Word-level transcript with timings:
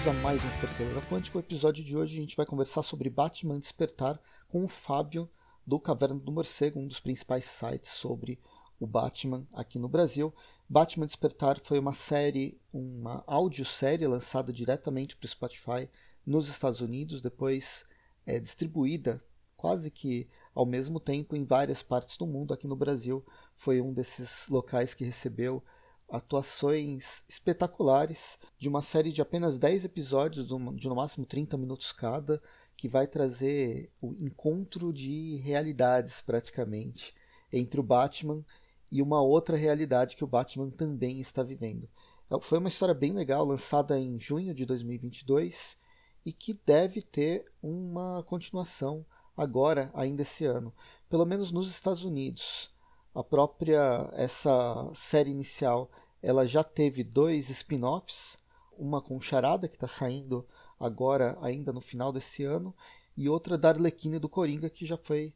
bem-vindos 0.00 0.06
a 0.06 0.22
mais 0.22 0.42
um 0.42 0.48
Fortaleira 0.50 1.00
Quântico. 1.02 1.36
O 1.36 1.40
episódio 1.40 1.84
de 1.84 1.96
hoje 1.96 2.16
a 2.16 2.20
gente 2.20 2.36
vai 2.36 2.46
conversar 2.46 2.82
sobre 2.82 3.10
Batman 3.10 3.58
Despertar 3.58 4.18
com 4.48 4.64
o 4.64 4.68
Fábio 4.68 5.28
do 5.66 5.78
Caverna 5.78 6.18
do 6.18 6.32
Morcego, 6.32 6.80
um 6.80 6.86
dos 6.86 7.00
principais 7.00 7.44
sites 7.44 7.90
sobre 7.90 8.40
o 8.78 8.86
Batman 8.86 9.46
aqui 9.52 9.78
no 9.78 9.88
Brasil. 9.88 10.34
Batman 10.68 11.06
Despertar 11.06 11.60
foi 11.62 11.78
uma 11.78 11.92
série, 11.92 12.58
uma 12.72 13.22
audiosérie 13.26 14.06
lançada 14.06 14.52
diretamente 14.52 15.16
para 15.16 15.26
o 15.26 15.28
Spotify 15.28 15.88
nos 16.24 16.48
Estados 16.48 16.80
Unidos, 16.80 17.20
depois 17.20 17.84
é 18.24 18.38
distribuída 18.38 19.22
quase 19.56 19.90
que 19.90 20.26
ao 20.54 20.64
mesmo 20.64 20.98
tempo 20.98 21.36
em 21.36 21.44
várias 21.44 21.82
partes 21.82 22.16
do 22.16 22.26
mundo. 22.26 22.54
Aqui 22.54 22.66
no 22.66 22.76
Brasil 22.76 23.24
foi 23.54 23.82
um 23.82 23.92
desses 23.92 24.48
locais 24.48 24.94
que 24.94 25.04
recebeu 25.04 25.62
atuações 26.10 27.24
espetaculares 27.28 28.38
de 28.58 28.68
uma 28.68 28.82
série 28.82 29.12
de 29.12 29.22
apenas 29.22 29.58
10 29.58 29.84
episódios, 29.84 30.46
de 30.46 30.88
no 30.88 30.94
máximo 30.94 31.24
30 31.24 31.56
minutos 31.56 31.92
cada, 31.92 32.42
que 32.76 32.88
vai 32.88 33.06
trazer 33.06 33.92
o 34.00 34.14
encontro 34.18 34.92
de 34.92 35.36
realidades 35.36 36.22
praticamente 36.22 37.14
entre 37.52 37.78
o 37.78 37.82
Batman 37.82 38.44
e 38.90 39.00
uma 39.02 39.22
outra 39.22 39.56
realidade 39.56 40.16
que 40.16 40.24
o 40.24 40.26
Batman 40.26 40.70
também 40.70 41.20
está 41.20 41.42
vivendo. 41.42 41.88
É, 42.30 42.40
foi 42.40 42.58
uma 42.58 42.68
história 42.68 42.94
bem 42.94 43.12
legal, 43.12 43.44
lançada 43.44 43.98
em 43.98 44.18
junho 44.18 44.54
de 44.54 44.64
2022 44.64 45.78
e 46.24 46.32
que 46.32 46.58
deve 46.66 47.02
ter 47.02 47.44
uma 47.62 48.22
continuação 48.24 49.04
agora, 49.36 49.90
ainda 49.94 50.22
esse 50.22 50.44
ano, 50.44 50.74
pelo 51.08 51.24
menos 51.24 51.50
nos 51.52 51.70
Estados 51.70 52.04
Unidos. 52.04 52.70
A 53.12 53.24
própria 53.24 54.08
essa 54.12 54.88
série 54.94 55.30
inicial, 55.30 55.90
ela 56.22 56.46
já 56.46 56.62
teve 56.62 57.02
dois 57.02 57.50
spin-offs, 57.50 58.36
uma 58.78 59.02
com 59.02 59.20
Charada 59.20 59.68
que 59.68 59.74
está 59.74 59.88
saindo 59.88 60.46
agora 60.78 61.36
ainda 61.42 61.72
no 61.72 61.80
final 61.80 62.12
desse 62.12 62.44
ano 62.44 62.74
e 63.16 63.28
outra 63.28 63.58
da 63.58 63.70
Arlequina 63.70 64.16
e 64.16 64.20
do 64.20 64.28
Coringa 64.28 64.70
que 64.70 64.86
já 64.86 64.96
foi 64.96 65.34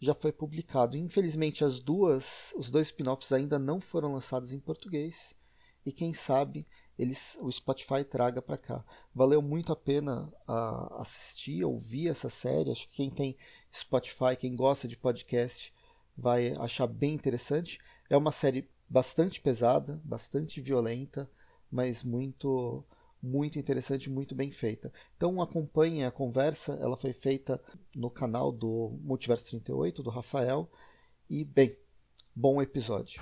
já 0.00 0.14
foi 0.14 0.30
publicado. 0.30 0.96
Infelizmente 0.96 1.64
as 1.64 1.80
duas, 1.80 2.54
os 2.56 2.70
dois 2.70 2.86
spin-offs 2.86 3.32
ainda 3.32 3.58
não 3.58 3.80
foram 3.80 4.14
lançados 4.14 4.52
em 4.52 4.60
português 4.60 5.34
e 5.84 5.90
quem 5.90 6.14
sabe 6.14 6.66
eles 6.96 7.36
o 7.40 7.50
Spotify 7.50 8.04
traga 8.04 8.40
para 8.40 8.56
cá. 8.56 8.84
Valeu 9.12 9.42
muito 9.42 9.72
a 9.72 9.76
pena 9.76 10.32
assistir, 10.98 11.64
ouvir 11.64 12.08
essa 12.08 12.30
série. 12.30 12.70
Acho 12.70 12.88
que 12.88 12.94
quem 12.94 13.10
tem 13.10 13.36
Spotify, 13.74 14.36
quem 14.38 14.54
gosta 14.54 14.86
de 14.86 14.96
podcast, 14.96 15.72
vai 16.18 16.52
achar 16.56 16.88
bem 16.88 17.14
interessante. 17.14 17.78
É 18.10 18.16
uma 18.16 18.32
série 18.32 18.68
bastante 18.88 19.40
pesada, 19.40 20.00
bastante 20.04 20.60
violenta, 20.60 21.30
mas 21.70 22.02
muito 22.02 22.84
muito 23.20 23.58
interessante, 23.58 24.10
muito 24.10 24.34
bem 24.34 24.50
feita. 24.50 24.92
Então 25.16 25.42
acompanhem 25.42 26.04
a 26.04 26.10
conversa, 26.10 26.78
ela 26.82 26.96
foi 26.96 27.12
feita 27.12 27.60
no 27.94 28.10
canal 28.10 28.52
do 28.52 28.96
Multiverso 29.02 29.46
38 29.46 30.02
do 30.02 30.10
Rafael 30.10 30.70
e 31.28 31.44
bem, 31.44 31.70
bom 32.34 32.62
episódio. 32.62 33.20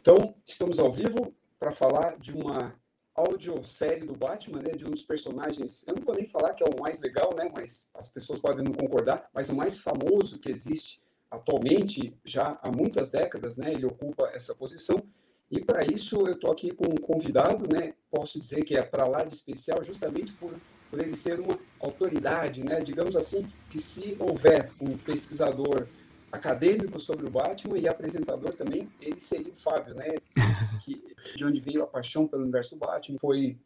Então, 0.00 0.34
estamos 0.46 0.78
ao 0.78 0.92
vivo 0.92 1.34
para 1.58 1.72
falar 1.72 2.16
de 2.18 2.32
uma 2.32 2.74
audiosérie 3.16 4.06
do 4.06 4.14
Batman, 4.14 4.58
né, 4.58 4.72
de 4.76 4.84
um 4.84 4.90
dos 4.90 5.02
personagens, 5.02 5.84
eu 5.88 5.94
não 5.94 6.02
vou 6.02 6.14
nem 6.14 6.26
falar 6.26 6.52
que 6.52 6.62
é 6.62 6.66
o 6.66 6.80
mais 6.80 7.00
legal, 7.00 7.34
né, 7.34 7.50
mas 7.54 7.90
as 7.94 8.08
pessoas 8.08 8.38
podem 8.38 8.64
não 8.64 8.72
concordar, 8.72 9.28
mas 9.32 9.48
o 9.48 9.54
mais 9.54 9.78
famoso 9.78 10.38
que 10.38 10.50
existe 10.50 11.00
atualmente, 11.30 12.14
já 12.24 12.58
há 12.62 12.70
muitas 12.70 13.10
décadas, 13.10 13.56
né, 13.56 13.72
ele 13.72 13.86
ocupa 13.86 14.30
essa 14.34 14.54
posição, 14.54 15.02
e 15.50 15.60
para 15.60 15.84
isso 15.84 16.16
eu 16.26 16.34
estou 16.34 16.52
aqui 16.52 16.70
com 16.72 16.86
um 16.86 16.96
convidado, 16.96 17.66
né, 17.72 17.94
posso 18.10 18.38
dizer 18.38 18.64
que 18.64 18.76
é 18.76 18.82
para 18.82 19.06
lá 19.06 19.24
de 19.24 19.34
especial, 19.34 19.82
justamente 19.82 20.32
por, 20.32 20.52
por 20.90 21.00
ele 21.00 21.16
ser 21.16 21.40
uma 21.40 21.58
autoridade, 21.80 22.62
né, 22.62 22.80
digamos 22.80 23.16
assim, 23.16 23.46
que 23.70 23.78
se 23.78 24.16
houver 24.18 24.70
um 24.80 24.96
pesquisador 24.96 25.88
acadêmico 26.36 27.00
sobre 27.00 27.26
o 27.26 27.30
Batman 27.30 27.78
e 27.78 27.88
apresentador 27.88 28.52
também, 28.54 28.88
ele 29.00 29.18
seria 29.18 29.50
o 29.50 29.54
Fábio, 29.54 29.94
né? 29.94 30.08
Que, 30.82 31.02
de 31.34 31.44
onde 31.44 31.58
veio 31.58 31.82
a 31.82 31.86
paixão 31.86 32.28
pelo 32.28 32.42
universo 32.42 32.76
do 32.76 32.78
Batman, 32.78 33.18
foi 33.18 33.58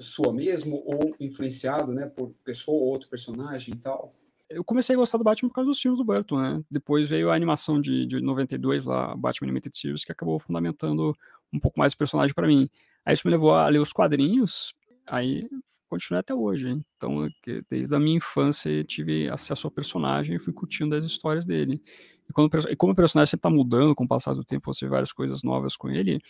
sua 0.00 0.32
mesmo 0.32 0.82
ou 0.84 1.14
influenciado, 1.20 1.92
né, 1.92 2.06
por 2.06 2.30
pessoa 2.44 2.80
ou 2.80 2.88
outro 2.88 3.08
personagem 3.08 3.74
e 3.74 3.76
tal? 3.76 4.12
Eu 4.48 4.64
comecei 4.64 4.94
a 4.94 4.98
gostar 4.98 5.18
do 5.18 5.24
Batman 5.24 5.48
por 5.48 5.54
causa 5.54 5.68
dos 5.68 5.80
filmes 5.80 5.98
do 5.98 6.04
Burton, 6.04 6.38
né? 6.38 6.62
Depois 6.70 7.08
veio 7.08 7.30
a 7.30 7.34
animação 7.34 7.80
de, 7.80 8.06
de 8.06 8.20
92 8.20 8.84
lá, 8.84 9.14
Batman 9.16 9.46
Animated 9.46 9.76
Series, 9.76 10.04
que 10.04 10.12
acabou 10.12 10.38
fundamentando 10.38 11.14
um 11.52 11.58
pouco 11.58 11.78
mais 11.78 11.92
o 11.92 11.98
personagem 11.98 12.34
para 12.34 12.46
mim. 12.46 12.68
Aí 13.04 13.14
isso 13.14 13.26
me 13.26 13.30
levou 13.30 13.52
a 13.54 13.68
ler 13.68 13.78
os 13.78 13.92
quadrinhos, 13.92 14.74
aí 15.06 15.48
continua 15.94 16.20
até 16.20 16.34
hoje. 16.34 16.68
Hein? 16.68 16.84
Então, 16.96 17.28
desde 17.70 17.94
a 17.94 17.98
minha 17.98 18.16
infância, 18.16 18.82
tive 18.84 19.28
acesso 19.28 19.66
ao 19.66 19.70
personagem 19.70 20.36
e 20.36 20.38
fui 20.38 20.52
curtindo 20.52 20.94
as 20.94 21.04
histórias 21.04 21.46
dele. 21.46 21.80
E, 22.28 22.32
quando, 22.32 22.50
e 22.68 22.76
como 22.76 22.92
o 22.92 22.96
personagem 22.96 23.30
sempre 23.30 23.48
está 23.48 23.50
mudando 23.50 23.94
com 23.94 24.04
o 24.04 24.08
passar 24.08 24.34
do 24.34 24.44
tempo, 24.44 24.72
você 24.72 24.86
vê 24.86 24.90
várias 24.90 25.12
coisas 25.12 25.42
novas 25.42 25.76
com 25.76 25.88
ele, 25.88 26.20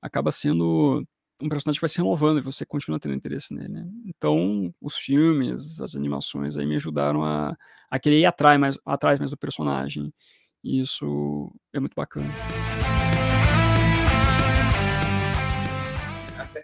acaba 0.00 0.30
sendo 0.30 1.06
um 1.40 1.48
personagem 1.48 1.78
que 1.78 1.82
vai 1.82 1.88
se 1.88 1.98
renovando 1.98 2.38
e 2.38 2.42
você 2.42 2.64
continua 2.64 2.98
tendo 2.98 3.14
interesse 3.14 3.52
nele. 3.52 3.68
Né? 3.68 3.88
Então, 4.06 4.72
os 4.80 4.96
filmes, 4.96 5.80
as 5.80 5.94
animações 5.94 6.56
aí 6.56 6.64
me 6.64 6.76
ajudaram 6.76 7.24
a, 7.24 7.56
a 7.90 7.98
querer 7.98 8.20
ir 8.20 8.26
atrás 8.26 8.58
mais, 8.58 8.78
atrás 8.86 9.18
mais 9.18 9.30
do 9.30 9.36
personagem. 9.36 10.12
E 10.64 10.80
isso 10.80 11.52
é 11.72 11.80
muito 11.80 11.94
bacana. 11.94 12.28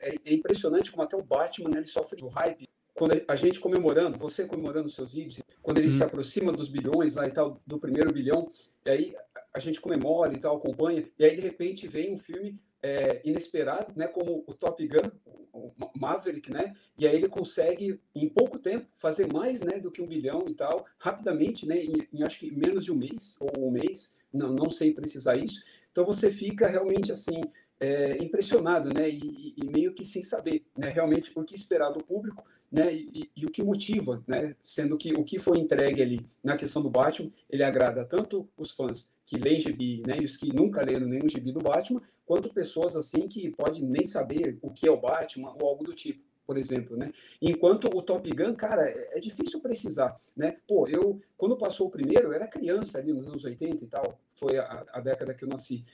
É, 0.00 0.14
é 0.24 0.34
impressionante 0.34 0.90
como 0.90 1.02
até 1.02 1.16
o 1.16 1.22
Batman 1.22 1.70
né, 1.70 1.78
ele 1.78 1.86
sofre 1.86 2.20
do 2.20 2.28
hype. 2.28 2.68
Quando 2.94 3.12
a 3.28 3.36
gente 3.36 3.60
comemorando, 3.60 4.18
você 4.18 4.44
comemorando 4.44 4.90
seus 4.90 5.12
vídeos, 5.12 5.40
quando 5.62 5.78
ele 5.78 5.88
hum. 5.88 5.96
se 5.96 6.02
aproxima 6.02 6.52
dos 6.52 6.68
bilhões 6.68 7.14
lá 7.14 7.28
e 7.28 7.30
tal, 7.30 7.60
do 7.64 7.78
primeiro 7.78 8.12
bilhão, 8.12 8.50
e 8.84 8.90
aí 8.90 9.16
a 9.54 9.58
gente 9.60 9.80
comemora 9.80 10.32
e 10.32 10.38
tal, 10.38 10.56
acompanha, 10.56 11.04
e 11.18 11.24
aí 11.24 11.36
de 11.36 11.42
repente 11.42 11.86
vem 11.86 12.12
um 12.12 12.18
filme 12.18 12.60
é, 12.82 13.20
inesperado, 13.24 13.92
né, 13.96 14.06
como 14.06 14.44
o 14.46 14.54
Top 14.54 14.84
Gun, 14.86 15.10
o 15.52 15.72
Maverick, 15.96 16.52
né, 16.52 16.74
e 16.96 17.06
aí 17.06 17.16
ele 17.16 17.28
consegue 17.28 18.00
em 18.14 18.28
pouco 18.28 18.58
tempo 18.58 18.86
fazer 18.94 19.32
mais, 19.32 19.60
né, 19.60 19.78
do 19.78 19.90
que 19.90 20.02
um 20.02 20.06
bilhão 20.06 20.44
e 20.48 20.54
tal, 20.54 20.84
rapidamente, 20.98 21.66
né, 21.66 21.82
em, 21.82 22.08
em 22.12 22.22
acho 22.22 22.40
que 22.40 22.50
menos 22.50 22.84
de 22.84 22.92
um 22.92 22.96
mês 22.96 23.36
ou 23.40 23.68
um 23.68 23.70
mês, 23.70 24.16
não, 24.32 24.52
não 24.52 24.70
sei 24.70 24.92
precisar 24.92 25.36
isso. 25.36 25.64
Então 25.90 26.04
você 26.04 26.30
fica 26.30 26.68
realmente 26.68 27.10
assim 27.10 27.40
é, 27.80 28.22
impressionado, 28.22 28.92
né, 28.92 29.08
e, 29.08 29.54
e, 29.56 29.66
meio 29.66 29.92
que 29.92 30.04
sem 30.04 30.22
saber, 30.22 30.64
né, 30.76 30.88
realmente 30.88 31.32
o 31.34 31.44
que 31.44 31.54
esperar 31.54 31.90
do 31.90 32.02
público, 32.02 32.44
né, 32.70 32.92
e, 32.92 33.30
e, 33.36 33.46
o 33.46 33.50
que 33.50 33.62
motiva, 33.62 34.22
né, 34.26 34.54
sendo 34.62 34.96
que 34.96 35.12
o 35.12 35.24
que 35.24 35.38
foi 35.38 35.58
entregue 35.58 36.02
ali 36.02 36.26
na 36.42 36.56
questão 36.56 36.82
do 36.82 36.90
Batman, 36.90 37.30
ele 37.48 37.62
agrada 37.62 38.04
tanto 38.04 38.48
os 38.56 38.72
fãs 38.72 39.14
que 39.24 39.38
leem 39.38 39.60
gibi, 39.60 40.02
né, 40.06 40.16
e 40.20 40.24
os 40.24 40.36
que 40.36 40.54
nunca 40.54 40.82
leram 40.84 41.06
nenhum 41.06 41.28
gibi 41.28 41.52
do 41.52 41.60
Batman, 41.60 42.02
quanto 42.26 42.52
pessoas 42.52 42.96
assim 42.96 43.28
que 43.28 43.50
podem 43.50 43.82
nem 43.82 44.04
saber 44.04 44.58
o 44.60 44.70
que 44.70 44.88
é 44.88 44.90
o 44.90 45.00
Batman 45.00 45.54
ou 45.60 45.68
algo 45.68 45.84
do 45.84 45.94
tipo 45.94 46.28
por 46.48 46.56
exemplo, 46.56 46.96
né? 46.96 47.12
Enquanto 47.42 47.94
o 47.94 48.00
Top 48.00 48.26
Gun, 48.34 48.54
cara, 48.54 48.88
é, 48.88 49.18
é 49.18 49.20
difícil 49.20 49.60
precisar, 49.60 50.18
né? 50.34 50.56
Pô, 50.66 50.88
eu, 50.88 51.20
quando 51.36 51.58
passou 51.58 51.88
o 51.88 51.90
primeiro, 51.90 52.28
eu 52.28 52.32
era 52.32 52.48
criança 52.48 52.96
ali 52.96 53.12
nos 53.12 53.28
anos 53.28 53.44
80 53.44 53.84
e 53.84 53.86
tal, 53.86 54.18
foi 54.34 54.56
a, 54.56 54.86
a 54.90 54.98
década 54.98 55.34
que 55.34 55.44
eu 55.44 55.48
nasci. 55.48 55.84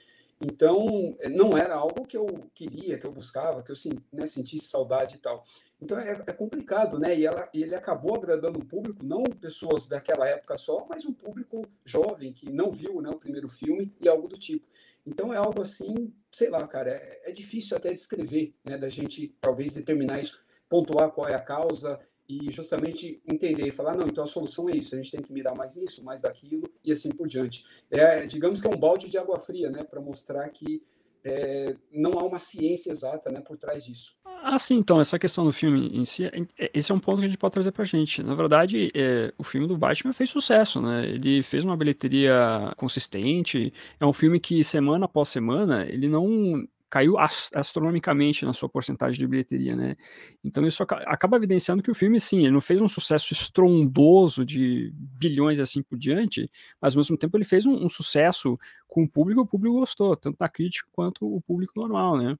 Então, 0.41 1.17
eh, 1.21 1.29
não 1.29 1.51
era 1.57 1.75
algo 1.75 2.07
que 2.07 2.17
eu 2.17 2.27
queria, 2.55 2.99
que 2.99 3.07
eu 3.07 3.13
buscava, 3.13 3.63
que 3.63 3.71
eu 3.71 3.77
né, 4.13 4.27
sentisse 4.27 4.67
saudade 4.67 5.17
e 5.17 5.19
tal. 5.19 5.45
Então, 5.81 5.99
é, 5.99 6.13
é 6.13 6.33
complicado, 6.33 6.99
né? 6.99 7.17
E, 7.17 7.27
ela, 7.27 7.49
ele 7.53 7.75
acabou 7.75 8.17
agradando 8.17 8.59
um 8.59 8.67
público, 8.67 9.05
não 9.05 9.23
pessoas 9.23 9.89
daquela 9.89 10.29
época 10.29 10.57
só, 10.59 10.87
mas 10.89 11.05
um 11.05 11.13
público 11.13 11.63
jovem 11.85 12.33
que 12.33 12.51
não 12.51 12.71
viu 12.71 13.01
né, 13.01 13.11
o 13.11 13.19
primeiro 13.19 13.49
filme 13.49 13.95
e 14.01 14.09
algo 14.09 14.29
do 14.29 14.39
tipo. 14.39 14.67
Então, 15.07 15.33
é 15.33 15.37
algo 15.37 15.63
assim, 15.63 16.13
sei 16.33 16.49
lá, 16.49 16.67
cara, 16.67 16.91
é, 16.91 17.23
é 17.25 17.33
difícil 17.33 17.77
até 17.77 17.93
descrever, 17.93 18.55
né? 18.65 18.79
Da 18.79 18.89
gente, 18.89 19.37
talvez, 19.41 19.75
determinar 19.75 20.21
isso, 20.21 20.43
pontuar 20.69 21.11
qual 21.11 21.29
é 21.29 21.35
a 21.35 21.41
causa 21.41 22.01
e 22.29 22.51
justamente 22.51 23.21
entender 23.31 23.67
e 23.67 23.71
falar, 23.71 23.97
não, 23.97 24.07
então 24.07 24.25
a 24.25 24.27
solução 24.27 24.69
é 24.69 24.77
isso, 24.77 24.95
a 24.95 24.99
gente 24.99 25.11
tem 25.11 25.23
que 25.23 25.33
mirar 25.33 25.55
mais 25.55 25.77
isso, 25.77 26.03
mais 26.03 26.23
daquilo 26.23 26.69
e 26.85 26.93
assim 26.93 27.11
por 27.11 27.29
diante. 27.29 27.65
É, 27.91 28.27
digamos 28.27 28.61
que 28.61 28.67
é 28.67 28.71
um 28.71 28.79
balde 28.79 29.11
de 29.11 29.19
água 29.19 29.39
fria, 29.39 29.71
né, 29.71 29.85
para 29.85 30.01
mostrar 30.01 30.49
que 30.49 30.83
é, 31.25 31.75
não 31.91 32.13
há 32.19 32.25
uma 32.25 32.39
ciência 32.39 32.91
exata 32.91 33.31
né, 33.31 33.41
por 33.41 33.57
trás 33.57 33.85
disso. 33.85 34.15
Ah, 34.47 34.59
sim, 34.59 34.77
então, 34.77 35.01
essa 35.01 35.19
questão 35.19 35.43
do 35.43 35.53
filme 35.53 35.89
em 35.89 36.05
si, 36.05 36.27
é, 36.27 36.71
esse 36.75 36.93
é 36.93 36.95
um 36.95 37.01
ponto 37.01 37.19
que 37.19 37.25
a 37.25 37.29
gente 37.29 37.39
pode 37.39 37.55
trazer 37.55 37.73
pra 37.73 37.83
gente. 37.83 38.23
Na 38.23 38.35
verdade, 38.35 38.93
é, 38.95 39.33
o 39.39 39.43
filme 39.43 39.67
do 39.67 39.79
Batman 39.79 40.13
fez 40.13 40.29
sucesso, 40.29 40.83
né? 40.83 41.07
Ele 41.07 41.43
fez 41.43 41.65
uma 41.65 41.75
bilheteria 41.75 42.71
consistente, 42.77 43.73
é 43.99 44.05
um 44.05 44.13
filme 44.13 44.39
que 44.39 44.63
semana 44.63 45.07
após 45.07 45.31
semana, 45.31 45.87
ele 45.87 46.09
não 46.11 46.63
caiu 46.95 47.17
astronomicamente 47.19 48.45
na 48.45 48.53
sua 48.53 48.69
porcentagem 48.69 49.19
de 49.19 49.27
bilheteria, 49.27 49.75
né? 49.75 49.97
Então 50.45 50.65
isso 50.65 50.81
acaba 50.85 51.37
evidenciando 51.37 51.83
que 51.83 51.91
o 51.91 51.95
filme, 51.95 52.21
sim, 52.21 52.39
ele 52.43 52.53
não 52.53 52.61
fez 52.61 52.81
um 52.81 52.87
sucesso 52.87 53.33
estrondoso 53.33 54.45
de 54.45 54.93
bilhões 54.95 55.59
e 55.59 55.63
assim 55.63 55.83
por 55.83 55.99
diante, 55.99 56.49
mas 56.81 56.95
ao 56.95 57.01
mesmo 57.01 57.17
tempo 57.17 57.37
ele 57.37 57.43
fez 57.43 57.67
um, 57.67 57.85
um 57.85 57.89
sucesso 57.89 58.57
com 58.87 59.03
o 59.03 59.09
público, 59.09 59.41
o 59.41 59.47
público 59.47 59.81
gostou, 59.81 60.15
tanto 60.15 60.39
da 60.39 60.49
crítica 60.49 60.89
quanto 60.93 61.27
o 61.27 61.41
público 61.41 61.81
normal, 61.81 62.17
né? 62.17 62.37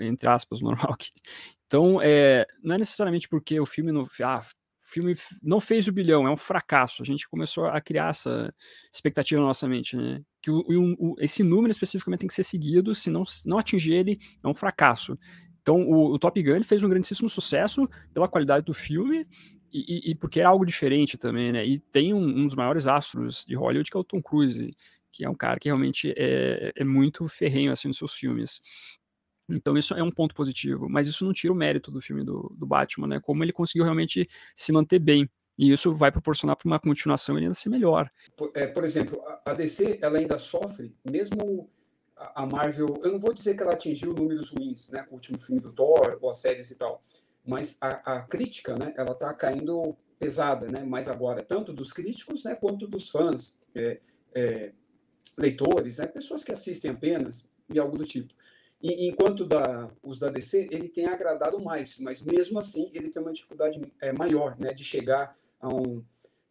entre 0.00 0.28
aspas, 0.28 0.60
normal 0.62 0.92
aqui. 0.92 1.10
Então, 1.66 1.98
é, 2.02 2.46
não 2.62 2.74
é 2.74 2.78
necessariamente 2.78 3.26
porque 3.26 3.58
o 3.58 3.64
filme 3.64 3.90
não, 3.90 4.06
ah, 4.22 4.40
o 4.40 4.86
filme 4.86 5.16
não 5.42 5.60
fez 5.60 5.88
o 5.88 5.92
bilhão, 5.92 6.28
é 6.28 6.30
um 6.30 6.36
fracasso. 6.36 7.00
A 7.00 7.06
gente 7.06 7.26
começou 7.26 7.64
a 7.64 7.80
criar 7.80 8.10
essa 8.10 8.54
expectativa 8.92 9.40
na 9.40 9.46
nossa 9.46 9.66
mente, 9.66 9.96
né? 9.96 10.20
Que 10.44 10.50
o, 10.50 10.62
o, 10.98 11.16
esse 11.20 11.42
número 11.42 11.70
especificamente 11.70 12.20
tem 12.20 12.28
que 12.28 12.34
ser 12.34 12.42
seguido, 12.42 12.94
se 12.94 13.08
não, 13.08 13.24
não 13.46 13.58
atingir 13.58 13.94
ele, 13.94 14.20
é 14.42 14.46
um 14.46 14.54
fracasso. 14.54 15.18
Então, 15.62 15.80
o, 15.80 16.12
o 16.12 16.18
Top 16.18 16.42
Gun 16.42 16.62
fez 16.62 16.82
um 16.82 16.88
grandíssimo 16.90 17.30
sucesso 17.30 17.88
pela 18.12 18.28
qualidade 18.28 18.66
do 18.66 18.74
filme 18.74 19.26
e, 19.72 20.10
e, 20.10 20.14
porque 20.14 20.40
é 20.40 20.44
algo 20.44 20.66
diferente 20.66 21.16
também, 21.16 21.50
né? 21.50 21.66
E 21.66 21.78
tem 21.78 22.12
um, 22.12 22.22
um, 22.22 22.44
dos 22.44 22.54
maiores 22.54 22.86
astros 22.86 23.46
de 23.46 23.56
Hollywood, 23.56 23.90
que 23.90 23.96
é 23.96 24.00
o 24.00 24.04
Tom 24.04 24.20
Cruise, 24.20 24.76
que 25.10 25.24
é 25.24 25.30
um 25.30 25.34
cara 25.34 25.58
que 25.58 25.68
realmente 25.68 26.12
é, 26.16 26.72
é 26.76 26.84
muito 26.84 27.26
ferrenho 27.26 27.72
assim 27.72 27.88
nos 27.88 27.96
seus 27.96 28.12
filmes. 28.12 28.60
Então 29.48 29.76
isso 29.76 29.94
é 29.94 30.02
um 30.02 30.10
ponto 30.10 30.34
positivo, 30.34 30.88
mas 30.88 31.06
isso 31.06 31.24
não 31.24 31.32
tira 31.32 31.52
o 31.52 31.56
mérito 31.56 31.90
do 31.90 32.00
filme 32.02 32.22
do, 32.22 32.54
do 32.56 32.66
Batman, 32.66 33.06
né? 33.06 33.20
Como 33.20 33.42
ele 33.42 33.52
conseguiu 33.52 33.84
realmente 33.84 34.28
se 34.54 34.72
manter 34.72 34.98
bem. 34.98 35.28
E 35.56 35.70
isso 35.70 35.92
vai 35.92 36.10
proporcionar 36.10 36.56
para 36.56 36.66
uma 36.66 36.80
continuação 36.80 37.36
ele 37.36 37.46
ainda 37.46 37.54
ser 37.54 37.68
melhor. 37.68 38.10
Por, 38.36 38.50
é, 38.54 38.66
por 38.66 38.84
exemplo, 38.84 39.22
a 39.44 39.52
DC 39.52 39.98
ela 40.02 40.18
ainda 40.18 40.38
sofre, 40.38 40.94
mesmo 41.08 41.70
a 42.16 42.46
Marvel, 42.46 43.00
eu 43.02 43.12
não 43.12 43.20
vou 43.20 43.32
dizer 43.32 43.56
que 43.56 43.62
ela 43.62 43.72
atingiu 43.72 44.12
números 44.12 44.50
ruins, 44.50 44.90
né, 44.90 45.06
o 45.10 45.14
último 45.14 45.38
filme 45.38 45.60
do 45.60 45.72
Thor 45.72 46.18
ou 46.20 46.30
as 46.30 46.38
séries 46.38 46.70
e 46.70 46.76
tal, 46.76 47.02
mas 47.44 47.76
a, 47.80 48.16
a 48.16 48.22
crítica, 48.22 48.76
né, 48.76 48.94
ela 48.96 49.12
está 49.12 49.32
caindo 49.34 49.96
pesada, 50.18 50.68
né, 50.68 50.82
mais 50.84 51.08
agora, 51.08 51.42
tanto 51.42 51.72
dos 51.72 51.92
críticos, 51.92 52.44
né, 52.44 52.54
quanto 52.54 52.86
dos 52.86 53.10
fãs, 53.10 53.58
é, 53.74 54.00
é, 54.34 54.72
leitores, 55.36 55.98
né, 55.98 56.06
pessoas 56.06 56.44
que 56.44 56.52
assistem 56.52 56.92
apenas 56.92 57.50
e 57.72 57.78
algo 57.78 57.98
do 57.98 58.04
tipo. 58.04 58.32
E, 58.80 59.08
enquanto 59.08 59.44
da, 59.44 59.90
os 60.02 60.20
da 60.20 60.28
DC, 60.28 60.68
ele 60.70 60.88
tem 60.88 61.06
agradado 61.06 61.60
mais, 61.60 61.98
mas 61.98 62.22
mesmo 62.22 62.58
assim 62.58 62.90
ele 62.94 63.10
tem 63.10 63.20
uma 63.20 63.32
dificuldade 63.32 63.80
é, 64.00 64.12
maior, 64.12 64.56
né, 64.58 64.72
de 64.72 64.84
chegar 64.84 65.36
a 65.64 65.74
um 65.74 66.04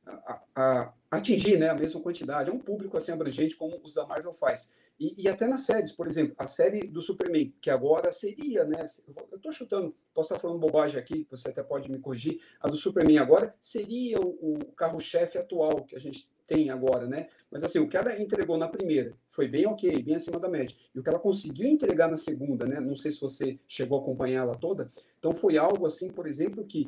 a, 0.06 0.42
a, 0.56 0.94
atingir 1.12 1.58
né, 1.58 1.70
a 1.70 1.76
mesma 1.76 2.02
quantidade, 2.02 2.50
é 2.50 2.54
um 2.54 2.60
público 2.60 2.98
assim 2.98 3.12
abrangente 3.12 3.56
como 3.56 3.80
os 3.84 3.94
da 3.94 4.06
Marvel 4.06 4.34
faz. 4.34 4.76
E, 5.00 5.24
e, 5.24 5.28
até 5.28 5.48
nas 5.48 5.62
séries, 5.62 5.92
por 5.92 6.08
exemplo, 6.08 6.36
a 6.38 6.46
série 6.46 6.82
do 6.82 7.02
Superman, 7.02 7.54
que 7.60 7.70
agora 7.70 8.12
seria, 8.12 8.64
né? 8.64 8.86
Eu 9.32 9.38
estou 9.38 9.52
chutando, 9.52 9.96
posso 10.14 10.34
estar 10.34 10.40
falando 10.40 10.60
bobagem 10.60 11.00
aqui, 11.00 11.28
você 11.32 11.50
até 11.50 11.64
pode 11.64 11.90
me 11.90 12.00
corrigir. 12.00 12.40
A 12.60 12.68
do 12.68 12.76
Superman 12.76 13.18
agora 13.18 13.56
seria 13.60 14.20
o, 14.20 14.54
o 14.54 14.72
carro-chefe 14.74 15.38
atual 15.38 15.84
que 15.84 15.96
a 15.96 16.00
gente 16.00 16.30
tem 16.46 16.70
agora, 16.70 17.08
né? 17.08 17.28
Mas 17.50 17.64
assim, 17.64 17.80
o 17.80 17.88
que 17.88 17.98
ela 17.98 18.16
entregou 18.22 18.56
na 18.56 18.68
primeira 18.68 19.14
foi 19.30 19.48
bem 19.48 19.66
ok, 19.66 20.04
bem 20.04 20.16
acima 20.16 20.40
da 20.40 20.48
média. 20.48 20.78
E 20.94 21.00
o 21.00 21.04
que 21.04 21.10
ela 21.10 21.20
conseguiu 21.20 21.68
entregar 21.68 22.08
na 22.08 22.18
segunda, 22.18 22.66
né? 22.66 22.80
Não 22.80 22.96
sei 22.96 23.12
se 23.12 23.20
você 23.20 23.60
chegou 23.68 23.98
a 23.98 24.02
acompanhar 24.02 24.44
ela 24.44 24.56
toda. 24.56 24.92
Então 25.18 25.34
foi 25.34 25.58
algo 25.58 25.88
assim, 25.88 26.12
por 26.12 26.28
exemplo, 26.28 26.64
que 26.66 26.88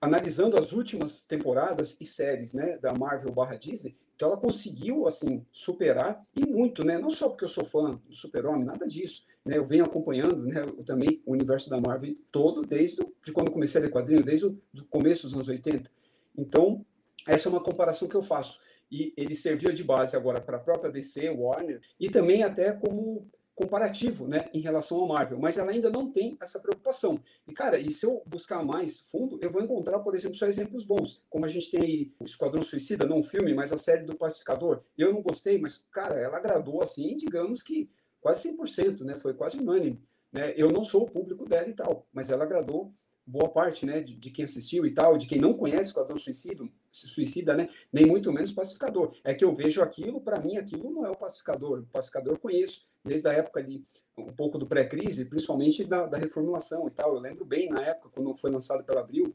analisando 0.00 0.60
as 0.60 0.72
últimas 0.72 1.24
temporadas 1.24 2.00
e 2.00 2.04
séries, 2.04 2.54
né, 2.54 2.78
da 2.78 2.92
Marvel 2.94 3.32
barra 3.32 3.56
Disney, 3.56 3.96
então 4.14 4.28
ela 4.28 4.36
conseguiu 4.36 5.06
assim 5.06 5.46
superar 5.52 6.26
e 6.34 6.44
muito, 6.44 6.84
né? 6.84 6.98
Não 6.98 7.08
só 7.08 7.28
porque 7.28 7.44
eu 7.44 7.48
sou 7.48 7.64
fã 7.64 8.00
do 8.04 8.16
Super-Homem, 8.16 8.64
nada 8.64 8.84
disso, 8.84 9.24
né? 9.44 9.56
Eu 9.56 9.64
venho 9.64 9.84
acompanhando, 9.84 10.44
né, 10.44 10.66
também 10.84 11.22
o 11.24 11.32
universo 11.32 11.70
da 11.70 11.80
Marvel 11.80 12.16
todo 12.32 12.62
desde 12.62 13.00
de 13.24 13.32
quando 13.32 13.52
comecei 13.52 13.80
a 13.80 13.84
ler 13.84 13.92
quadrinho, 13.92 14.24
desde 14.24 14.46
o 14.46 14.60
começo 14.90 15.22
dos 15.22 15.34
anos 15.34 15.46
80. 15.46 15.88
Então, 16.36 16.84
essa 17.28 17.48
é 17.48 17.50
uma 17.52 17.62
comparação 17.62 18.08
que 18.08 18.16
eu 18.16 18.22
faço 18.22 18.60
e 18.90 19.12
ele 19.16 19.36
serviu 19.36 19.72
de 19.72 19.84
base 19.84 20.16
agora 20.16 20.40
para 20.40 20.56
a 20.56 20.60
própria 20.60 20.90
DC, 20.90 21.30
Warner, 21.30 21.80
e 22.00 22.10
também 22.10 22.42
até 22.42 22.72
como 22.72 23.30
comparativo 23.58 24.28
né, 24.28 24.48
em 24.54 24.60
relação 24.60 25.00
ao 25.00 25.08
Marvel, 25.08 25.36
mas 25.40 25.58
ela 25.58 25.72
ainda 25.72 25.90
não 25.90 26.12
tem 26.12 26.38
essa 26.40 26.60
preocupação. 26.60 27.20
E, 27.46 27.52
cara, 27.52 27.76
e 27.76 27.90
se 27.90 28.06
eu 28.06 28.22
buscar 28.24 28.64
mais 28.64 29.00
fundo, 29.00 29.36
eu 29.42 29.50
vou 29.50 29.60
encontrar, 29.60 29.98
por 29.98 30.14
exemplo, 30.14 30.36
só 30.36 30.46
exemplos 30.46 30.84
bons. 30.84 31.24
Como 31.28 31.44
a 31.44 31.48
gente 31.48 31.68
tem 31.68 31.80
aí 31.82 32.12
o 32.20 32.24
Esquadrão 32.24 32.62
Suicida, 32.62 33.04
não 33.04 33.18
o 33.18 33.24
filme, 33.24 33.52
mas 33.52 33.72
a 33.72 33.78
série 33.78 34.04
do 34.04 34.16
Pacificador. 34.16 34.84
Eu 34.96 35.12
não 35.12 35.20
gostei, 35.20 35.58
mas, 35.58 35.84
cara, 35.90 36.14
ela 36.20 36.36
agradou, 36.36 36.80
assim, 36.84 37.16
digamos 37.16 37.60
que 37.60 37.90
quase 38.20 38.56
100%, 38.56 39.00
né? 39.00 39.16
Foi 39.16 39.34
quase 39.34 39.58
unânime. 39.58 40.00
Né? 40.32 40.54
Eu 40.56 40.68
não 40.68 40.84
sou 40.84 41.02
o 41.02 41.10
público 41.10 41.44
dela 41.44 41.68
e 41.68 41.74
tal, 41.74 42.06
mas 42.12 42.30
ela 42.30 42.44
agradou 42.44 42.94
boa 43.26 43.48
parte, 43.50 43.84
né, 43.84 44.00
de, 44.00 44.16
de, 44.16 44.30
quem 44.30 44.46
assistiu 44.46 44.86
e 44.86 44.94
tal, 44.94 45.18
de 45.18 45.26
quem 45.26 45.38
não 45.38 45.52
conhece 45.52 45.90
Esquadrão 45.90 46.16
Suicida, 46.16 46.64
suicida, 47.06 47.54
né, 47.54 47.68
nem 47.92 48.06
muito 48.06 48.32
menos 48.32 48.52
Pacificador. 48.52 49.14
É 49.22 49.34
que 49.34 49.44
eu 49.44 49.54
vejo 49.54 49.82
aquilo, 49.82 50.20
para 50.20 50.40
mim, 50.40 50.56
aquilo 50.56 50.90
não 50.90 51.06
é 51.06 51.10
o 51.10 51.16
Pacificador. 51.16 51.80
O 51.80 51.86
Pacificador 51.86 52.34
eu 52.34 52.38
conheço 52.38 52.86
desde 53.04 53.28
a 53.28 53.32
época 53.32 53.62
de 53.62 53.84
um 54.16 54.32
pouco 54.32 54.58
do 54.58 54.66
pré-crise, 54.66 55.24
principalmente 55.26 55.84
da, 55.84 56.06
da, 56.06 56.18
reformulação 56.18 56.88
e 56.88 56.90
tal. 56.90 57.14
Eu 57.14 57.20
lembro 57.20 57.44
bem 57.44 57.68
na 57.68 57.82
época, 57.82 58.10
quando 58.12 58.34
foi 58.36 58.50
lançado 58.50 58.82
pela 58.84 59.00
Abril, 59.00 59.34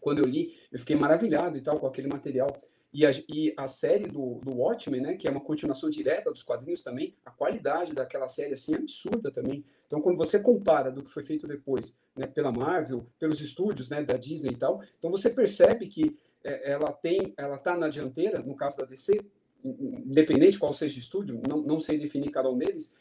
quando 0.00 0.18
eu 0.18 0.24
li, 0.24 0.56
eu 0.72 0.78
fiquei 0.78 0.96
maravilhado 0.96 1.56
e 1.56 1.60
tal 1.60 1.78
com 1.78 1.86
aquele 1.86 2.08
material. 2.08 2.48
E 2.92 3.06
a, 3.06 3.10
e 3.28 3.54
a 3.56 3.68
série 3.68 4.06
do, 4.06 4.38
do 4.40 4.54
Watchmen, 4.54 5.00
né, 5.00 5.16
que 5.16 5.26
é 5.26 5.30
uma 5.30 5.40
continuação 5.40 5.88
direta 5.88 6.30
dos 6.30 6.42
quadrinhos 6.42 6.82
também, 6.82 7.14
a 7.24 7.30
qualidade 7.30 7.94
daquela 7.94 8.28
série 8.28 8.52
assim, 8.52 8.74
é 8.74 8.76
absurda 8.76 9.30
também. 9.30 9.64
Então, 9.86 10.00
quando 10.00 10.18
você 10.18 10.38
compara 10.38 10.90
do 10.90 11.02
que 11.02 11.10
foi 11.10 11.22
feito 11.22 11.46
depois 11.46 12.00
né, 12.14 12.26
pela 12.26 12.52
Marvel, 12.52 13.06
pelos 13.18 13.40
estúdios 13.40 13.88
né, 13.88 14.02
da 14.02 14.16
Disney 14.18 14.52
e 14.52 14.56
tal, 14.56 14.82
então 14.98 15.10
você 15.10 15.30
percebe 15.30 15.86
que 15.86 16.18
ela 16.44 16.92
tem, 16.92 17.32
ela 17.36 17.56
está 17.56 17.76
na 17.76 17.88
dianteira, 17.88 18.40
no 18.40 18.54
caso 18.54 18.78
da 18.78 18.84
DC, 18.84 19.20
independente 19.64 20.58
qual 20.58 20.72
seja 20.72 20.96
o 20.96 21.00
estúdio, 21.00 21.40
não, 21.48 21.62
não 21.62 21.80
sei 21.80 21.98
definir 21.98 22.30
cada 22.30 22.50
um 22.50 22.58
deles, 22.58 22.98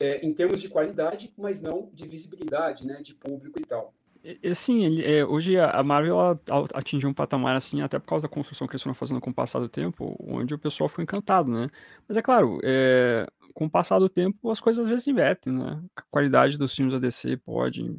é, 0.00 0.24
em 0.26 0.32
termos 0.32 0.60
de 0.60 0.68
qualidade, 0.68 1.32
mas 1.36 1.62
não 1.62 1.90
de 1.92 2.06
visibilidade, 2.06 2.86
né, 2.86 3.00
de 3.02 3.14
público 3.14 3.60
e 3.60 3.64
tal. 3.64 3.94
Sim, 4.54 4.84
ele, 4.84 5.04
é, 5.04 5.24
hoje 5.24 5.56
a 5.56 5.82
Marvel 5.84 6.18
atingiu 6.74 7.08
um 7.08 7.14
patamar 7.14 7.54
assim, 7.54 7.80
até 7.80 7.96
por 7.98 8.06
causa 8.06 8.26
da 8.26 8.34
construção 8.34 8.66
que 8.66 8.72
eles 8.72 8.82
foram 8.82 8.94
fazendo 8.94 9.20
com 9.20 9.30
o 9.30 9.34
passar 9.34 9.60
do 9.60 9.68
tempo, 9.68 10.16
onde 10.18 10.52
o 10.52 10.58
pessoal 10.58 10.88
ficou 10.88 11.02
encantado, 11.02 11.48
né? 11.48 11.68
Mas 12.08 12.16
é 12.16 12.22
claro, 12.22 12.58
é, 12.64 13.24
com 13.54 13.66
o 13.66 13.70
passar 13.70 14.00
do 14.00 14.08
tempo, 14.08 14.50
as 14.50 14.60
coisas 14.60 14.82
às 14.82 14.88
vezes 14.88 15.06
invertem, 15.06 15.52
né? 15.52 15.80
A 15.94 16.02
qualidade 16.10 16.58
dos 16.58 16.74
filmes 16.74 16.92
da 16.92 16.98
DC 16.98 17.36
pode 17.36 17.96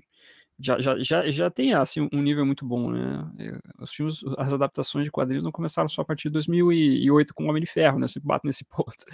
já, 0.59 0.80
já, 0.80 0.98
já, 1.00 1.30
já 1.30 1.50
tem 1.51 1.74
assim, 1.74 2.09
um 2.12 2.21
nível 2.21 2.45
muito 2.45 2.65
bom, 2.65 2.92
né? 2.92 3.30
É, 3.38 3.59
os 3.80 3.94
filmes, 3.94 4.21
as 4.38 4.51
adaptações 4.51 5.06
de 5.06 5.12
quadrinhos 5.12 5.44
não 5.44 5.51
começaram 5.51 5.88
só 5.88 6.01
a 6.01 6.06
partir 6.06 6.30
de 6.30 6.33
2008 6.33 7.33
com 7.33 7.45
o 7.45 7.50
Homem 7.50 7.62
de 7.62 7.69
Ferro, 7.69 8.00
né? 8.00 8.07
Sempre 8.07 8.27
bato 8.27 8.48
nesse 8.48 8.65
ponto. 8.69 9.06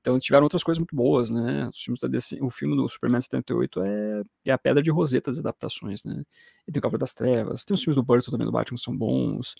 Então 0.00 0.18
tiveram 0.18 0.44
outras 0.44 0.62
coisas 0.62 0.78
muito 0.78 0.96
boas, 0.96 1.30
né? 1.30 1.68
Os 1.68 1.82
filmes 1.82 2.00
da 2.00 2.08
DC, 2.08 2.38
o 2.40 2.48
filme 2.48 2.74
do 2.76 2.88
Superman 2.88 3.20
78 3.20 3.82
é, 3.82 4.22
é 4.46 4.52
a 4.52 4.58
pedra 4.58 4.82
de 4.82 4.90
roseta 4.90 5.30
das 5.30 5.38
adaptações, 5.38 6.04
né? 6.04 6.22
E 6.66 6.72
tem 6.72 6.78
o 6.78 6.82
Cavaleiro 6.82 7.00
das 7.00 7.12
Trevas, 7.12 7.64
tem 7.64 7.74
os 7.74 7.82
filmes 7.82 7.96
do 7.96 8.02
Burton 8.02 8.30
também 8.30 8.46
do 8.46 8.52
Batman 8.52 8.76
que 8.76 8.82
são 8.82 8.96
bons. 8.96 9.54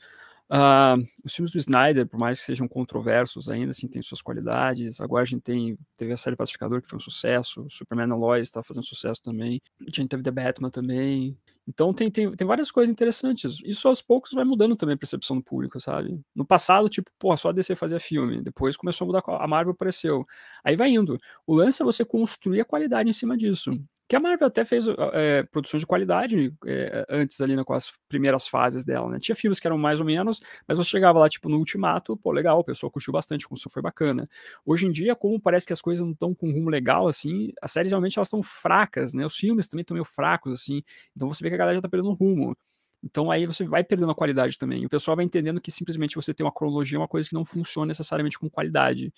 Uh, 0.48 1.02
os 1.24 1.34
filmes 1.34 1.52
do 1.52 1.58
Snyder, 1.58 2.06
por 2.06 2.18
mais 2.20 2.38
que 2.38 2.46
sejam 2.46 2.68
controversos, 2.68 3.48
ainda 3.48 3.70
assim 3.70 3.88
tem 3.88 4.00
suas 4.00 4.22
qualidades. 4.22 5.00
Agora 5.00 5.22
a 5.22 5.26
gente 5.26 5.42
tem, 5.42 5.76
teve 5.96 6.12
a 6.12 6.16
série 6.16 6.36
Pacificador, 6.36 6.80
que 6.80 6.88
foi 6.88 6.96
um 6.96 7.00
sucesso. 7.00 7.66
Superman 7.68 8.16
Lois 8.16 8.44
está 8.48 8.62
fazendo 8.62 8.84
sucesso 8.84 9.20
também. 9.20 9.60
A 9.80 9.84
gente 9.84 10.08
teve 10.08 10.22
The 10.22 10.30
Batman 10.30 10.70
também. 10.70 11.36
Então 11.66 11.92
tem, 11.92 12.08
tem, 12.10 12.30
tem 12.30 12.46
várias 12.46 12.70
coisas 12.70 12.90
interessantes. 12.92 13.60
Isso 13.64 13.88
aos 13.88 14.00
poucos 14.00 14.32
vai 14.32 14.44
mudando 14.44 14.76
também 14.76 14.94
a 14.94 14.98
percepção 14.98 15.36
do 15.36 15.42
público, 15.42 15.80
sabe? 15.80 16.20
No 16.34 16.44
passado, 16.44 16.88
tipo, 16.88 17.10
pô, 17.18 17.36
só 17.36 17.48
a 17.48 17.52
DC 17.52 17.74
fazia 17.74 17.98
filme. 17.98 18.40
Depois 18.40 18.76
começou 18.76 19.04
a 19.04 19.06
mudar, 19.06 19.22
a 19.26 19.48
Marvel 19.48 19.72
apareceu. 19.72 20.24
Aí 20.62 20.76
vai 20.76 20.90
indo. 20.90 21.18
O 21.44 21.54
lance 21.54 21.82
é 21.82 21.84
você 21.84 22.04
construir 22.04 22.60
a 22.60 22.64
qualidade 22.64 23.10
em 23.10 23.12
cima 23.12 23.36
disso 23.36 23.72
que 24.08 24.14
a 24.16 24.20
Marvel 24.20 24.46
até 24.46 24.64
fez 24.64 24.86
é, 25.12 25.42
produções 25.44 25.80
de 25.80 25.86
qualidade 25.86 26.54
é, 26.64 27.04
antes 27.10 27.40
ali, 27.40 27.56
né, 27.56 27.64
com 27.64 27.72
as 27.74 27.92
primeiras 28.08 28.46
fases 28.46 28.84
dela, 28.84 29.08
né? 29.10 29.18
Tinha 29.18 29.34
filmes 29.34 29.58
que 29.58 29.66
eram 29.66 29.76
mais 29.78 29.98
ou 30.00 30.06
menos, 30.06 30.40
mas 30.66 30.78
você 30.78 30.90
chegava 30.90 31.18
lá, 31.18 31.28
tipo, 31.28 31.48
no 31.48 31.58
Ultimato, 31.58 32.16
pô, 32.16 32.30
legal, 32.32 32.58
o 32.60 32.64
pessoal 32.64 32.90
curtiu 32.90 33.12
bastante, 33.12 33.46
como 33.48 33.58
isso 33.58 33.68
foi 33.68 33.82
bacana. 33.82 34.28
Hoje 34.64 34.86
em 34.86 34.92
dia, 34.92 35.16
como 35.16 35.40
parece 35.40 35.66
que 35.66 35.72
as 35.72 35.80
coisas 35.80 36.04
não 36.04 36.12
estão 36.12 36.34
com 36.34 36.48
um 36.48 36.52
rumo 36.52 36.70
legal, 36.70 37.08
assim, 37.08 37.50
as 37.60 37.72
séries 37.72 37.90
realmente 37.92 38.18
elas 38.18 38.28
estão 38.28 38.42
fracas, 38.42 39.12
né? 39.12 39.26
Os 39.26 39.36
filmes 39.36 39.66
também 39.68 39.82
estão 39.82 39.94
meio 39.94 40.04
fracos, 40.04 40.52
assim, 40.52 40.82
então 41.14 41.28
você 41.28 41.42
vê 41.42 41.48
que 41.50 41.54
a 41.56 41.58
galera 41.58 41.76
já 41.78 41.82
tá 41.82 41.88
perdendo 41.88 42.12
rumo. 42.14 42.56
Então 43.02 43.30
aí 43.30 43.46
você 43.46 43.64
vai 43.64 43.84
perdendo 43.84 44.10
a 44.10 44.14
qualidade 44.14 44.58
também. 44.58 44.84
O 44.84 44.88
pessoal 44.88 45.16
vai 45.16 45.24
entendendo 45.24 45.60
que 45.60 45.70
simplesmente 45.70 46.16
você 46.16 46.34
tem 46.34 46.44
uma 46.44 46.52
cronologia 46.52 46.96
é 46.96 47.00
uma 47.00 47.08
coisa 47.08 47.28
que 47.28 47.34
não 47.34 47.44
funciona 47.44 47.86
necessariamente 47.88 48.38
com 48.38 48.48
qualidade. 48.50 49.12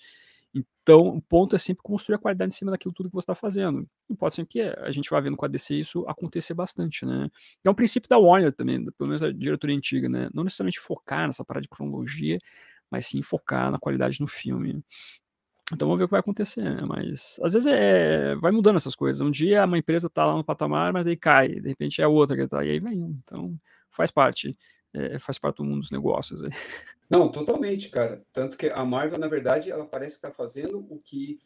Então, 0.53 1.01
o 1.09 1.21
ponto 1.21 1.55
é 1.55 1.59
sempre 1.59 1.83
construir 1.83 2.15
a 2.15 2.19
qualidade 2.19 2.53
em 2.53 2.57
cima 2.57 2.71
daquilo 2.71 2.93
tudo 2.93 3.09
que 3.09 3.15
você 3.15 3.23
está 3.23 3.35
fazendo. 3.35 3.87
E 4.09 4.15
pode 4.15 4.33
ser 4.33 4.45
que 4.45 4.61
a 4.61 4.91
gente 4.91 5.09
vá 5.09 5.19
vendo 5.19 5.37
com 5.37 5.45
a 5.45 5.47
DC 5.47 5.75
isso 5.75 6.03
acontecer 6.07 6.53
bastante, 6.53 7.05
né? 7.05 7.29
É 7.63 7.69
um 7.69 7.75
princípio 7.75 8.09
da 8.09 8.17
Warner 8.17 8.51
também, 8.53 8.83
pelo 8.97 9.07
menos 9.07 9.21
da 9.21 9.31
diretoria 9.31 9.75
antiga, 9.77 10.09
né? 10.09 10.29
Não 10.33 10.43
necessariamente 10.43 10.79
focar 10.79 11.27
nessa 11.27 11.45
parada 11.45 11.61
de 11.63 11.69
cronologia, 11.69 12.39
mas 12.89 13.05
sim 13.07 13.21
focar 13.21 13.71
na 13.71 13.77
qualidade 13.79 14.19
no 14.19 14.27
filme. 14.27 14.83
Então 15.71 15.87
vamos 15.87 15.99
ver 15.99 16.05
o 16.05 16.07
que 16.07 16.11
vai 16.11 16.19
acontecer, 16.21 16.63
né? 16.63 16.81
Mas 16.87 17.39
às 17.43 17.53
vezes 17.53 17.67
é, 17.71 18.35
vai 18.37 18.51
mudando 18.51 18.77
essas 18.77 18.95
coisas. 18.95 19.21
Um 19.21 19.29
dia 19.31 19.65
uma 19.65 19.77
empresa 19.77 20.07
está 20.07 20.25
lá 20.25 20.35
no 20.35 20.43
patamar, 20.43 20.91
mas 20.91 21.05
aí 21.05 21.15
cai, 21.15 21.49
de 21.49 21.69
repente 21.69 22.01
é 22.01 22.07
outra 22.07 22.35
que 22.35 22.43
está, 22.43 22.65
e 22.65 22.71
aí 22.71 22.77
indo. 22.77 23.15
Então 23.23 23.55
faz 23.91 24.09
parte 24.11 24.57
é, 24.93 25.19
faz 25.19 25.37
parte 25.37 25.57
do 25.57 25.65
mundo 25.65 25.81
dos 25.81 25.91
negócios. 25.91 26.43
Aí. 26.43 26.51
Não, 27.09 27.31
totalmente, 27.31 27.89
cara. 27.89 28.23
Tanto 28.31 28.57
que 28.57 28.67
a 28.67 28.85
Marvel, 28.85 29.19
na 29.19 29.27
verdade, 29.27 29.71
ela 29.71 29.85
parece 29.85 30.19
que 30.19 30.25
está 30.25 30.31
fazendo 30.31 30.79
o 30.89 30.99
que 30.99 31.39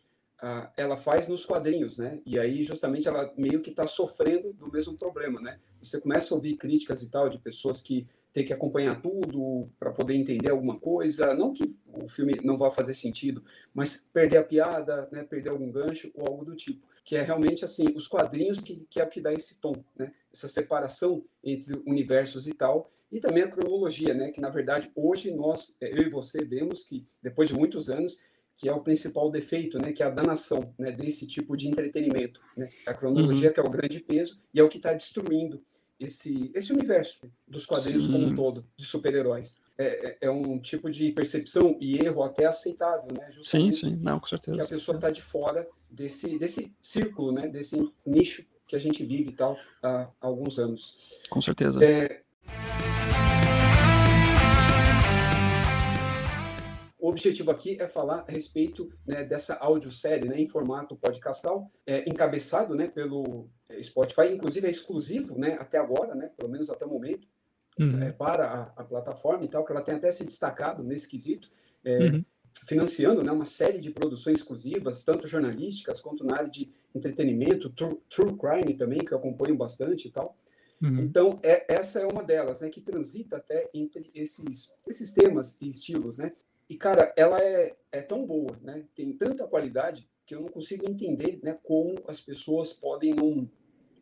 ela 0.76 0.98
faz 0.98 1.28
nos 1.28 1.46
quadrinhos, 1.46 1.98
né? 1.98 2.20
E 2.26 2.38
aí, 2.38 2.64
justamente, 2.64 3.08
ela 3.08 3.34
meio 3.38 3.62
que 3.62 3.70
está 3.70 3.88
sofrendo 3.88 4.52
do 4.52 4.70
mesmo 4.70 4.98
problema, 4.98 5.40
né? 5.40 5.58
Você 5.82 6.02
começa 6.02 6.34
a 6.34 6.36
ouvir 6.36 6.58
críticas 6.58 7.02
e 7.02 7.10
tal 7.10 7.30
de 7.30 7.38
pessoas 7.38 7.82
que 7.82 8.06
têm 8.34 8.46
que 8.46 8.52
acompanhar 8.52 9.02
tudo 9.02 9.70
para 9.80 9.92
poder 9.92 10.16
entender 10.16 10.52
alguma 10.52 10.78
coisa. 10.78 11.34
Não 11.34 11.54
que 11.54 11.78
o 11.88 12.10
filme 12.10 12.34
não 12.44 12.58
vá 12.58 12.70
fazer 12.70 12.94
sentido, 12.94 13.42
mas 13.74 14.10
perder 14.14 14.38
a 14.38 14.44
piada, 14.44 15.08
né? 15.12 15.24
Perder 15.24 15.50
algum 15.50 15.72
gancho 15.72 16.12
ou 16.14 16.28
algo 16.28 16.44
do 16.44 16.56
tipo. 16.56 16.86
Que 17.06 17.16
é 17.16 17.22
realmente, 17.22 17.64
assim, 17.64 17.86
os 17.96 18.08
quadrinhos 18.08 18.60
que, 18.60 18.86
que 18.90 19.00
é 19.00 19.06
o 19.06 19.10
que 19.10 19.22
dá 19.22 19.32
esse 19.32 19.62
tom, 19.62 19.76
né? 19.96 20.12
Essa 20.32 20.50
separação 20.50 21.24
entre 21.42 21.82
universos 21.86 22.48
e 22.50 22.54
tal. 22.54 22.92
E 23.14 23.20
também 23.20 23.44
a 23.44 23.48
cronologia, 23.48 24.14
né? 24.14 24.32
Que, 24.32 24.42
na 24.42 24.50
verdade, 24.50 24.92
hoje 24.96 25.32
nós, 25.32 25.78
eu 25.80 26.02
e 26.02 26.10
você, 26.10 26.44
vemos 26.44 26.86
que, 26.86 27.06
depois 27.22 27.48
de 27.48 27.56
muitos 27.56 27.88
anos, 27.90 28.20
que 28.58 28.68
é 28.68 28.74
o 28.74 28.82
principal 28.82 29.30
defeito, 29.30 29.78
né, 29.78 29.92
que 29.92 30.02
é 30.02 30.06
a 30.06 30.10
danação 30.10 30.74
né, 30.78 30.92
desse 30.92 31.28
tipo 31.28 31.56
de 31.56 31.68
entretenimento. 31.68 32.42
Né? 32.58 32.70
A 32.86 32.94
cronologia 32.94 33.50
uhum. 33.50 33.54
que 33.54 33.60
é 33.60 33.64
o 33.64 33.70
grande 33.70 34.00
peso 34.00 34.42
e 34.54 34.60
é 34.60 34.64
o 34.64 34.70
que 34.70 34.78
está 34.78 34.94
destruindo 34.94 35.64
esse, 36.00 36.52
esse 36.54 36.74
universo 36.74 37.32
dos 37.48 37.66
quadrinhos 37.66 38.06
Sim. 38.06 38.14
como 38.14 38.28
um 38.28 38.36
todo, 38.36 38.66
de 38.76 38.86
super-heróis. 38.86 39.62
É, 39.78 40.10
é, 40.10 40.18
é, 40.22 40.30
um 40.30 40.60
tipo 40.60 40.90
de 40.90 41.12
percepção 41.12 41.78
e 41.80 41.98
erro 42.04 42.24
até 42.24 42.46
aceitável, 42.46 43.08
né? 43.12 43.32
Justamente 43.32 43.76
sim, 43.76 43.90
sim, 43.90 44.00
não, 44.02 44.20
com 44.20 44.28
certeza. 44.28 44.58
Que 44.58 44.64
a 44.64 44.68
pessoa 44.68 44.96
está 44.96 45.10
de 45.10 45.22
fora 45.22 45.68
desse, 45.90 46.38
desse 46.38 46.76
círculo, 46.82 47.32
né? 47.32 47.48
Desse 47.48 47.92
nicho 48.06 48.46
que 48.68 48.76
a 48.76 48.80
gente 48.80 49.04
vive 49.04 49.30
e 49.32 49.36
tal 49.36 49.58
há 49.82 50.10
alguns 50.22 50.60
anos. 50.60 50.98
Com 51.30 51.42
certeza. 51.42 51.84
É, 51.84 52.23
O 57.04 57.10
objetivo 57.10 57.52
aqui 57.52 57.76
é 57.82 57.86
falar 57.86 58.24
a 58.26 58.32
respeito 58.32 58.90
né, 59.06 59.26
dessa 59.26 59.56
audiosérie 59.56 60.30
né, 60.30 60.40
em 60.40 60.48
formato 60.48 60.96
podcastal, 60.96 61.70
é, 61.86 62.10
encabeçado 62.10 62.74
né, 62.76 62.88
pelo 62.88 63.50
é, 63.68 63.84
Spotify, 63.84 64.30
inclusive 64.32 64.68
é 64.68 64.72
exclusivo 64.72 65.38
né, 65.38 65.58
até 65.60 65.78
agora, 65.78 66.16
né, 66.16 66.32
pelo 66.38 66.50
menos 66.50 66.70
até 66.70 66.86
o 66.86 66.90
momento, 66.90 67.28
uhum. 67.78 68.04
é, 68.04 68.14
para 68.14 68.46
a, 68.46 68.62
a, 68.82 68.84
plataforma 68.86 69.44
e 69.44 69.50
tal, 69.50 69.66
que 69.66 69.74
ela 69.74 69.82
tem 69.82 69.96
até 69.96 70.10
se 70.14 70.24
destacado 70.24 70.82
nesse 70.82 71.10
quesito, 71.10 71.52
é, 71.84 72.06
uhum. 72.06 72.26
financiando 72.66 73.22
né, 73.22 73.34
uma 73.34 73.44
série 73.44 73.82
de 73.82 73.92
produções 73.92 74.38
exclusivas, 74.38 75.04
tanto 75.04 75.28
jornalísticas 75.28 76.00
quanto 76.00 76.24
na 76.24 76.38
área 76.38 76.50
de 76.50 76.72
entretenimento, 76.96 77.70
true, 77.72 78.00
true 78.10 78.38
crime 78.38 78.78
também, 78.78 79.00
que 79.00 79.14
eu 79.14 79.18
acompanho 79.18 79.58
bastante 79.58 80.08
e 80.08 80.12
tal. 80.12 80.38
Uhum. 80.82 81.02
Então, 81.02 81.38
é, 81.44 81.66
essa 81.68 82.00
é 82.00 82.08
uma 82.08 82.24
delas, 82.24 82.62
né, 82.62 82.70
que 82.70 82.80
transita 82.80 83.36
até 83.36 83.70
entre 83.74 84.10
esses, 84.16 84.74
esses 84.88 85.14
temas 85.14 85.62
e 85.62 85.68
estilos, 85.68 86.18
né? 86.18 86.32
E, 86.70 86.76
cara, 86.76 87.14
ela 87.16 87.40
é, 87.40 87.76
é 87.92 88.02
tão 88.02 88.26
boa, 88.26 88.58
né? 88.62 88.84
Tem 88.96 89.12
tanta 89.14 89.48
qualidade 89.48 90.08
que 90.26 90.34
eu 90.34 90.42
não 90.42 90.50
consigo 90.50 90.90
entender 90.90 91.40
né, 91.44 91.58
como 91.64 91.96
as 92.08 92.22
pessoas 92.22 92.74
podem 92.74 93.14
não 93.14 93.50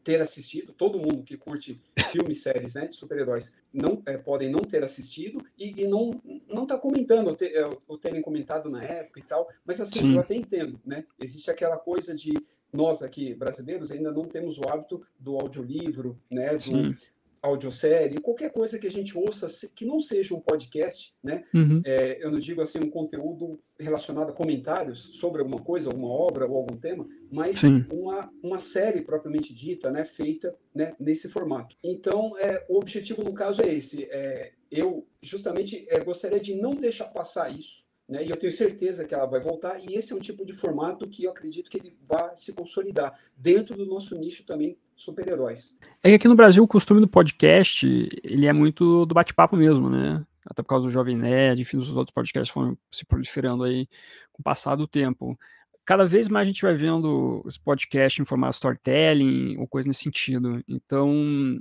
ter 0.04 0.22
assistido, 0.22 0.74
todo 0.74 1.00
mundo 1.00 1.24
que 1.24 1.38
curte 1.38 1.80
filmes, 2.12 2.42
séries 2.44 2.74
né, 2.74 2.88
de 2.88 2.96
super-heróis, 2.96 3.58
não 3.72 4.02
é, 4.06 4.18
podem 4.18 4.50
não 4.50 4.60
ter 4.60 4.84
assistido 4.84 5.46
e, 5.58 5.84
e 5.84 5.88
não 5.88 6.20
não 6.48 6.66
tá 6.66 6.78
comentando, 6.78 7.28
ou, 7.28 7.36
ter, 7.36 7.54
ou 7.88 7.98
terem 7.98 8.22
comentado 8.22 8.70
na 8.70 8.84
época 8.84 9.20
e 9.20 9.24
tal, 9.24 9.48
mas 9.66 9.80
assim, 9.80 10.00
Sim. 10.00 10.14
eu 10.16 10.20
até 10.20 10.36
entendo, 10.36 10.80
né? 10.86 11.06
Existe 11.20 11.50
aquela 11.50 11.78
coisa 11.78 12.16
de 12.16 12.34
nós 12.74 13.02
aqui, 13.02 13.34
brasileiros, 13.34 13.92
ainda 13.92 14.12
não 14.12 14.26
temos 14.26 14.58
o 14.58 14.68
hábito 14.68 15.06
do 15.20 15.38
audiolivro, 15.38 16.20
né? 16.30 16.56
Do, 16.56 16.98
audiosérie, 17.42 18.22
qualquer 18.22 18.52
coisa 18.52 18.78
que 18.78 18.86
a 18.86 18.92
gente 18.92 19.18
ouça 19.18 19.48
que 19.76 19.84
não 19.84 20.00
seja 20.00 20.36
um 20.36 20.40
podcast, 20.40 21.14
né? 21.24 21.44
Uhum. 21.54 21.82
É, 21.84 22.24
eu 22.24 22.32
não 22.32 22.40
digo 22.40 22.62
assim 22.62 22.80
um 22.80 22.90
conteúdo 22.90 23.60
relacionado 23.80 24.30
a 24.30 24.34
comentários 24.34 25.18
sobre 25.20 25.42
alguma 25.42 25.60
coisa, 25.60 25.90
alguma 25.90 26.10
obra 26.10 26.46
ou 26.46 26.56
algum 26.56 26.78
tema, 26.78 27.08
mas 27.32 27.64
uma, 27.92 28.32
uma 28.44 28.60
série 28.60 29.02
propriamente 29.02 29.54
dita, 29.56 29.90
né? 29.90 30.04
Feita 30.04 30.56
né? 30.74 30.96
nesse 31.00 31.30
formato. 31.30 31.76
Então, 31.84 32.38
é, 32.38 32.64
o 32.70 32.78
objetivo 32.78 33.24
no 33.24 33.34
caso 33.34 33.62
é 33.64 33.74
esse. 33.74 34.04
É, 34.12 34.52
eu 34.70 35.08
justamente 35.22 35.86
é, 35.90 36.00
gostaria 36.04 36.40
de 36.40 36.54
não 36.54 36.76
deixar 36.76 37.06
passar 37.06 37.50
isso, 37.50 37.86
né? 38.08 38.24
E 38.24 38.30
eu 38.30 38.38
tenho 38.38 38.54
certeza 38.54 39.04
que 39.04 39.16
ela 39.16 39.26
vai 39.26 39.42
voltar. 39.42 39.80
E 39.84 39.96
esse 39.96 40.14
é 40.14 40.16
um 40.16 40.20
tipo 40.20 40.46
de 40.46 40.54
formato 40.54 41.10
que 41.10 41.24
eu 41.24 41.32
acredito 41.32 41.72
que 41.72 41.78
ele 41.78 41.98
vai 42.08 42.36
se 42.36 42.54
consolidar 42.54 43.20
dentro 43.36 43.76
do 43.76 43.86
nosso 43.86 44.16
nicho 44.16 44.46
também 44.46 44.78
super-heróis. 45.04 45.78
É 46.04 46.10
que 46.10 46.16
aqui 46.16 46.28
no 46.28 46.36
Brasil 46.36 46.64
o 46.64 46.68
costume 46.68 47.02
do 47.02 47.08
podcast, 47.08 47.88
ele 48.24 48.46
é 48.46 48.54
muito 48.54 49.06
do 49.06 49.14
bate-papo 49.14 49.56
mesmo, 49.56 49.90
né? 49.90 50.24
Até 50.46 50.64
por 50.64 50.70
causa 50.70 50.88
do 50.88 50.92
Jovem 50.92 51.18
Nerd, 51.18 51.62
enfim, 51.62 51.78
os 51.78 51.96
outros 51.96 52.14
podcasts 52.14 52.52
foram 52.52 52.78
se 52.92 53.06
proliferando 53.06 53.64
aí 53.64 53.88
com 54.32 54.42
o 54.42 54.44
passar 54.44 54.76
do 54.76 54.88
tempo 54.88 55.38
cada 55.86 56.06
vez 56.06 56.28
mais 56.28 56.48
a 56.48 56.52
gente 56.52 56.62
vai 56.62 56.76
vendo 56.76 57.42
os 57.44 57.58
podcasts 57.58 58.20
em 58.20 58.26
formato 58.26 58.54
storytelling 58.54 59.58
ou 59.58 59.68
coisa 59.68 59.88
nesse 59.88 60.04
sentido. 60.04 60.64
Então, 60.68 61.60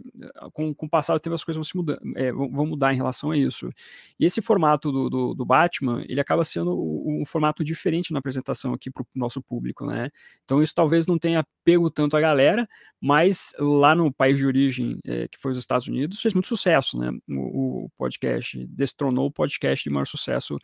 com, 0.52 0.74
com 0.74 0.86
o 0.86 0.90
passar 0.90 1.14
do 1.14 1.20
tempo, 1.20 1.34
as 1.34 1.44
coisas 1.44 1.56
vão, 1.56 1.64
se 1.64 1.76
mudar, 1.76 1.98
é, 2.16 2.30
vão 2.32 2.66
mudar 2.66 2.92
em 2.92 2.96
relação 2.96 3.30
a 3.30 3.36
isso. 3.36 3.70
E 4.18 4.24
esse 4.24 4.42
formato 4.42 4.92
do, 4.92 5.08
do, 5.08 5.34
do 5.34 5.44
Batman, 5.44 6.04
ele 6.08 6.20
acaba 6.20 6.44
sendo 6.44 6.72
um, 6.78 7.22
um, 7.22 7.24
formato 7.24 7.64
diferente 7.64 8.12
na 8.12 8.18
apresentação 8.18 8.74
aqui 8.74 8.90
para 8.90 9.02
o 9.02 9.06
nosso 9.14 9.42
público, 9.42 9.86
né? 9.86 10.10
Então, 10.44 10.62
isso 10.62 10.74
talvez 10.74 11.06
não 11.06 11.18
tenha 11.18 11.44
pego 11.64 11.90
tanto 11.90 12.16
a 12.16 12.20
galera, 12.20 12.68
mas 13.00 13.52
lá 13.58 13.94
no 13.94 14.12
país 14.12 14.36
de 14.36 14.46
origem, 14.46 14.98
é, 15.04 15.28
que 15.28 15.38
foi 15.38 15.52
os 15.52 15.58
Estados 15.58 15.88
Unidos, 15.88 16.20
fez 16.20 16.34
muito 16.34 16.48
sucesso, 16.48 16.98
né? 16.98 17.10
O, 17.28 17.84
o 17.86 17.90
podcast 17.96 18.66
destronou 18.66 19.26
o 19.26 19.32
podcast 19.32 19.82
de 19.82 19.90
maior 19.90 20.06
sucesso 20.06 20.58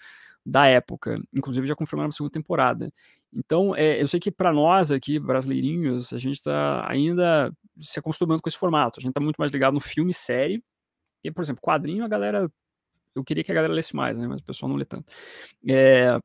da 0.47 0.67
época. 0.67 1.21
Inclusive 1.35 1.67
já 1.67 1.75
confirmaram 1.75 2.09
a 2.09 2.13
segunda 2.13 2.33
temporada. 2.33 2.93
Então, 3.33 3.75
é, 3.75 4.01
eu 4.01 4.07
sei 4.07 4.21
que 4.21 4.31
para 4.31 4.53
nós 4.53 4.93
aqui, 4.93 5.19
brasileirinhos, 5.19 6.13
a 6.13 6.19
gente 6.19 6.37
está 6.37 6.89
ainda 6.89 7.53
se 7.81 7.99
acostumando 7.99 8.41
com 8.41 8.49
esse 8.49 8.57
formato. 8.57 9.01
A 9.01 9.03
gente 9.03 9.11
está 9.11 9.21
muito 9.21 9.37
mais 9.37 9.51
ligado 9.51 9.75
no 9.75 9.81
filme, 9.81 10.15
série. 10.15 10.63
E, 11.25 11.31
por 11.33 11.43
exemplo, 11.43 11.61
quadrinho, 11.61 12.05
a 12.05 12.09
galera. 12.09 12.49
Eu 13.15 13.25
queria 13.25 13.43
que 13.43 13.51
a 13.51 13.55
galera 13.55 13.73
lesse 13.73 13.97
mais, 13.97 14.17
né? 14.17 14.29
Mas 14.29 14.41
o 14.41 14.45
pessoal 14.45 14.69
não 14.69 14.77
lê 14.77 14.85
tanto. 14.85 15.13
É, 15.69 16.19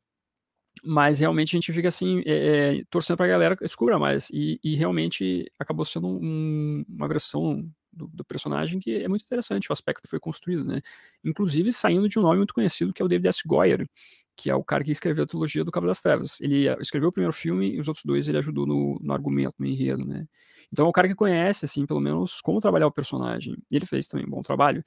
mas 0.83 1.19
realmente 1.19 1.55
a 1.55 1.59
gente 1.59 1.73
fica 1.73 1.87
assim, 1.87 2.21
é, 2.25 2.79
é 2.79 2.83
torcendo 2.89 3.17
para 3.17 3.25
a 3.25 3.29
galera 3.29 3.55
descubra 3.55 3.97
mais. 3.97 4.29
E, 4.31 4.59
e 4.63 4.75
realmente 4.75 5.51
acabou 5.59 5.85
sendo 5.85 6.07
um, 6.07 6.85
uma 6.87 7.07
versão 7.07 7.67
do, 7.91 8.07
do, 8.07 8.23
personagem 8.23 8.79
que 8.79 9.03
é 9.03 9.07
muito 9.07 9.23
interessante, 9.23 9.69
o 9.69 9.73
aspecto 9.73 10.03
que 10.03 10.09
foi 10.09 10.19
construído, 10.19 10.63
né? 10.63 10.81
Inclusive 11.23 11.71
saindo 11.71 12.07
de 12.07 12.17
um 12.19 12.21
nome 12.21 12.37
muito 12.37 12.53
conhecido 12.53 12.93
que 12.93 13.01
é 13.01 13.05
o 13.05 13.07
David 13.07 13.27
S. 13.27 13.41
Goyer, 13.45 13.87
que 14.35 14.49
é 14.49 14.55
o 14.55 14.63
cara 14.63 14.83
que 14.83 14.91
escreveu 14.91 15.23
a 15.23 15.27
trilogia 15.27 15.63
do 15.63 15.71
Cabo 15.71 15.87
das 15.87 16.01
Trevas. 16.01 16.39
Ele 16.41 16.67
eh, 16.67 16.77
escreveu 16.79 17.09
o 17.09 17.11
primeiro 17.11 17.33
filme 17.33 17.75
e 17.75 17.79
os 17.79 17.87
outros 17.87 18.03
dois 18.05 18.27
ele 18.27 18.37
ajudou 18.37 18.65
no, 18.65 18.97
no 19.01 19.13
argumento, 19.13 19.55
no 19.59 19.65
enredo, 19.65 20.05
né? 20.05 20.25
Então 20.71 20.85
é 20.85 20.89
um 20.89 20.91
cara 20.91 21.07
que 21.07 21.15
conhece, 21.15 21.65
assim, 21.65 21.85
pelo 21.85 21.99
menos 21.99 22.41
como 22.41 22.59
trabalhar 22.59 22.87
o 22.87 22.91
personagem. 22.91 23.55
E 23.71 23.75
ele 23.75 23.85
fez 23.85 24.07
também 24.07 24.25
um 24.25 24.29
bom 24.29 24.41
trabalho. 24.41 24.83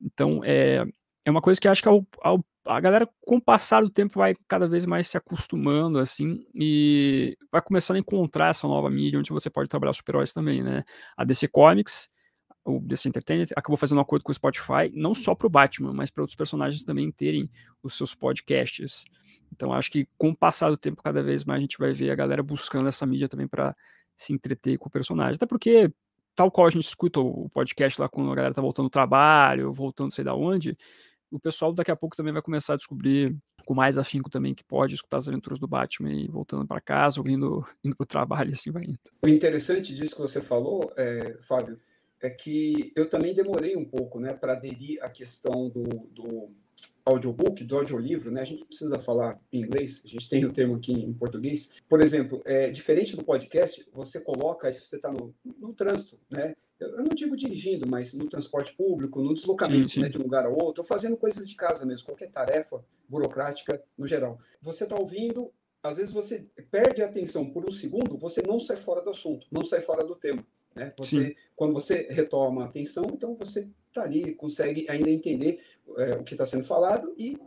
Então 0.00 0.40
é, 0.44 0.84
é 1.24 1.30
uma 1.30 1.42
coisa 1.42 1.60
que 1.60 1.68
acho 1.68 1.82
que 1.82 1.88
ao, 1.88 2.06
ao, 2.22 2.44
a 2.64 2.80
galera, 2.80 3.08
com 3.26 3.36
o 3.36 3.40
passar 3.40 3.82
do 3.82 3.90
tempo, 3.90 4.18
vai 4.18 4.34
cada 4.48 4.68
vez 4.68 4.86
mais 4.86 5.06
se 5.08 5.16
acostumando, 5.16 5.98
assim, 5.98 6.46
e 6.54 7.36
vai 7.52 7.60
começando 7.60 7.96
a 7.96 8.00
encontrar 8.00 8.48
essa 8.48 8.66
nova 8.66 8.88
mídia 8.90 9.18
onde 9.18 9.30
você 9.30 9.50
pode 9.50 9.68
trabalhar 9.68 9.92
super-heróis 9.92 10.32
também, 10.32 10.62
né? 10.62 10.84
A 11.16 11.24
DC 11.24 11.48
Comics 11.48 12.08
o 12.64 12.80
DC 12.80 13.08
Entertainment 13.08 13.46
acabou 13.54 13.76
fazendo 13.76 13.98
um 13.98 14.00
acordo 14.00 14.22
com 14.22 14.32
o 14.32 14.34
Spotify, 14.34 14.90
não 14.94 15.14
só 15.14 15.34
para 15.34 15.46
o 15.46 15.50
Batman, 15.50 15.92
mas 15.92 16.10
para 16.10 16.22
outros 16.22 16.36
personagens 16.36 16.82
também 16.82 17.10
terem 17.10 17.50
os 17.82 17.96
seus 17.96 18.14
podcasts. 18.14 19.04
Então 19.52 19.72
acho 19.72 19.90
que 19.90 20.08
com 20.16 20.30
o 20.30 20.36
passar 20.36 20.70
do 20.70 20.76
tempo, 20.76 21.02
cada 21.02 21.22
vez 21.22 21.44
mais 21.44 21.58
a 21.58 21.60
gente 21.60 21.78
vai 21.78 21.92
ver 21.92 22.10
a 22.10 22.14
galera 22.14 22.42
buscando 22.42 22.88
essa 22.88 23.04
mídia 23.04 23.28
também 23.28 23.46
para 23.46 23.76
se 24.16 24.32
entreter 24.32 24.78
com 24.78 24.88
o 24.88 24.90
personagem. 24.90 25.34
Até 25.34 25.46
porque, 25.46 25.90
tal 26.34 26.50
qual 26.50 26.66
a 26.66 26.70
gente 26.70 26.84
escuta 26.84 27.20
o 27.20 27.48
podcast 27.50 28.00
lá 28.00 28.08
quando 28.08 28.32
a 28.32 28.34
galera 28.34 28.54
tá 28.54 28.62
voltando 28.62 28.86
do 28.86 28.90
trabalho, 28.90 29.72
voltando 29.72 30.12
sei 30.12 30.24
da 30.24 30.34
onde, 30.34 30.76
o 31.30 31.38
pessoal 31.38 31.72
daqui 31.72 31.90
a 31.90 31.96
pouco 31.96 32.16
também 32.16 32.32
vai 32.32 32.42
começar 32.42 32.74
a 32.74 32.76
descobrir 32.76 33.36
com 33.64 33.74
mais 33.74 33.98
afinco 33.98 34.30
também 34.30 34.54
que 34.54 34.62
pode 34.62 34.94
escutar 34.94 35.16
as 35.16 35.28
aventuras 35.28 35.58
do 35.58 35.66
Batman 35.66 36.12
e 36.12 36.28
voltando 36.28 36.66
para 36.66 36.80
casa, 36.80 37.20
ou 37.20 37.26
indo, 37.26 37.64
indo 37.82 37.96
para 37.96 38.04
o 38.04 38.06
trabalho 38.06 38.52
assim 38.52 38.70
vai 38.70 38.84
indo. 38.84 38.98
O 39.22 39.28
interessante 39.28 39.94
disso 39.94 40.14
que 40.14 40.20
você 40.20 40.40
falou, 40.40 40.92
é, 40.96 41.38
Fábio, 41.40 41.80
é 42.24 42.30
que 42.30 42.90
eu 42.96 43.08
também 43.08 43.34
demorei 43.34 43.76
um 43.76 43.84
pouco 43.84 44.18
né, 44.18 44.32
para 44.32 44.54
aderir 44.54 45.02
à 45.02 45.10
questão 45.10 45.68
do, 45.68 45.82
do 46.10 46.50
audiobook, 47.04 47.62
do 47.62 47.76
audiolivro, 47.76 48.30
né? 48.30 48.40
A 48.40 48.46
gente 48.46 48.64
precisa 48.64 48.98
falar 48.98 49.38
em 49.52 49.60
inglês, 49.60 50.02
a 50.06 50.08
gente 50.08 50.28
tem 50.30 50.44
o 50.44 50.52
termo 50.52 50.76
aqui 50.76 50.92
em 50.92 51.12
português. 51.12 51.74
Por 51.86 52.00
exemplo, 52.00 52.40
é, 52.46 52.70
diferente 52.70 53.14
do 53.14 53.22
podcast, 53.22 53.86
você 53.92 54.20
coloca, 54.20 54.72
se 54.72 54.84
você 54.84 54.96
está 54.96 55.12
no, 55.12 55.34
no 55.44 55.74
trânsito, 55.74 56.18
né? 56.30 56.54
Eu 56.80 56.96
não 56.96 57.14
digo 57.14 57.36
dirigindo, 57.36 57.86
mas 57.88 58.14
no 58.14 58.28
transporte 58.28 58.74
público, 58.74 59.22
no 59.22 59.34
deslocamento 59.34 59.88
sim, 59.88 59.94
sim. 59.94 60.00
Né, 60.00 60.08
de 60.08 60.18
um 60.18 60.22
lugar 60.22 60.46
a 60.46 60.48
outro, 60.48 60.82
ou 60.82 60.84
fazendo 60.84 61.16
coisas 61.16 61.48
de 61.48 61.54
casa 61.54 61.86
mesmo, 61.86 62.06
qualquer 62.06 62.30
tarefa 62.30 62.84
burocrática 63.08 63.82
no 63.96 64.06
geral. 64.06 64.38
Você 64.60 64.84
está 64.84 64.98
ouvindo, 64.98 65.52
às 65.82 65.98
vezes 65.98 66.12
você 66.12 66.46
perde 66.70 67.02
a 67.02 67.06
atenção 67.06 67.48
por 67.48 67.64
um 67.66 67.70
segundo, 67.70 68.16
você 68.16 68.42
não 68.42 68.58
sai 68.58 68.76
fora 68.76 69.02
do 69.02 69.10
assunto, 69.10 69.46
não 69.52 69.64
sai 69.64 69.82
fora 69.82 70.04
do 70.04 70.16
tema. 70.16 70.44
Né? 70.74 70.92
Você, 70.98 71.36
quando 71.54 71.72
você 71.72 72.08
retoma 72.10 72.62
a 72.62 72.66
atenção, 72.66 73.04
então 73.12 73.34
você 73.34 73.68
está 73.88 74.02
ali, 74.02 74.34
consegue 74.34 74.86
ainda 74.88 75.08
entender 75.08 75.60
é, 75.96 76.16
o 76.16 76.24
que 76.24 76.34
está 76.34 76.44
sendo 76.44 76.64
falado 76.64 77.14
e 77.16 77.38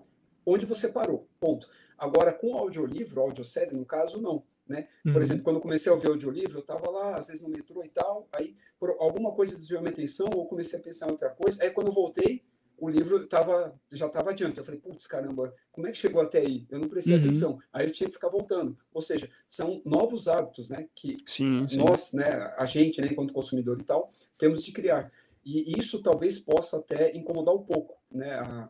onde 0.45 0.65
você 0.65 0.87
parou. 0.87 1.27
Ponto. 1.39 1.67
Agora, 1.97 2.31
com 2.31 2.53
o 2.53 2.57
audiolivro, 2.57 3.21
audiosérie, 3.21 3.75
no 3.75 3.85
caso, 3.85 4.21
não. 4.21 4.43
né? 4.67 4.87
Por 5.03 5.15
uhum. 5.15 5.21
exemplo, 5.21 5.43
quando 5.43 5.55
eu 5.57 5.61
comecei 5.61 5.91
a 5.91 5.95
ver 5.95 6.09
o 6.09 6.11
audiolivro, 6.11 6.57
eu 6.57 6.61
estava 6.61 6.89
lá, 6.89 7.15
às 7.15 7.27
vezes 7.27 7.41
no 7.41 7.49
metrô 7.49 7.83
e 7.83 7.89
tal, 7.89 8.27
aí 8.31 8.55
por 8.79 8.95
alguma 8.99 9.31
coisa 9.33 9.57
desviou 9.57 9.81
minha 9.81 9.91
atenção, 9.91 10.27
ou 10.33 10.47
comecei 10.47 10.79
a 10.79 10.81
pensar 10.81 11.07
em 11.07 11.11
outra 11.11 11.29
coisa, 11.29 11.63
aí 11.63 11.71
quando 11.71 11.87
eu 11.87 11.93
voltei, 11.93 12.43
o 12.77 12.89
livro 12.89 13.25
tava, 13.27 13.73
já 13.91 14.07
estava 14.07 14.29
adiante. 14.29 14.57
Eu 14.57 14.63
falei, 14.63 14.79
putz, 14.79 15.07
caramba, 15.07 15.53
como 15.71 15.87
é 15.87 15.91
que 15.91 15.97
chegou 15.97 16.21
até 16.21 16.39
aí? 16.39 16.65
Eu 16.69 16.79
não 16.79 16.87
prestei 16.87 17.15
uhum. 17.15 17.23
atenção. 17.23 17.59
Aí 17.73 17.87
eu 17.87 17.91
tinha 17.91 18.07
que 18.07 18.13
ficar 18.13 18.29
voltando. 18.29 18.77
Ou 18.93 19.01
seja, 19.01 19.29
são 19.47 19.81
novos 19.83 20.27
hábitos, 20.27 20.69
né? 20.69 20.87
Que 20.93 21.17
sim, 21.25 21.67
sim. 21.67 21.77
nós, 21.77 22.13
né, 22.13 22.53
a 22.57 22.65
gente, 22.65 23.01
né, 23.01 23.07
enquanto 23.11 23.33
consumidor 23.33 23.79
e 23.79 23.83
tal, 23.83 24.11
temos 24.37 24.63
de 24.63 24.71
criar. 24.71 25.11
E 25.43 25.79
isso 25.79 26.01
talvez 26.01 26.39
possa 26.39 26.77
até 26.77 27.15
incomodar 27.15 27.55
um 27.55 27.63
pouco, 27.63 27.97
né? 28.11 28.33
A, 28.35 28.69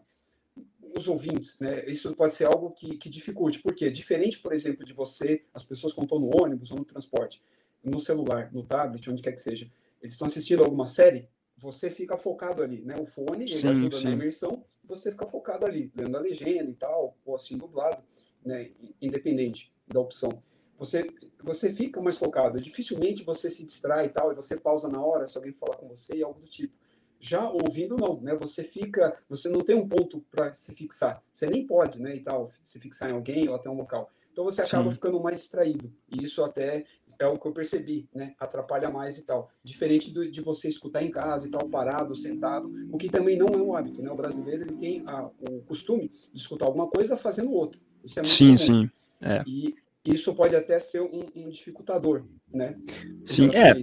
os 0.97 1.07
ouvintes, 1.07 1.59
né? 1.59 1.83
Isso 1.87 2.15
pode 2.15 2.33
ser 2.33 2.45
algo 2.45 2.71
que, 2.71 2.97
que 2.97 3.09
dificulte. 3.09 3.59
Por 3.59 3.75
quê? 3.75 3.89
Diferente, 3.89 4.39
por 4.39 4.53
exemplo, 4.53 4.85
de 4.85 4.93
você, 4.93 5.43
as 5.53 5.63
pessoas 5.63 5.93
que 5.93 6.01
estão 6.01 6.19
no 6.19 6.29
ônibus 6.41 6.71
ou 6.71 6.77
no 6.77 6.85
transporte, 6.85 7.41
no 7.83 7.99
celular, 7.99 8.51
no 8.53 8.63
tablet, 8.63 9.09
onde 9.09 9.21
quer 9.21 9.33
que 9.33 9.41
seja, 9.41 9.69
eles 10.01 10.13
estão 10.13 10.27
assistindo 10.27 10.63
alguma 10.63 10.87
série, 10.87 11.27
você 11.57 11.89
fica 11.89 12.15
focado 12.15 12.61
ali, 12.61 12.81
né? 12.83 12.95
O 12.99 13.05
fone, 13.05 13.47
sim, 13.47 13.67
ele 13.67 13.69
ajuda 13.69 13.97
sim. 13.97 14.03
na 14.05 14.11
imersão, 14.11 14.63
você 14.83 15.11
fica 15.11 15.25
focado 15.25 15.65
ali, 15.65 15.91
lendo 15.95 16.15
a 16.15 16.19
legenda 16.19 16.69
e 16.69 16.75
tal, 16.75 17.17
ou 17.25 17.35
assim 17.35 17.57
dublado, 17.57 18.01
né? 18.45 18.71
Independente 19.01 19.73
da 19.87 19.99
opção. 19.99 20.41
Você, 20.77 21.09
você 21.41 21.73
fica 21.73 21.99
mais 21.99 22.17
focado. 22.17 22.61
Dificilmente 22.61 23.23
você 23.23 23.49
se 23.49 23.65
distrai 23.65 24.05
e 24.05 24.09
tal, 24.09 24.31
e 24.31 24.35
você 24.35 24.55
pausa 24.55 24.87
na 24.87 25.01
hora 25.03 25.25
se 25.25 25.35
alguém 25.35 25.51
falar 25.51 25.75
com 25.75 25.87
você 25.87 26.17
e 26.17 26.23
algo 26.23 26.39
do 26.39 26.47
tipo. 26.47 26.73
Já 27.19 27.49
ouvindo, 27.49 27.97
não, 27.97 28.21
né? 28.21 28.35
Você 28.35 28.63
fica, 28.63 29.17
você 29.27 29.49
não 29.49 29.61
tem 29.61 29.75
um 29.75 29.87
ponto 29.87 30.23
para 30.29 30.53
se 30.53 30.75
fixar. 30.75 31.23
Você 31.33 31.47
nem 31.47 31.65
pode, 31.65 31.99
né? 31.99 32.15
E 32.15 32.19
tal, 32.19 32.51
se 32.63 32.79
fixar 32.79 33.09
em 33.09 33.13
alguém 33.13 33.49
ou 33.49 33.55
até 33.55 33.67
um 33.67 33.75
local. 33.75 34.11
Então 34.31 34.45
você 34.45 34.61
acaba 34.61 34.91
Sim. 34.91 34.95
ficando 34.95 35.19
mais 35.19 35.41
distraído. 35.41 35.91
E 36.07 36.23
isso 36.23 36.43
até 36.43 36.85
é 37.19 37.27
o 37.27 37.37
que 37.37 37.47
eu 37.47 37.51
percebi, 37.51 38.07
né? 38.13 38.33
Atrapalha 38.39 38.89
mais 38.89 39.17
e 39.17 39.25
tal. 39.25 39.49
Diferente 39.63 40.11
do, 40.11 40.29
de 40.29 40.41
você 40.41 40.69
escutar 40.69 41.03
em 41.03 41.09
casa 41.09 41.47
e 41.47 41.51
tal, 41.51 41.67
parado, 41.69 42.15
sentado, 42.15 42.71
o 42.91 42.97
que 42.97 43.09
também 43.09 43.37
não 43.37 43.47
é 43.53 43.57
um 43.57 43.75
hábito, 43.75 44.01
né? 44.01 44.11
O 44.11 44.15
brasileiro 44.15 44.63
ele 44.63 44.75
tem 44.75 45.03
a, 45.05 45.29
o 45.49 45.61
costume 45.65 46.11
de 46.33 46.39
escutar 46.39 46.65
alguma 46.65 46.87
coisa 46.87 47.17
fazendo 47.17 47.51
outra. 47.51 47.79
Isso 48.03 48.19
é 48.19 48.21
muito 48.21 48.33
sim, 48.33 48.45
comum. 48.45 48.57
sim. 48.57 48.91
É. 49.21 49.43
E 49.47 49.75
isso 50.05 50.33
pode 50.33 50.55
até 50.55 50.79
ser 50.79 51.01
um, 51.01 51.25
um 51.35 51.49
dificultador, 51.49 52.23
né? 52.51 52.77
Sim, 53.25 53.49
é. 53.53 53.75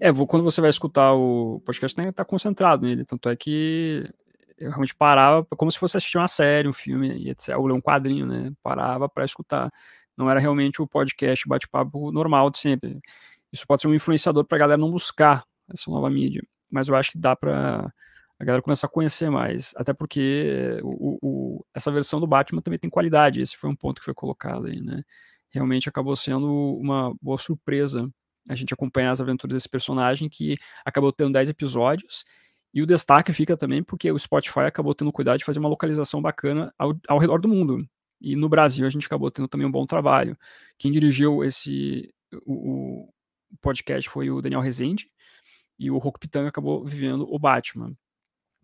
É, 0.00 0.12
quando 0.26 0.42
você 0.42 0.62
vai 0.62 0.70
escutar 0.70 1.12
o 1.12 1.60
podcast, 1.60 1.94
tem 1.94 2.04
que 2.04 2.10
estar 2.10 2.24
concentrado 2.24 2.86
nele. 2.86 3.04
Tanto 3.04 3.28
é 3.28 3.36
que 3.36 4.08
eu 4.56 4.70
realmente 4.70 4.94
parava 4.94 5.46
como 5.56 5.70
se 5.70 5.78
fosse 5.78 5.96
assistir 5.96 6.16
uma 6.16 6.28
série, 6.28 6.68
um 6.68 6.72
filme, 6.72 7.08
e 7.18 7.28
etc. 7.30 7.58
Ou 7.58 7.66
ler 7.66 7.74
um 7.74 7.80
quadrinho, 7.80 8.26
né? 8.26 8.50
Parava 8.62 9.08
para 9.08 9.24
escutar. 9.24 9.70
Não 10.20 10.30
era 10.30 10.38
realmente 10.38 10.80
o 10.80 10.86
podcast 10.86 11.48
bate-papo 11.48 12.12
normal 12.12 12.50
de 12.50 12.58
sempre. 12.58 13.00
Isso 13.52 13.66
pode 13.66 13.82
ser 13.82 13.88
um 13.88 13.94
influenciador 13.94 14.44
para 14.44 14.56
a 14.56 14.60
galera 14.60 14.80
não 14.80 14.90
buscar 14.90 15.44
essa 15.72 15.90
nova 15.90 16.08
mídia. 16.08 16.42
Mas 16.70 16.88
eu 16.88 16.94
acho 16.94 17.12
que 17.12 17.18
dá 17.18 17.34
para 17.34 17.92
a 18.38 18.44
galera 18.44 18.62
começar 18.62 18.86
a 18.86 18.90
conhecer 18.90 19.30
mais. 19.30 19.72
Até 19.76 19.92
porque 19.92 20.78
o, 20.82 21.18
o, 21.22 21.66
essa 21.74 21.90
versão 21.90 22.20
do 22.20 22.26
Batman 22.26 22.62
também 22.62 22.78
tem 22.78 22.90
qualidade. 22.90 23.40
Esse 23.40 23.56
foi 23.56 23.68
um 23.68 23.76
ponto 23.76 23.98
que 23.98 24.04
foi 24.04 24.14
colocado 24.14 24.66
aí, 24.66 24.80
né? 24.80 25.02
Realmente 25.50 25.88
acabou 25.88 26.14
sendo 26.14 26.48
uma 26.76 27.12
boa 27.20 27.36
surpresa 27.36 28.08
a 28.48 28.54
gente 28.54 28.72
acompanhar 28.72 29.10
as 29.10 29.20
aventuras 29.20 29.54
desse 29.54 29.68
personagem 29.68 30.28
que 30.28 30.56
acabou 30.84 31.12
tendo 31.12 31.32
10 31.32 31.50
episódios. 31.50 32.24
E 32.72 32.82
o 32.82 32.86
destaque 32.86 33.32
fica 33.32 33.56
também 33.56 33.82
porque 33.82 34.10
o 34.10 34.18
Spotify 34.18 34.60
acabou 34.60 34.94
tendo 34.94 35.12
cuidado 35.12 35.38
de 35.38 35.44
fazer 35.44 35.58
uma 35.58 35.68
localização 35.68 36.22
bacana 36.22 36.72
ao, 36.78 36.94
ao 37.08 37.18
redor 37.18 37.40
do 37.40 37.48
mundo. 37.48 37.84
E 38.20 38.36
no 38.36 38.48
Brasil 38.48 38.86
a 38.86 38.90
gente 38.90 39.06
acabou 39.06 39.30
tendo 39.30 39.48
também 39.48 39.66
um 39.66 39.70
bom 39.70 39.86
trabalho. 39.86 40.36
Quem 40.78 40.90
dirigiu 40.90 41.42
esse 41.44 42.12
o, 42.46 43.04
o 43.04 43.08
podcast 43.60 44.08
foi 44.08 44.30
o 44.30 44.40
Daniel 44.40 44.60
Rezende 44.60 45.10
e 45.78 45.90
o 45.90 45.98
Roku 45.98 46.20
Pitanga 46.20 46.48
acabou 46.48 46.84
vivendo 46.84 47.26
o 47.28 47.38
Batman. 47.38 47.96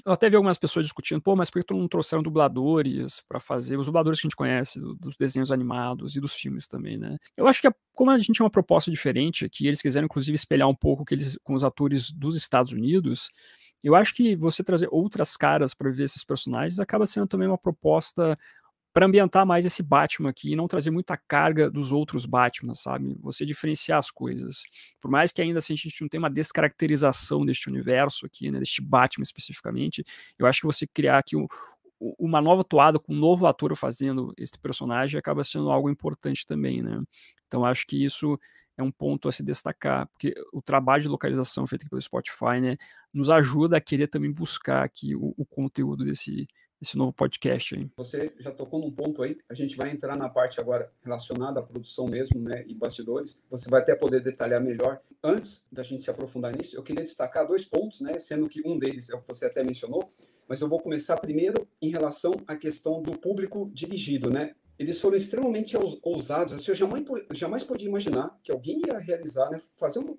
Eu 0.04 0.12
até 0.12 0.30
vi 0.30 0.36
algumas 0.36 0.56
pessoas 0.56 0.86
discutindo, 0.86 1.20
pô, 1.20 1.34
mas 1.34 1.50
por 1.50 1.64
que 1.64 1.74
não 1.74 1.88
trouxeram 1.88 2.22
dubladores 2.22 3.20
para 3.26 3.40
fazer, 3.40 3.76
os 3.76 3.86
dubladores 3.86 4.20
que 4.20 4.26
a 4.26 4.28
gente 4.28 4.36
conhece, 4.36 4.78
do, 4.78 4.94
dos 4.94 5.16
desenhos 5.16 5.50
animados 5.50 6.14
e 6.14 6.20
dos 6.20 6.34
filmes 6.34 6.68
também, 6.68 6.96
né? 6.96 7.16
Eu 7.36 7.48
acho 7.48 7.60
que, 7.60 7.68
como 7.92 8.12
a 8.12 8.18
gente 8.18 8.32
tinha 8.32 8.44
uma 8.44 8.50
proposta 8.50 8.88
diferente, 8.88 9.48
que 9.48 9.66
eles 9.66 9.82
quiseram, 9.82 10.04
inclusive, 10.04 10.36
espelhar 10.36 10.68
um 10.68 10.74
pouco 10.76 11.04
que 11.04 11.12
eles, 11.12 11.36
com 11.42 11.54
os 11.54 11.64
atores 11.64 12.12
dos 12.12 12.36
Estados 12.36 12.72
Unidos, 12.72 13.30
eu 13.82 13.96
acho 13.96 14.14
que 14.14 14.36
você 14.36 14.62
trazer 14.62 14.88
outras 14.92 15.36
caras 15.36 15.74
para 15.74 15.90
ver 15.90 16.04
esses 16.04 16.24
personagens 16.24 16.78
acaba 16.78 17.04
sendo 17.04 17.26
também 17.26 17.48
uma 17.48 17.58
proposta 17.58 18.38
para 18.96 19.04
ambientar 19.04 19.44
mais 19.44 19.66
esse 19.66 19.82
Batman 19.82 20.30
aqui 20.30 20.52
e 20.52 20.56
não 20.56 20.66
trazer 20.66 20.90
muita 20.90 21.18
carga 21.18 21.70
dos 21.70 21.92
outros 21.92 22.24
Batman, 22.24 22.74
sabe? 22.74 23.14
Você 23.20 23.44
diferenciar 23.44 23.98
as 23.98 24.10
coisas. 24.10 24.62
Por 25.02 25.10
mais 25.10 25.32
que 25.32 25.42
ainda 25.42 25.58
assim 25.58 25.74
a 25.74 25.76
gente 25.76 26.00
não 26.00 26.08
tenha 26.08 26.18
uma 26.18 26.30
descaracterização 26.30 27.44
deste 27.44 27.68
universo 27.68 28.24
aqui, 28.24 28.50
né, 28.50 28.58
deste 28.58 28.80
Batman 28.80 29.22
especificamente, 29.22 30.02
eu 30.38 30.46
acho 30.46 30.62
que 30.62 30.66
você 30.66 30.86
criar 30.86 31.18
aqui 31.18 31.36
um, 31.36 31.46
uma 32.18 32.40
nova 32.40 32.64
toada 32.64 32.98
com 32.98 33.12
um 33.12 33.18
novo 33.18 33.46
ator 33.46 33.76
fazendo 33.76 34.32
esse 34.38 34.58
personagem 34.58 35.18
acaba 35.18 35.44
sendo 35.44 35.70
algo 35.70 35.90
importante 35.90 36.46
também, 36.46 36.82
né? 36.82 36.98
Então 37.46 37.66
acho 37.66 37.86
que 37.86 38.02
isso 38.02 38.40
é 38.78 38.82
um 38.82 38.90
ponto 38.90 39.28
a 39.28 39.32
se 39.32 39.42
destacar, 39.42 40.06
porque 40.06 40.34
o 40.54 40.62
trabalho 40.62 41.02
de 41.02 41.08
localização 41.08 41.66
feito 41.66 41.86
pelo 41.86 42.00
Spotify, 42.00 42.62
né, 42.62 42.78
nos 43.12 43.28
ajuda 43.28 43.76
a 43.76 43.80
querer 43.80 44.06
também 44.06 44.32
buscar 44.32 44.82
aqui 44.82 45.14
o, 45.14 45.34
o 45.36 45.44
conteúdo 45.44 46.02
desse 46.02 46.48
esse 46.80 46.96
novo 46.96 47.12
podcast 47.12 47.74
aí. 47.74 47.88
Você 47.96 48.32
já 48.38 48.50
tocou 48.50 48.80
num 48.80 48.90
ponto 48.90 49.22
aí, 49.22 49.38
a 49.48 49.54
gente 49.54 49.76
vai 49.76 49.90
entrar 49.90 50.16
na 50.16 50.28
parte 50.28 50.60
agora 50.60 50.92
relacionada 51.02 51.60
à 51.60 51.62
produção 51.62 52.06
mesmo, 52.06 52.40
né, 52.40 52.64
e 52.66 52.74
bastidores. 52.74 53.44
Você 53.50 53.68
vai 53.68 53.80
até 53.80 53.94
poder 53.94 54.22
detalhar 54.22 54.60
melhor. 54.60 55.00
Antes 55.22 55.66
da 55.72 55.82
gente 55.82 56.04
se 56.04 56.10
aprofundar 56.10 56.54
nisso, 56.56 56.76
eu 56.76 56.82
queria 56.82 57.04
destacar 57.04 57.46
dois 57.46 57.64
pontos, 57.64 58.00
né, 58.00 58.18
sendo 58.18 58.48
que 58.48 58.66
um 58.66 58.78
deles 58.78 59.10
é 59.10 59.14
o 59.14 59.20
que 59.20 59.28
você 59.28 59.46
até 59.46 59.64
mencionou, 59.64 60.12
mas 60.48 60.60
eu 60.60 60.68
vou 60.68 60.80
começar 60.80 61.16
primeiro 61.16 61.66
em 61.80 61.90
relação 61.90 62.34
à 62.46 62.56
questão 62.56 63.02
do 63.02 63.18
público 63.18 63.70
dirigido, 63.72 64.30
né? 64.30 64.54
Eles 64.78 65.00
foram 65.00 65.16
extremamente 65.16 65.76
ousados. 66.02 66.52
Assim, 66.52 66.70
eu 66.70 66.74
jamais, 66.74 67.04
jamais 67.32 67.64
podia 67.64 67.88
imaginar 67.88 68.38
que 68.44 68.52
alguém 68.52 68.82
ia 68.86 68.98
realizar, 68.98 69.50
né, 69.50 69.58
fazer 69.74 69.98
um, 69.98 70.14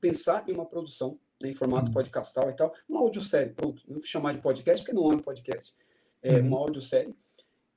pensar 0.00 0.44
em 0.48 0.52
uma 0.52 0.66
produção 0.66 1.18
né, 1.40 1.50
em 1.50 1.54
formato 1.54 1.90
hum. 1.90 1.92
podcastal 1.92 2.50
e 2.50 2.54
tal, 2.54 2.74
uma 2.88 3.00
audiosérie, 3.00 3.52
pronto. 3.52 3.82
Não 3.86 3.96
vou 3.96 4.04
chamar 4.04 4.34
de 4.34 4.40
podcast 4.40 4.84
porque 4.84 4.98
não 4.98 5.10
é 5.10 5.14
um 5.14 5.20
podcast 5.20 5.76
é, 6.22 6.36
uhum. 6.36 6.46
uma 6.46 6.58
audiosérie, 6.58 7.14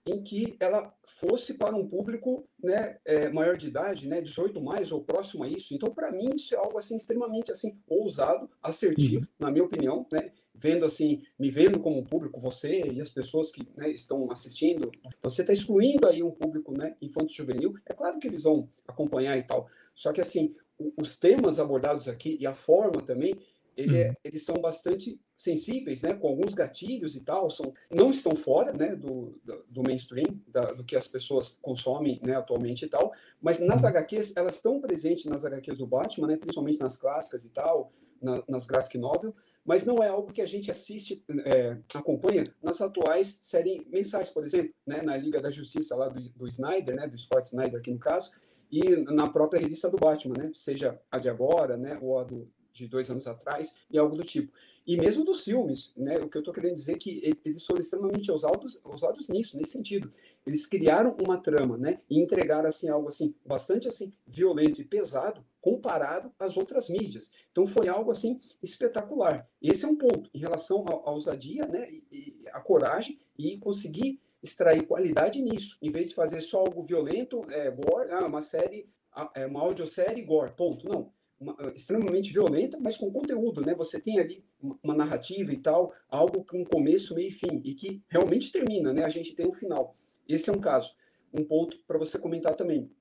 em 0.05 0.23
que 0.23 0.55
ela 0.59 0.93
fosse 1.03 1.55
para 1.55 1.75
um 1.75 1.87
público 1.87 2.47
né, 2.61 2.97
é, 3.05 3.29
maior 3.29 3.55
de 3.55 3.67
idade, 3.67 4.07
né, 4.07 4.19
18 4.19 4.59
mais 4.59 4.91
ou 4.91 5.03
próximo 5.03 5.43
a 5.43 5.47
isso. 5.47 5.75
Então, 5.75 5.93
para 5.93 6.11
mim, 6.11 6.31
isso 6.35 6.55
é 6.55 6.57
algo 6.57 6.77
assim 6.77 6.95
extremamente 6.95 7.51
assim 7.51 7.79
ousado, 7.87 8.49
assertivo, 8.63 9.25
uhum. 9.25 9.31
na 9.39 9.51
minha 9.51 9.63
opinião, 9.63 10.07
né, 10.11 10.31
vendo 10.55 10.85
assim, 10.85 11.23
me 11.39 11.49
vendo 11.49 11.79
como 11.79 12.03
público, 12.03 12.39
você 12.39 12.81
e 12.91 12.99
as 12.99 13.09
pessoas 13.09 13.51
que 13.51 13.67
né, 13.75 13.89
estão 13.91 14.31
assistindo, 14.31 14.91
você 15.21 15.41
está 15.41 15.53
excluindo 15.53 16.07
aí 16.07 16.21
um 16.23 16.31
público 16.31 16.75
né, 16.75 16.95
infanto-juvenil. 17.01 17.73
É 17.85 17.93
claro 17.93 18.19
que 18.19 18.27
eles 18.27 18.43
vão 18.43 18.69
acompanhar 18.87 19.37
e 19.37 19.43
tal, 19.43 19.67
só 19.93 20.11
que 20.11 20.21
assim, 20.21 20.55
os 20.99 21.17
temas 21.17 21.59
abordados 21.59 22.07
aqui 22.07 22.37
e 22.39 22.47
a 22.47 22.55
forma 22.55 23.01
também 23.01 23.35
ele 23.75 23.97
é, 23.97 24.09
uhum. 24.09 24.15
eles 24.23 24.43
são 24.43 24.55
bastante 24.55 25.19
sensíveis, 25.35 26.01
né, 26.01 26.13
com 26.13 26.27
alguns 26.27 26.53
gatilhos 26.53 27.15
e 27.15 27.23
tal, 27.23 27.49
são, 27.49 27.73
não 27.89 28.11
estão 28.11 28.35
fora 28.35 28.73
né, 28.73 28.95
do, 28.95 29.39
do, 29.43 29.65
do 29.67 29.83
mainstream, 29.83 30.39
da, 30.47 30.73
do 30.73 30.83
que 30.83 30.95
as 30.95 31.07
pessoas 31.07 31.57
consomem 31.61 32.19
né, 32.23 32.35
atualmente 32.35 32.85
e 32.85 32.87
tal, 32.87 33.11
mas 33.41 33.59
nas. 33.59 33.83
HQs, 33.83 34.37
elas 34.37 34.55
estão 34.55 34.79
presentes 34.79 35.25
nas 35.25 35.43
HQs 35.43 35.77
do 35.77 35.87
Batman, 35.87 36.27
né, 36.27 36.37
principalmente 36.37 36.79
nas 36.79 36.97
clássicas 36.97 37.43
e 37.43 37.49
tal, 37.49 37.91
na, 38.21 38.43
nas 38.47 38.67
graphic 38.67 38.97
novel, 38.97 39.33
mas 39.65 39.85
não 39.85 39.97
é 39.97 40.07
algo 40.07 40.31
que 40.31 40.41
a 40.41 40.45
gente 40.45 40.69
assiste, 40.69 41.23
é, 41.45 41.77
acompanha 41.93 42.43
nas 42.61 42.81
atuais 42.81 43.39
séries 43.41 43.85
mensais, 43.87 44.29
por 44.29 44.45
exemplo, 44.45 44.73
né, 44.85 45.01
na 45.01 45.17
Liga 45.17 45.41
da 45.41 45.49
Justiça 45.49 45.95
lá 45.95 46.07
do, 46.07 46.21
do 46.29 46.47
Snyder, 46.47 46.95
né, 46.95 47.07
do 47.07 47.17
Scott 47.17 47.47
Snyder 47.47 47.79
aqui 47.79 47.91
no 47.91 47.99
caso, 47.99 48.31
e 48.71 48.95
na 49.11 49.29
própria 49.29 49.59
revista 49.59 49.89
do 49.89 49.97
Batman, 49.97 50.35
né, 50.37 50.51
seja 50.55 50.99
a 51.11 51.17
de 51.17 51.29
agora, 51.29 51.77
né, 51.77 51.97
ou 52.01 52.19
a 52.19 52.23
do, 52.23 52.49
de 52.73 52.87
dois 52.87 53.09
anos 53.09 53.27
atrás 53.27 53.75
e 53.89 53.97
algo 53.97 54.15
do 54.15 54.23
tipo. 54.23 54.51
E 54.85 54.97
mesmo 54.97 55.23
dos 55.23 55.43
filmes, 55.43 55.93
né? 55.95 56.17
O 56.17 56.27
que 56.27 56.37
eu 56.37 56.41
estou 56.41 56.53
querendo 56.53 56.73
dizer 56.73 56.93
é 56.93 56.97
que 56.97 57.37
eles 57.45 57.65
foram 57.65 57.81
extremamente 57.81 58.31
ousados, 58.31 58.81
ousados 58.83 59.27
nisso, 59.29 59.57
nesse 59.57 59.73
sentido. 59.73 60.11
Eles 60.45 60.65
criaram 60.65 61.15
uma 61.23 61.37
trama, 61.37 61.77
né? 61.77 62.01
E 62.09 62.19
entregaram 62.19 62.67
assim 62.67 62.89
algo 62.89 63.07
assim 63.07 63.35
bastante 63.45 63.87
assim 63.87 64.11
violento 64.25 64.81
e 64.81 64.83
pesado 64.83 65.45
comparado 65.61 66.31
às 66.39 66.57
outras 66.57 66.89
mídias. 66.89 67.31
Então 67.51 67.67
foi 67.67 67.87
algo 67.87 68.09
assim 68.09 68.41
espetacular. 68.61 69.47
Esse 69.61 69.85
é 69.85 69.87
um 69.87 69.95
ponto 69.95 70.29
em 70.33 70.39
relação 70.39 70.83
à 70.87 71.11
ousadia, 71.11 71.67
né? 71.67 71.87
E, 72.11 72.41
a 72.51 72.59
coragem 72.59 73.19
e 73.37 73.57
conseguir 73.59 74.19
extrair 74.43 74.85
qualidade 74.87 75.39
nisso, 75.41 75.77
em 75.81 75.91
vez 75.91 76.07
de 76.07 76.15
fazer 76.15 76.41
só 76.41 76.59
algo 76.59 76.81
violento, 76.81 77.45
é, 77.49 77.69
gore, 77.69 78.11
ah, 78.11 78.25
uma 78.25 78.41
série, 78.41 78.89
é 79.35 79.45
uma 79.45 79.61
audiosérie 79.61 80.23
gore, 80.23 80.51
ponto. 80.51 80.89
Não 80.89 81.13
uma, 81.41 81.55
eh, 81.59 81.73
extremamente 81.75 82.31
violenta, 82.31 82.77
mas 82.79 82.95
com 82.95 83.11
conteúdo, 83.11 83.61
né? 83.61 83.73
Você 83.73 83.99
tem 83.99 84.19
ali 84.19 84.45
uma, 84.61 84.93
narrativa 84.93 85.51
e 85.51 85.57
tal, 85.57 85.91
algo 86.07 86.45
com 86.45 86.63
começo, 86.63 87.15
meio 87.15 87.29
e 87.29 87.31
fim, 87.31 87.61
e 87.65 87.73
que 87.73 88.03
realmente 88.07 88.51
termina, 88.51 88.93
né? 88.93 89.03
A 89.03 89.09
gente 89.09 89.33
tem 89.33 89.47
um 89.47 89.53
final. 89.53 89.97
Esse 90.29 90.51
é 90.51 90.53
um 90.53 90.61
caso. 90.61 90.95
Um 91.33 91.43
ponto 91.43 91.77
para 91.87 91.97
você 91.97 92.19
comentar 92.19 92.55
também. 92.55 92.91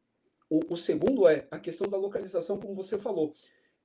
O, 0.48 0.60
o 0.72 0.76
segundo 0.76 1.28
é 1.28 1.46
a 1.50 1.58
questão 1.58 1.86
da 1.88 1.98
localização, 1.98 2.58
como 2.58 2.74
você 2.74 2.98
falou. 2.98 3.34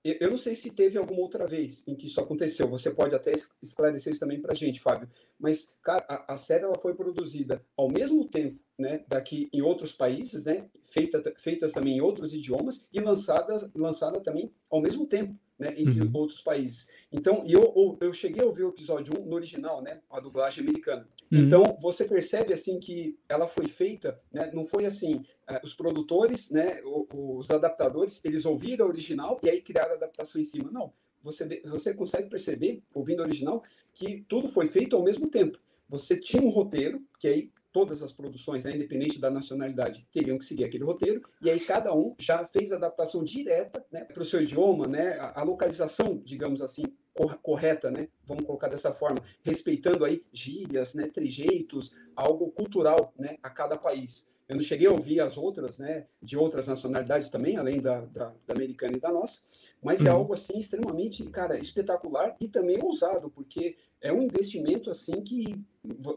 Eu 0.04 0.30
não 0.30 0.38
sei 0.38 0.54
se 0.54 0.70
teve 0.70 1.00
alguma 1.00 1.22
outra 1.22 1.48
vez 1.48 1.84
em 1.88 1.96
que 1.96 2.06
isso 2.06 2.22
aconteceu. 2.22 2.68
Você 2.68 2.92
pode 2.92 3.16
até 3.16 3.32
esclarecer 3.62 4.12
isso 4.12 4.20
também 4.20 4.40
para 4.40 4.52
a 4.52 4.56
gente, 4.56 4.80
Fábio. 4.80 5.10
Mas 5.40 5.76
cara, 5.82 6.06
a, 6.08 6.36
a, 6.36 6.38
série 6.38 6.64
ela 6.64 6.78
foi 6.78 6.94
produzida 6.94 7.66
ao 7.76 7.90
mesmo 7.90 8.28
tempo, 8.28 8.60
né, 8.78 9.04
daqui 9.08 9.50
em 9.54 9.62
outros 9.62 9.94
países, 9.94 10.44
né, 10.46 10.66
feita, 10.84 11.22
feitas 11.38 11.72
também 11.72 11.98
em 11.98 12.02
outros 12.02 12.34
idiomas 12.34 12.88
e 12.92 13.00
lançada, 13.00 13.72
lançada 13.74 14.20
também 14.22 14.52
ao 14.70 14.82
mesmo 14.82 15.06
tempo 15.08 15.36
né, 15.58 15.74
entre 15.78 16.02
uhum. 16.02 16.12
outros 16.14 16.42
países. 16.42 16.90
Então, 17.12 17.46
eu, 17.48 17.98
eu 18.02 18.14
cheguei 18.14 18.44
a 18.44 18.46
ouvir 18.46 18.64
o 18.64 18.70
episódio 18.70 19.14
1 19.20 19.26
no 19.26 19.36
original, 19.36 19.82
né, 19.82 20.02
a 20.10 20.20
dublagem 20.20 20.64
americana. 20.64 21.08
Uhum. 21.32 21.40
Então, 21.40 21.78
você 21.80 22.06
percebe, 22.06 22.54
assim, 22.54 22.80
que 22.80 23.18
ela 23.28 23.48
foi 23.48 23.68
feita, 23.68 24.20
né, 24.32 24.52
não 24.54 24.66
foi 24.66 24.86
assim, 24.86 25.16
uh, 25.50 25.60
os 25.64 25.74
produtores, 25.74 26.52
né, 26.52 26.82
os, 26.84 27.08
os 27.14 27.52
adaptadores, 27.52 28.24
eles 28.26 28.46
ouviram 28.46 28.86
a 28.86 28.90
original 28.90 29.40
e 29.42 29.50
aí 29.50 29.62
criaram 29.62 29.94
a 29.94 29.96
adaptação 29.96 30.42
em 30.42 30.46
cima. 30.46 30.70
Não, 30.72 30.92
você, 31.24 31.62
você 31.66 31.94
consegue 31.94 32.30
perceber, 32.30 32.84
ouvindo 32.94 33.22
a 33.22 33.26
original, 33.26 33.64
que 33.94 34.26
tudo 34.28 34.50
foi 34.50 34.68
feito 34.68 34.96
ao 34.96 35.04
mesmo 35.04 35.28
tempo. 35.28 35.58
Você 35.88 36.20
tinha 36.20 36.44
um 36.44 36.50
roteiro, 36.50 37.02
que 37.18 37.28
aí 37.28 37.52
todas 37.76 38.02
as 38.02 38.14
produções, 38.14 38.64
né, 38.64 38.74
independente 38.74 39.20
da 39.20 39.30
nacionalidade, 39.30 40.08
teriam 40.10 40.38
que 40.38 40.46
seguir 40.46 40.64
aquele 40.64 40.86
roteiro, 40.86 41.22
e 41.42 41.50
aí 41.50 41.60
cada 41.60 41.94
um 41.94 42.16
já 42.18 42.46
fez 42.48 42.72
adaptação 42.72 43.22
direta 43.22 43.86
né, 43.92 44.06
para 44.06 44.22
o 44.22 44.26
seu 44.26 44.42
idioma, 44.42 44.88
né, 44.88 45.18
a, 45.20 45.42
a, 45.42 45.44
localização, 45.44 46.22
digamos 46.24 46.62
assim, 46.62 46.86
cor, 47.14 47.38
correta, 47.42 47.92
né, 47.92 48.08
vamos 48.24 48.46
colocar 48.46 48.70
dessa 48.70 48.94
forma, 48.94 49.20
respeitando 49.44 50.06
aí 50.06 50.24
gírias, 50.32 50.94
né, 50.94 51.10
trejeitos, 51.10 51.98
algo 52.16 52.50
cultural 52.50 53.14
né, 53.20 53.36
a 53.44 53.50
cada 53.50 53.76
país. 53.76 54.34
Eu 54.48 54.56
não 54.56 54.64
cheguei 54.64 54.88
a 54.88 54.92
ouvir 54.92 55.20
as 55.20 55.38
outras, 55.38 55.78
né, 55.78 56.06
de 56.22 56.38
outras 56.38 56.68
nacionalidades 56.68 57.30
também, 57.30 57.58
além 57.58 57.82
da, 57.82 58.06
da, 58.06 58.34
da 58.48 58.54
americana 58.54 58.96
e 58.96 59.02
da 59.02 59.12
nossa, 59.12 59.42
mas 59.84 60.00
é 60.00 60.04
uhum. 60.04 60.08
é 60.08 60.12
algo 60.18 60.34
assim 60.34 60.58
extremamente, 60.58 61.26
cara, 61.26 61.60
espetacular 61.60 62.38
e 62.40 62.48
também 62.48 62.82
ousado, 62.82 63.30
porque 63.30 63.76
é 64.06 64.14
um 64.14 64.22
investimento 64.22 64.92
assim 64.92 65.20
que 65.22 65.60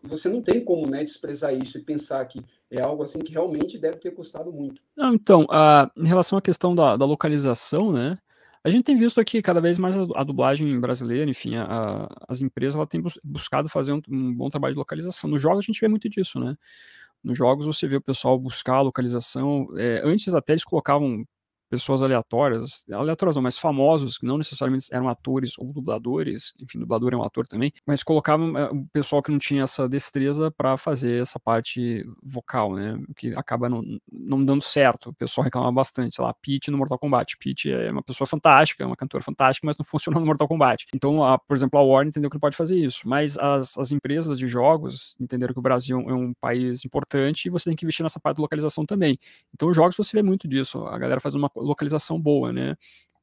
você 0.02 0.28
não 0.28 0.42
tem 0.42 0.62
como 0.62 0.86
né, 0.86 1.02
desprezar 1.02 1.54
isso 1.54 1.78
e 1.78 1.82
pensar 1.82 2.24
que 2.26 2.44
é 2.70 2.82
algo 2.82 3.02
assim 3.02 3.20
que 3.20 3.32
realmente 3.32 3.78
deve 3.78 3.96
ter 3.96 4.10
custado 4.10 4.52
muito. 4.52 4.82
Não, 4.94 5.14
então, 5.14 5.46
em 5.96 6.06
relação 6.06 6.38
à 6.38 6.42
questão 6.42 6.74
da, 6.74 6.96
da, 6.96 7.06
localização, 7.06 7.90
né? 7.90 8.18
A 8.62 8.68
gente 8.68 8.84
tem 8.84 8.98
visto 8.98 9.20
aqui 9.20 9.40
cada 9.40 9.60
vez 9.60 9.78
mais 9.78 9.96
a, 9.96 10.02
a 10.16 10.24
dublagem 10.24 10.78
brasileira, 10.78 11.30
enfim, 11.30 11.56
a, 11.56 12.08
as 12.28 12.42
empresas 12.42 12.76
ela 12.76 12.86
têm 12.86 13.02
buscado 13.24 13.68
fazer 13.70 13.92
um, 13.92 14.02
um, 14.08 14.34
bom 14.34 14.50
trabalho 14.50 14.74
de 14.74 14.78
localização. 14.78 15.30
Nos 15.30 15.40
jogos 15.40 15.64
a 15.64 15.66
gente 15.66 15.80
vê 15.80 15.88
muito 15.88 16.08
disso, 16.10 16.38
né? 16.38 16.56
Nos 17.24 17.38
jogos 17.38 17.64
você 17.64 17.88
vê 17.88 17.96
o 17.96 18.02
pessoal 18.02 18.38
buscar 18.38 18.76
a 18.76 18.82
localização. 18.82 19.66
É, 19.76 20.02
antes 20.04 20.34
até 20.34 20.52
eles 20.52 20.64
colocavam 20.64 21.24
pessoas 21.68 22.02
aleatórias, 22.02 22.84
aleatórias 22.90 23.36
não, 23.36 23.42
mas 23.42 23.58
famosos, 23.58 24.18
que 24.18 24.26
não 24.26 24.38
necessariamente 24.38 24.86
eram 24.90 25.08
atores 25.08 25.52
ou 25.58 25.72
dubladores, 25.72 26.52
enfim, 26.60 26.78
dublador 26.78 27.12
é 27.12 27.16
um 27.16 27.22
ator 27.22 27.46
também, 27.46 27.72
mas 27.86 28.02
colocavam 28.02 28.56
eh, 28.56 28.70
o 28.70 28.86
pessoal 28.92 29.22
que 29.22 29.30
não 29.30 29.38
tinha 29.38 29.62
essa 29.62 29.88
destreza 29.88 30.50
para 30.50 30.76
fazer 30.76 31.20
essa 31.20 31.38
parte 31.38 32.04
vocal, 32.22 32.74
né, 32.74 32.98
que 33.16 33.34
acaba 33.34 33.68
não, 33.68 33.82
não 34.10 34.44
dando 34.44 34.62
certo, 34.62 35.10
o 35.10 35.14
pessoal 35.14 35.44
reclama 35.44 35.70
bastante, 35.72 36.16
sei 36.16 36.24
lá, 36.24 36.34
Peach 36.34 36.70
no 36.70 36.78
Mortal 36.78 36.98
Kombat, 36.98 37.36
Peach 37.38 37.70
é 37.70 37.90
uma 37.90 38.02
pessoa 38.02 38.26
fantástica, 38.26 38.82
é 38.82 38.86
uma 38.86 38.96
cantora 38.96 39.22
fantástica, 39.22 39.66
mas 39.66 39.76
não 39.76 39.84
funciona 39.84 40.18
no 40.18 40.26
Mortal 40.26 40.48
Kombat, 40.48 40.86
então, 40.94 41.22
a, 41.22 41.38
por 41.38 41.56
exemplo, 41.56 41.78
a 41.78 41.82
Warner 41.82 42.08
entendeu 42.08 42.30
que 42.30 42.36
não 42.36 42.40
pode 42.40 42.56
fazer 42.56 42.76
isso, 42.76 43.06
mas 43.06 43.36
as, 43.38 43.76
as 43.76 43.92
empresas 43.92 44.38
de 44.38 44.46
jogos 44.46 45.16
entenderam 45.20 45.52
que 45.52 45.60
o 45.60 45.62
Brasil 45.62 45.98
é 46.00 46.14
um 46.14 46.32
país 46.40 46.84
importante 46.84 47.46
e 47.46 47.50
você 47.50 47.70
tem 47.70 47.76
que 47.76 47.84
investir 47.84 48.02
nessa 48.02 48.20
parte 48.20 48.36
de 48.36 48.42
localização 48.42 48.86
também, 48.86 49.18
então 49.54 49.68
os 49.68 49.76
jogos 49.76 49.96
você 49.96 50.16
vê 50.16 50.22
muito 50.22 50.48
disso, 50.48 50.84
a 50.86 50.98
galera 50.98 51.20
faz 51.20 51.34
uma 51.34 51.50
localização 51.60 52.20
boa, 52.20 52.52
né? 52.52 52.76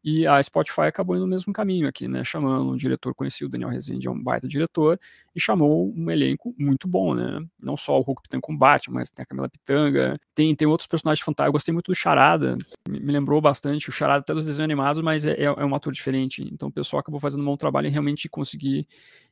E 0.07 0.27
a 0.27 0.41
Spotify 0.41 0.81
acabou 0.81 1.15
indo 1.15 1.25
no 1.25 1.31
mesmo 1.31 1.51
caminho 1.51 1.87
aqui, 1.87 2.07
né? 2.07 2.23
Chamando 2.23 2.71
um 2.71 2.75
diretor 2.75 3.15
conhecido, 3.15 3.49
Daniel 3.49 3.71
Rezende 3.71 4.07
é 4.07 4.11
um 4.11 4.21
baita 4.21 4.47
diretor, 4.47 4.99
e 5.35 5.39
chamou 5.39 5.91
um 5.97 6.11
elenco 6.11 6.53
muito 6.59 6.87
bom, 6.87 7.15
né? 7.15 7.43
Não 7.59 7.75
só 7.75 7.97
o 7.97 8.03
Hulk 8.03 8.21
Pitanga 8.21 8.41
com 8.41 8.55
Batman, 8.55 8.99
mas 8.99 9.09
tem 9.09 9.23
a 9.23 9.25
Camila 9.25 9.49
Pitanga, 9.49 10.19
tem, 10.35 10.55
tem 10.55 10.67
outros 10.67 10.85
personagens 10.85 11.25
fantásticos. 11.25 11.47
Eu 11.47 11.53
gostei 11.53 11.73
muito 11.73 11.87
do 11.87 11.95
Charada, 11.95 12.55
me, 12.87 12.99
lembrou 12.99 13.41
bastante 13.41 13.89
o 13.89 13.91
Charada 13.91 14.19
até 14.19 14.31
dos 14.31 14.45
desenhos 14.45 14.65
animados, 14.65 15.01
mas 15.01 15.25
é, 15.25 15.31
é, 15.31 15.45
é, 15.45 15.65
um 15.65 15.73
ator 15.73 15.91
diferente. 15.91 16.47
Então 16.53 16.69
o 16.69 16.71
pessoal 16.71 16.99
acabou 16.99 17.19
fazendo 17.19 17.41
um 17.41 17.45
bom 17.45 17.57
trabalho 17.57 17.87
em 17.87 17.91
realmente 17.91 18.29
conseguir 18.29 18.87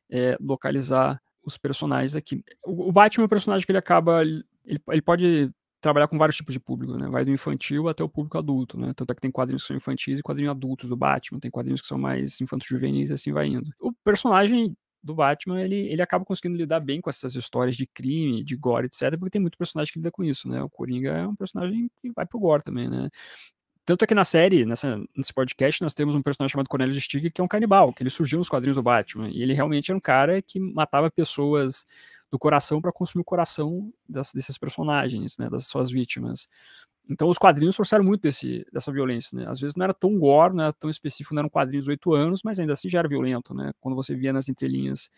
é, 0.10 0.36
localizar 0.42 1.22
os 1.46 1.56
personagens 1.56 2.16
aqui. 2.16 2.44
O, 2.66 2.90
o 2.90 2.92
Batman 2.92 3.26
é 3.26 3.28
um 3.28 3.30
personagem 3.30 3.64
que 3.64 3.72
ele 3.72 3.78
acaba. 3.78 4.24
Ele, 4.24 4.44
ele 4.66 5.02
pode 5.04 5.52
trabalhar 5.84 6.08
com 6.08 6.18
vários 6.18 6.38
tipos 6.38 6.54
de 6.54 6.60
público, 6.62 6.98
né? 6.98 7.10
Vai 7.10 7.26
do 7.26 7.32
infantil 7.32 7.90
até 7.90 8.02
o 8.02 8.08
público 8.08 8.38
adulto, 8.38 8.80
né? 8.80 8.94
Tanto 8.96 9.12
é 9.12 9.16
que 9.16 9.22
tem 9.22 9.30
quadrinhos 9.30 9.64
que 9.64 9.68
são 9.68 9.76
infantis 9.76 10.18
e 10.18 10.24
quadrinhos 10.24 10.52
adultos 10.52 10.88
do 10.88 10.96
Batman, 10.96 11.40
tem 11.42 11.52
quadrinhos 11.52 11.82
que 11.82 11.88
são 11.88 11.98
mais 11.98 12.40
infantos 12.40 12.66
juvenis 12.68 13.10
e 13.10 13.14
assim 13.14 13.34
vai 13.34 13.48
indo. 13.48 13.70
O 13.82 13.92
personagem 13.92 14.76
do 15.04 15.14
Batman, 15.14 15.62
ele, 15.62 15.76
ele 15.76 16.02
acaba 16.02 16.24
conseguindo 16.24 16.58
lidar 16.58 16.80
bem 16.80 17.02
com 17.02 17.10
essas 17.10 17.36
histórias 17.36 17.76
de 17.76 17.86
crime, 17.86 18.46
de 18.46 18.56
gore, 18.56 18.86
etc, 18.86 19.12
porque 19.20 19.32
tem 19.32 19.42
muito 19.42 19.58
personagem 19.58 19.92
que 19.92 20.00
lida 20.00 20.10
com 20.10 20.24
isso, 20.24 20.48
né? 20.48 20.64
O 20.64 20.70
Coringa 20.70 21.12
é 21.12 21.28
um 21.28 21.36
personagem 21.36 21.92
que 22.02 22.10
vai 22.16 22.26
pro 22.26 22.40
gore 22.40 22.64
também, 22.64 22.90
né? 22.90 23.10
Tanto 23.86 24.04
é 24.04 24.08
que 24.08 24.16
na 24.16 24.24
série, 24.24 24.66
nessa, 24.66 24.98
nesse 25.16 25.34
podcast, 25.34 25.82
nós 25.82 25.94
temos 25.94 26.16
um 26.16 26.22
personagem 26.22 26.54
chamado 26.54 26.70
Cornelius 26.70 27.04
Stig, 27.04 27.30
que 27.30 27.42
é 27.42 27.44
um 27.44 27.48
canibal, 27.48 27.92
que 27.92 28.02
ele 28.02 28.10
surgiu 28.10 28.38
nos 28.38 28.48
quadrinhos 28.48 28.78
do 28.78 28.84
Batman. 28.84 29.30
E 29.30 29.42
ele 29.42 29.54
realmente 29.54 29.92
era 29.92 29.98
um 29.98 30.02
cara 30.02 30.42
que 30.42 30.58
matava 30.60 31.12
pessoas 31.12 31.86
do 32.32 32.40
coração 32.40 32.82
para 32.82 32.94
consumir 32.94 33.22
o 33.22 33.26
coração 33.26 33.92
das, 34.08 34.32
desses 34.34 34.58
personagens, 34.58 35.38
né, 35.38 35.50
das 35.50 35.68
suas 35.68 35.92
vítimas. 35.92 36.48
Então 37.10 37.28
os 37.28 37.38
quadrinhos 37.38 37.76
trouxeram 37.76 38.04
muito 38.04 38.22
desse, 38.22 38.66
dessa 38.72 38.92
violência, 38.92 39.38
né? 39.38 39.46
Às 39.50 39.60
vezes 39.60 39.76
não 39.76 39.84
era 39.84 39.94
tão 39.94 40.18
gore, 40.18 40.56
não 40.56 40.64
era 40.64 40.74
tão 40.74 40.90
específico, 40.90 41.36
não 41.36 41.42
eram 41.42 41.50
quadrinhos 41.50 41.84
de 41.84 41.92
oito 41.92 42.14
anos, 42.14 42.42
mas 42.44 42.60
ainda 42.60 42.72
assim 42.72 42.90
já 42.90 43.00
era 43.00 43.10
violento, 43.10 43.54
né? 43.54 43.74
Quando 43.82 43.96
você 43.96 44.16
via 44.16 44.32
nas 44.32 44.48
entrelinhas. 44.48 45.12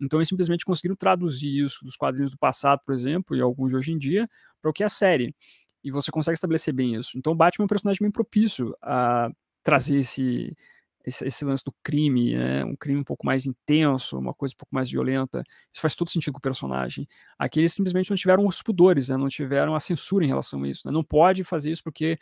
Então 0.00 0.20
eles 0.20 0.28
simplesmente 0.28 0.64
conseguiram 0.64 0.94
traduzir 0.94 1.64
isso 1.64 1.84
dos 1.84 1.96
quadrinhos 1.96 2.30
do 2.30 2.38
passado, 2.38 2.80
por 2.86 2.94
exemplo, 2.94 3.36
e 3.36 3.40
alguns 3.40 3.70
de 3.70 3.76
hoje 3.76 3.92
em 3.92 3.98
dia, 3.98 4.30
para 4.60 4.70
o 4.70 4.72
que 4.72 4.84
é 4.84 4.86
a 4.86 4.88
série. 4.88 5.34
E 5.82 5.90
você 5.90 6.10
consegue 6.10 6.34
estabelecer 6.34 6.72
bem 6.72 6.94
isso. 6.94 7.18
Então 7.18 7.32
o 7.32 7.36
Batman 7.36 7.64
é 7.64 7.66
um 7.66 7.68
personagem 7.68 7.98
bem 8.00 8.10
propício 8.10 8.74
a 8.80 9.30
trazer 9.62 9.98
esse, 9.98 10.56
esse, 11.04 11.24
esse, 11.26 11.44
lance 11.44 11.64
do 11.64 11.74
crime, 11.82 12.36
né? 12.36 12.64
um 12.64 12.76
crime 12.76 13.00
um 13.00 13.04
pouco 13.04 13.26
mais 13.26 13.46
intenso, 13.46 14.18
uma 14.18 14.34
coisa 14.34 14.54
um 14.54 14.58
pouco 14.58 14.74
mais 14.74 14.90
violenta, 14.90 15.42
isso 15.72 15.80
faz 15.80 15.94
todo 15.94 16.10
sentido 16.10 16.32
com 16.32 16.38
o 16.38 16.42
personagem. 16.42 17.06
Aqui 17.38 17.60
eles 17.60 17.72
simplesmente 17.72 18.10
não 18.10 18.16
tiveram 18.16 18.46
os 18.46 18.62
pudores, 18.62 19.08
né? 19.08 19.16
não 19.16 19.28
tiveram 19.28 19.74
a 19.74 19.80
censura 19.80 20.24
em 20.24 20.28
relação 20.28 20.62
a 20.62 20.68
isso. 20.68 20.86
Né? 20.86 20.92
Não 20.92 21.04
pode 21.04 21.44
fazer 21.44 21.70
isso 21.70 21.82
porque 21.82 22.18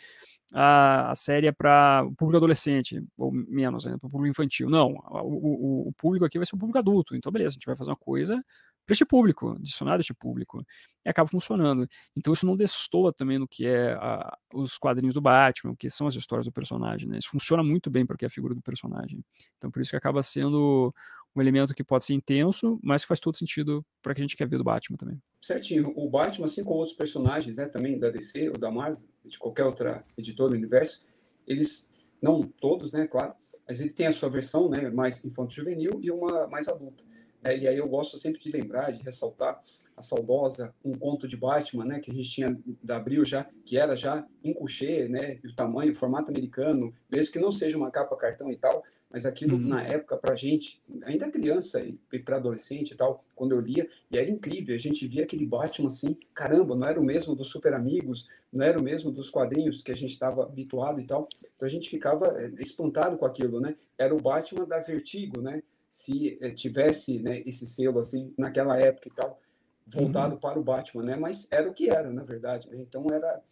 a, 0.53 1.11
a 1.11 1.15
série 1.15 1.47
é 1.47 1.53
para 1.53 2.05
o 2.07 2.15
público 2.15 2.39
adolescente, 2.39 3.03
ou 3.17 3.31
menos, 3.33 3.85
né? 3.85 3.97
para 3.99 4.07
o 4.07 4.11
público 4.11 4.31
infantil. 4.31 4.69
Não, 4.69 4.93
o, 4.93 5.85
o, 5.85 5.89
o, 5.89 5.93
público 5.93 6.25
aqui 6.25 6.39
vai 6.39 6.47
ser 6.47 6.57
o 6.57 6.59
público 6.59 6.79
adulto, 6.79 7.15
então 7.15 7.31
beleza, 7.31 7.53
a 7.53 7.55
gente 7.55 7.67
vai 7.67 7.77
fazer 7.77 7.91
uma 7.91 7.97
coisa 7.97 8.41
para 8.87 8.93
este 8.93 9.05
público, 9.05 9.51
adicionar 9.51 10.01
este 10.01 10.15
público, 10.15 10.65
e 11.05 11.09
acaba 11.09 11.29
funcionando. 11.29 11.89
Então 12.17 12.33
isso 12.33 12.47
não 12.47 12.57
destoa 12.57 13.13
também 13.13 13.39
no 13.39 13.47
que 13.47 13.67
é 13.67 13.93
a, 13.95 14.37
os 14.53 14.77
quadrinhos 14.79 15.15
do 15.15 15.21
Batman, 15.21 15.73
o 15.73 15.77
que 15.77 15.89
são 15.89 16.07
as 16.07 16.15
histórias 16.15 16.47
do 16.47 16.53
personagem, 16.53 17.09
né? 17.09 17.19
Isso 17.19 17.31
funciona 17.31 17.63
muito 17.63 17.91
bem 17.91 18.05
porque 18.05 18.25
é 18.25 18.29
a 18.29 18.31
figura 18.31 18.55
do 18.55 18.61
personagem. 18.61 19.25
Então 19.57 19.71
por 19.71 19.81
isso 19.81 19.91
que 19.91 19.97
acaba 19.97 20.23
sendo 20.23 20.93
um 21.35 21.41
elemento 21.41 21.75
que 21.75 21.85
pode 21.85 22.05
ser 22.05 22.15
intenso, 22.15 22.79
mas 22.83 23.03
que 23.03 23.09
faz 23.09 23.21
todo 23.21 23.37
sentido 23.37 23.85
para 24.03 24.15
que 24.15 24.21
a 24.21 24.25
gente 24.25 24.37
quer 24.37 24.49
ver 24.49 24.59
do 24.59 24.65
Batman 24.65 24.97
também. 24.97 25.23
Certinho. 25.41 25.93
O 25.97 26.09
Batman, 26.09 26.47
assim 26.47 26.65
como 26.65 26.77
outros 26.77 26.97
personagens, 26.97 27.57
né, 27.57 27.67
também 27.67 27.99
da 27.99 28.11
DC 28.11 28.49
ou 28.49 28.59
da 28.59 28.71
Marvel, 28.71 29.01
de 29.25 29.39
qualquer 29.39 29.65
outra 29.65 30.05
editora 30.17 30.51
do 30.51 30.57
universo, 30.57 31.07
eles, 31.47 31.93
não 32.21 32.43
todos, 32.43 32.93
né, 32.93 33.07
claro, 33.07 33.35
mas 33.67 33.81
eles 33.81 33.95
têm 33.95 34.07
a 34.07 34.13
sua 34.13 34.29
versão, 34.29 34.69
né, 34.69 34.91
mais 34.91 35.25
infanto-juvenil 35.25 36.01
e 36.03 36.11
uma 36.11 36.49
mais 36.49 36.69
adulta. 36.69 37.05
É, 37.43 37.57
e 37.57 37.67
aí 37.67 37.77
eu 37.77 37.89
gosto 37.89 38.19
sempre 38.19 38.41
de 38.41 38.51
lembrar, 38.51 38.91
de 38.93 39.03
ressaltar 39.03 39.63
a 39.97 40.03
saudosa 40.03 40.75
Um 40.85 40.93
Conto 40.93 41.29
de 41.29 41.37
Batman, 41.37 41.85
né, 41.85 42.01
que 42.01 42.11
a 42.11 42.15
gente 42.15 42.31
tinha 42.31 42.59
da 42.83 42.97
Abril 42.97 43.25
já, 43.25 43.47
que 43.65 43.77
era 43.77 43.95
já 43.95 44.27
em 44.43 44.53
coucher, 44.53 45.09
né, 45.09 45.39
o 45.45 45.55
tamanho, 45.55 45.93
o 45.93 45.95
formato 45.95 46.31
americano, 46.31 46.95
mesmo 47.11 47.33
que 47.33 47.39
não 47.39 47.53
seja 47.53 47.77
uma 47.77 47.91
capa 47.91 48.17
cartão 48.17 48.51
e 48.51 48.57
tal, 48.57 48.83
mas 49.11 49.27
aquilo 49.27 49.57
uhum. 49.57 49.69
na 49.69 49.83
época 49.83 50.17
para 50.17 50.35
a 50.35 50.37
gente, 50.37 50.81
ainda 51.03 51.29
criança 51.29 51.83
e 51.83 52.19
para 52.19 52.37
adolescente 52.37 52.93
e 52.93 52.97
tal, 52.97 53.25
quando 53.35 53.53
eu 53.53 53.61
lia, 53.61 53.89
e 54.11 54.17
era 54.17 54.31
incrível, 54.31 54.75
a 54.75 54.79
gente 54.79 55.07
via 55.07 55.25
aquele 55.25 55.45
Batman 55.45 55.89
assim, 55.89 56.17
caramba, 56.33 56.77
não 56.77 56.87
era 56.87 57.01
o 57.01 57.05
mesmo 57.05 57.35
dos 57.35 57.49
Super 57.49 57.75
Amigos, 57.75 58.29
não 58.53 58.65
era 58.65 58.79
o 58.79 58.83
mesmo 58.83 59.11
dos 59.11 59.29
quadrinhos 59.29 59.83
que 59.83 59.91
a 59.91 59.97
gente 59.97 60.13
estava 60.13 60.45
habituado 60.45 61.01
e 61.01 61.05
tal, 61.05 61.29
então 61.57 61.67
a 61.67 61.71
gente 61.71 61.91
ficava 61.91 62.41
eh, 62.41 62.53
espantado 62.59 63.19
com 63.19 63.27
aquilo, 63.27 63.61
né? 63.61 63.75
Era 63.99 64.15
o 64.15 64.21
Batman 64.21 64.65
da 64.65 64.79
Vertigo, 64.79 65.43
né? 65.43 65.63
Se 65.91 66.39
eh, 66.41 66.53
tivesse 66.53 67.21
né, 67.21 67.43
esse 67.45 67.67
selo 67.67 67.99
assim 67.99 68.33
naquela 68.39 68.81
época 68.81 69.09
e 69.09 69.13
tal, 69.13 69.39
voltado 69.87 70.35
uhum. 70.35 70.41
para 70.41 70.59
o 70.59 70.63
Batman, 70.63 71.03
né? 71.03 71.17
Mas 71.17 71.51
era 71.53 71.69
o 71.69 71.75
que 71.75 71.91
era, 71.91 72.11
na 72.11 72.23
verdade, 72.23 72.71
né? 72.71 72.79
Então 72.81 73.05
era 73.13 73.43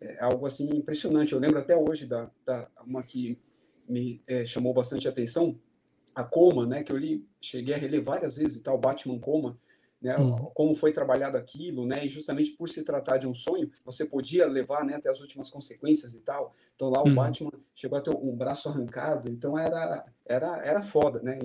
é, 0.00 0.16
algo 0.22 0.46
assim 0.46 0.70
impressionante. 0.74 1.32
Eu 1.32 1.38
lembro 1.38 1.58
até 1.58 1.76
hoje 1.76 2.06
da, 2.06 2.30
da 2.46 2.68
uma 2.86 3.02
que 3.02 3.38
me 3.88 4.22
é, 4.26 4.46
chamou 4.46 4.72
bastante 4.72 5.08
atenção, 5.08 5.58
a 6.14 6.22
Coma, 6.24 6.66
né, 6.66 6.82
que 6.82 6.92
eu 6.92 6.96
li, 6.96 7.26
cheguei 7.40 7.74
a 7.74 7.78
reler 7.78 8.02
várias 8.02 8.36
vezes 8.36 8.56
e 8.56 8.62
tal, 8.62 8.76
Batman 8.76 9.18
Coma, 9.18 9.56
né, 10.00 10.16
uhum. 10.16 10.36
como 10.54 10.74
foi 10.74 10.92
trabalhado 10.92 11.36
aquilo, 11.36 11.86
né, 11.86 12.04
e 12.04 12.08
justamente 12.08 12.50
por 12.50 12.68
se 12.68 12.84
tratar 12.84 13.18
de 13.18 13.26
um 13.26 13.34
sonho, 13.34 13.70
você 13.84 14.04
podia 14.04 14.46
levar, 14.46 14.84
né, 14.84 14.96
até 14.96 15.08
as 15.08 15.20
últimas 15.20 15.50
consequências 15.50 16.14
e 16.14 16.20
tal. 16.20 16.54
Então 16.74 16.90
lá 16.90 17.02
o 17.02 17.08
uhum. 17.08 17.14
Batman 17.14 17.52
chegou 17.74 17.98
a 17.98 18.02
ter 18.02 18.14
um 18.14 18.36
braço 18.36 18.68
arrancado, 18.68 19.30
então 19.30 19.58
era 19.58 20.04
era 20.24 20.64
era 20.64 20.82
foda, 20.82 21.20
né? 21.20 21.38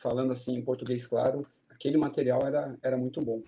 Falando 0.00 0.32
assim 0.32 0.56
em 0.56 0.62
português 0.62 1.06
claro, 1.06 1.46
aquele 1.68 1.98
material 1.98 2.40
era 2.46 2.74
era 2.82 2.96
muito 2.96 3.20
bom. 3.20 3.42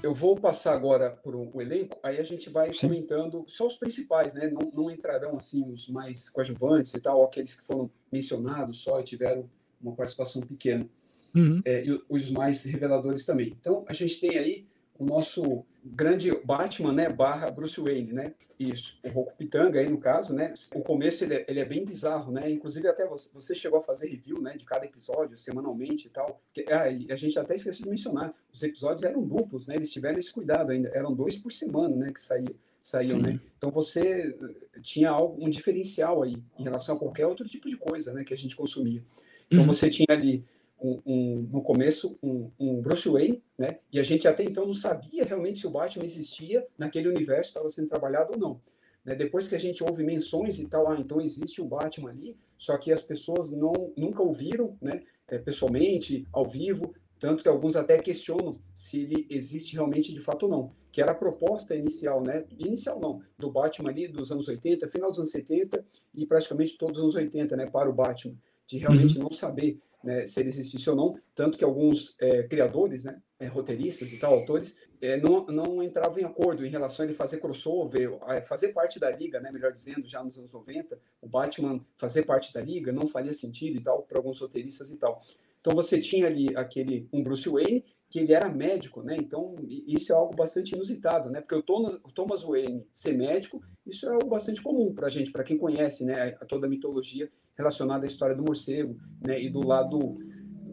Eu 0.00 0.14
vou 0.14 0.36
passar 0.36 0.74
agora 0.74 1.10
para 1.10 1.36
o 1.36 1.60
elenco, 1.60 1.98
aí 2.04 2.20
a 2.20 2.22
gente 2.22 2.48
vai 2.48 2.72
Sim. 2.72 2.86
comentando 2.86 3.44
só 3.48 3.66
os 3.66 3.76
principais, 3.76 4.32
né? 4.34 4.48
Não, 4.48 4.70
não, 4.72 4.90
entrarão 4.90 5.36
assim 5.36 5.68
os 5.72 5.88
mais 5.88 6.28
coadjuvantes 6.28 6.94
e 6.94 7.00
tal, 7.00 7.24
aqueles 7.24 7.58
que 7.58 7.66
foram 7.66 7.90
mencionados 8.12 8.78
só 8.80 9.00
e 9.00 9.04
tiveram 9.04 9.50
uma 9.82 9.96
participação 9.96 10.40
pequena. 10.42 10.86
Uhum. 11.34 11.62
É, 11.64 11.84
e 11.84 12.00
os 12.08 12.30
mais 12.30 12.64
reveladores 12.64 13.26
também. 13.26 13.56
Então, 13.58 13.84
a 13.88 13.92
gente 13.92 14.20
tem 14.20 14.38
aí 14.38 14.66
o 14.96 15.04
nosso 15.04 15.64
grande 15.84 16.30
Batman, 16.44 16.92
né, 16.92 17.08
barra 17.08 17.50
Bruce 17.50 17.80
Wayne, 17.80 18.12
né? 18.12 18.34
Isso, 18.58 19.00
o 19.04 19.08
Roku 19.08 19.36
Pitanga 19.36 19.80
aí 19.80 19.88
no 19.88 19.98
caso, 19.98 20.32
né? 20.32 20.54
O 20.74 20.80
começo 20.80 21.24
ele 21.24 21.34
é, 21.34 21.44
ele 21.48 21.60
é, 21.60 21.64
bem 21.64 21.84
bizarro, 21.84 22.32
né? 22.32 22.50
Inclusive 22.50 22.86
até 22.86 23.04
você, 23.06 23.54
chegou 23.54 23.80
a 23.80 23.82
fazer 23.82 24.08
review, 24.08 24.40
né, 24.40 24.56
de 24.56 24.64
cada 24.64 24.84
episódio 24.84 25.36
semanalmente 25.36 26.06
e 26.06 26.10
tal. 26.10 26.40
Que, 26.52 26.64
ah, 26.72 26.88
e 26.88 27.10
a 27.10 27.16
gente 27.16 27.38
até 27.38 27.56
esqueceu 27.56 27.84
de 27.84 27.90
mencionar, 27.90 28.32
os 28.52 28.62
episódios 28.62 29.02
eram 29.02 29.22
duplos, 29.26 29.66
né? 29.66 29.74
Eles 29.74 29.92
tiveram 29.92 30.18
esse 30.18 30.32
cuidado 30.32 30.70
ainda, 30.70 30.88
eram 30.94 31.12
dois 31.12 31.36
por 31.36 31.52
semana, 31.52 31.94
né, 31.96 32.12
que 32.12 32.20
saíam 32.20 32.54
saíam, 32.80 33.18
né? 33.18 33.40
Então 33.56 33.70
você 33.70 34.36
tinha 34.82 35.08
algo, 35.08 35.42
um 35.42 35.48
diferencial 35.48 36.22
aí 36.22 36.36
em 36.58 36.62
relação 36.62 36.96
a 36.96 36.98
qualquer 36.98 37.26
outro 37.26 37.48
tipo 37.48 37.66
de 37.66 37.78
coisa, 37.78 38.12
né, 38.12 38.24
que 38.24 38.34
a 38.34 38.36
gente 38.36 38.54
consumia. 38.54 39.02
Então 39.46 39.60
uhum. 39.60 39.66
você 39.66 39.88
tinha 39.88 40.06
ali 40.10 40.44
um, 40.84 41.00
um, 41.06 41.48
no 41.50 41.62
começo 41.62 42.18
um, 42.22 42.50
um, 42.60 42.82
Bruce 42.82 43.08
Wayne, 43.08 43.42
né? 43.56 43.78
E 43.90 43.98
a 43.98 44.02
gente 44.02 44.28
até 44.28 44.44
então 44.44 44.66
não 44.66 44.74
sabia 44.74 45.24
realmente 45.24 45.60
se 45.60 45.66
o 45.66 45.70
Batman 45.70 46.04
existia 46.04 46.66
naquele 46.76 47.08
universo, 47.08 47.48
estava 47.48 47.70
sendo 47.70 47.88
trabalhado 47.88 48.32
ou 48.34 48.38
não. 48.38 48.60
Né? 49.02 49.14
Depois 49.14 49.48
que 49.48 49.54
a 49.54 49.58
gente 49.58 49.82
ouve 49.82 50.04
menções 50.04 50.58
e 50.58 50.68
tal, 50.68 50.90
ah, 50.90 50.96
então 51.00 51.22
existe 51.22 51.62
o 51.62 51.64
Batman 51.64 52.10
ali, 52.10 52.36
só 52.58 52.76
que 52.76 52.92
as 52.92 53.02
pessoas 53.02 53.50
não 53.50 53.72
nunca 53.96 54.22
ouviram, 54.22 54.76
né? 54.80 55.02
É, 55.26 55.38
pessoalmente, 55.38 56.28
ao 56.30 56.46
vivo, 56.46 56.94
tanto 57.18 57.42
que 57.42 57.48
alguns 57.48 57.76
até 57.76 57.96
questionam 57.98 58.58
se 58.74 59.00
ele 59.00 59.26
existe 59.30 59.72
realmente 59.72 60.12
de 60.12 60.20
fato 60.20 60.42
ou 60.42 60.50
não, 60.50 60.72
que 60.92 61.00
era 61.00 61.12
a 61.12 61.14
proposta 61.14 61.74
inicial, 61.74 62.22
né? 62.22 62.44
Inicial 62.58 63.00
não, 63.00 63.22
do 63.38 63.50
Batman 63.50 63.88
ali 63.88 64.06
dos 64.06 64.30
anos 64.30 64.48
80, 64.48 64.86
final 64.88 65.08
dos 65.08 65.18
anos 65.18 65.30
70 65.30 65.82
e 66.14 66.26
praticamente 66.26 66.76
todos 66.76 66.98
os 66.98 67.04
anos 67.04 67.14
80, 67.14 67.56
né, 67.56 67.66
para 67.66 67.88
o 67.88 67.92
Batman 67.94 68.34
de 68.66 68.78
realmente 68.78 69.16
uhum. 69.16 69.24
não 69.24 69.32
saber 69.32 69.78
né, 70.04 70.26
se 70.26 70.40
ele 70.40 70.50
existisse 70.50 70.88
ou 70.88 70.94
não, 70.94 71.18
tanto 71.34 71.56
que 71.56 71.64
alguns 71.64 72.16
é, 72.20 72.42
criadores, 72.44 73.04
né, 73.04 73.20
é, 73.38 73.46
roteiristas 73.46 74.12
e 74.12 74.18
tal, 74.18 74.34
autores, 74.34 74.78
é, 75.00 75.16
não, 75.16 75.46
não 75.46 75.82
entravam 75.82 76.18
em 76.18 76.24
acordo 76.24 76.64
em 76.64 76.70
relação 76.70 77.04
a 77.04 77.08
ele 77.08 77.16
fazer 77.16 77.38
crossover, 77.38 78.10
fazer 78.46 78.68
parte 78.68 79.00
da 79.00 79.10
liga, 79.10 79.40
né, 79.40 79.50
melhor 79.50 79.72
dizendo, 79.72 80.06
já 80.06 80.22
nos 80.22 80.38
anos 80.38 80.52
90, 80.52 80.98
o 81.20 81.28
Batman 81.28 81.84
fazer 81.96 82.22
parte 82.22 82.52
da 82.52 82.60
liga 82.60 82.92
não 82.92 83.08
faria 83.08 83.32
sentido 83.32 83.78
e 83.78 83.82
tal, 83.82 84.02
para 84.02 84.18
alguns 84.18 84.40
roteiristas 84.40 84.90
e 84.90 84.98
tal. 84.98 85.22
Então 85.64 85.74
você 85.74 85.98
tinha 85.98 86.26
ali 86.26 86.54
aquele 86.54 87.08
um 87.10 87.22
Bruce 87.22 87.48
Wayne 87.48 87.82
que 88.10 88.18
ele 88.18 88.34
era 88.34 88.48
médico, 88.48 89.02
né? 89.02 89.16
Então 89.18 89.56
isso 89.66 90.12
é 90.12 90.14
algo 90.14 90.36
bastante 90.36 90.74
inusitado, 90.74 91.30
né? 91.30 91.40
Porque 91.40 91.56
o 91.56 92.12
Thomas 92.12 92.42
Wayne 92.42 92.86
ser 92.92 93.14
médico, 93.14 93.62
isso 93.86 94.06
é 94.06 94.12
algo 94.12 94.28
bastante 94.28 94.62
comum 94.62 94.94
para 94.94 95.08
gente, 95.08 95.32
para 95.32 95.42
quem 95.42 95.56
conhece, 95.56 96.04
né? 96.04 96.36
A, 96.40 96.44
toda 96.44 96.66
a 96.66 96.70
mitologia 96.70 97.30
relacionada 97.56 98.04
à 98.04 98.06
história 98.06 98.36
do 98.36 98.44
morcego, 98.44 98.96
né? 99.26 99.40
E 99.40 99.50
do 99.50 99.66
lado, 99.66 100.18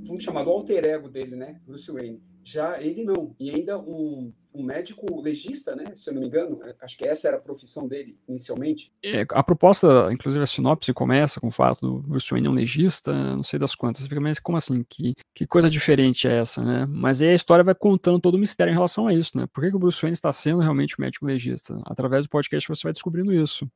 vamos 0.06 0.24
chamar 0.24 0.44
do 0.44 0.50
alter 0.50 0.86
ego 0.86 1.10
dele, 1.10 1.36
né? 1.36 1.60
Bruce 1.66 1.92
Wayne. 1.92 2.22
Já 2.44 2.82
ele 2.82 3.04
não, 3.04 3.36
e 3.40 3.52
ainda 3.52 3.80
um, 3.80 4.34
um 4.54 4.64
médico 4.64 5.22
legista, 5.22 5.76
né? 5.76 5.86
Se 5.96 6.10
eu 6.10 6.14
não 6.14 6.22
me 6.22 6.28
engano, 6.28 6.62
é, 6.64 6.76
acho 6.82 6.98
que 6.98 7.08
essa 7.08 7.28
era 7.28 7.38
a 7.38 7.40
profissão 7.42 7.88
dele 7.88 8.18
inicialmente. 8.28 8.92
É, 9.04 9.26
a 9.32 9.44
proposta, 9.44 10.10
inclusive 10.12 10.44
a 10.44 10.48
sinopse 10.48 10.94
começa 10.94 11.40
com 11.40 11.48
o 11.48 11.52
fato 11.52 11.82
do 11.82 12.00
Bruce 12.02 12.30
Wayne 12.30 12.48
é 12.48 12.50
um 12.50 12.54
legista, 12.54 13.14
não 13.14 13.44
sei 13.44 13.58
das 13.58 13.76
quantas. 13.76 14.06
Fica, 14.06 14.20
mas 14.20 14.40
como 14.40 14.58
assim? 14.58 14.84
Que, 14.90 15.16
que 15.34 15.48
coisa 15.48 15.70
diferente 15.70 16.28
é 16.28 16.40
essa, 16.40 16.64
né? 16.64 16.86
Mas 16.90 17.22
aí 17.22 17.30
a 17.30 17.34
história 17.34 17.64
vai 17.64 17.76
contando 17.76 18.20
todo 18.20 18.36
o 18.36 18.40
mistério 18.40 18.72
em 18.72 18.76
relação 18.76 19.08
a 19.08 19.14
isso, 19.14 19.38
né? 19.38 19.48
Por 19.54 19.64
que, 19.64 19.70
que 19.70 19.76
o 19.76 19.80
Bruce 19.80 20.02
Wayne 20.02 20.14
está 20.14 20.32
sendo 20.34 20.60
realmente 20.60 20.96
um 21.00 21.04
médico 21.04 21.26
legista? 21.26 21.78
Através 21.86 22.26
do 22.26 22.30
podcast 22.30 22.68
você 22.68 22.84
vai 22.84 22.94
descobrindo 22.94 23.34
isso. 23.34 23.70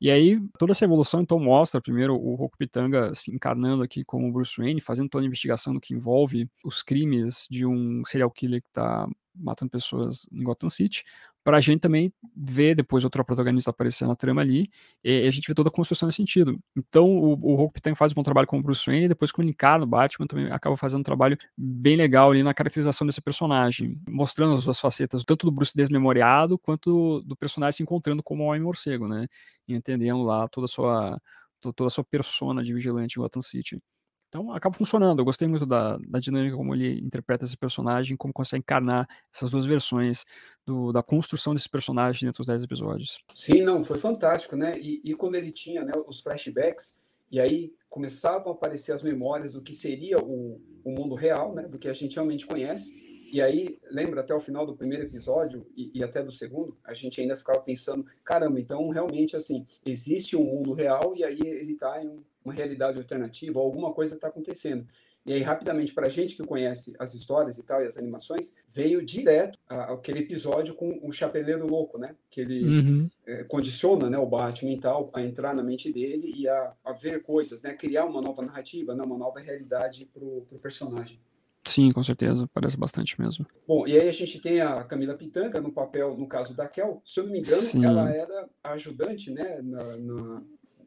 E 0.00 0.10
aí, 0.10 0.40
toda 0.58 0.72
essa 0.72 0.84
evolução, 0.84 1.20
então, 1.20 1.38
mostra 1.38 1.78
primeiro 1.78 2.14
o 2.14 2.34
Roku 2.34 2.56
Pitanga 2.56 3.14
se 3.14 3.30
encarnando 3.30 3.82
aqui 3.82 4.02
como 4.02 4.32
Bruce 4.32 4.56
Wayne, 4.56 4.80
fazendo 4.80 5.10
toda 5.10 5.24
a 5.24 5.26
investigação 5.26 5.74
do 5.74 5.80
que 5.80 5.92
envolve 5.92 6.48
os 6.64 6.82
crimes 6.82 7.46
de 7.50 7.66
um 7.66 8.02
serial 8.06 8.30
killer 8.30 8.62
que 8.62 8.68
está 8.68 9.06
matando 9.40 9.70
pessoas 9.70 10.26
em 10.32 10.42
Gotham 10.42 10.70
City, 10.70 11.04
para 11.42 11.56
a 11.56 11.60
gente 11.60 11.80
também 11.80 12.12
ver 12.36 12.74
depois 12.74 13.02
outro 13.02 13.24
protagonista 13.24 13.70
aparecer 13.70 14.06
na 14.06 14.14
trama 14.14 14.42
ali, 14.42 14.70
e 15.02 15.26
a 15.26 15.30
gente 15.30 15.48
vê 15.48 15.54
toda 15.54 15.68
a 15.70 15.72
construção 15.72 16.06
nesse 16.06 16.16
sentido. 16.16 16.58
Então, 16.76 17.08
o, 17.08 17.54
Hope 17.54 17.74
Pitang 17.74 17.96
faz 17.96 18.12
um 18.12 18.14
bom 18.16 18.22
trabalho 18.22 18.46
com 18.46 18.58
o 18.58 18.62
Bruce 18.62 18.84
Wayne, 18.86 19.06
e 19.06 19.08
depois 19.08 19.32
com 19.32 19.40
o 19.42 19.44
Linkar 19.44 19.78
no 19.80 19.86
Batman 19.86 20.26
também 20.26 20.50
acaba 20.52 20.76
fazendo 20.76 21.00
um 21.00 21.04
trabalho 21.04 21.38
bem 21.56 21.96
legal 21.96 22.30
ali 22.30 22.42
na 22.42 22.52
caracterização 22.52 23.06
desse 23.06 23.22
personagem, 23.22 23.98
mostrando 24.08 24.54
as 24.54 24.64
suas 24.64 24.78
facetas, 24.78 25.24
tanto 25.24 25.46
do 25.46 25.52
Bruce 25.52 25.72
desmemoriado, 25.74 26.58
quanto 26.58 27.22
do 27.22 27.36
personagem 27.36 27.78
se 27.78 27.82
encontrando 27.82 28.22
como 28.22 28.44
o 28.44 28.46
Homem-Morcego, 28.48 29.08
né, 29.08 29.26
e 29.66 29.74
entendendo 29.74 30.22
lá 30.22 30.46
toda 30.48 30.66
a 30.66 30.68
sua 30.68 31.20
toda 31.60 31.88
a 31.88 31.90
sua 31.90 32.04
persona 32.04 32.62
de 32.62 32.72
vigilante 32.72 33.18
em 33.18 33.22
Gotham 33.22 33.42
City. 33.42 33.78
Então 34.30 34.52
acaba 34.52 34.74
funcionando. 34.74 35.18
Eu 35.18 35.24
gostei 35.24 35.48
muito 35.48 35.66
da, 35.66 35.98
da 35.98 36.20
dinâmica 36.20 36.56
como 36.56 36.72
ele 36.72 37.00
interpreta 37.00 37.44
esse 37.44 37.56
personagem, 37.56 38.16
como 38.16 38.32
consegue 38.32 38.60
encarnar 38.60 39.08
essas 39.34 39.50
duas 39.50 39.66
versões 39.66 40.24
do, 40.64 40.92
da 40.92 41.02
construção 41.02 41.52
desse 41.52 41.68
personagem 41.68 42.28
dentro 42.28 42.38
dos 42.38 42.46
10 42.46 42.62
episódios. 42.62 43.18
Sim, 43.34 43.62
não, 43.62 43.84
foi 43.84 43.98
fantástico, 43.98 44.54
né? 44.54 44.78
E, 44.78 45.00
e 45.04 45.14
quando 45.14 45.34
ele 45.34 45.50
tinha 45.50 45.84
né, 45.84 45.92
os 46.06 46.20
flashbacks, 46.20 47.02
e 47.28 47.40
aí 47.40 47.74
começavam 47.88 48.52
a 48.52 48.54
aparecer 48.54 48.92
as 48.92 49.02
memórias 49.02 49.52
do 49.52 49.60
que 49.60 49.74
seria 49.74 50.18
o, 50.18 50.60
o 50.84 50.90
mundo 50.92 51.16
real, 51.16 51.52
né? 51.52 51.66
Do 51.66 51.78
que 51.78 51.88
a 51.88 51.92
gente 51.92 52.14
realmente 52.14 52.46
conhece. 52.46 53.10
E 53.32 53.40
aí, 53.40 53.78
lembra 53.90 54.20
até 54.20 54.34
o 54.34 54.40
final 54.40 54.66
do 54.66 54.76
primeiro 54.76 55.04
episódio 55.04 55.64
e, 55.76 55.90
e, 55.94 56.02
até 56.02 56.22
do 56.22 56.32
segundo, 56.32 56.76
a 56.84 56.92
gente 56.94 57.20
ainda 57.20 57.36
ficava 57.36 57.60
pensando, 57.60 58.04
caramba, 58.24 58.58
então 58.58 58.88
realmente 58.88 59.36
assim, 59.36 59.64
existe 59.86 60.36
um 60.36 60.44
mundo 60.44 60.72
real 60.72 61.14
e 61.16 61.22
aí 61.22 61.38
ele 61.40 61.74
está 61.74 62.02
em 62.02 62.08
um 62.08 62.24
uma 62.44 62.54
realidade 62.54 62.98
alternativa, 62.98 63.60
alguma 63.60 63.92
coisa 63.92 64.14
está 64.14 64.28
acontecendo. 64.28 64.86
E 65.24 65.34
aí, 65.34 65.42
rapidamente, 65.42 65.92
para 65.92 66.06
a 66.06 66.10
gente 66.10 66.34
que 66.34 66.42
conhece 66.42 66.94
as 66.98 67.14
histórias 67.14 67.58
e 67.58 67.62
tal, 67.62 67.82
e 67.82 67.86
as 67.86 67.98
animações, 67.98 68.56
veio 68.66 69.04
direto 69.04 69.58
aquele 69.68 70.20
episódio 70.20 70.74
com 70.74 70.98
o 71.02 71.12
Chapeleiro 71.12 71.66
Louco, 71.66 71.98
né? 71.98 72.16
Que 72.30 72.40
ele 72.40 72.64
uhum. 72.64 73.10
é, 73.26 73.44
condiciona 73.44 74.08
né, 74.08 74.16
o 74.16 74.26
Batman 74.26 74.72
e 74.72 74.80
tal 74.80 75.10
a 75.12 75.22
entrar 75.22 75.54
na 75.54 75.62
mente 75.62 75.92
dele 75.92 76.32
e 76.34 76.48
a, 76.48 76.72
a 76.84 76.92
ver 76.92 77.22
coisas, 77.22 77.62
né? 77.62 77.74
Criar 77.74 78.06
uma 78.06 78.22
nova 78.22 78.42
narrativa, 78.42 78.94
né, 78.94 79.04
uma 79.04 79.18
nova 79.18 79.40
realidade 79.40 80.06
para 80.06 80.24
o 80.24 80.58
personagem. 80.60 81.20
Sim, 81.66 81.90
com 81.90 82.02
certeza, 82.02 82.48
parece 82.52 82.78
bastante 82.78 83.20
mesmo. 83.20 83.46
Bom, 83.68 83.86
e 83.86 83.96
aí 84.00 84.08
a 84.08 84.12
gente 84.12 84.40
tem 84.40 84.62
a 84.62 84.82
Camila 84.84 85.14
Pitanga 85.14 85.60
no 85.60 85.70
papel, 85.70 86.16
no 86.16 86.26
caso 86.26 86.56
da 86.56 86.66
Kel, 86.66 87.02
se 87.04 87.20
eu 87.20 87.24
não 87.24 87.32
me 87.32 87.38
engano, 87.38 87.60
Sim. 87.60 87.84
ela 87.84 88.10
era 88.10 88.48
ajudante, 88.64 89.30
né, 89.30 89.60
na, 89.62 89.96
na 89.98 90.42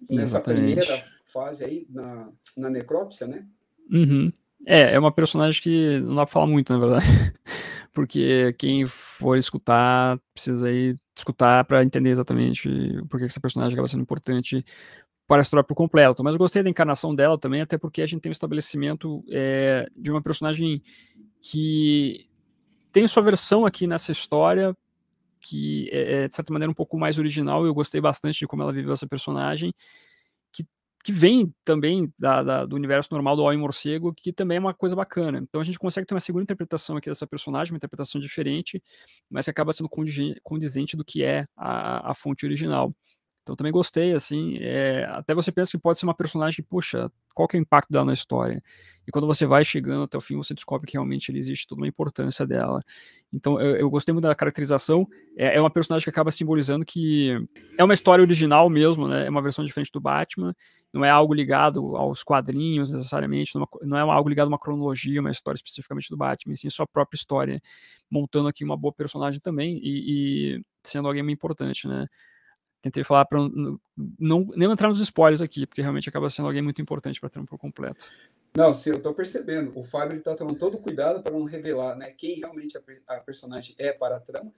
nessa 0.09 0.37
Exatamente. 0.37 0.75
primeira 0.75 1.05
fase 1.33 1.65
aí 1.65 1.87
na, 1.89 2.29
na 2.55 2.69
necrópsia, 2.69 3.27
né? 3.27 3.45
Uhum. 3.91 4.31
É, 4.65 4.93
é 4.93 4.99
uma 4.99 5.11
personagem 5.11 5.61
que 5.61 5.99
não 5.99 6.15
dá 6.15 6.25
pra 6.25 6.31
falar 6.31 6.47
muito, 6.47 6.71
na 6.71 6.79
verdade. 6.79 7.05
Porque 7.93 8.53
quem 8.53 8.87
for 8.87 9.37
escutar, 9.37 10.17
precisa 10.33 10.67
aí 10.67 10.95
escutar 11.15 11.63
para 11.65 11.83
entender 11.83 12.09
exatamente 12.09 12.69
por 13.09 13.19
que 13.19 13.25
essa 13.25 13.39
personagem 13.39 13.73
acaba 13.73 13.87
sendo 13.87 14.01
importante 14.01 14.63
para 15.27 15.41
a 15.41 15.43
história 15.43 15.63
por 15.63 15.75
completo. 15.75 16.23
Mas 16.23 16.33
eu 16.33 16.39
gostei 16.39 16.63
da 16.63 16.69
encarnação 16.69 17.13
dela 17.13 17.37
também, 17.37 17.61
até 17.61 17.77
porque 17.77 18.01
a 18.01 18.05
gente 18.05 18.21
tem 18.21 18.29
um 18.29 18.33
estabelecimento 18.33 19.23
é, 19.29 19.87
de 19.95 20.11
uma 20.11 20.21
personagem 20.21 20.81
que 21.41 22.27
tem 22.91 23.05
sua 23.05 23.23
versão 23.23 23.65
aqui 23.65 23.85
nessa 23.85 24.11
história, 24.11 24.75
que 25.39 25.89
é, 25.91 26.23
é, 26.23 26.27
de 26.27 26.35
certa 26.35 26.53
maneira, 26.53 26.71
um 26.71 26.75
pouco 26.75 26.97
mais 26.97 27.17
original, 27.17 27.65
eu 27.65 27.73
gostei 27.73 27.99
bastante 27.99 28.39
de 28.39 28.47
como 28.47 28.63
ela 28.63 28.71
viveu 28.71 28.93
essa 28.93 29.07
personagem, 29.07 29.73
que, 31.03 31.11
vem 31.11 31.53
também 31.65 32.11
da, 32.17 32.43
da, 32.43 32.65
do 32.65 32.75
universo 32.75 33.09
normal 33.11 33.35
do 33.35 33.43
Homem-Morcego, 33.43 34.13
que 34.13 34.31
também 34.33 34.57
é 34.57 34.59
uma 34.59 34.73
coisa 34.73 34.95
bacana. 34.95 35.39
Então 35.39 35.61
a 35.61 35.63
gente 35.63 35.79
consegue 35.79 36.07
ter 36.07 36.13
uma 36.13 36.19
segunda 36.19 36.43
interpretação 36.43 36.97
aqui 36.97 37.09
dessa 37.09 37.27
personagem, 37.27 37.73
uma 37.73 37.77
interpretação 37.77 38.19
diferente, 38.21 38.81
mas 39.29 39.45
que 39.45 39.51
acaba 39.51 39.73
sendo 39.73 39.89
condizente 40.43 40.95
do 40.97 41.05
que 41.05 41.23
é 41.23 41.45
a, 41.55 42.11
a 42.11 42.13
fonte 42.13 42.45
original. 42.45 42.95
Então 43.43 43.55
também 43.57 43.73
gostei, 43.73 44.13
assim, 44.13 44.57
é, 44.61 45.05
até 45.11 45.35
você 45.35 45.51
pensa 45.51 45.71
que 45.71 45.77
pode 45.77 45.99
ser 45.99 46.05
uma 46.05 46.13
personagem 46.15 46.63
puxa, 46.67 47.11
qual 47.35 47.45
que 47.47 47.57
é 47.57 47.59
o 47.59 47.61
impacto 47.61 47.91
dela 47.91 48.05
na 48.05 48.13
história? 48.13 48.63
E 49.05 49.11
quando 49.11 49.27
você 49.27 49.45
vai 49.45 49.65
chegando 49.65 50.03
até 50.03 50.17
o 50.17 50.21
fim, 50.21 50.37
você 50.37 50.53
descobre 50.53 50.87
que 50.87 50.93
realmente 50.93 51.29
existe 51.35 51.67
toda 51.67 51.81
uma 51.81 51.87
importância 51.87 52.47
dela. 52.47 52.79
Então 53.33 53.59
eu, 53.59 53.75
eu 53.75 53.89
gostei 53.89 54.13
muito 54.13 54.23
da 54.25 54.33
caracterização, 54.33 55.05
é, 55.37 55.57
é, 55.57 55.59
uma 55.59 55.69
personagem 55.69 56.05
que 56.05 56.09
acaba 56.09 56.31
simbolizando 56.31 56.85
que 56.85 57.37
é 57.77 57.83
uma 57.83 57.93
história 57.93 58.21
original 58.23 58.69
mesmo, 58.69 59.07
né? 59.09 59.25
É 59.25 59.29
uma 59.29 59.41
versão 59.41 59.65
diferente 59.65 59.91
do 59.91 59.99
Batman, 59.99 60.55
não 60.93 61.03
é 61.03 61.09
algo 61.09 61.33
ligado 61.33 61.97
aos 61.97 62.23
quadrinhos 62.23 62.91
necessariamente, 62.93 63.55
não 63.55 63.63
é, 63.63 63.85
não 63.85 63.97
é 63.97 64.01
algo 64.01 64.29
ligado 64.29 64.45
a 64.45 64.49
uma 64.49 64.59
cronologia, 64.59 65.19
uma 65.19 65.31
história 65.31 65.57
especificamente 65.57 66.09
do 66.09 66.15
Batman, 66.15 66.55
sim 66.55 66.69
sua 66.69 66.87
própria 66.87 67.17
história, 67.17 67.61
montando 68.09 68.47
aqui 68.47 68.63
uma 68.63 68.77
boa 68.77 68.93
personagem 68.93 69.41
também 69.41 69.79
e, 69.83 70.55
e 70.57 70.61
sendo 70.83 71.07
alguém 71.09 71.23
muito 71.23 71.35
importante, 71.37 71.87
né? 71.89 72.07
Tentei 72.83 73.01
falar 73.01 73.23
para 73.23 73.39
não 74.19 74.45
nem 74.57 74.69
entrar 74.69 74.89
nos 74.89 74.99
spoilers 74.99 75.41
aqui, 75.41 75.65
porque 75.65 75.81
realmente 75.81 76.09
acaba 76.09 76.29
sendo 76.29 76.47
alguém 76.47 76.61
muito 76.61 76.81
importante 76.81 77.17
para 77.17 77.29
ter 77.29 77.41
por 77.45 77.57
completo. 77.57 78.11
Não, 78.53 78.73
sim, 78.73 78.89
eu 78.89 78.97
estou 78.97 79.13
percebendo. 79.13 79.71
O 79.73 79.85
Fábio 79.85 80.17
está 80.17 80.35
tomando 80.35 80.59
todo 80.59 80.77
cuidado 80.77 81.23
para 81.23 81.31
não 81.31 81.45
revelar 81.45 81.95
né, 81.95 82.11
quem 82.11 82.35
realmente 82.35 82.77
a, 82.77 82.81
a, 83.07 83.21
personagem 83.21 83.73
é 83.79 83.93
para 83.93 84.17
a 84.17 84.19
trama. 84.19 84.51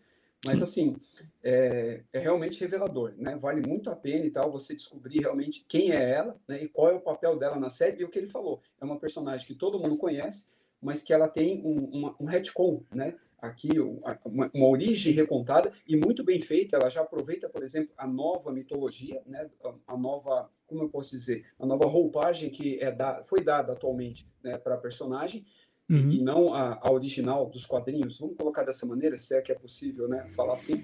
Mas, 0.43 0.57
sim. 0.57 0.63
assim, 0.63 0.95
é, 1.43 2.01
é, 2.11 2.19
realmente 2.19 2.59
revelador, 2.59 3.13
né? 3.15 3.35
Vale 3.35 3.61
muito 3.65 3.91
a 3.91 3.95
pena 3.95 4.25
e 4.25 4.31
tal 4.31 4.51
você 4.51 4.75
descobrir 4.75 5.19
realmente 5.19 5.63
quem 5.67 5.91
é 5.91 6.09
ela 6.09 6.35
né, 6.47 6.63
e 6.63 6.67
qual 6.67 6.89
é 6.89 6.93
o 6.95 6.99
papel 6.99 7.37
dela 7.37 7.59
na 7.59 7.69
série. 7.69 8.01
E 8.01 8.05
o 8.05 8.09
que 8.09 8.17
ele 8.17 8.27
falou, 8.27 8.59
é 8.81 8.85
uma 8.85 8.99
personagem 8.99 9.45
que 9.45 9.53
todo 9.53 9.79
mundo 9.79 9.97
conhece, 9.97 10.49
mas 10.81 11.03
que 11.03 11.13
ela 11.13 11.27
tem 11.27 11.61
um, 11.63 11.85
uma, 11.85 12.15
um 12.19 12.25
retcon, 12.25 12.83
né? 12.91 13.13
Aqui 13.41 13.79
uma, 13.79 14.49
uma, 14.53 14.67
origem 14.67 15.13
recontada 15.13 15.71
e 15.87 15.95
muito 15.95 16.23
bem 16.23 16.39
feita. 16.39 16.77
Ela 16.77 16.89
já 16.89 17.01
aproveita, 17.01 17.49
por 17.49 17.63
exemplo, 17.63 17.93
a 17.97 18.07
nova 18.07 18.51
mitologia, 18.51 19.21
né? 19.25 19.49
a, 19.63 19.93
a 19.93 19.97
nova, 19.97 20.49
como 20.67 20.83
eu 20.83 20.89
posso 20.89 21.11
dizer, 21.11 21.45
a 21.59 21.65
nova 21.65 21.85
roupagem 21.85 22.49
que 22.49 22.79
é 22.79 22.91
da, 22.91 23.23
foi 23.23 23.41
dada 23.41 23.73
atualmente 23.73 24.27
né, 24.43 24.57
para 24.57 24.75
a 24.75 24.79
personagem 24.79 25.45
uhum. 25.89 26.11
e 26.11 26.21
não 26.21 26.53
a, 26.53 26.79
a, 26.81 26.91
original 26.91 27.49
dos 27.49 27.65
quadrinhos. 27.65 28.19
Vamos 28.19 28.37
colocar 28.37 28.63
dessa 28.63 28.85
maneira, 28.85 29.17
se 29.17 29.35
é 29.35 29.41
que 29.41 29.51
é 29.51 29.55
possível, 29.55 30.07
né? 30.07 30.27
Falar 30.29 30.55
assim. 30.55 30.83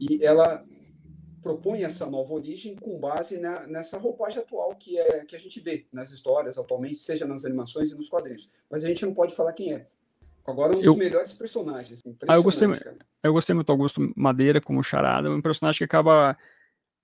E 0.00 0.24
ela 0.24 0.64
propõe 1.42 1.82
essa 1.82 2.08
nova 2.08 2.32
origem 2.32 2.76
com 2.76 2.98
base 2.98 3.38
na, 3.38 3.66
nessa 3.66 3.98
roupagem 3.98 4.40
atual 4.40 4.76
que 4.76 4.96
é 4.96 5.24
que 5.24 5.34
a 5.34 5.38
gente 5.38 5.58
vê 5.60 5.86
nas 5.92 6.12
histórias 6.12 6.56
atualmente, 6.56 7.00
seja 7.00 7.26
nas 7.26 7.44
animações 7.44 7.90
e 7.90 7.94
nos 7.96 8.08
quadrinhos. 8.08 8.50
Mas 8.70 8.84
a 8.84 8.88
gente 8.88 9.04
não 9.04 9.12
pode 9.12 9.34
falar 9.34 9.52
quem 9.52 9.72
é. 9.72 9.86
Agora, 10.46 10.72
um 10.72 10.76
dos 10.76 10.84
eu... 10.84 10.96
melhores 10.96 11.32
personagens. 11.32 12.02
Ah, 12.26 12.34
eu 12.34 12.42
gostei, 12.42 12.68
eu 13.22 13.32
gostei 13.32 13.54
muito 13.54 13.66
do 13.66 13.72
Augusto 13.72 14.12
Madeira 14.16 14.60
como 14.60 14.82
charada. 14.82 15.30
um 15.30 15.40
personagem 15.40 15.78
que 15.78 15.84
acaba 15.84 16.36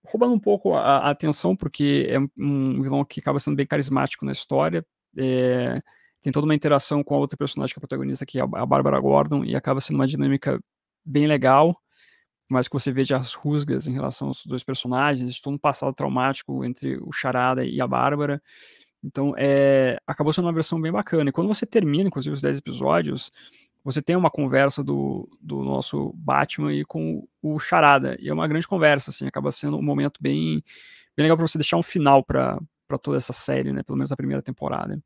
roubando 0.04 0.34
um 0.34 0.38
pouco 0.40 0.74
a, 0.74 0.98
a, 0.98 1.10
atenção, 1.10 1.54
porque 1.54 2.06
é 2.08 2.18
um 2.36 2.80
vilão 2.80 3.04
que 3.04 3.20
acaba 3.20 3.38
sendo 3.38 3.56
bem 3.56 3.66
carismático 3.66 4.24
na 4.24 4.32
história. 4.32 4.84
É, 5.16 5.80
tem 6.20 6.32
toda 6.32 6.46
uma 6.46 6.54
interação 6.54 7.02
com 7.04 7.14
a 7.14 7.18
outra 7.18 7.36
personagem 7.36 7.72
que 7.72 7.78
é 7.78 7.80
a 7.80 7.86
protagonista, 7.86 8.26
que 8.26 8.38
é 8.38 8.42
a 8.42 8.66
Bárbara 8.66 8.98
Gordon, 8.98 9.44
e 9.44 9.54
acaba 9.54 9.80
sendo 9.80 9.96
uma 9.96 10.06
dinâmica 10.06 10.58
bem 11.04 11.26
legal. 11.26 11.80
Mas 12.50 12.66
que 12.66 12.72
você 12.72 12.90
veja 12.90 13.16
as 13.16 13.34
rusgas 13.34 13.86
em 13.86 13.92
relação 13.92 14.28
aos 14.28 14.44
dois 14.46 14.64
personagens, 14.64 15.38
todo 15.38 15.54
um 15.54 15.58
passado 15.58 15.92
traumático 15.92 16.64
entre 16.64 16.96
o 16.96 17.12
Charada 17.12 17.62
e 17.62 17.78
a 17.80 17.86
Bárbara. 17.86 18.42
Então, 19.02 19.34
é, 19.36 19.98
acabou 20.06 20.32
sendo 20.32 20.46
uma 20.46 20.52
versão 20.52 20.80
bem 20.80 20.90
bacana. 20.90 21.30
E 21.30 21.32
quando 21.32 21.48
você 21.48 21.64
termina, 21.64 22.08
inclusive, 22.08 22.34
os 22.34 22.42
10 22.42 22.58
episódios, 22.58 23.30
você 23.84 24.02
tem 24.02 24.16
uma 24.16 24.30
conversa 24.30 24.82
do, 24.82 25.28
do 25.40 25.62
nosso 25.62 26.12
Batman 26.14 26.72
e 26.72 26.84
com 26.84 27.26
o 27.42 27.58
Charada. 27.58 28.16
E 28.20 28.28
é 28.28 28.32
uma 28.32 28.48
grande 28.48 28.66
conversa, 28.66 29.10
assim, 29.10 29.26
acaba 29.26 29.50
sendo 29.50 29.78
um 29.78 29.82
momento 29.82 30.18
bem, 30.20 30.62
bem 31.16 31.24
legal 31.24 31.36
para 31.36 31.46
você 31.46 31.58
deixar 31.58 31.76
um 31.76 31.82
final 31.82 32.24
para 32.24 32.58
toda 33.00 33.16
essa 33.16 33.32
série, 33.32 33.72
né? 33.72 33.82
Pelo 33.82 33.96
menos 33.96 34.12
a 34.12 34.16
primeira 34.16 34.42
temporada. 34.42 35.00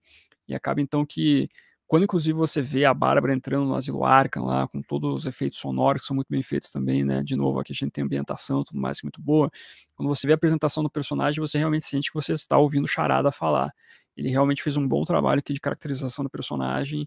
E 0.49 0.55
acaba 0.55 0.81
então 0.81 1.05
que 1.05 1.49
quando 1.93 2.05
inclusive 2.05 2.33
você 2.33 2.63
vê 2.63 2.87
a 2.87 2.95
Bárbara 2.95 3.35
entrando 3.35 3.67
no 3.67 3.75
Asilo 3.75 4.03
Arkham 4.03 4.47
lá, 4.47 4.67
com 4.67 4.81
todos 4.81 5.13
os 5.13 5.27
efeitos 5.27 5.59
sonoros 5.59 6.01
que 6.01 6.07
são 6.07 6.17
muito 6.17 6.29
bem 6.31 6.41
feitos 6.41 6.71
também, 6.71 7.05
né? 7.05 7.23
De 7.23 7.37
novo, 7.37 7.61
aqui 7.61 7.71
a 7.73 7.75
gente 7.75 7.91
tem 7.93 8.03
ambientação 8.03 8.65
tudo 8.65 8.81
mais 8.81 8.99
que 8.99 9.05
é 9.05 9.09
muito 9.09 9.21
boa. 9.21 9.51
Quando 9.95 10.09
você 10.09 10.27
vê 10.27 10.33
a 10.33 10.37
apresentação 10.37 10.83
do 10.83 10.89
personagem, 10.89 11.39
você 11.39 11.59
realmente 11.59 11.85
sente 11.85 12.11
que 12.11 12.15
você 12.15 12.33
está 12.33 12.57
ouvindo 12.57 12.89
Charada 12.89 13.31
falar. 13.31 13.71
Ele 14.17 14.31
realmente 14.31 14.63
fez 14.63 14.75
um 14.79 14.89
bom 14.89 15.05
trabalho 15.05 15.41
aqui 15.41 15.53
de 15.53 15.61
caracterização 15.61 16.25
do 16.25 16.31
personagem 16.31 17.07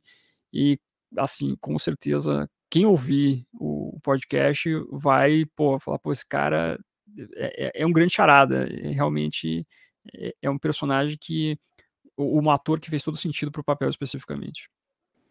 e, 0.54 0.78
assim, 1.18 1.56
com 1.60 1.80
certeza, 1.80 2.48
quem 2.70 2.86
ouvir 2.86 3.44
o 3.54 4.00
podcast 4.04 4.70
vai, 4.92 5.46
pô, 5.56 5.80
falar, 5.80 5.98
pô, 5.98 6.12
esse 6.12 6.28
cara 6.28 6.80
é, 7.36 7.70
é, 7.70 7.82
é 7.82 7.88
um 7.88 7.92
grande 7.92 8.14
charada. 8.14 8.68
É, 8.72 8.92
realmente 8.92 9.66
é, 10.14 10.36
é 10.44 10.48
um 10.48 10.60
personagem 10.60 11.18
que 11.20 11.58
um 12.16 12.50
ator 12.52 12.80
que 12.80 12.90
fez 12.90 13.02
todo 13.04 13.18
sentido 13.18 13.52
para 13.52 13.62
o 13.62 13.64
papel 13.64 13.90
especificamente. 13.90 14.70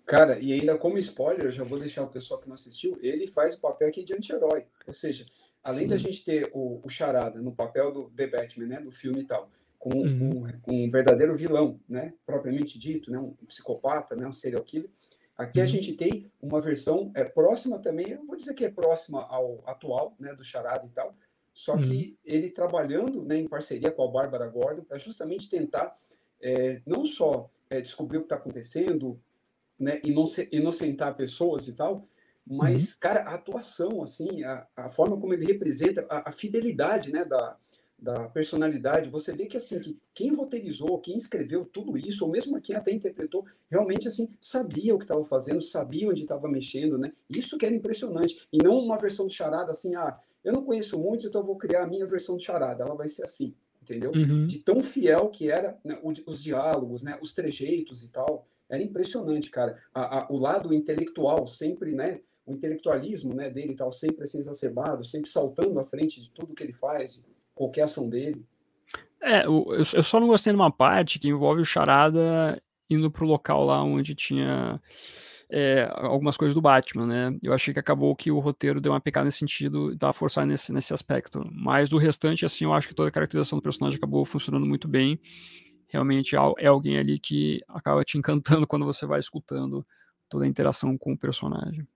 Cara, 0.06 0.38
e 0.38 0.52
ainda 0.52 0.76
como 0.76 0.98
spoiler, 0.98 1.46
eu 1.46 1.52
já 1.52 1.64
vou 1.64 1.78
deixar 1.78 2.02
o 2.02 2.08
pessoal 2.08 2.40
que 2.40 2.46
não 2.46 2.54
assistiu, 2.54 2.98
ele 3.00 3.26
faz 3.26 3.54
o 3.54 3.60
papel 3.60 3.88
aqui 3.88 4.04
de 4.04 4.12
anti-herói. 4.12 4.66
Ou 4.86 4.92
seja, 4.92 5.24
além 5.62 5.80
Sim. 5.80 5.88
da 5.88 5.96
gente 5.96 6.24
ter 6.24 6.50
o, 6.52 6.80
o 6.84 6.88
Charada 6.90 7.40
no 7.40 7.54
papel 7.54 7.90
do 7.90 8.10
The 8.10 8.26
Batman, 8.26 8.66
né, 8.66 8.80
do 8.80 8.92
filme 8.92 9.22
e 9.22 9.24
tal, 9.24 9.50
com 9.78 9.96
uhum. 9.96 10.46
um, 10.66 10.84
um, 10.84 10.90
verdadeiro 10.90 11.34
vilão, 11.34 11.80
né, 11.88 12.12
propriamente 12.26 12.78
dito, 12.78 13.10
né, 13.10 13.18
um 13.18 13.34
psicopata, 13.46 14.14
né, 14.14 14.26
um 14.26 14.32
serial 14.32 14.62
killer, 14.62 14.90
aqui 15.36 15.58
uhum. 15.58 15.64
a 15.64 15.68
gente 15.68 15.94
tem 15.94 16.30
uma 16.40 16.60
versão 16.60 17.10
é, 17.14 17.24
próxima 17.24 17.78
também, 17.78 18.10
eu 18.10 18.26
vou 18.26 18.36
dizer 18.36 18.54
que 18.54 18.64
é 18.64 18.70
próxima 18.70 19.22
ao 19.24 19.62
atual, 19.66 20.14
né, 20.20 20.34
do 20.34 20.44
Charada 20.44 20.86
e 20.86 20.90
tal, 20.90 21.14
só 21.54 21.76
uhum. 21.76 21.82
que 21.82 22.18
ele 22.24 22.50
trabalhando 22.50 23.24
né, 23.24 23.38
em 23.38 23.48
parceria 23.48 23.90
com 23.90 24.02
a 24.02 24.10
Bárbara 24.10 24.46
Gordon 24.48 24.84
para 24.84 24.98
justamente 24.98 25.48
tentar 25.48 25.96
é, 26.42 26.82
não 26.86 27.06
só 27.06 27.50
é, 27.70 27.80
descobrir 27.80 28.18
o 28.18 28.20
que 28.20 28.26
está 28.26 28.36
acontecendo, 28.36 29.20
né, 29.78 30.00
inocentar 30.52 31.16
pessoas 31.16 31.68
e 31.68 31.74
tal, 31.74 32.08
mas, 32.46 32.92
uhum. 32.92 32.98
cara, 33.00 33.20
a 33.22 33.34
atuação, 33.34 34.02
assim, 34.02 34.44
a, 34.44 34.66
a 34.76 34.88
forma 34.88 35.18
como 35.18 35.32
ele 35.32 35.46
representa, 35.46 36.06
a, 36.10 36.28
a, 36.28 36.32
fidelidade, 36.32 37.10
né, 37.10 37.24
da, 37.24 37.56
da 37.98 38.28
personalidade, 38.28 39.08
você 39.08 39.32
vê 39.32 39.46
que, 39.46 39.56
assim, 39.56 39.80
que 39.80 39.98
quem 40.12 40.34
roteirizou, 40.34 40.98
quem 40.98 41.16
escreveu 41.16 41.64
tudo 41.64 41.96
isso, 41.96 42.24
ou 42.24 42.30
mesmo 42.30 42.60
quem 42.60 42.76
até 42.76 42.92
interpretou, 42.92 43.46
realmente, 43.70 44.06
assim, 44.06 44.36
sabia 44.40 44.94
o 44.94 44.98
que 44.98 45.04
estava 45.04 45.24
fazendo, 45.24 45.62
sabia 45.62 46.08
onde 46.08 46.22
estava 46.22 46.46
mexendo, 46.48 46.98
né, 46.98 47.12
isso 47.30 47.56
que 47.56 47.64
era 47.64 47.74
impressionante, 47.74 48.46
e 48.52 48.58
não 48.58 48.78
uma 48.78 48.98
versão 48.98 49.26
do 49.26 49.32
Charada, 49.32 49.70
assim, 49.70 49.94
ah, 49.96 50.18
eu 50.44 50.52
não 50.52 50.62
conheço 50.62 50.98
muito, 50.98 51.26
então 51.26 51.40
eu 51.40 51.46
vou 51.46 51.56
criar 51.56 51.84
a 51.84 51.86
minha 51.86 52.06
versão 52.06 52.36
do 52.36 52.42
Charada, 52.42 52.84
ela 52.84 52.94
vai 52.94 53.08
ser 53.08 53.24
assim, 53.24 53.54
entendeu? 53.82 54.12
Uhum. 54.12 54.46
De 54.46 54.58
tão 54.58 54.82
fiel 54.82 55.30
que 55.30 55.50
era 55.50 55.78
né, 55.82 55.98
os 56.26 56.42
diálogos, 56.42 57.02
né, 57.02 57.18
os 57.22 57.32
trejeitos 57.32 58.02
e 58.02 58.08
tal. 58.08 58.46
Era 58.68 58.82
impressionante, 58.82 59.50
cara. 59.50 59.78
A, 59.94 60.20
a, 60.20 60.32
o 60.32 60.38
lado 60.38 60.72
intelectual 60.72 61.46
sempre, 61.46 61.92
né, 61.92 62.20
o 62.46 62.52
intelectualismo 62.52 63.34
né, 63.34 63.50
dele 63.50 63.74
tal, 63.74 63.92
sempre 63.92 64.24
assim 64.24 64.38
exacerbado, 64.38 65.04
sempre 65.04 65.30
saltando 65.30 65.78
à 65.78 65.84
frente 65.84 66.20
de 66.20 66.30
tudo 66.30 66.54
que 66.54 66.62
ele 66.62 66.72
faz, 66.72 67.22
qualquer 67.54 67.82
ação 67.82 68.08
dele. 68.08 68.44
É, 69.22 69.46
eu, 69.46 69.66
eu 69.70 70.02
só 70.02 70.20
não 70.20 70.26
gostei 70.26 70.52
de 70.52 70.58
uma 70.58 70.70
parte 70.70 71.18
que 71.18 71.28
envolve 71.28 71.62
o 71.62 71.64
Charada 71.64 72.60
indo 72.90 73.10
pro 73.10 73.26
local 73.26 73.64
lá 73.64 73.82
onde 73.82 74.14
tinha 74.14 74.80
é, 75.50 75.88
algumas 75.92 76.36
coisas 76.36 76.54
do 76.54 76.60
Batman, 76.60 77.06
né? 77.06 77.38
Eu 77.42 77.52
achei 77.52 77.72
que 77.72 77.80
acabou 77.80 78.14
que 78.14 78.30
o 78.30 78.38
roteiro 78.38 78.80
deu 78.80 78.92
uma 78.92 79.00
pecada 79.00 79.24
nesse 79.24 79.38
sentido 79.38 79.92
e 79.92 79.96
tava 79.96 80.12
forçado 80.12 80.46
nesse, 80.46 80.72
nesse 80.72 80.92
aspecto. 80.92 81.42
Mas 81.52 81.88
do 81.88 81.96
restante, 81.96 82.44
assim, 82.44 82.64
eu 82.64 82.72
acho 82.72 82.88
que 82.88 82.94
toda 82.94 83.08
a 83.08 83.12
caracterização 83.12 83.58
do 83.58 83.62
personagem 83.62 83.96
acabou 83.96 84.24
funcionando 84.24 84.66
muito 84.66 84.88
bem. 84.88 85.18
Realmente 85.94 86.34
é 86.34 86.66
alguém 86.66 86.98
ali 86.98 87.20
que 87.20 87.62
acaba 87.68 88.02
te 88.02 88.18
encantando 88.18 88.66
quando 88.68 88.84
você 88.84 89.06
vai 89.06 89.20
escutando 89.20 89.86
toda 90.28 90.44
a 90.44 90.48
interação 90.48 90.98
com 90.98 91.12
o 91.12 91.16
personagem. 91.16 91.86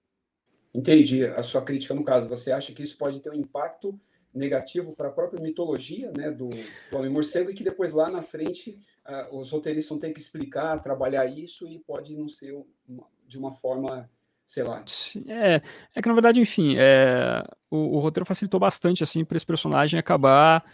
Entendi. 0.72 1.24
A 1.24 1.42
sua 1.42 1.62
crítica, 1.62 1.94
no 1.94 2.04
caso, 2.04 2.28
você 2.28 2.52
acha 2.52 2.72
que 2.72 2.80
isso 2.80 2.96
pode 2.96 3.18
ter 3.18 3.30
um 3.30 3.34
impacto 3.34 3.98
negativo 4.32 4.94
para 4.94 5.08
a 5.08 5.10
própria 5.10 5.42
mitologia 5.42 6.12
né, 6.16 6.30
do, 6.30 6.46
do 6.46 6.96
Homem 6.96 7.10
Morcego 7.10 7.50
e 7.50 7.54
que 7.54 7.64
depois 7.64 7.92
lá 7.92 8.08
na 8.08 8.22
frente 8.22 8.78
uh, 9.04 9.36
os 9.36 9.50
roteiristas 9.50 9.88
vão 9.88 9.98
ter 9.98 10.12
que 10.12 10.20
explicar, 10.20 10.80
trabalhar 10.80 11.26
isso 11.26 11.66
e 11.66 11.80
pode 11.80 12.14
não 12.14 12.28
ser 12.28 12.54
uma, 12.88 13.04
de 13.26 13.36
uma 13.36 13.50
forma, 13.50 14.08
sei 14.46 14.62
lá. 14.62 14.84
É, 15.26 15.60
é 15.92 16.00
que 16.00 16.06
na 16.06 16.14
verdade, 16.14 16.40
enfim, 16.40 16.76
é, 16.78 17.42
o, 17.68 17.96
o 17.96 17.98
roteiro 17.98 18.26
facilitou 18.26 18.60
bastante 18.60 19.02
assim 19.02 19.24
para 19.24 19.36
esse 19.36 19.46
personagem 19.46 19.98
acabar 19.98 20.64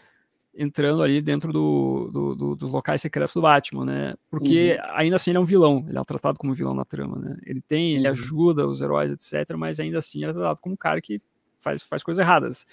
entrando 0.56 1.02
ali 1.02 1.20
dentro 1.20 1.52
do, 1.52 2.10
do, 2.12 2.34
do, 2.34 2.56
dos 2.56 2.70
locais 2.70 3.02
secretos 3.02 3.34
do 3.34 3.42
Batman, 3.42 3.84
né? 3.84 4.14
Porque 4.30 4.74
uhum. 4.74 4.90
ainda 4.94 5.16
assim 5.16 5.30
ele 5.30 5.38
é 5.38 5.40
um 5.40 5.44
vilão, 5.44 5.84
ele 5.88 5.98
é 5.98 6.02
tratado 6.02 6.38
como 6.38 6.54
vilão 6.54 6.74
na 6.74 6.84
trama, 6.84 7.18
né? 7.18 7.36
Ele 7.44 7.60
tem, 7.60 7.94
ele 7.94 8.06
uhum. 8.06 8.10
ajuda 8.10 8.66
os 8.66 8.80
heróis, 8.80 9.10
etc., 9.10 9.56
mas 9.56 9.80
ainda 9.80 9.98
assim 9.98 10.22
ele 10.22 10.30
é 10.30 10.34
tratado 10.34 10.60
como 10.60 10.74
um 10.74 10.78
cara 10.78 11.00
que 11.00 11.20
faz, 11.58 11.82
faz 11.82 12.02
coisas 12.02 12.20
erradas. 12.20 12.66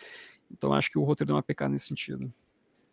Então 0.51 0.73
acho 0.73 0.91
que 0.91 0.99
o 0.99 1.03
roteiro 1.03 1.27
deu 1.27 1.36
uma 1.36 1.43
pecada 1.43 1.71
nesse 1.71 1.88
sentido. 1.88 2.32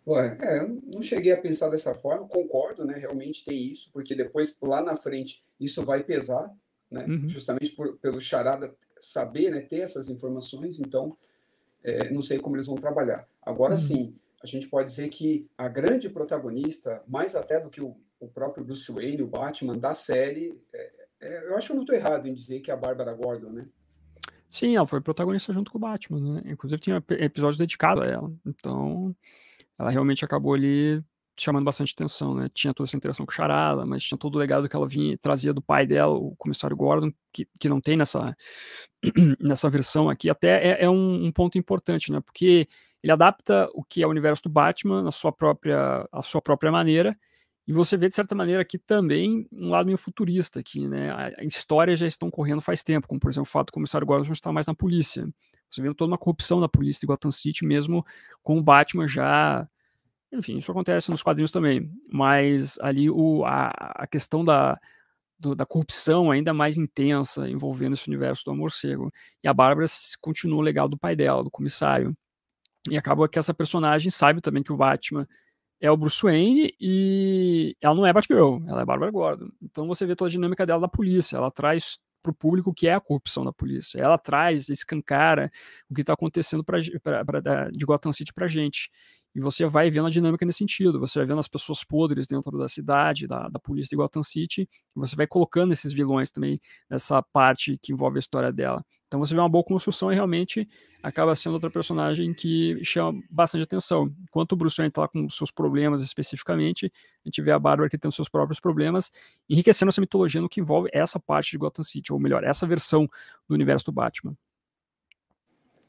Ué, 0.06 0.38
é, 0.40 0.60
eu 0.60 0.80
não 0.86 1.02
cheguei 1.02 1.32
a 1.32 1.36
pensar 1.36 1.68
dessa 1.68 1.94
forma, 1.94 2.26
concordo, 2.26 2.84
né? 2.84 2.94
Realmente 2.96 3.44
tem 3.44 3.70
isso, 3.70 3.90
porque 3.92 4.14
depois 4.14 4.58
lá 4.62 4.82
na 4.82 4.96
frente 4.96 5.44
isso 5.60 5.84
vai 5.84 6.02
pesar, 6.02 6.50
né? 6.90 7.04
Uhum. 7.06 7.28
Justamente 7.28 7.72
por, 7.72 7.98
pelo 7.98 8.20
charada 8.20 8.74
saber, 8.98 9.50
né? 9.50 9.60
Ter 9.60 9.80
essas 9.80 10.08
informações, 10.08 10.80
então 10.80 11.14
é, 11.84 12.10
não 12.10 12.22
sei 12.22 12.38
como 12.38 12.56
eles 12.56 12.66
vão 12.66 12.76
trabalhar. 12.76 13.28
Agora 13.42 13.72
uhum. 13.72 13.78
sim, 13.78 14.16
a 14.42 14.46
gente 14.46 14.68
pode 14.68 14.88
dizer 14.88 15.08
que 15.08 15.48
a 15.56 15.68
grande 15.68 16.08
protagonista, 16.08 17.02
mais 17.06 17.34
até 17.34 17.60
do 17.60 17.70
que 17.70 17.80
o, 17.80 17.96
o 18.20 18.28
próprio 18.28 18.64
Bruce 18.64 18.90
Wayne, 18.90 19.22
o 19.22 19.26
Batman 19.26 19.76
da 19.76 19.94
série, 19.94 20.58
é, 20.72 20.92
é, 21.20 21.48
eu 21.48 21.56
acho 21.56 21.68
que 21.68 21.72
eu 21.72 21.76
não 21.76 21.82
estou 21.82 21.96
errado 21.96 22.26
em 22.28 22.34
dizer 22.34 22.60
que 22.60 22.70
é 22.70 22.74
a 22.74 22.76
Bárbara 22.76 23.12
Gordon, 23.12 23.50
né? 23.50 23.68
Sim, 24.48 24.76
ela 24.76 24.86
foi 24.86 25.00
protagonista 25.00 25.52
junto 25.52 25.70
com 25.70 25.78
o 25.78 25.80
Batman, 25.80 26.20
né? 26.20 26.42
Inclusive 26.46 26.80
tinha 26.80 27.04
episódio 27.10 27.58
dedicado 27.58 28.02
a 28.02 28.06
ela. 28.06 28.32
Então, 28.46 29.14
ela 29.78 29.90
realmente 29.90 30.24
acabou 30.24 30.54
ali 30.54 31.02
chamando 31.38 31.64
bastante 31.64 31.92
atenção, 31.92 32.34
né? 32.34 32.48
Tinha 32.52 32.74
toda 32.74 32.88
essa 32.88 32.96
interação 32.96 33.24
com 33.24 33.30
o 33.30 33.34
Charada, 33.34 33.86
mas 33.86 34.02
tinha 34.02 34.18
todo 34.18 34.34
o 34.34 34.38
legado 34.38 34.68
que 34.68 34.74
ela 34.74 34.88
vinha 34.88 35.16
trazia 35.18 35.52
do 35.52 35.62
pai 35.62 35.86
dela, 35.86 36.12
o 36.14 36.34
comissário 36.36 36.76
Gordon, 36.76 37.12
que, 37.32 37.46
que 37.60 37.68
não 37.68 37.80
tem 37.80 37.96
nessa, 37.96 38.36
nessa 39.38 39.70
versão 39.70 40.08
aqui. 40.08 40.28
Até 40.30 40.70
é, 40.70 40.84
é 40.84 40.90
um, 40.90 41.26
um, 41.26 41.32
ponto 41.32 41.56
importante, 41.58 42.10
né? 42.10 42.20
Porque 42.20 42.66
ele 43.02 43.12
adapta 43.12 43.68
o 43.74 43.84
que 43.84 44.02
é 44.02 44.06
o 44.06 44.10
universo 44.10 44.42
do 44.44 44.50
Batman 44.50 45.02
na 45.02 45.10
sua 45.10 45.32
própria, 45.32 46.06
a 46.10 46.22
sua 46.22 46.40
própria 46.42 46.72
maneira, 46.72 47.16
e 47.66 47.72
você 47.72 47.98
vê, 47.98 48.08
de 48.08 48.14
certa 48.14 48.34
maneira, 48.34 48.62
aqui 48.62 48.78
também 48.78 49.46
um 49.52 49.68
lado 49.68 49.86
meio 49.86 49.98
futurista, 49.98 50.58
aqui, 50.58 50.88
né? 50.88 51.10
A, 51.10 51.40
a 51.40 51.44
histórias 51.44 51.98
já 51.98 52.06
estão 52.06 52.30
correndo 52.30 52.62
faz 52.62 52.82
tempo, 52.82 53.06
como, 53.06 53.20
por 53.20 53.30
exemplo, 53.30 53.46
o 53.46 53.50
fato 53.50 53.66
do 53.66 53.72
comissário 53.72 54.06
Gordon 54.06 54.32
estar 54.32 54.52
mais 54.52 54.66
na 54.66 54.74
polícia. 54.74 55.28
Você 55.70 55.82
vê 55.82 55.92
toda 55.94 56.10
uma 56.10 56.16
corrupção 56.16 56.60
na 56.60 56.68
polícia 56.68 57.00
de 57.00 57.06
Gotham 57.06 57.30
City, 57.30 57.66
mesmo 57.66 58.06
com 58.42 58.56
o 58.58 58.62
Batman 58.62 59.06
já 59.06 59.68
enfim, 60.32 60.58
isso 60.58 60.70
acontece 60.70 61.10
nos 61.10 61.22
quadrinhos 61.22 61.52
também, 61.52 61.90
mas 62.10 62.78
ali 62.80 63.08
o, 63.08 63.44
a, 63.46 63.68
a 63.68 64.06
questão 64.06 64.44
da, 64.44 64.78
do, 65.38 65.54
da 65.54 65.64
corrupção 65.64 66.30
ainda 66.30 66.52
mais 66.52 66.76
intensa 66.76 67.48
envolvendo 67.48 67.94
esse 67.94 68.08
universo 68.08 68.44
do 68.44 68.54
morcego. 68.54 69.10
E 69.42 69.48
a 69.48 69.54
Bárbara 69.54 69.86
continua 70.20 70.58
o 70.58 70.62
legado 70.62 70.90
do 70.90 70.98
pai 70.98 71.16
dela, 71.16 71.42
do 71.42 71.50
comissário. 71.50 72.14
E 72.90 72.96
acaba 72.96 73.28
que 73.28 73.38
essa 73.38 73.54
personagem 73.54 74.10
sabe 74.10 74.40
também 74.40 74.62
que 74.62 74.72
o 74.72 74.76
Batman 74.76 75.26
é 75.80 75.90
o 75.90 75.96
Bruce 75.96 76.22
Wayne 76.22 76.74
e 76.80 77.76
ela 77.80 77.94
não 77.94 78.06
é 78.06 78.12
Batgirl, 78.12 78.58
ela 78.66 78.82
é 78.82 78.84
Bárbara 78.84 79.10
Gordon. 79.10 79.48
Então 79.62 79.86
você 79.86 80.04
vê 80.04 80.16
toda 80.16 80.28
a 80.28 80.32
dinâmica 80.32 80.66
dela 80.66 80.80
da 80.80 80.88
polícia, 80.88 81.36
ela 81.36 81.50
traz 81.50 81.98
para 82.22 82.30
o 82.30 82.34
público 82.34 82.70
o 82.70 82.74
que 82.74 82.88
é 82.88 82.94
a 82.94 83.00
corrupção 83.00 83.44
da 83.44 83.52
polícia. 83.52 84.00
Ela 84.00 84.18
traz, 84.18 84.68
escancara 84.68 85.50
o 85.88 85.94
que 85.94 86.00
está 86.00 86.12
acontecendo 86.12 86.64
pra, 86.64 86.78
pra, 87.02 87.24
pra, 87.24 87.70
de 87.70 87.84
Gotham 87.84 88.12
City 88.12 88.32
para 88.32 88.46
gente. 88.46 88.90
E 89.34 89.40
você 89.40 89.66
vai 89.66 89.88
vendo 89.88 90.06
a 90.06 90.10
dinâmica 90.10 90.44
nesse 90.44 90.58
sentido. 90.58 90.98
Você 90.98 91.18
vai 91.18 91.26
vendo 91.26 91.38
as 91.38 91.48
pessoas 91.48 91.84
podres 91.84 92.26
dentro 92.26 92.56
da 92.58 92.66
cidade, 92.66 93.26
da, 93.26 93.48
da 93.48 93.58
polícia 93.58 93.90
de 93.90 93.96
Gotham 93.96 94.22
City, 94.22 94.62
e 94.62 94.68
você 94.98 95.14
vai 95.14 95.26
colocando 95.26 95.72
esses 95.72 95.92
vilões 95.92 96.30
também 96.30 96.60
nessa 96.90 97.22
parte 97.22 97.78
que 97.80 97.92
envolve 97.92 98.18
a 98.18 98.20
história 98.20 98.52
dela. 98.52 98.84
Então 99.08 99.18
você 99.18 99.34
vê 99.34 99.40
uma 99.40 99.48
boa 99.48 99.64
construção 99.64 100.12
e 100.12 100.14
realmente 100.14 100.68
acaba 101.02 101.34
sendo 101.34 101.54
outra 101.54 101.70
personagem 101.70 102.34
que 102.34 102.78
chama 102.84 103.20
bastante 103.30 103.62
atenção. 103.62 104.14
Enquanto 104.22 104.52
o 104.52 104.56
Bruce 104.56 104.76
Wayne 104.76 104.90
está 104.90 105.08
com 105.08 105.28
seus 105.30 105.50
problemas 105.50 106.02
especificamente, 106.02 106.92
a 107.24 107.28
gente 107.28 107.40
vê 107.40 107.50
a 107.50 107.58
Bárbara 107.58 107.88
que 107.88 107.96
tem 107.96 108.08
os 108.08 108.14
seus 108.14 108.28
próprios 108.28 108.60
problemas, 108.60 109.10
enriquecendo 109.48 109.88
essa 109.88 110.00
mitologia 110.00 110.42
no 110.42 110.48
que 110.48 110.60
envolve 110.60 110.90
essa 110.92 111.18
parte 111.18 111.52
de 111.52 111.58
Gotham 111.58 111.82
City, 111.82 112.12
ou 112.12 112.20
melhor, 112.20 112.44
essa 112.44 112.66
versão 112.66 113.08
do 113.48 113.54
universo 113.54 113.86
do 113.86 113.92
Batman. 113.92 114.36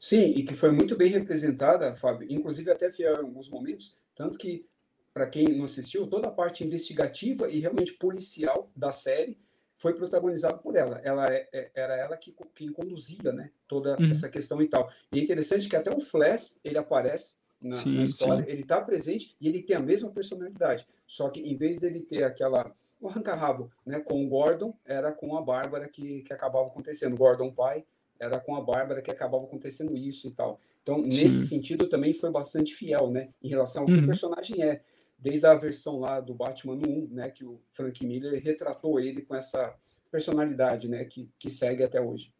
Sim, 0.00 0.32
e 0.34 0.42
que 0.42 0.54
foi 0.54 0.70
muito 0.72 0.96
bem 0.96 1.10
representada, 1.10 1.94
Fábio, 1.94 2.26
inclusive 2.30 2.70
até 2.70 2.90
fiel 2.90 3.16
em 3.16 3.26
alguns 3.26 3.50
momentos, 3.50 3.94
tanto 4.14 4.38
que, 4.38 4.64
para 5.12 5.26
quem 5.26 5.44
não 5.44 5.64
assistiu, 5.64 6.06
toda 6.06 6.28
a 6.28 6.32
parte 6.32 6.64
investigativa 6.64 7.50
e 7.50 7.60
realmente 7.60 7.92
policial 7.92 8.72
da 8.74 8.92
série 8.92 9.38
foi 9.80 9.94
protagonizada 9.94 10.58
por 10.58 10.76
ela. 10.76 11.00
Ela 11.02 11.24
é, 11.32 11.48
é, 11.50 11.70
era 11.74 11.96
ela 11.96 12.14
que, 12.14 12.36
que 12.54 12.70
conduzia 12.70 13.32
né, 13.32 13.50
toda 13.66 13.96
uhum. 13.98 14.10
essa 14.10 14.28
questão 14.28 14.60
e 14.60 14.68
tal. 14.68 14.92
E 15.10 15.18
é 15.18 15.22
interessante 15.22 15.70
que 15.70 15.74
até 15.74 15.90
o 15.90 16.00
Flash, 16.00 16.60
ele 16.62 16.76
aparece 16.76 17.38
na, 17.58 17.76
sim, 17.76 17.96
na 17.96 18.02
história, 18.02 18.44
sim. 18.44 18.50
ele 18.50 18.60
está 18.60 18.78
presente 18.78 19.34
e 19.40 19.48
ele 19.48 19.62
tem 19.62 19.74
a 19.74 19.80
mesma 19.80 20.10
personalidade. 20.10 20.86
Só 21.06 21.30
que 21.30 21.40
em 21.40 21.56
vez 21.56 21.80
dele 21.80 22.00
ter 22.00 22.24
aquela 22.24 22.70
o 23.00 23.08
arranca-rabo 23.08 23.72
né, 23.86 23.98
com 24.00 24.22
o 24.22 24.28
Gordon, 24.28 24.74
era 24.84 25.10
com 25.10 25.34
a 25.34 25.40
Bárbara 25.40 25.88
que, 25.88 26.20
que 26.20 26.32
acabava 26.34 26.66
acontecendo. 26.66 27.16
Gordon 27.16 27.50
pai 27.50 27.82
era 28.18 28.38
com 28.38 28.54
a 28.54 28.60
Bárbara 28.60 29.00
que 29.00 29.10
acabava 29.10 29.44
acontecendo 29.44 29.96
isso 29.96 30.28
e 30.28 30.32
tal. 30.32 30.60
Então, 30.82 30.96
Sim. 30.96 31.08
nesse 31.08 31.46
sentido, 31.46 31.88
também 31.88 32.12
foi 32.12 32.30
bastante 32.30 32.74
fiel, 32.74 33.10
né? 33.10 33.30
Em 33.42 33.48
relação 33.48 33.82
ao 33.82 33.86
que 33.86 33.94
uhum. 33.94 34.02
o 34.02 34.06
personagem 34.06 34.62
é. 34.62 34.82
Desde 35.20 35.46
a 35.46 35.54
versão 35.54 36.00
lá 36.00 36.20
do 36.20 36.34
Batman 36.34 36.74
1, 36.74 37.08
né? 37.10 37.30
Que 37.30 37.44
o 37.44 37.60
Frank 37.72 38.04
Miller 38.04 38.42
retratou 38.42 38.98
ele 38.98 39.22
com 39.22 39.34
essa 39.34 39.74
personalidade, 40.10 40.88
né? 40.88 41.04
Que, 41.04 41.30
que 41.38 41.50
segue 41.50 41.82
até 41.82 42.00
hoje. 42.00 42.32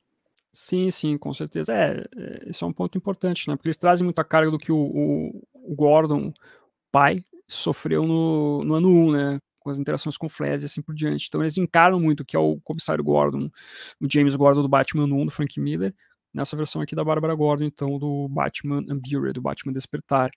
Sim, 0.52 0.90
sim, 0.90 1.16
com 1.18 1.32
certeza. 1.32 1.72
É, 1.72 2.04
é, 2.16 2.48
esse 2.48 2.64
é 2.64 2.66
um 2.66 2.72
ponto 2.72 2.96
importante, 2.96 3.48
né? 3.48 3.56
Porque 3.56 3.68
eles 3.68 3.76
trazem 3.76 4.04
muita 4.04 4.24
carga 4.24 4.50
do 4.50 4.58
que 4.58 4.72
o, 4.72 4.78
o, 4.78 5.42
o 5.54 5.74
Gordon, 5.74 6.32
pai, 6.90 7.24
sofreu 7.46 8.06
no, 8.06 8.64
no 8.64 8.74
ano 8.74 8.88
1, 8.88 9.12
né? 9.12 9.40
com 9.60 9.70
as 9.70 9.78
interações 9.78 10.16
com 10.16 10.28
Flash 10.28 10.62
e 10.62 10.66
assim 10.66 10.82
por 10.82 10.94
diante. 10.94 11.26
Então 11.28 11.42
eles 11.42 11.56
encaram 11.56 12.00
muito 12.00 12.24
que 12.24 12.34
é 12.34 12.38
o 12.38 12.58
comissário 12.62 13.04
Gordon, 13.04 13.50
o 14.00 14.06
James 14.10 14.34
Gordon 14.34 14.62
do 14.62 14.68
Batman 14.68 15.04
1 15.04 15.26
do 15.26 15.30
Frank 15.30 15.60
Miller, 15.60 15.94
nessa 16.32 16.56
versão 16.56 16.80
aqui 16.80 16.94
da 16.94 17.04
Bárbara 17.04 17.34
Gordon, 17.34 17.64
então 17.64 17.98
do 17.98 18.28
Batman 18.28 18.78
Unburied, 18.88 19.34
do 19.34 19.42
Batman 19.42 19.72
Despertar. 19.72 20.30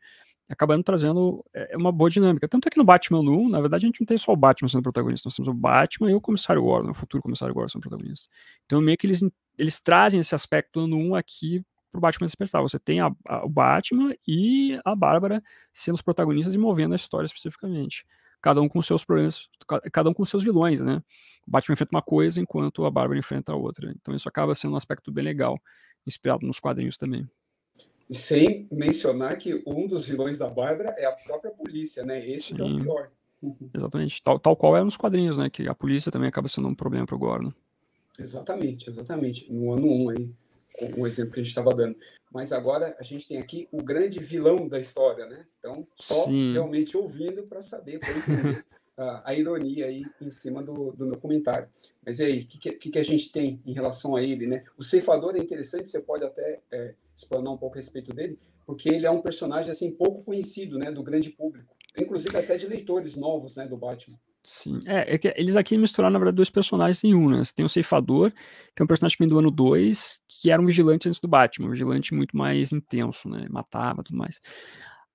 Acabando 0.52 0.84
trazendo 0.84 1.44
é, 1.54 1.76
uma 1.76 1.92
boa 1.92 2.10
dinâmica. 2.10 2.48
Tanto 2.48 2.68
é 2.68 2.70
que 2.70 2.78
no 2.78 2.84
Batman 2.84 3.22
1, 3.22 3.50
na 3.50 3.62
verdade, 3.62 3.86
a 3.86 3.88
gente 3.88 4.02
não 4.02 4.06
tem 4.06 4.18
só 4.18 4.34
o 4.34 4.36
Batman 4.36 4.68
sendo 4.68 4.84
protagonista, 4.84 5.28
nós 5.28 5.36
temos 5.36 5.48
o 5.48 5.54
Batman 5.54 6.12
e 6.12 6.14
o 6.14 6.22
comissário 6.22 6.62
Gordon, 6.62 6.92
o 6.92 6.94
futuro 6.94 7.24
comissário 7.24 7.54
Gordon 7.54 7.70
sendo 7.70 7.82
protagonista. 7.82 8.30
Então, 8.66 8.82
meio 8.82 8.98
que 8.98 9.08
eles, 9.08 9.22
eles 9.58 9.80
trazem 9.80 10.20
esse 10.20 10.36
aspecto 10.36 10.82
ano 10.82 10.98
1 10.98 11.16
aqui 11.16 11.64
pro 11.92 12.02
Batman 12.02 12.26
Despertar. 12.26 12.62
Você 12.62 12.78
tem 12.78 13.00
a, 13.00 13.12
a, 13.28 13.46
o 13.46 13.50
Batman 13.50 14.14
e 14.28 14.80
a 14.84 14.96
Bárbara 14.96 15.42
sendo 15.72 15.96
os 15.96 16.02
protagonistas 16.02 16.54
e 16.54 16.58
movendo 16.58 16.94
a 16.94 16.96
história 16.96 17.26
especificamente 17.26 18.06
cada 18.44 18.62
um 18.62 18.68
com 18.68 18.82
seus 18.82 19.06
problemas, 19.06 19.48
cada 19.94 20.10
um 20.10 20.14
com 20.14 20.26
seus 20.26 20.44
vilões, 20.44 20.82
né? 20.82 21.02
O 21.48 21.52
Batman 21.52 21.74
enfrenta 21.74 21.96
uma 21.96 22.02
coisa 22.02 22.42
enquanto 22.42 22.86
a 22.86 22.92
Bárbara 22.92 23.18
enfrenta 23.18 23.54
a 23.54 23.56
outra. 23.56 23.90
Então 23.92 24.14
isso 24.14 24.28
acaba 24.28 24.54
sendo 24.54 24.74
um 24.74 24.76
aspecto 24.76 25.14
bem 25.14 25.24
legal, 25.24 25.58
inspirado 26.06 26.46
nos 26.46 26.60
quadrinhos 26.60 26.98
também. 26.98 27.26
Sem 28.12 28.68
mencionar 28.72 29.38
que 29.38 29.64
um 29.66 29.88
dos 29.88 30.08
vilões 30.08 30.38
da 30.38 30.50
Bárbara 30.50 30.94
é 30.98 31.06
a 31.06 31.12
própria 31.12 31.52
polícia, 31.52 32.04
né? 32.04 32.28
Esse 32.30 32.60
é 32.60 32.64
o 32.64 32.80
pior. 32.80 33.10
Exatamente. 33.74 34.22
Tal, 34.22 34.40
tal 34.40 34.56
qual 34.56 34.78
é 34.78 34.84
nos 34.84 34.98
quadrinhos, 34.98 35.38
né? 35.38 35.50
Que 35.50 35.68
a 35.68 35.76
polícia 35.76 36.12
também 36.12 36.30
acaba 36.30 36.48
sendo 36.48 36.68
um 36.68 36.76
problema 36.76 37.06
para 37.06 37.16
o 37.16 37.20
Gordon. 37.20 37.54
Exatamente, 38.20 38.90
exatamente. 38.90 39.52
No 39.52 39.74
ano 39.74 39.88
1 39.88 40.04
um 40.04 40.10
aí, 40.10 40.30
o 40.98 41.08
exemplo 41.08 41.34
que 41.34 41.40
a 41.40 41.44
gente 41.44 41.50
estava 41.50 41.74
dando. 41.74 41.96
Mas 42.34 42.52
agora 42.52 42.96
a 43.00 43.04
gente 43.04 43.28
tem 43.28 43.38
aqui 43.38 43.68
o 43.72 43.84
grande 43.84 44.20
vilão 44.20 44.68
da 44.68 44.80
história, 44.80 45.28
né? 45.28 45.46
Então, 45.60 45.88
só 46.00 46.26
Sim. 46.26 46.54
realmente 46.54 46.98
ouvindo 46.98 47.44
para 47.44 47.62
saber, 47.62 48.00
para 48.00 48.12
entender 48.12 48.66
a, 48.98 49.22
a, 49.30 49.36
ironia 49.36 49.86
aí 49.86 50.04
em 50.20 50.30
cima 50.32 50.64
do, 50.64 50.92
do 50.94 51.06
meu 51.06 51.18
comentário. 51.20 51.68
Mas 52.04 52.20
e 52.20 52.24
aí, 52.24 52.40
o 52.42 52.48
que, 52.48 52.72
que, 52.72 52.90
que, 52.90 53.00
a 53.00 53.04
gente 53.04 53.32
tem 53.32 53.62
em 53.64 53.74
relação 53.74 54.16
a 54.16 54.24
ele, 54.24 54.48
né? 54.48 54.64
O 54.76 54.84
ceifador 54.84 55.36
é 55.36 55.40
interessante, 55.40 55.92
você 55.92 56.02
pode 56.02 56.24
até 56.24 56.60
é, 56.72 56.96
explanar 57.16 57.54
um 57.54 57.58
pouco 57.58 57.78
a 57.78 57.82
respeito 57.82 58.14
dele, 58.14 58.40
porque 58.66 58.90
ele 58.90 59.06
é 59.06 59.12
um 59.12 59.22
personagem 59.22 59.72
assim 59.72 59.92
pouco 59.92 60.24
conhecido, 60.24 60.78
né, 60.78 60.92
do 60.92 61.04
grande 61.04 61.30
público, 61.30 61.76
inclusive 61.98 62.38
até 62.38 62.58
de 62.58 62.68
leitores 62.68 63.16
novos, 63.16 63.56
né, 63.56 63.68
do 63.68 63.78
Batman. 63.78 64.18
Sim, 64.46 64.82
é, 64.86 65.16
é 65.16 65.18
que 65.18 65.34
eles 65.38 65.56
aqui 65.56 65.78
misturaram, 65.78 66.12
na 66.12 66.20
verdade, 66.20 66.36
dois 66.36 66.50
personagens 66.50 67.02
em 67.06 67.16
um, 67.16 67.30
né? 67.30 67.42
Você 67.42 67.54
tem 67.54 67.64
o 67.64 67.70
Ceifador, 67.70 68.30
que 68.76 68.82
é 68.82 68.84
um 68.84 68.88
personagem 68.88 69.26
do 69.26 69.40
ano 69.40 69.50
2, 69.50 70.22
que 70.28 70.52
era 70.52 70.62
um 70.62 70.66
vigilante 70.66 71.08
antes 71.08 71.22
do 71.22 71.30
Batman, 71.30 71.68
um 71.68 71.72
vigilante 71.72 72.14
muito 72.14 72.36
mais 72.36 72.74
intenso, 72.74 73.30
né? 73.30 73.48
Matava 73.50 74.04
tudo 74.04 74.18
mais. 74.18 74.42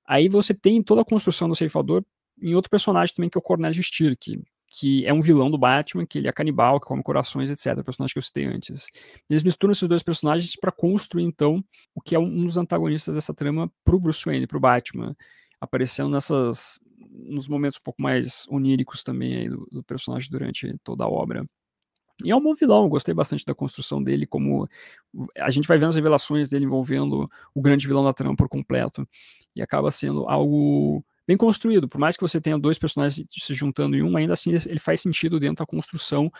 Aí 0.06 0.30
você 0.30 0.54
tem 0.54 0.82
toda 0.82 1.02
a 1.02 1.04
construção 1.04 1.46
do 1.46 1.54
Ceifador 1.54 2.02
em 2.40 2.54
outro 2.54 2.70
personagem 2.70 3.14
também, 3.14 3.28
que 3.28 3.36
é 3.36 3.40
o 3.40 3.42
Cornélio 3.42 3.82
Steele, 3.82 4.16
que, 4.16 4.40
que 4.68 5.06
é 5.06 5.12
um 5.12 5.20
vilão 5.20 5.50
do 5.50 5.58
Batman, 5.58 6.06
que 6.06 6.18
ele 6.18 6.28
é 6.28 6.32
canibal, 6.32 6.78
que 6.78 6.86
come 6.86 7.02
corações, 7.02 7.50
etc. 7.50 7.82
Personagem 7.82 8.12
que 8.12 8.18
eu 8.18 8.22
citei 8.22 8.44
antes. 8.44 8.88
Eles 9.28 9.42
misturam 9.42 9.72
esses 9.72 9.88
dois 9.88 10.02
personagens 10.02 10.54
para 10.56 10.70
construir, 10.70 11.24
então, 11.24 11.64
o 11.94 12.00
que 12.00 12.14
é 12.14 12.18
um 12.18 12.44
dos 12.44 12.56
antagonistas 12.56 13.14
dessa 13.14 13.32
trama 13.32 13.70
pro 13.84 13.98
Bruce 13.98 14.24
Wayne, 14.24 14.46
pro 14.46 14.60
Batman 14.60 15.16
aparecendo 15.60 16.10
nessas 16.10 16.80
nos 17.10 17.48
momentos 17.48 17.78
um 17.78 17.82
pouco 17.82 18.00
mais 18.00 18.46
oníricos 18.48 19.02
também 19.02 19.36
aí 19.36 19.48
do, 19.48 19.66
do, 19.70 19.82
personagem 19.82 20.30
durante 20.30 20.76
toda 20.84 21.04
a 21.04 21.08
obra. 21.08 21.44
E 22.24 22.30
é 22.30 22.36
um 22.36 22.42
bom 22.42 22.54
vilão, 22.54 22.88
gostei 22.88 23.14
bastante 23.14 23.44
da 23.44 23.54
construção 23.54 24.02
dele, 24.02 24.26
como 24.26 24.68
a 25.36 25.50
gente 25.50 25.68
vai 25.68 25.78
vendo 25.78 25.90
as 25.90 25.94
revelações 25.94 26.48
dele 26.48 26.64
envolvendo 26.64 27.30
o 27.54 27.60
grande 27.60 27.86
vilão 27.86 28.04
da 28.04 28.12
trama 28.12 28.36
por 28.36 28.48
completo, 28.48 29.08
e 29.54 29.62
acaba 29.62 29.90
sendo 29.90 30.28
algo 30.28 31.04
bem 31.28 31.36
construído, 31.36 31.88
por 31.88 31.98
mais 31.98 32.16
que 32.16 32.22
você 32.22 32.40
tenha 32.40 32.58
dois 32.58 32.78
personagens 32.78 33.24
se 33.30 33.54
juntando 33.54 33.96
em 33.96 34.02
um, 34.02 34.16
ainda 34.16 34.32
assim 34.32 34.50
ele 34.50 34.80
faz 34.80 35.00
sentido 35.02 35.38
dentro 35.38 35.56
da 35.64 35.66
construção 35.66 36.32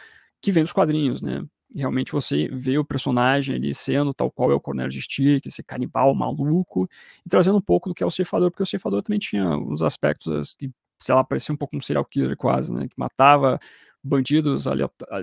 que 0.43 0.51
vem 0.51 0.65
dos 0.65 0.73
quadrinhos, 0.73 1.23
né? 1.23 1.45
realmente 1.75 2.13
você 2.13 2.49
vê 2.49 2.79
o 2.79 2.85
personagem 2.85 3.57
ali 3.57 3.75
sendo 3.75 4.15
tal 4.15 4.31
qual 4.31 4.51
é 4.51 4.55
o 4.55 4.61
Cornélio 4.61 4.91
de 4.91 5.03
Stick, 5.03 5.47
esse 5.47 5.63
canibal 5.63 6.15
maluco, 6.15 6.89
e 7.25 7.29
trazendo 7.29 7.59
um 7.59 7.63
pouco 7.63 7.89
do 7.89 7.95
que 7.95 8.03
é 8.03 8.07
o 8.07 8.11
ceifador, 8.11 8.51
porque 8.51 8.63
o 8.63 8.67
ceifador 8.67 9.03
também 9.03 9.19
tinha 9.19 9.45
uns 9.57 9.83
aspectos 9.83 10.55
que, 10.55 10.71
sei 10.99 11.15
lá, 11.15 11.23
parecia 11.23 11.55
um 11.55 11.59
pouco 11.59 11.77
um 11.77 11.81
serial 11.81 12.05
killer 12.05 12.37
quase, 12.37 12.73
né, 12.73 12.89
que 12.89 12.95
matava 12.97 13.59
bandidos, 14.03 14.65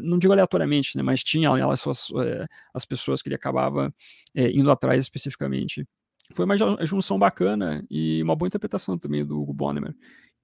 não 0.04 0.18
digo 0.20 0.34
aleatoriamente, 0.34 0.96
né, 0.98 1.04
mas 1.04 1.24
tinha 1.24 1.50
ali 1.50 1.62
as, 1.62 1.80
suas, 1.80 2.10
é, 2.24 2.46
as 2.74 2.86
pessoas 2.86 3.22
que 3.22 3.30
ele 3.30 3.36
acabava 3.36 3.94
é, 4.36 4.52
indo 4.52 4.70
atrás 4.70 5.02
especificamente. 5.02 5.88
Foi 6.34 6.46
uma 6.46 6.56
junção 6.86 7.20
bacana 7.20 7.86
e 7.90 8.22
uma 8.24 8.36
boa 8.36 8.48
interpretação 8.48 8.98
também 8.98 9.26
do 9.26 9.40
Hugo 9.40 9.54
Bonnemer. 9.54 9.96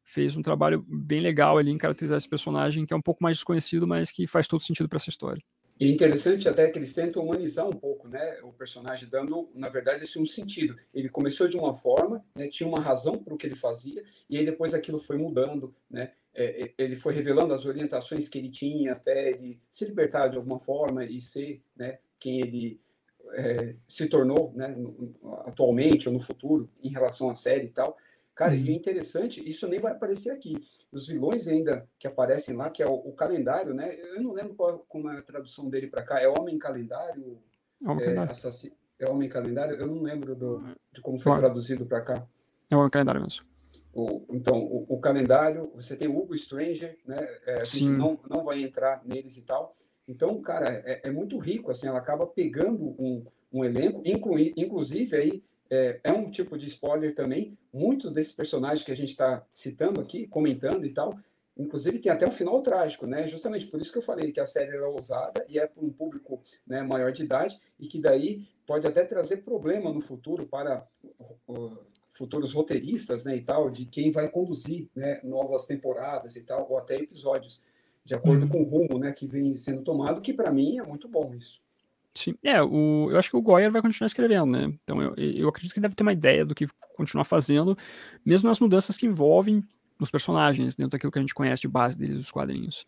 Fez 0.03 0.35
um 0.35 0.41
trabalho 0.41 0.85
bem 0.87 1.21
legal 1.21 1.57
ali 1.57 1.71
em 1.71 1.77
caracterizar 1.77 2.17
esse 2.17 2.29
personagem, 2.29 2.85
que 2.85 2.93
é 2.93 2.97
um 2.97 3.01
pouco 3.01 3.23
mais 3.23 3.37
desconhecido, 3.37 3.87
mas 3.87 4.11
que 4.11 4.27
faz 4.27 4.47
todo 4.47 4.63
sentido 4.63 4.89
para 4.89 4.97
essa 4.97 5.09
história. 5.09 5.41
E 5.79 5.85
é 5.85 5.89
interessante 5.89 6.47
até 6.47 6.69
que 6.69 6.77
eles 6.77 6.93
tentam 6.93 7.23
humanizar 7.23 7.67
um 7.67 7.73
pouco, 7.73 8.07
né, 8.07 8.37
o 8.43 8.53
personagem, 8.53 9.09
dando, 9.09 9.49
na 9.55 9.67
verdade, 9.67 10.03
esse 10.03 10.19
um 10.19 10.27
sentido. 10.27 10.75
Ele 10.93 11.09
começou 11.09 11.47
de 11.47 11.57
uma 11.57 11.73
forma, 11.73 12.23
né, 12.35 12.47
tinha 12.47 12.69
uma 12.69 12.79
razão 12.79 13.17
para 13.17 13.33
o 13.33 13.37
que 13.37 13.47
ele 13.47 13.55
fazia, 13.55 14.03
e 14.29 14.37
aí 14.37 14.45
depois 14.45 14.75
aquilo 14.75 14.99
foi 14.99 15.17
mudando, 15.17 15.73
né, 15.89 16.11
é, 16.35 16.65
é, 16.65 16.73
ele 16.77 16.95
foi 16.95 17.15
revelando 17.15 17.51
as 17.51 17.65
orientações 17.65 18.29
que 18.29 18.37
ele 18.37 18.49
tinha 18.49 18.91
até 18.91 19.31
ele 19.31 19.59
se 19.71 19.83
libertar 19.85 20.27
de 20.27 20.37
alguma 20.37 20.59
forma 20.59 21.03
e 21.03 21.19
ser, 21.19 21.63
né, 21.75 21.97
quem 22.19 22.39
ele 22.39 22.79
é, 23.33 23.75
se 23.87 24.07
tornou, 24.07 24.53
né, 24.55 24.75
atualmente 25.45 26.07
ou 26.07 26.13
no 26.13 26.19
futuro, 26.19 26.69
em 26.83 26.89
relação 26.89 27.29
à 27.29 27.35
série 27.35 27.67
e 27.67 27.71
tal. 27.71 27.97
Cara, 28.35 28.55
e 28.55 28.67
é 28.67 28.71
uhum. 28.71 28.77
interessante, 28.77 29.47
isso 29.47 29.67
nem 29.67 29.79
vai 29.79 29.91
aparecer 29.91 30.31
aqui 30.31 30.55
os 30.91 31.07
vilões 31.07 31.47
ainda 31.47 31.87
que 31.97 32.07
aparecem 32.07 32.55
lá, 32.55 32.69
que 32.69 32.83
é 32.83 32.87
o, 32.87 32.93
o 32.93 33.13
calendário, 33.13 33.73
né? 33.73 33.95
Eu 33.95 34.21
não 34.21 34.33
lembro 34.33 34.55
qual, 34.55 34.79
como 34.89 35.09
é 35.09 35.17
a 35.17 35.21
tradução 35.21 35.69
dele 35.69 35.87
para 35.87 36.03
cá. 36.03 36.19
É 36.19 36.27
Homem 36.27 36.59
Calendário? 36.59 37.41
Homem 37.81 38.03
é, 38.03 38.13
Calendário. 38.13 38.33
é 38.99 39.09
Homem 39.09 39.29
Calendário? 39.29 39.75
Eu 39.75 39.87
não 39.87 40.01
lembro 40.01 40.35
do, 40.35 40.63
de 40.91 41.01
como 41.01 41.17
foi 41.17 41.37
traduzido 41.39 41.85
para 41.85 42.01
cá. 42.01 42.27
É 42.69 42.75
Homem 42.75 42.89
Calendário 42.89 43.21
mesmo. 43.21 43.45
O, 43.93 44.25
então, 44.29 44.57
o, 44.57 44.85
o, 44.87 44.99
calendário, 44.99 45.69
você 45.75 45.97
tem 45.97 46.07
o 46.07 46.17
Hugo 46.17 46.37
Stranger, 46.37 46.97
né? 47.05 47.17
É, 47.45 47.65
gente 47.65 47.89
não, 47.89 48.17
não 48.29 48.43
vai 48.43 48.61
entrar 48.63 49.01
neles 49.05 49.37
e 49.37 49.45
tal. 49.45 49.75
Então, 50.07 50.41
cara, 50.41 50.81
é, 50.85 51.01
é 51.03 51.11
muito 51.11 51.37
rico, 51.37 51.71
assim, 51.71 51.87
ela 51.87 51.99
acaba 51.99 52.25
pegando 52.27 52.95
um, 52.99 53.25
um 53.51 53.63
elenco, 53.63 54.01
inclui, 54.05 54.53
inclusive 54.57 55.15
aí 55.15 55.43
é, 55.69 55.99
é 56.03 56.11
um 56.11 56.29
tipo 56.29 56.57
de 56.57 56.67
spoiler 56.67 57.15
também. 57.15 57.57
Muitos 57.73 58.11
desses 58.13 58.33
personagens 58.33 58.85
que 58.85 58.91
a 58.91 58.95
gente 58.95 59.11
está 59.11 59.45
citando 59.53 60.01
aqui, 60.01 60.27
comentando 60.27 60.85
e 60.85 60.93
tal, 60.93 61.17
inclusive 61.57 61.99
tem 61.99 62.11
até 62.11 62.27
um 62.27 62.31
final 62.31 62.61
trágico, 62.61 63.05
né? 63.05 63.25
Justamente 63.27 63.67
por 63.67 63.79
isso 63.79 63.91
que 63.91 63.97
eu 63.97 64.03
falei 64.03 64.31
que 64.31 64.39
a 64.39 64.45
série 64.45 64.75
era 64.75 64.89
ousada 64.89 65.45
e 65.47 65.57
é 65.57 65.65
para 65.65 65.83
um 65.83 65.91
público 65.91 66.41
né, 66.67 66.81
maior 66.81 67.11
de 67.11 67.23
idade 67.23 67.59
e 67.79 67.87
que 67.87 67.99
daí 67.99 68.45
pode 68.65 68.87
até 68.87 69.03
trazer 69.03 69.37
problema 69.37 69.91
no 69.93 70.01
futuro 70.01 70.45
para 70.45 70.85
uh, 71.47 71.77
futuros 72.09 72.53
roteiristas, 72.53 73.25
né, 73.25 73.35
e 73.35 73.41
tal, 73.41 73.69
de 73.69 73.85
quem 73.85 74.11
vai 74.11 74.29
conduzir, 74.29 74.89
né, 74.95 75.19
novas 75.23 75.65
temporadas 75.65 76.35
e 76.35 76.45
tal, 76.45 76.67
ou 76.69 76.77
até 76.77 76.95
episódios, 76.95 77.63
de 78.03 78.15
acordo 78.15 78.43
uhum. 78.43 78.49
com 78.49 78.61
o 78.61 78.63
rumo, 78.63 78.99
né, 78.99 79.11
que 79.11 79.27
vem 79.27 79.55
sendo 79.55 79.83
tomado, 79.83 80.21
que 80.21 80.33
para 80.33 80.51
mim 80.51 80.79
é 80.79 80.83
muito 80.83 81.07
bom 81.07 81.33
isso. 81.35 81.61
Sim, 82.13 82.35
é, 82.43 82.61
o, 82.61 83.09
eu 83.09 83.17
acho 83.17 83.29
que 83.29 83.37
o 83.37 83.41
Goyer 83.41 83.71
vai 83.71 83.81
continuar 83.81 84.07
escrevendo, 84.07 84.47
né? 84.47 84.73
Então 84.83 85.01
eu, 85.01 85.15
eu 85.15 85.47
acredito 85.47 85.71
que 85.71 85.79
ele 85.79 85.83
deve 85.83 85.95
ter 85.95 86.03
uma 86.03 86.11
ideia 86.11 86.45
do 86.45 86.53
que 86.53 86.67
continuar 86.95 87.23
fazendo, 87.23 87.77
mesmo 88.25 88.49
nas 88.49 88.59
mudanças 88.59 88.97
que 88.97 89.05
envolvem 89.05 89.63
os 89.99 90.11
personagens, 90.11 90.75
dentro 90.75 90.91
daquilo 90.91 91.11
que 91.11 91.19
a 91.19 91.21
gente 91.21 91.33
conhece 91.33 91.61
de 91.61 91.67
base 91.67 91.97
deles, 91.97 92.19
os 92.19 92.31
quadrinhos. 92.31 92.85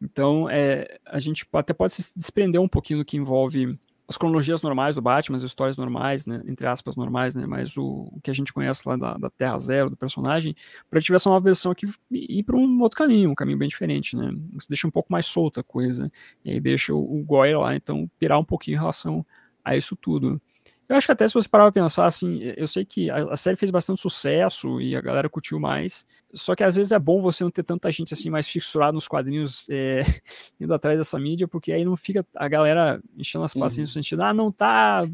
Então, 0.00 0.48
é, 0.48 0.98
a 1.04 1.18
gente 1.18 1.46
até 1.52 1.72
pode 1.72 1.94
se 1.94 2.14
desprender 2.16 2.60
um 2.60 2.68
pouquinho 2.68 3.00
do 3.00 3.04
que 3.04 3.16
envolve 3.16 3.78
as 4.06 4.16
cronologias 4.16 4.60
normais 4.62 4.94
do 4.94 5.02
Batman, 5.02 5.36
as 5.36 5.42
histórias 5.42 5.76
normais, 5.76 6.26
né, 6.26 6.42
entre 6.46 6.66
aspas, 6.66 6.94
normais, 6.96 7.34
né, 7.34 7.46
mas 7.46 7.76
o, 7.76 8.08
o 8.12 8.20
que 8.22 8.30
a 8.30 8.34
gente 8.34 8.52
conhece 8.52 8.86
lá 8.86 8.96
da, 8.96 9.14
da 9.14 9.30
Terra 9.30 9.58
Zero, 9.58 9.90
do 9.90 9.96
personagem, 9.96 10.54
para 10.90 11.00
tiver 11.00 11.16
essa 11.16 11.30
nova 11.30 11.42
versão 11.42 11.72
aqui 11.72 11.86
ir 12.10 12.42
para 12.42 12.56
um 12.56 12.80
outro 12.80 12.98
caminho, 12.98 13.30
um 13.30 13.34
caminho 13.34 13.58
bem 13.58 13.68
diferente, 13.68 14.16
né? 14.16 14.30
Você 14.54 14.68
deixa 14.68 14.86
um 14.86 14.90
pouco 14.90 15.10
mais 15.10 15.26
solta 15.26 15.60
a 15.60 15.64
coisa, 15.64 16.10
e 16.44 16.50
aí 16.50 16.60
deixa 16.60 16.94
o, 16.94 17.20
o 17.20 17.24
Goyer 17.24 17.58
lá, 17.58 17.74
então, 17.74 18.10
pirar 18.18 18.38
um 18.38 18.44
pouquinho 18.44 18.76
em 18.76 18.80
relação 18.80 19.24
a 19.64 19.76
isso 19.76 19.96
tudo. 19.96 20.40
Eu 20.88 20.96
acho 20.96 21.06
que 21.06 21.12
até 21.12 21.26
se 21.26 21.32
você 21.32 21.48
parar 21.48 21.64
pra 21.64 21.82
pensar, 21.82 22.06
assim, 22.06 22.40
eu 22.56 22.68
sei 22.68 22.84
que 22.84 23.10
a, 23.10 23.32
a, 23.32 23.36
série 23.36 23.56
fez 23.56 23.70
bastante 23.70 24.00
sucesso 24.00 24.80
e 24.80 24.94
a 24.94 25.00
galera 25.00 25.28
curtiu 25.30 25.58
mais, 25.58 26.04
só 26.32 26.54
que 26.54 26.62
às 26.62 26.76
vezes 26.76 26.92
é 26.92 26.98
bom 26.98 27.20
você 27.20 27.42
não 27.42 27.50
ter 27.50 27.62
tanta 27.62 27.90
gente, 27.90 28.12
assim, 28.12 28.28
mais 28.28 28.46
fissurada 28.46 28.92
nos 28.92 29.08
quadrinhos 29.08 29.66
é, 29.70 30.02
indo 30.60 30.74
atrás 30.74 30.98
dessa 30.98 31.18
mídia, 31.18 31.48
porque 31.48 31.72
aí 31.72 31.84
não 31.84 31.96
fica 31.96 32.24
a 32.34 32.48
galera 32.48 33.00
enchendo 33.16 33.44
as 33.44 33.54
paciências 33.54 33.96
uhum. 33.96 34.00
no 34.00 34.04
sentido, 34.04 34.22
ah, 34.22 34.34
não 34.34 34.52
tá 34.52 35.08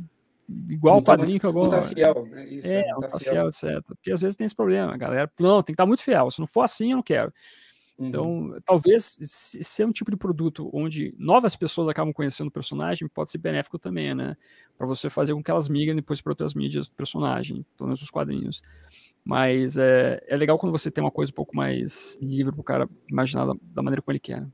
igual 0.68 0.98
o 0.98 1.02
tá 1.02 1.12
quadrinho 1.12 1.38
tá, 1.38 1.40
que 1.40 1.46
eu 1.46 1.52
gosto. 1.52 1.72
Não 1.72 1.82
tá 1.82 1.88
fiel, 1.88 2.26
né? 2.26 2.48
Isso, 2.48 2.66
é, 2.66 2.88
não, 2.88 3.00
tá, 3.00 3.08
tá 3.08 3.18
fiel, 3.20 3.48
etc. 3.48 3.82
Porque 3.86 4.10
às 4.10 4.20
vezes 4.20 4.36
tem 4.36 4.44
esse 4.44 4.56
problema, 4.56 4.92
a 4.92 4.96
galera, 4.96 5.30
não, 5.38 5.62
tem 5.62 5.66
que 5.66 5.72
estar 5.72 5.84
tá 5.84 5.86
muito 5.86 6.02
fiel, 6.02 6.30
se 6.30 6.40
não 6.40 6.46
for 6.46 6.62
assim, 6.62 6.90
eu 6.90 6.96
não 6.96 7.02
quero. 7.02 7.32
Então, 8.00 8.48
uhum. 8.48 8.58
talvez 8.64 9.04
ser 9.04 9.84
um 9.84 9.92
tipo 9.92 10.10
de 10.10 10.16
produto 10.16 10.70
onde 10.72 11.14
novas 11.18 11.54
pessoas 11.54 11.86
acabam 11.86 12.14
conhecendo 12.14 12.48
o 12.48 12.50
personagem 12.50 13.06
pode 13.06 13.30
ser 13.30 13.36
benéfico 13.36 13.78
também, 13.78 14.14
né? 14.14 14.36
Para 14.78 14.86
você 14.86 15.10
fazer 15.10 15.34
com 15.34 15.42
que 15.42 15.50
elas 15.50 15.68
migrem 15.68 15.94
depois 15.94 16.22
para 16.22 16.32
outras 16.32 16.54
mídias 16.54 16.88
do 16.88 16.94
personagem, 16.94 17.64
pelo 17.76 17.88
menos 17.88 18.00
os 18.00 18.08
quadrinhos. 18.08 18.62
Mas 19.22 19.76
é, 19.76 20.18
é 20.26 20.34
legal 20.34 20.58
quando 20.58 20.72
você 20.72 20.90
tem 20.90 21.04
uma 21.04 21.10
coisa 21.10 21.30
um 21.30 21.34
pouco 21.34 21.54
mais 21.54 22.18
livre 22.22 22.52
para 22.52 22.60
o 22.62 22.64
cara 22.64 22.88
imaginar 23.10 23.44
da, 23.44 23.52
da, 23.60 23.82
maneira 23.82 24.00
como 24.00 24.12
ele 24.12 24.18
quer. 24.18 24.40
Né? 24.40 24.48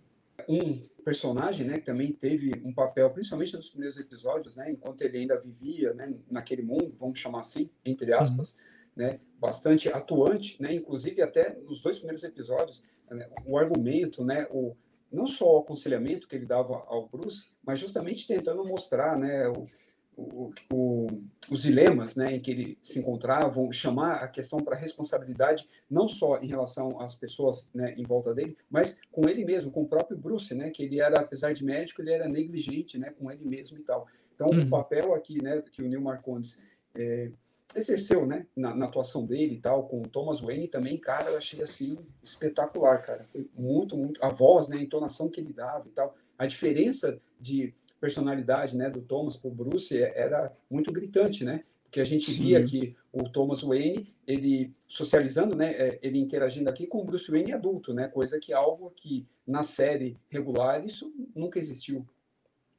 Um 0.49 0.82
personagem, 1.05 1.64
né, 1.64 1.78
que 1.78 1.86
também 1.86 2.12
teve 2.12 2.51
um 2.64 2.74
papel, 2.74 3.09
principalmente 3.11 3.55
nos 3.55 3.68
primeiros 3.68 3.97
episódios, 3.97 4.57
né, 4.57 4.72
enquanto 4.72 5.03
ele 5.03 5.18
ainda 5.18 5.38
vivia, 5.38 5.94
né, 5.94 6.12
naquele 6.28 6.62
mundo, 6.62 6.92
vamos 6.99 7.20
chamar 7.20 7.40
assim, 7.40 7.70
entre 7.84 8.12
aspas, 8.12 8.55
uhum 8.55 8.76
né, 8.97 9.20
bastante 9.38 9.88
atuante, 9.88 10.61
né, 10.61 10.74
inclusive 10.74 11.20
até 11.20 11.55
nos 11.55 11.82
dois 11.82 11.99
primeiros 11.99 12.24
episódios, 12.24 12.82
né, 13.11 13.28
o 13.44 13.59
argumento, 13.59 14.24
né, 14.24 14.47
o, 14.51 14.74
não 15.12 15.26
só 15.26 15.57
o 15.57 15.59
aconselhamento 15.61 16.26
que 16.26 16.34
ele 16.34 16.47
dava 16.47 16.82
ao 16.86 17.07
Bruce, 17.07 17.51
mas 17.64 17.78
justamente 17.78 18.26
tentando 18.26 18.64
mostrar 18.64 19.16
né, 19.18 19.47
o, 19.49 19.68
o, 20.16 20.53
o, 20.72 21.07
os 21.51 21.62
dilemas 21.62 22.16
né, 22.16 22.34
em 22.34 22.40
que 22.40 22.51
ele 22.51 22.78
se 22.82 22.99
encontrava, 22.99 23.61
chamar 23.70 24.16
a 24.16 24.28
questão 24.28 24.59
para 24.59 24.74
responsabilidade, 24.74 25.68
não 25.90 26.09
só 26.09 26.38
em 26.38 26.47
relação 26.47 27.01
às 27.01 27.14
pessoas 27.14 27.70
né, 27.74 27.94
em 27.97 28.03
volta 28.03 28.34
dele, 28.34 28.57
mas 28.70 29.01
com 29.12 29.28
ele 29.28 29.44
mesmo, 29.44 29.70
com 29.70 29.82
o 29.82 29.88
próprio 29.88 30.16
Bruce, 30.16 30.55
né, 30.55 30.70
que 30.70 30.82
ele 30.82 31.01
era, 31.01 31.20
apesar 31.20 31.53
de 31.53 31.64
médico, 31.64 32.01
ele 32.01 32.12
era 32.12 32.26
negligente 32.26 32.99
né, 32.99 33.11
com 33.11 33.30
ele 33.30 33.44
mesmo 33.44 33.78
e 33.78 33.82
tal. 33.82 34.07
Então, 34.34 34.49
uhum. 34.49 34.64
o 34.64 34.70
papel 34.70 35.14
aqui 35.14 35.42
né, 35.42 35.62
que 35.70 35.82
o 35.82 35.88
Neil 35.88 36.01
Marcondes 36.01 36.62
é, 36.94 37.30
exerceu, 37.75 38.27
né, 38.27 38.47
na, 38.57 38.75
na, 38.75 38.87
atuação 38.87 39.27
dele 39.27 39.55
e 39.55 39.61
tal, 39.61 39.87
com 39.89 40.01
o 40.01 40.09
Thomas 40.09 40.41
Wayne 40.41 40.69
também, 40.69 40.97
cara, 40.99 41.31
eu 41.31 41.37
achei 41.37 41.62
assim 41.62 41.99
espetacular, 42.23 43.03
cara. 43.03 43.25
Foi 43.25 43.49
muito, 43.57 43.97
muito 43.97 44.25
a 44.25 44.29
voz, 44.29 44.69
né, 44.69 44.77
a 44.77 44.83
entonação 44.83 45.29
que 45.29 45.41
ele 45.41 45.53
dava 45.53 45.87
e 45.87 45.91
tal. 45.91 46.17
A 46.39 46.47
diferença 46.47 47.21
de 47.41 47.75
personalidade, 48.01 48.77
né, 48.77 48.91
do 48.91 49.01
Thomas 49.01 49.37
pro 49.37 49.51
Bruce 49.51 49.97
é, 49.97 50.12
era 50.19 50.53
muito 50.71 50.93
gritante, 50.93 51.45
né? 51.45 51.64
Porque 51.85 52.01
a 52.01 52.05
gente 52.05 52.31
Sim. 52.31 52.43
via 52.43 52.62
que 52.62 52.95
o 53.12 53.29
Thomas 53.29 53.62
Wayne, 53.62 54.14
ele 54.27 54.73
socializando, 54.87 55.57
né, 55.57 55.73
é, 55.73 55.99
ele 56.03 56.19
interagindo 56.19 56.69
aqui 56.69 56.87
com 56.87 57.01
o 57.01 57.05
Bruce 57.05 57.31
Wayne 57.31 57.53
adulto, 57.53 57.95
né? 57.95 58.09
Coisa 58.09 58.39
que 58.39 58.53
é 58.53 58.57
algo 58.57 58.93
que 58.95 59.27
na 59.47 59.62
série 59.62 60.17
regular 60.29 60.85
isso 60.85 61.12
nunca 61.35 61.59
existiu. 61.59 62.07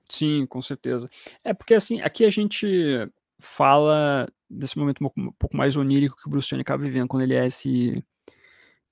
Sim, 0.10 0.46
com 0.46 0.62
certeza. 0.62 1.10
É 1.44 1.54
porque 1.54 1.74
assim, 1.74 2.00
aqui 2.02 2.26
a 2.26 2.30
gente 2.30 3.10
fala 3.40 4.28
desse 4.50 4.78
momento 4.78 5.04
um 5.16 5.32
pouco 5.34 5.56
mais 5.56 5.76
onírico 5.76 6.18
que 6.18 6.28
o 6.28 6.30
Bruce 6.30 6.50
Wayne 6.50 6.62
acaba 6.62 6.84
vivendo 6.84 7.08
quando 7.08 7.24
ele 7.24 7.36
é 7.36 7.46
esse 7.46 8.04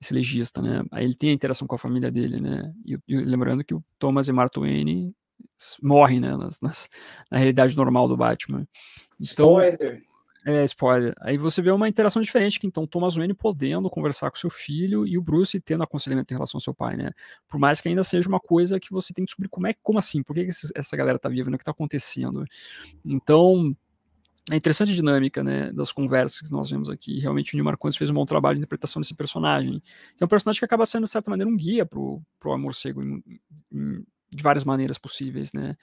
esse 0.00 0.12
legista, 0.12 0.60
né? 0.60 0.82
Aí 0.90 1.04
ele 1.04 1.14
tem 1.14 1.30
a 1.30 1.32
interação 1.32 1.66
com 1.66 1.74
a 1.74 1.78
família 1.78 2.10
dele, 2.10 2.38
né? 2.38 2.70
E, 2.84 2.98
e 3.08 3.16
lembrando 3.16 3.64
que 3.64 3.74
o 3.74 3.82
Thomas 3.98 4.28
e 4.28 4.32
Martha 4.32 4.60
Wayne 4.60 5.14
morrem, 5.82 6.20
né? 6.20 6.36
Nas, 6.36 6.60
nas, 6.60 6.88
na 7.30 7.38
realidade 7.38 7.76
normal 7.76 8.06
do 8.06 8.16
Batman. 8.16 8.68
Então, 9.18 9.58
spoiler. 9.58 10.02
É, 10.48 10.62
spoiler. 10.62 11.12
Aí 11.20 11.36
você 11.36 11.60
vê 11.60 11.72
uma 11.72 11.88
interação 11.88 12.22
diferente, 12.22 12.60
que 12.60 12.68
então 12.68 12.86
Thomas 12.86 13.16
Wayne 13.16 13.34
podendo 13.34 13.90
conversar 13.90 14.30
com 14.30 14.36
seu 14.36 14.48
filho 14.48 15.04
e 15.04 15.18
o 15.18 15.22
Bruce 15.22 15.60
tendo 15.60 15.82
aconselhamento 15.82 16.32
em 16.32 16.36
relação 16.36 16.58
ao 16.58 16.62
seu 16.62 16.72
pai, 16.72 16.96
né? 16.96 17.10
Por 17.48 17.58
mais 17.58 17.80
que 17.80 17.88
ainda 17.88 18.04
seja 18.04 18.28
uma 18.28 18.38
coisa 18.38 18.78
que 18.78 18.92
você 18.92 19.12
tem 19.12 19.24
que 19.24 19.30
descobrir 19.30 19.48
como 19.48 19.66
é, 19.66 19.74
como 19.82 19.98
assim, 19.98 20.22
por 20.22 20.34
que 20.36 20.46
essa 20.46 20.96
galera 20.96 21.18
tá 21.18 21.28
viva, 21.28 21.50
né? 21.50 21.56
o 21.56 21.58
que 21.58 21.64
tá 21.64 21.72
acontecendo. 21.72 22.44
Então, 23.04 23.74
é 24.50 24.54
interessante 24.54 24.92
a 24.92 24.94
dinâmica 24.94 25.42
né, 25.42 25.72
das 25.72 25.90
conversas 25.90 26.40
que 26.40 26.50
nós 26.50 26.70
vemos 26.70 26.88
aqui. 26.88 27.18
Realmente 27.18 27.52
o 27.52 27.56
Neil 27.56 27.64
Marcondes 27.64 27.96
fez 27.96 28.10
um 28.10 28.14
bom 28.14 28.24
trabalho 28.24 28.54
de 28.54 28.60
interpretação 28.60 29.00
desse 29.00 29.14
personagem. 29.14 29.82
É 30.20 30.24
um 30.24 30.28
personagem 30.28 30.58
que 30.60 30.64
acaba 30.64 30.86
sendo, 30.86 31.04
de 31.04 31.10
certa 31.10 31.30
maneira, 31.30 31.50
um 31.50 31.56
guia 31.56 31.84
para 31.84 31.98
o 31.98 32.22
morcego 32.56 33.02
em, 33.02 33.22
em, 33.72 34.04
de 34.30 34.42
várias 34.42 34.62
maneiras 34.62 34.98
possíveis. 34.98 35.52
Né? 35.52 35.74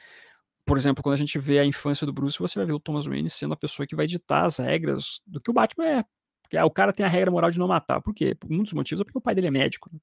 Por 0.65 0.77
exemplo, 0.77 1.03
quando 1.03 1.13
a 1.13 1.17
gente 1.17 1.37
vê 1.37 1.59
a 1.59 1.65
infância 1.65 2.07
do 2.07 2.13
Bruce, 2.13 2.39
você 2.39 2.57
vai 2.57 2.65
ver 2.65 2.73
o 2.73 2.79
Thomas 2.79 3.05
Wayne 3.05 3.29
sendo 3.29 3.53
a 3.53 3.57
pessoa 3.57 3.85
que 3.85 3.97
vai 3.97 4.07
ditar 4.07 4.45
as 4.45 4.57
regras 4.57 5.19
do 5.27 5.41
que 5.41 5.51
o 5.51 5.53
Batman 5.53 5.85
é. 5.85 6.05
Porque 6.41 6.55
ah, 6.55 6.65
o 6.65 6.71
cara 6.71 6.93
tem 6.93 7.05
a 7.05 7.09
regra 7.09 7.31
moral 7.31 7.51
de 7.51 7.59
não 7.59 7.67
matar. 7.67 8.01
Por 8.01 8.13
quê? 8.13 8.33
Por 8.33 8.49
um 8.49 8.63
dos 8.63 8.71
motivos 8.71 9.01
é 9.01 9.03
porque 9.03 9.17
o 9.17 9.21
pai 9.21 9.35
dele 9.35 9.47
é 9.47 9.51
médico. 9.51 9.89
Né? 9.91 9.99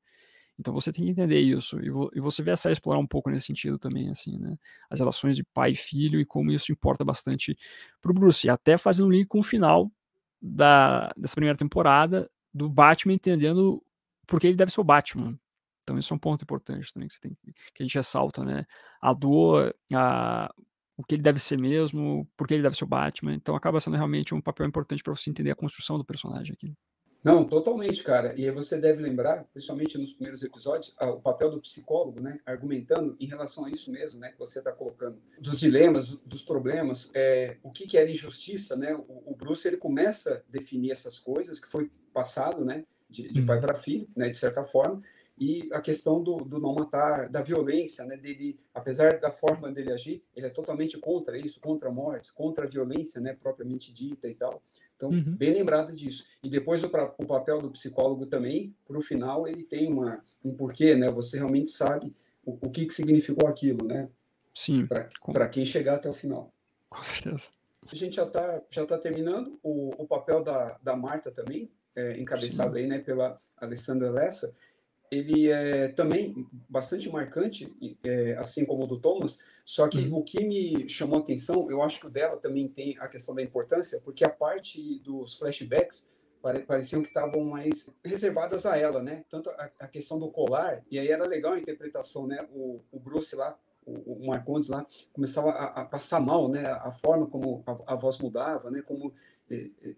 Então 0.61 0.75
você 0.75 0.93
tem 0.93 1.05
que 1.07 1.11
entender 1.11 1.41
isso. 1.41 1.81
E, 1.81 1.91
vo, 1.91 2.11
e 2.15 2.21
você 2.21 2.43
vê 2.43 2.51
a 2.51 2.57
série 2.57 2.75
explorar 2.75 3.01
um 3.01 3.07
pouco 3.07 3.31
nesse 3.31 3.47
sentido 3.47 3.79
também, 3.79 4.11
assim, 4.11 4.39
né? 4.39 4.59
As 4.91 5.01
relações 5.01 5.35
de 5.35 5.43
pai 5.43 5.73
e 5.73 5.77
filho 5.77 6.21
e 6.21 6.27
como 6.27 6.53
isso 6.53 6.71
importa 6.71 7.03
bastante 7.03 7.57
pro 8.01 8.13
Bruce. 8.13 8.47
E 8.47 8.51
até 8.51 8.77
fazendo 8.77 9.07
um 9.07 9.11
link 9.11 9.27
com 9.27 9.41
o 9.41 9.43
final 9.43 9.91
da, 10.41 11.11
dessa 11.17 11.35
primeira 11.35 11.57
temporada 11.57 12.31
do 12.53 12.69
Batman 12.69 13.15
entendendo 13.15 13.83
por 14.27 14.39
que 14.39 14.47
ele 14.49 14.57
deve 14.57 14.71
ser 14.71 14.83
o 14.83 14.85
Batman. 14.85 15.39
Então 15.83 15.99
isso 15.99 16.13
é 16.13 16.17
um 16.17 16.19
ponto 16.21 16.43
importante 16.43 16.93
também 16.93 17.09
que, 17.09 17.19
tem, 17.19 17.33
que 17.75 17.83
a 17.83 17.87
gente 17.87 17.95
ressalta, 17.95 18.45
né? 18.45 18.67
A 19.01 19.15
dor, 19.15 19.75
a, 19.95 20.53
o 20.97 21.03
que 21.03 21.15
ele 21.15 21.23
deve 21.23 21.39
ser 21.41 21.59
mesmo, 21.59 22.29
por 22.37 22.47
que 22.47 22.53
ele 22.55 22.63
deve 22.63 22.77
ser 22.77 22.85
o 22.85 22.87
Batman. 22.87 23.35
Então 23.35 23.57
acaba 23.57 23.81
sendo 23.81 23.97
realmente 23.97 24.35
um 24.35 24.43
papel 24.43 24.67
importante 24.67 25.03
para 25.03 25.15
você 25.15 25.31
entender 25.31 25.51
a 25.51 25.57
construção 25.57 25.97
do 25.97 26.05
personagem 26.05 26.53
aqui. 26.53 26.75
Não, 27.23 27.45
totalmente, 27.45 28.03
cara. 28.03 28.35
E 28.35 28.47
aí 28.47 28.51
você 28.51 28.81
deve 28.81 29.03
lembrar, 29.03 29.45
principalmente 29.53 29.99
nos 29.99 30.13
primeiros 30.13 30.43
episódios, 30.43 30.97
o 30.99 31.21
papel 31.21 31.51
do 31.51 31.61
psicólogo, 31.61 32.21
né, 32.21 32.41
argumentando 32.47 33.15
em 33.21 33.27
relação 33.27 33.67
a 33.67 33.71
isso 33.71 33.93
mesmo, 33.93 34.19
né, 34.19 34.33
que 34.33 34.39
você 34.39 34.59
está 34.59 34.73
colocando, 34.73 35.19
dos 35.39 35.61
dilemas, 35.61 36.11
dos 36.25 36.43
problemas, 36.43 37.11
é, 37.15 37.59
o 37.63 37.71
que, 37.71 37.87
que 37.87 37.99
era 37.99 38.11
injustiça, 38.11 38.75
né? 38.75 38.95
O, 38.95 39.33
o, 39.33 39.37
Bruce 39.37 39.69
ele 39.69 39.77
começa 39.77 40.37
a 40.37 40.53
definir 40.53 40.93
essas 40.93 41.19
coisas 41.19 41.61
que 41.61 41.69
foi 41.69 41.91
passado, 42.13 42.65
né, 42.65 42.85
de, 43.09 43.31
de 43.33 43.43
pai 43.43 43.57
uhum. 43.57 43.63
para 43.63 43.75
filho, 43.75 44.09
né, 44.17 44.29
de 44.29 44.37
certa 44.37 44.65
forma, 44.65 45.03
e 45.41 45.71
a 45.73 45.81
questão 45.81 46.23
do, 46.23 46.37
do, 46.37 46.61
não 46.61 46.75
matar, 46.75 47.31
da 47.31 47.41
violência, 47.41 48.05
né, 48.05 48.15
dele, 48.15 48.61
apesar 48.75 49.19
da 49.19 49.31
forma 49.31 49.73
dele 49.73 49.91
agir, 49.91 50.23
ele 50.37 50.47
é 50.47 50.51
totalmente 50.51 50.99
contra 50.99 51.39
isso, 51.39 51.59
contra 51.61 51.89
a 51.89 51.93
morte, 51.93 52.31
contra 52.35 52.67
a 52.67 52.69
violência, 52.69 53.23
né, 53.23 53.35
propriamente 53.41 53.91
dita 53.91 54.29
e 54.29 54.35
tal. 54.35 54.63
Então, 54.95 55.09
uhum. 55.09 55.35
bem 55.35 55.55
lembrado 55.55 55.95
disso. 55.95 56.27
E 56.43 56.51
depois 56.51 56.85
o, 56.85 56.89
o 57.17 57.27
papel 57.27 57.63
do 57.63 57.71
psicólogo 57.71 58.27
também, 58.27 58.77
para 58.87 58.99
o 58.99 59.01
final, 59.01 59.49
ele 59.49 59.65
tem 59.65 59.91
uma, 59.91 60.23
um 60.45 60.55
porquê, 60.55 60.95
né, 60.95 61.11
você 61.11 61.39
realmente 61.39 61.71
sabe 61.71 62.13
o, 62.45 62.59
o 62.61 62.71
que, 62.71 62.85
que 62.85 62.93
significou 62.93 63.49
aquilo, 63.49 63.87
né? 63.87 64.11
Sim. 64.53 64.87
Para 64.87 65.49
quem 65.49 65.65
chegar 65.65 65.95
até 65.95 66.11
o 66.11 66.13
final. 66.13 66.53
Com 66.91 67.03
certeza. 67.03 67.49
A 67.91 67.97
gente 67.97 68.17
já 68.17 68.25
está 68.25 68.61
já 68.71 68.85
tá 68.85 68.99
terminando. 68.99 69.59
O, 69.63 69.91
o 69.97 70.07
papel 70.07 70.43
da, 70.43 70.77
da 70.83 70.95
Marta 70.95 71.31
também, 71.31 71.71
é, 71.97 72.21
encabeçado 72.21 72.75
Sim. 72.75 72.81
aí, 72.81 72.87
né, 72.87 72.99
pela 72.99 73.41
Alessandra 73.57 74.11
Lessa, 74.11 74.55
ele 75.11 75.51
é 75.51 75.89
também 75.89 76.47
bastante 76.69 77.11
marcante, 77.11 77.73
é, 78.05 78.37
assim 78.39 78.65
como 78.65 78.85
o 78.85 78.87
do 78.87 79.01
Thomas, 79.01 79.41
só 79.65 79.89
que 79.89 79.99
uhum. 79.99 80.19
o 80.19 80.23
que 80.23 80.45
me 80.45 80.89
chamou 80.89 81.19
a 81.19 81.23
atenção, 81.23 81.71
eu 81.71 81.83
acho 81.83 82.01
que 82.01 82.07
o 82.07 82.11
dela 82.11 82.37
também 82.37 82.69
tem 82.69 82.97
a 82.99 83.09
questão 83.09 83.35
da 83.35 83.43
importância, 83.43 84.01
porque 84.05 84.25
a 84.25 84.31
parte 84.31 85.01
dos 85.01 85.37
flashbacks 85.37 86.13
pareciam 86.67 87.03
que 87.03 87.09
estavam 87.09 87.45
mais 87.45 87.93
reservadas 88.05 88.65
a 88.65 88.77
ela, 88.77 89.03
né? 89.03 89.25
Tanto 89.29 89.51
a, 89.51 89.71
a, 89.81 89.89
questão 89.89 90.19
do 90.19 90.31
colar, 90.31 90.83
e 90.91 90.99
aí 90.99 91.09
era 91.09 91.27
legal 91.27 91.53
a 91.53 91.59
interpretação, 91.59 92.27
né? 92.27 92.49
O, 92.53 92.81
o 92.91 92.99
Bruce 92.99 93.37
lá, 93.37 93.59
o, 93.85 94.25
o 94.25 94.27
Marcondes 94.27 94.71
lá, 94.71 94.87
começava 95.13 95.51
a, 95.51 95.83
a, 95.83 95.85
passar 95.85 96.21
mal, 96.21 96.49
né? 96.49 96.67
A 96.67 96.91
forma 96.93 97.27
como 97.27 97.63
a, 97.67 97.93
a 97.93 97.95
voz 97.95 98.19
mudava, 98.19 98.71
né? 98.71 98.81
Como 98.81 99.13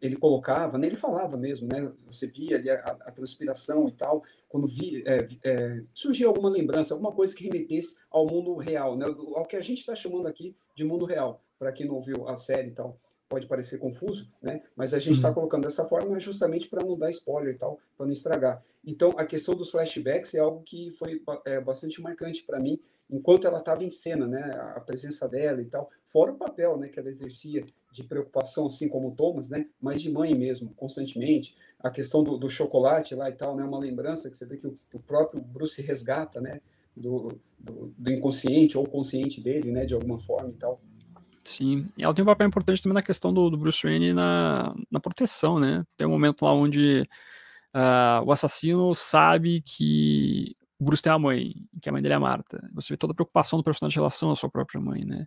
ele 0.00 0.16
colocava, 0.16 0.78
né, 0.78 0.86
ele 0.86 0.96
falava 0.96 1.36
mesmo, 1.36 1.68
né, 1.68 1.92
você 2.06 2.26
via 2.26 2.56
ali 2.56 2.70
a, 2.70 2.78
a 2.80 3.12
transpiração 3.12 3.86
e 3.86 3.92
tal, 3.92 4.24
quando 4.52 4.66
vi, 4.66 5.02
é, 5.06 5.26
é, 5.44 5.82
alguma 6.26 6.50
lembrança, 6.50 6.92
alguma 6.92 7.10
coisa 7.10 7.34
que 7.34 7.44
remetesse 7.44 7.96
ao 8.10 8.26
mundo 8.26 8.54
real, 8.56 8.98
né, 8.98 9.06
ao 9.06 9.46
que 9.46 9.56
a 9.56 9.62
gente 9.62 9.78
está 9.78 9.94
chamando 9.94 10.28
aqui 10.28 10.54
de 10.76 10.84
mundo 10.84 11.06
real, 11.06 11.42
para 11.58 11.72
quem 11.72 11.86
não 11.86 12.02
viu 12.02 12.28
a 12.28 12.36
série 12.36 12.68
e 12.68 12.72
tal, 12.72 12.98
pode 13.30 13.46
parecer 13.46 13.78
confuso, 13.78 14.30
né, 14.42 14.62
mas 14.76 14.92
a 14.92 14.98
gente 14.98 15.16
está 15.16 15.28
uhum. 15.28 15.34
colocando 15.34 15.62
dessa 15.62 15.86
forma 15.86 16.20
justamente 16.20 16.68
para 16.68 16.84
não 16.84 16.98
dar 16.98 17.08
spoiler 17.08 17.54
e 17.54 17.58
tal, 17.58 17.80
para 17.96 18.04
não 18.04 18.12
estragar. 18.12 18.62
Então, 18.84 19.14
a 19.16 19.24
questão 19.24 19.54
dos 19.54 19.70
flashbacks 19.70 20.34
é 20.34 20.40
algo 20.40 20.62
que 20.62 20.90
foi 20.98 21.22
é, 21.46 21.58
bastante 21.58 22.02
marcante 22.02 22.42
para 22.42 22.60
mim, 22.60 22.78
enquanto 23.10 23.46
ela 23.46 23.60
estava 23.60 23.82
em 23.82 23.88
cena, 23.88 24.26
né, 24.26 24.50
a 24.76 24.80
presença 24.80 25.26
dela 25.26 25.62
e 25.62 25.66
tal, 25.66 25.88
fora 26.04 26.30
o 26.30 26.36
papel, 26.36 26.76
né, 26.76 26.88
que 26.88 27.00
ela 27.00 27.08
exercia 27.08 27.64
de 27.90 28.04
preocupação, 28.04 28.66
assim 28.66 28.88
como 28.88 29.08
o 29.08 29.14
Thomas, 29.14 29.48
né, 29.48 29.66
mas 29.80 30.02
de 30.02 30.10
mãe 30.10 30.34
mesmo, 30.34 30.74
constantemente. 30.74 31.56
A 31.82 31.90
questão 31.90 32.22
do, 32.22 32.38
do 32.38 32.48
chocolate 32.48 33.14
lá 33.14 33.28
e 33.28 33.32
tal, 33.32 33.56
né, 33.56 33.64
uma 33.64 33.78
lembrança 33.78 34.30
que 34.30 34.36
você 34.36 34.46
vê 34.46 34.56
que 34.56 34.66
o, 34.66 34.78
o 34.92 35.00
próprio 35.00 35.40
Bruce 35.40 35.80
resgata, 35.82 36.40
né, 36.40 36.60
do, 36.96 37.40
do, 37.58 37.92
do, 37.96 38.12
inconsciente 38.12 38.78
ou 38.78 38.86
consciente 38.86 39.40
dele, 39.40 39.70
né, 39.70 39.84
de 39.84 39.94
alguma 39.94 40.18
forma 40.18 40.50
e 40.50 40.54
tal. 40.54 40.80
Sim, 41.44 41.88
e 41.98 42.04
ela 42.04 42.14
tem 42.14 42.22
um 42.22 42.26
papel 42.26 42.46
importante 42.46 42.82
também 42.82 42.94
na 42.94 43.02
questão 43.02 43.34
do, 43.34 43.50
do 43.50 43.56
Bruce 43.56 43.82
Wayne 43.82 44.12
na, 44.12 44.74
na 44.90 45.00
proteção, 45.00 45.58
né? 45.58 45.84
Tem 45.96 46.06
um 46.06 46.10
momento 46.10 46.44
lá 46.44 46.52
onde 46.52 47.02
uh, 47.74 48.24
o 48.24 48.30
assassino 48.30 48.94
sabe 48.94 49.60
que 49.60 50.56
o 50.78 50.84
Bruce 50.84 51.02
tem 51.02 51.12
a 51.12 51.18
mãe, 51.18 51.54
que 51.80 51.88
a 51.88 51.92
mãe 51.92 52.00
dele 52.00 52.14
é 52.14 52.16
a 52.16 52.20
Marta. 52.20 52.60
Você 52.74 52.92
vê 52.92 52.96
toda 52.96 53.12
a 53.12 53.14
preocupação 53.14 53.58
do 53.58 53.64
personagem 53.64 53.96
em 53.96 54.00
relação 54.00 54.30
à 54.30 54.36
sua 54.36 54.50
própria 54.50 54.80
mãe, 54.80 55.04
né? 55.04 55.26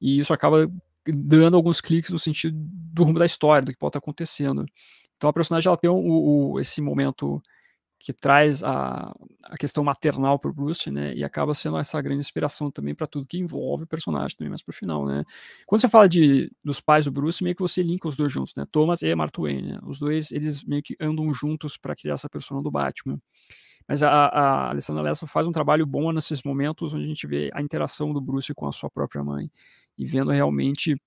E 0.00 0.18
isso 0.18 0.32
acaba 0.32 0.70
dando 1.06 1.56
alguns 1.56 1.80
cliques 1.80 2.10
no 2.10 2.18
sentido 2.18 2.56
do 2.56 3.04
rumo 3.04 3.18
da 3.18 3.26
história, 3.26 3.64
do 3.64 3.72
que 3.72 3.78
pode 3.78 3.90
estar 3.90 3.98
acontecendo. 3.98 4.64
Então 5.22 5.30
a 5.30 5.32
personagem 5.32 5.68
ela 5.68 5.76
tem 5.76 5.88
o, 5.88 5.94
o, 5.94 6.58
esse 6.58 6.82
momento 6.82 7.40
que 8.00 8.12
traz 8.12 8.64
a, 8.64 9.14
a 9.44 9.56
questão 9.56 9.84
maternal 9.84 10.36
para 10.36 10.50
o 10.50 10.52
Bruce, 10.52 10.90
né? 10.90 11.14
E 11.14 11.22
acaba 11.22 11.54
sendo 11.54 11.78
essa 11.78 12.02
grande 12.02 12.18
inspiração 12.18 12.72
também 12.72 12.92
para 12.92 13.06
tudo 13.06 13.28
que 13.28 13.38
envolve 13.38 13.84
o 13.84 13.86
personagem 13.86 14.36
também 14.36 14.48
mais 14.48 14.64
para 14.64 14.72
o 14.72 14.74
final, 14.74 15.06
né? 15.06 15.22
Quando 15.64 15.80
você 15.80 15.88
fala 15.88 16.08
de 16.08 16.50
dos 16.64 16.80
pais 16.80 17.04
do 17.04 17.12
Bruce, 17.12 17.44
meio 17.44 17.54
que 17.54 17.62
você 17.62 17.84
linka 17.84 18.08
os 18.08 18.16
dois 18.16 18.32
juntos, 18.32 18.52
né? 18.56 18.66
Thomas 18.72 19.00
e 19.02 19.14
Martha 19.14 19.40
Wayne, 19.40 19.62
né? 19.74 19.78
Os 19.84 20.00
dois 20.00 20.32
eles 20.32 20.64
meio 20.64 20.82
que 20.82 20.96
andam 20.98 21.32
juntos 21.32 21.76
para 21.76 21.94
criar 21.94 22.14
essa 22.14 22.28
persona 22.28 22.60
do 22.60 22.68
Batman. 22.72 23.20
Mas 23.86 24.02
a, 24.02 24.10
a 24.10 24.70
Alessandra 24.70 25.04
Lessa 25.04 25.24
faz 25.28 25.46
um 25.46 25.52
trabalho 25.52 25.86
bom 25.86 26.10
nesses 26.10 26.42
momentos 26.42 26.92
onde 26.92 27.04
a 27.04 27.08
gente 27.08 27.28
vê 27.28 27.48
a 27.54 27.62
interação 27.62 28.12
do 28.12 28.20
Bruce 28.20 28.52
com 28.54 28.66
a 28.66 28.72
sua 28.72 28.90
própria 28.90 29.22
mãe 29.22 29.48
e 29.96 30.04
vendo 30.04 30.32
realmente 30.32 31.00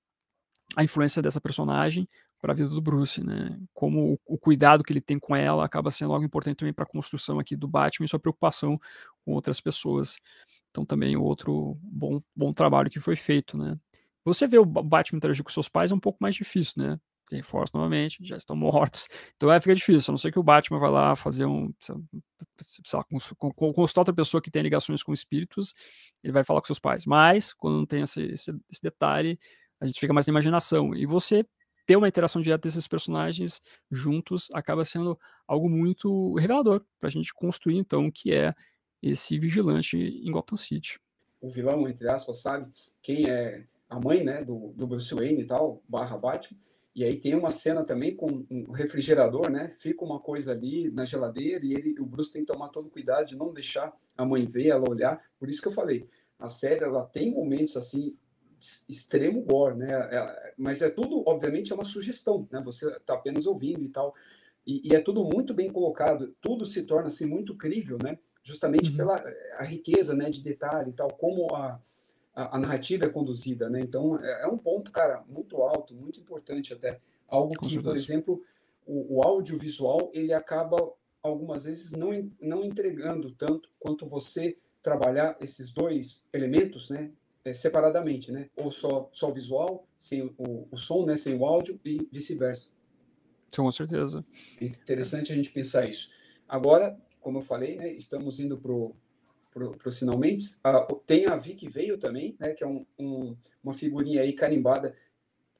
a 0.77 0.83
influência 0.83 1.21
dessa 1.21 1.41
personagem 1.41 2.07
para 2.45 2.53
a 2.53 2.55
vida 2.55 2.69
do 2.69 2.79
Bruce, 2.79 3.23
né? 3.23 3.59
Como 3.73 4.19
o, 4.23 4.37
cuidado 4.37 4.83
que 4.83 4.93
ele 4.93 5.01
tem 5.01 5.17
com 5.17 5.35
ela 5.35 5.65
acaba 5.65 5.89
sendo 5.89 6.13
algo 6.13 6.23
importante 6.23 6.57
também 6.57 6.73
para 6.73 6.83
a 6.83 6.87
construção 6.87 7.39
aqui 7.39 7.55
do 7.55 7.67
Batman 7.67 8.05
e 8.05 8.07
sua 8.07 8.19
preocupação 8.19 8.79
com 9.25 9.33
outras 9.33 9.59
pessoas. 9.59 10.17
Então 10.69 10.85
também 10.85 11.17
outro 11.17 11.75
bom, 11.81 12.21
bom 12.35 12.51
trabalho 12.51 12.91
que 12.91 12.99
foi 12.99 13.15
feito, 13.15 13.57
né? 13.57 13.75
Você 14.23 14.45
vê 14.45 14.59
o 14.59 14.65
Batman 14.65 15.17
interagir 15.17 15.43
com 15.43 15.49
seus 15.49 15.67
pais 15.67 15.91
é 15.91 15.95
um 15.95 15.99
pouco 15.99 16.19
mais 16.21 16.35
difícil, 16.35 16.83
né? 16.83 16.99
reforço 17.31 17.71
novamente, 17.73 18.19
já 18.21 18.37
estão 18.37 18.55
mortos. 18.55 19.07
Então 19.35 19.51
é, 19.51 19.59
fica 19.59 19.73
difícil, 19.73 20.11
a 20.11 20.13
não 20.13 20.17
ser 20.19 20.31
que 20.31 20.37
o 20.37 20.43
Batman 20.43 20.77
vai 20.79 20.91
lá 20.91 21.15
fazer 21.15 21.45
um. 21.47 21.73
Sei 21.79 21.95
lá, 22.93 23.03
consultar 23.55 24.01
outra 24.01 24.13
pessoa 24.13 24.39
que 24.39 24.51
tem 24.51 24.61
ligações 24.61 25.01
com 25.01 25.11
espíritos, 25.11 25.73
ele 26.23 26.31
vai 26.31 26.43
falar 26.43 26.61
com 26.61 26.67
seus 26.67 26.77
pais. 26.77 27.07
Mas, 27.07 27.51
quando 27.53 27.77
não 27.77 27.85
tem 27.87 28.03
esse, 28.03 28.21
esse, 28.21 28.51
esse 28.69 28.81
detalhe, 28.83 29.39
a 29.79 29.87
gente 29.87 29.99
fica 29.99 30.13
mais 30.13 30.27
na 30.27 30.31
imaginação. 30.31 30.93
E 30.93 31.07
você 31.07 31.43
ter 31.85 31.95
uma 31.95 32.07
interação 32.07 32.41
direta 32.41 32.67
desses 32.67 32.87
personagens 32.87 33.61
juntos 33.91 34.49
acaba 34.53 34.83
sendo 34.83 35.19
algo 35.47 35.69
muito 35.69 36.33
revelador 36.35 36.83
para 36.99 37.07
a 37.07 37.11
gente 37.11 37.33
construir, 37.33 37.77
então, 37.77 38.07
o 38.07 38.11
que 38.11 38.33
é 38.33 38.53
esse 39.01 39.37
vigilante 39.37 39.97
em 39.97 40.31
Gotham 40.31 40.57
City. 40.57 40.99
O 41.39 41.49
vilão, 41.49 41.87
entre 41.87 42.09
aspas, 42.09 42.41
sabe 42.41 42.71
quem 43.01 43.29
é 43.29 43.65
a 43.87 43.99
mãe 43.99 44.23
né, 44.23 44.43
do, 44.43 44.73
do 44.75 44.87
Bruce 44.87 45.13
Wayne 45.13 45.41
e 45.41 45.45
tal, 45.45 45.83
barra 45.87 46.17
Batman, 46.17 46.57
e 46.95 47.03
aí 47.03 47.19
tem 47.19 47.35
uma 47.35 47.49
cena 47.49 47.83
também 47.83 48.15
com 48.15 48.45
um 48.49 48.71
refrigerador, 48.71 49.51
né? 49.51 49.69
Fica 49.77 50.05
uma 50.05 50.17
coisa 50.17 50.53
ali 50.53 50.89
na 50.89 51.03
geladeira 51.03 51.65
e 51.65 51.73
ele, 51.73 51.99
o 51.99 52.05
Bruce 52.05 52.31
tem 52.31 52.45
que 52.45 52.51
tomar 52.51 52.69
todo 52.69 52.89
cuidado 52.89 53.27
de 53.27 53.35
não 53.35 53.53
deixar 53.53 53.93
a 54.17 54.25
mãe 54.25 54.45
ver, 54.45 54.67
ela 54.67 54.89
olhar. 54.89 55.21
Por 55.37 55.49
isso 55.49 55.61
que 55.61 55.67
eu 55.67 55.73
falei, 55.73 56.07
a 56.39 56.47
série 56.47 56.85
ela 56.85 57.03
tem 57.03 57.31
momentos 57.31 57.75
assim 57.75 58.15
extremo 58.89 59.41
gore, 59.41 59.75
né? 59.75 59.91
É, 59.91 60.53
mas 60.57 60.81
é 60.81 60.89
tudo, 60.89 61.23
obviamente, 61.27 61.71
é 61.71 61.75
uma 61.75 61.85
sugestão, 61.85 62.47
né? 62.51 62.61
Você 62.65 62.89
está 62.91 63.13
apenas 63.13 63.45
ouvindo 63.45 63.83
e 63.83 63.89
tal. 63.89 64.13
E, 64.65 64.89
e, 64.89 64.95
é 64.95 64.99
tudo 64.99 65.23
muito 65.23 65.53
bem 65.53 65.71
colocado. 65.71 66.35
Tudo 66.41 66.65
se 66.65 66.83
torna 66.83 67.07
assim 67.07 67.25
muito 67.25 67.55
crível, 67.55 67.97
né? 68.03 68.17
Justamente 68.43 68.91
uhum. 68.91 68.97
pela 68.97 69.23
a 69.57 69.63
riqueza, 69.63 70.13
né, 70.13 70.29
de 70.29 70.41
detalhe 70.41 70.91
e 70.91 70.93
tal, 70.93 71.09
como 71.09 71.53
a 71.55 71.79
a, 72.35 72.57
a, 72.57 72.59
narrativa 72.59 73.05
é 73.05 73.09
conduzida, 73.09 73.69
né? 73.69 73.79
Então 73.79 74.19
é, 74.21 74.43
é, 74.43 74.47
um 74.47 74.57
ponto, 74.57 74.91
cara, 74.91 75.23
muito 75.27 75.61
alto, 75.61 75.95
muito 75.95 76.19
importante 76.19 76.73
até. 76.73 76.99
Algo 77.27 77.55
que, 77.55 77.81
por 77.81 77.95
exemplo, 77.95 78.43
o, 78.85 79.17
o 79.17 79.23
audiovisual 79.23 80.11
ele 80.13 80.33
acaba 80.33 80.77
algumas 81.23 81.63
vezes 81.63 81.93
não, 81.93 82.11
não 82.39 82.63
entregando 82.63 83.31
tanto 83.31 83.69
quanto 83.79 84.05
você 84.05 84.57
trabalhar 84.83 85.35
esses 85.41 85.73
dois 85.73 86.27
elementos, 86.31 86.89
né? 86.89 87.09
É, 87.45 87.53
separadamente, 87.53 88.31
né? 88.31 88.49
Ou 88.55 88.71
só, 88.71 89.07
só 89.13 89.29
o 89.29 89.33
visual, 89.33 89.87
sem 89.97 90.23
o, 90.37 90.67
o 90.71 90.77
som, 90.77 91.05
né? 91.05 91.15
Sem 91.15 91.35
o 91.37 91.45
áudio 91.45 91.79
e 91.85 92.07
vice-versa. 92.11 92.71
Com 93.55 93.71
certeza. 93.71 94.25
É 94.59 94.65
interessante 94.65 95.31
a 95.31 95.35
gente 95.35 95.51
pensar 95.51 95.87
isso. 95.87 96.09
Agora, 96.49 96.99
como 97.21 97.37
eu 97.37 97.43
falei, 97.43 97.77
né? 97.77 97.93
Estamos 97.93 98.39
indo 98.39 98.57
para 98.57 98.73
para 99.55 99.89
os 99.89 99.97
finalmente. 99.97 100.57
Ah, 100.61 100.85
tem 101.07 101.25
a 101.27 101.37
Vi 101.37 101.55
que 101.55 101.69
veio 101.69 101.97
também, 101.97 102.35
né, 102.37 102.53
que 102.53 102.61
é 102.61 102.67
um, 102.67 102.85
um, 102.99 103.37
uma 103.63 103.73
figurinha 103.73 104.21
aí 104.21 104.33
carimbada, 104.33 104.93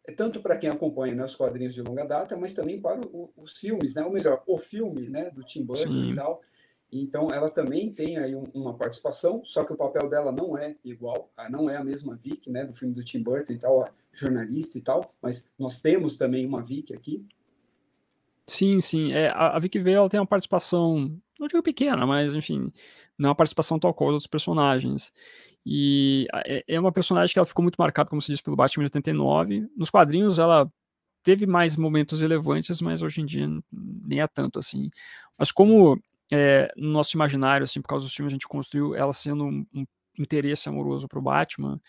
é 0.04 0.12
tanto 0.12 0.42
para 0.42 0.58
quem 0.58 0.70
acompanha 0.70 1.16
né, 1.16 1.24
os 1.24 1.36
quadrinhos 1.36 1.74
de 1.74 1.82
longa 1.82 2.04
data, 2.04 2.36
mas 2.36 2.54
também 2.54 2.80
para 2.80 3.00
o, 3.08 3.32
os 3.38 3.54
filmes, 3.54 3.96
né, 3.96 4.04
ou 4.04 4.12
melhor, 4.12 4.44
o 4.46 4.58
filme 4.58 5.08
né, 5.10 5.32
do 5.32 5.44
Tim 5.44 5.64
Burton 5.64 5.94
Sim. 5.94 6.12
e 6.12 6.16
tal. 6.16 6.42
Então, 6.92 7.28
ela 7.32 7.50
também 7.50 7.92
tem 7.92 8.18
aí 8.18 8.36
um, 8.36 8.46
uma 8.54 8.74
participação, 8.74 9.44
só 9.44 9.64
que 9.64 9.74
o 9.74 9.78
papel 9.78 10.10
dela 10.10 10.32
não 10.32 10.58
é 10.58 10.76
igual, 10.84 11.32
não 11.50 11.70
é 11.70 11.76
a 11.76 11.84
mesma 11.84 12.16
Vic, 12.16 12.50
né, 12.50 12.64
do 12.64 12.74
filme 12.74 12.94
do 12.94 13.04
Tim 13.04 13.22
Burton 13.22 13.54
e 13.54 13.58
tal, 13.58 13.84
a 13.84 13.92
jornalista 14.14 14.78
e 14.78 14.82
tal, 14.82 15.14
mas 15.22 15.54
nós 15.60 15.82
temos 15.82 16.18
também 16.18 16.46
uma 16.46 16.62
Vic 16.62 16.94
aqui. 16.94 17.26
Sim, 18.48 18.80
sim. 18.80 19.12
É, 19.12 19.30
a, 19.30 19.56
a 19.56 19.60
Vic 19.60 19.78
Vale 19.80 19.96
ela 19.96 20.10
tem 20.10 20.20
uma 20.20 20.26
participação, 20.26 21.20
não 21.40 21.48
digo 21.48 21.64
pequena, 21.64 22.06
mas 22.06 22.34
enfim, 22.34 22.72
não 23.18 23.28
é 23.28 23.30
uma 23.30 23.36
participação 23.36 23.80
tal 23.80 23.94
qual 23.94 24.12
dos 24.12 24.28
personagens. 24.28 25.12
E 25.66 26.28
é, 26.46 26.64
é 26.68 26.80
uma 26.80 26.92
personagem 26.92 27.34
que 27.34 27.40
ela 27.40 27.46
ficou 27.46 27.64
muito 27.64 27.78
marcada, 27.78 28.10
como 28.10 28.22
se 28.22 28.32
diz, 28.32 28.42
pelo 28.42 28.56
Batman 28.56 28.84
de 28.84 28.88
89. 28.88 29.68
Nos 29.76 29.90
quadrinhos 29.90 30.38
ela 30.38 30.72
teve 31.24 31.48
mais 31.48 31.76
momentos 31.76 32.22
relevantes, 32.22 32.80
mas 32.82 33.02
hoje 33.02 33.22
em 33.22 33.26
dia 33.26 33.50
nem 33.72 34.22
é 34.22 34.28
tanto 34.28 34.60
assim. 34.60 34.92
Mas 35.40 35.52
como 35.52 36.00
é, 36.36 36.72
no 36.76 36.90
nosso 36.90 37.16
imaginário, 37.16 37.64
assim, 37.64 37.82
por 37.82 37.88
causa 37.88 38.06
dos 38.06 38.14
filmes, 38.14 38.32
a 38.32 38.36
gente 38.36 38.48
construiu 38.48 38.94
ela 38.94 39.14
sendo 39.14 39.46
um, 39.46 39.66
um 39.74 39.86
interesse 40.20 40.68
amoroso 40.68 41.08
pro 41.08 41.22
Batman, 41.22 41.80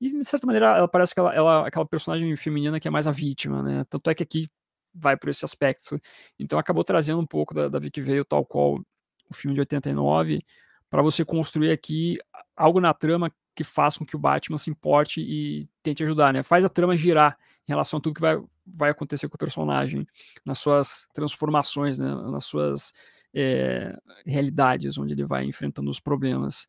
e 0.00 0.10
de 0.10 0.24
certa 0.24 0.46
maneira 0.46 0.76
ela 0.76 0.88
parece 0.88 1.14
que 1.14 1.20
ela, 1.20 1.34
ela 1.34 1.66
aquela 1.66 1.86
personagem 1.86 2.34
feminina 2.36 2.80
que 2.80 2.88
é 2.88 2.90
mais 2.90 3.06
a 3.06 3.12
vítima, 3.12 3.62
né? 3.62 3.84
Tanto 3.88 4.10
é 4.10 4.14
que 4.14 4.22
aqui 4.22 4.48
vai 4.94 5.16
por 5.16 5.28
esse 5.28 5.44
aspecto. 5.44 6.00
Então 6.38 6.58
acabou 6.58 6.84
trazendo 6.84 7.20
um 7.20 7.26
pouco 7.26 7.54
da, 7.54 7.68
da 7.68 7.78
Vicky 7.78 8.00
Veio 8.00 8.24
tal 8.24 8.44
qual 8.44 8.80
o 9.30 9.34
filme 9.34 9.54
de 9.54 9.60
89 9.60 10.44
para 10.90 11.02
você 11.02 11.24
construir 11.24 11.70
aqui 11.70 12.18
algo 12.56 12.80
na 12.80 12.92
trama 12.92 13.32
que 13.54 13.64
faça 13.64 13.98
com 13.98 14.06
que 14.06 14.16
o 14.16 14.18
Batman 14.18 14.58
se 14.58 14.70
importe 14.70 15.20
e 15.20 15.68
tente 15.82 16.02
ajudar, 16.02 16.32
né? 16.32 16.42
Faz 16.42 16.64
a 16.64 16.68
trama 16.68 16.96
girar 16.96 17.38
em 17.66 17.72
relação 17.72 17.98
a 17.98 18.00
tudo 18.00 18.14
que 18.14 18.20
vai, 18.20 18.40
vai 18.66 18.90
acontecer 18.90 19.28
com 19.28 19.36
o 19.36 19.38
personagem, 19.38 20.06
nas 20.44 20.58
suas 20.58 21.06
transformações, 21.14 21.98
né? 21.98 22.08
nas 22.30 22.44
suas 22.44 22.92
é, 23.34 23.96
realidades, 24.24 24.96
onde 24.96 25.12
ele 25.12 25.24
vai 25.24 25.44
enfrentando 25.44 25.90
os 25.90 25.98
problemas. 25.98 26.68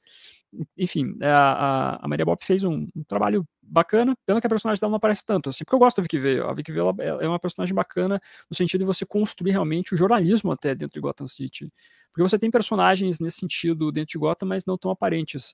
Enfim, 0.78 1.16
a, 1.22 2.03
a, 2.03 2.07
Maria 2.07 2.26
Bob 2.26 2.39
fez 2.41 2.63
um, 2.63 2.88
um, 2.95 3.03
trabalho 3.03 3.45
bacana, 3.61 4.16
pena 4.26 4.39
que 4.39 4.47
a 4.47 4.49
personagem 4.49 4.80
dela 4.80 4.89
não 4.89 4.97
aparece 4.97 5.24
tanto, 5.26 5.49
assim, 5.49 5.66
porque 5.66 5.76
eu 5.76 5.80
gosto 5.80 5.97
da 5.97 6.03
Vicky 6.03 6.18
Vale. 6.18 6.39
A 6.39 6.53
Vicky 6.53 6.72
Vale 6.72 6.95
é 7.22 7.28
uma 7.28 7.39
personagem 7.39 7.76
bacana 7.76 8.20
no 8.49 8.55
sentido 8.55 8.80
de 8.80 8.86
você 8.86 9.05
construir 9.05 9.51
realmente 9.51 9.93
o 9.93 9.97
jornalismo 9.97 10.51
até 10.51 10.74
dentro 10.74 10.93
de 10.93 11.01
Gotham 11.01 11.28
City. 11.28 11.68
Porque 12.11 12.22
você 12.22 12.39
tem 12.39 12.49
personagens 12.49 13.20
nesse 13.20 13.39
sentido 13.39 13.91
dentro 13.91 14.13
de 14.13 14.18
Gotham, 14.18 14.47
mas 14.47 14.66
não 14.66 14.78
tão 14.78 14.89
aparentes 14.89 15.53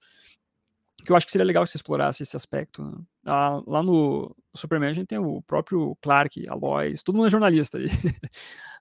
que 1.06 1.12
eu 1.12 1.16
acho 1.16 1.26
que 1.26 1.32
seria 1.32 1.46
legal 1.46 1.66
se 1.66 1.76
explorasse 1.76 2.24
esse 2.24 2.36
aspecto. 2.36 2.84
Né? 2.84 2.98
Ah, 3.26 3.62
lá 3.66 3.84
no 3.84 4.36
Superman 4.56 4.90
a 4.90 4.94
gente 4.94 5.08
tem 5.08 5.18
o 5.18 5.42
próprio 5.44 5.96
Clark, 6.02 6.44
a 6.50 6.56
Lois, 6.56 7.04
todo 7.04 7.16
mundo 7.16 7.28
é 7.28 7.30
jornalista. 7.30 7.78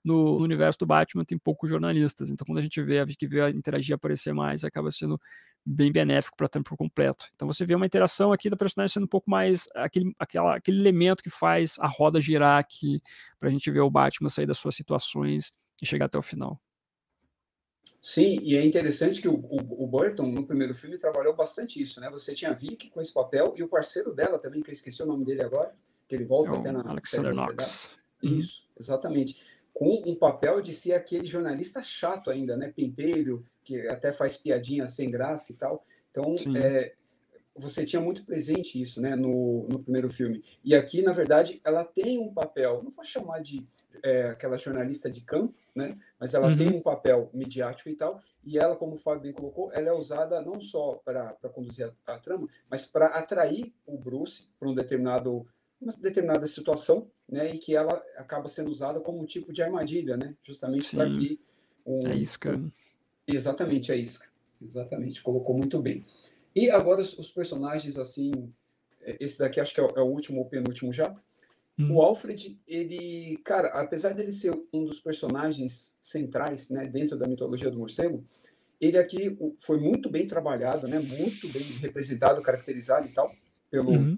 no, 0.03 0.39
no, 0.39 0.43
universo 0.43 0.79
do 0.79 0.85
Batman 0.85 1.23
tem 1.23 1.37
poucos 1.37 1.69
jornalistas, 1.69 2.29
então 2.29 2.45
quando 2.45 2.57
a 2.57 2.61
gente 2.61 2.81
vê 2.81 2.99
a 2.99 3.05
Vicky 3.05 3.27
vê 3.27 3.49
interagir, 3.49 3.95
aparecer 3.95 4.33
mais, 4.33 4.63
acaba 4.63 4.89
sendo 4.91 5.19
bem 5.65 5.91
benéfico 5.91 6.35
para 6.35 6.47
tempo 6.47 6.75
completo. 6.75 7.25
Então 7.35 7.47
você 7.47 7.65
vê 7.65 7.75
uma 7.75 7.85
interação 7.85 8.31
aqui 8.33 8.49
da 8.49 8.57
personagem 8.57 8.93
sendo 8.93 9.03
um 9.03 9.07
pouco 9.07 9.29
mais 9.29 9.67
aquele, 9.75 10.13
aquela, 10.19 10.55
aquele 10.55 10.79
elemento 10.79 11.23
que 11.23 11.29
faz 11.29 11.75
a 11.79 11.87
roda 11.87 12.19
girar 12.19 12.59
aqui, 12.59 13.01
para 13.39 13.49
a 13.49 13.51
gente 13.51 13.69
ver 13.71 13.81
o 13.81 13.89
Batman 13.89 14.29
sair 14.29 14.45
das 14.45 14.57
suas 14.57 14.75
situações 14.75 15.51
e 15.81 15.85
chegar 15.85 16.05
até 16.05 16.17
o 16.17 16.21
final. 16.21 16.59
Sim, 18.01 18.39
e 18.41 18.57
é 18.57 18.65
interessante 18.65 19.21
que 19.21 19.27
o, 19.27 19.35
o, 19.35 19.83
o, 19.83 19.87
Burton, 19.87 20.23
no 20.23 20.45
primeiro 20.45 20.73
filme, 20.73 20.97
trabalhou 20.97 21.35
bastante 21.35 21.79
isso, 21.79 22.01
né? 22.01 22.09
Você 22.09 22.33
tinha 22.33 22.49
a 22.49 22.53
Vicky 22.53 22.89
com 22.89 22.99
esse 22.99 23.13
papel 23.13 23.53
e 23.55 23.61
o 23.61 23.67
parceiro 23.67 24.11
dela 24.11 24.39
também, 24.39 24.63
que 24.63 24.71
eu 24.71 24.73
esqueci 24.73 25.03
o 25.03 25.05
nome 25.05 25.23
dele 25.23 25.43
agora, 25.43 25.71
que 26.07 26.15
ele 26.15 26.25
volta 26.25 26.51
é 26.51 26.57
até 26.57 26.71
na... 26.71 26.81
Alexander 26.81 27.33
Knox. 27.33 27.91
Uhum. 28.23 28.39
Isso, 28.39 28.63
uhum. 28.63 28.75
exatamente. 28.79 29.39
Com 29.71 30.01
um 30.05 30.15
papel 30.15 30.61
de 30.61 30.73
ser 30.73 30.93
aquele 30.93 31.25
jornalista 31.25 31.83
chato 31.83 32.31
ainda, 32.31 32.57
né? 32.57 32.73
Penteiro, 32.75 33.45
que 33.63 33.87
até 33.87 34.11
faz 34.11 34.35
piadinha 34.35 34.89
sem 34.89 35.11
graça 35.11 35.51
e 35.51 35.55
tal. 35.55 35.85
Então, 36.09 36.35
é, 36.57 36.93
você 37.55 37.85
tinha 37.85 38.01
muito 38.01 38.23
presente 38.23 38.81
isso, 38.81 39.01
né? 39.01 39.15
No, 39.15 39.67
no 39.67 39.79
primeiro 39.79 40.09
filme. 40.09 40.43
E 40.63 40.73
aqui, 40.73 41.01
na 41.01 41.11
verdade, 41.11 41.61
ela 41.63 41.83
tem 41.83 42.17
um 42.19 42.33
papel, 42.33 42.81
não 42.83 42.91
vou 42.91 43.03
chamar 43.03 43.41
de 43.41 43.65
é, 44.03 44.29
aquela 44.29 44.57
jornalista 44.57 45.09
de 45.09 45.21
campo, 45.21 45.53
né? 45.75 45.97
Mas 46.19 46.33
ela 46.33 46.47
uhum. 46.47 46.57
tem 46.57 46.69
um 46.69 46.81
papel 46.81 47.29
midiático 47.33 47.89
e 47.89 47.95
tal, 47.95 48.21
e 48.43 48.57
ela, 48.57 48.75
como 48.75 48.95
o 48.95 48.97
Fábio 48.97 49.21
bem 49.21 49.33
colocou, 49.33 49.71
ela 49.73 49.89
é 49.89 49.93
usada 49.93 50.41
não 50.41 50.59
só 50.61 50.99
para 51.03 51.35
conduzir 51.53 51.93
a, 52.05 52.13
a, 52.13 52.19
trama, 52.19 52.47
mas 52.69 52.85
para 52.85 53.07
atrair 53.07 53.73
o 53.85 53.97
Bruce 53.97 54.49
para 54.59 54.69
um 54.69 54.73
determinado 54.73 55.45
uma 55.79 55.91
determinada 55.93 56.45
situação, 56.45 57.09
né? 57.27 57.55
E 57.55 57.57
que 57.57 57.75
ela 57.75 58.01
acaba 58.15 58.47
sendo 58.47 58.69
usada 58.69 58.99
como 58.99 59.19
um 59.19 59.25
tipo 59.25 59.51
de 59.51 59.63
armadilha, 59.63 60.15
né? 60.15 60.35
Justamente 60.43 60.95
para 60.95 61.09
que 61.09 61.39
um, 61.85 61.99
a 62.07 62.13
isca. 62.13 62.55
Um, 62.55 62.71
exatamente 63.27 63.91
a 63.91 63.95
isca, 63.95 64.29
exatamente 64.61 65.23
colocou 65.23 65.57
muito 65.57 65.81
bem. 65.81 66.05
E 66.55 66.69
agora 66.69 67.01
os, 67.01 67.17
os 67.17 67.31
personagens 67.31 67.97
assim, 67.97 68.31
é, 69.01 69.17
esse 69.19 69.39
daqui 69.39 69.59
acho 69.59 69.73
que 69.73 69.79
é 69.79 69.83
o, 69.83 69.89
é 69.97 70.01
o 70.01 70.07
último 70.07 70.39
ou 70.39 70.45
penúltimo 70.45 70.93
já. 70.93 71.13
Hum. 71.79 71.95
O 71.95 72.01
Alfred, 72.01 72.59
ele, 72.67 73.37
cara, 73.43 73.69
apesar 73.69 74.13
dele 74.13 74.31
ser 74.31 74.53
um 74.73 74.83
dos 74.83 74.99
personagens 74.99 75.97
centrais, 76.01 76.69
né, 76.69 76.85
dentro 76.85 77.17
da 77.17 77.27
mitologia 77.27 77.71
do 77.71 77.79
morcego, 77.79 78.25
ele 78.79 78.97
aqui 78.97 79.37
foi 79.59 79.79
muito 79.79 80.09
bem 80.09 80.27
trabalhado, 80.27 80.87
né, 80.87 80.99
muito 80.99 81.47
bem 81.49 81.63
representado, 81.79 82.41
caracterizado 82.41 83.07
e 83.07 83.11
tal, 83.11 83.31
pelo 83.69 83.91
uhum. 83.91 84.17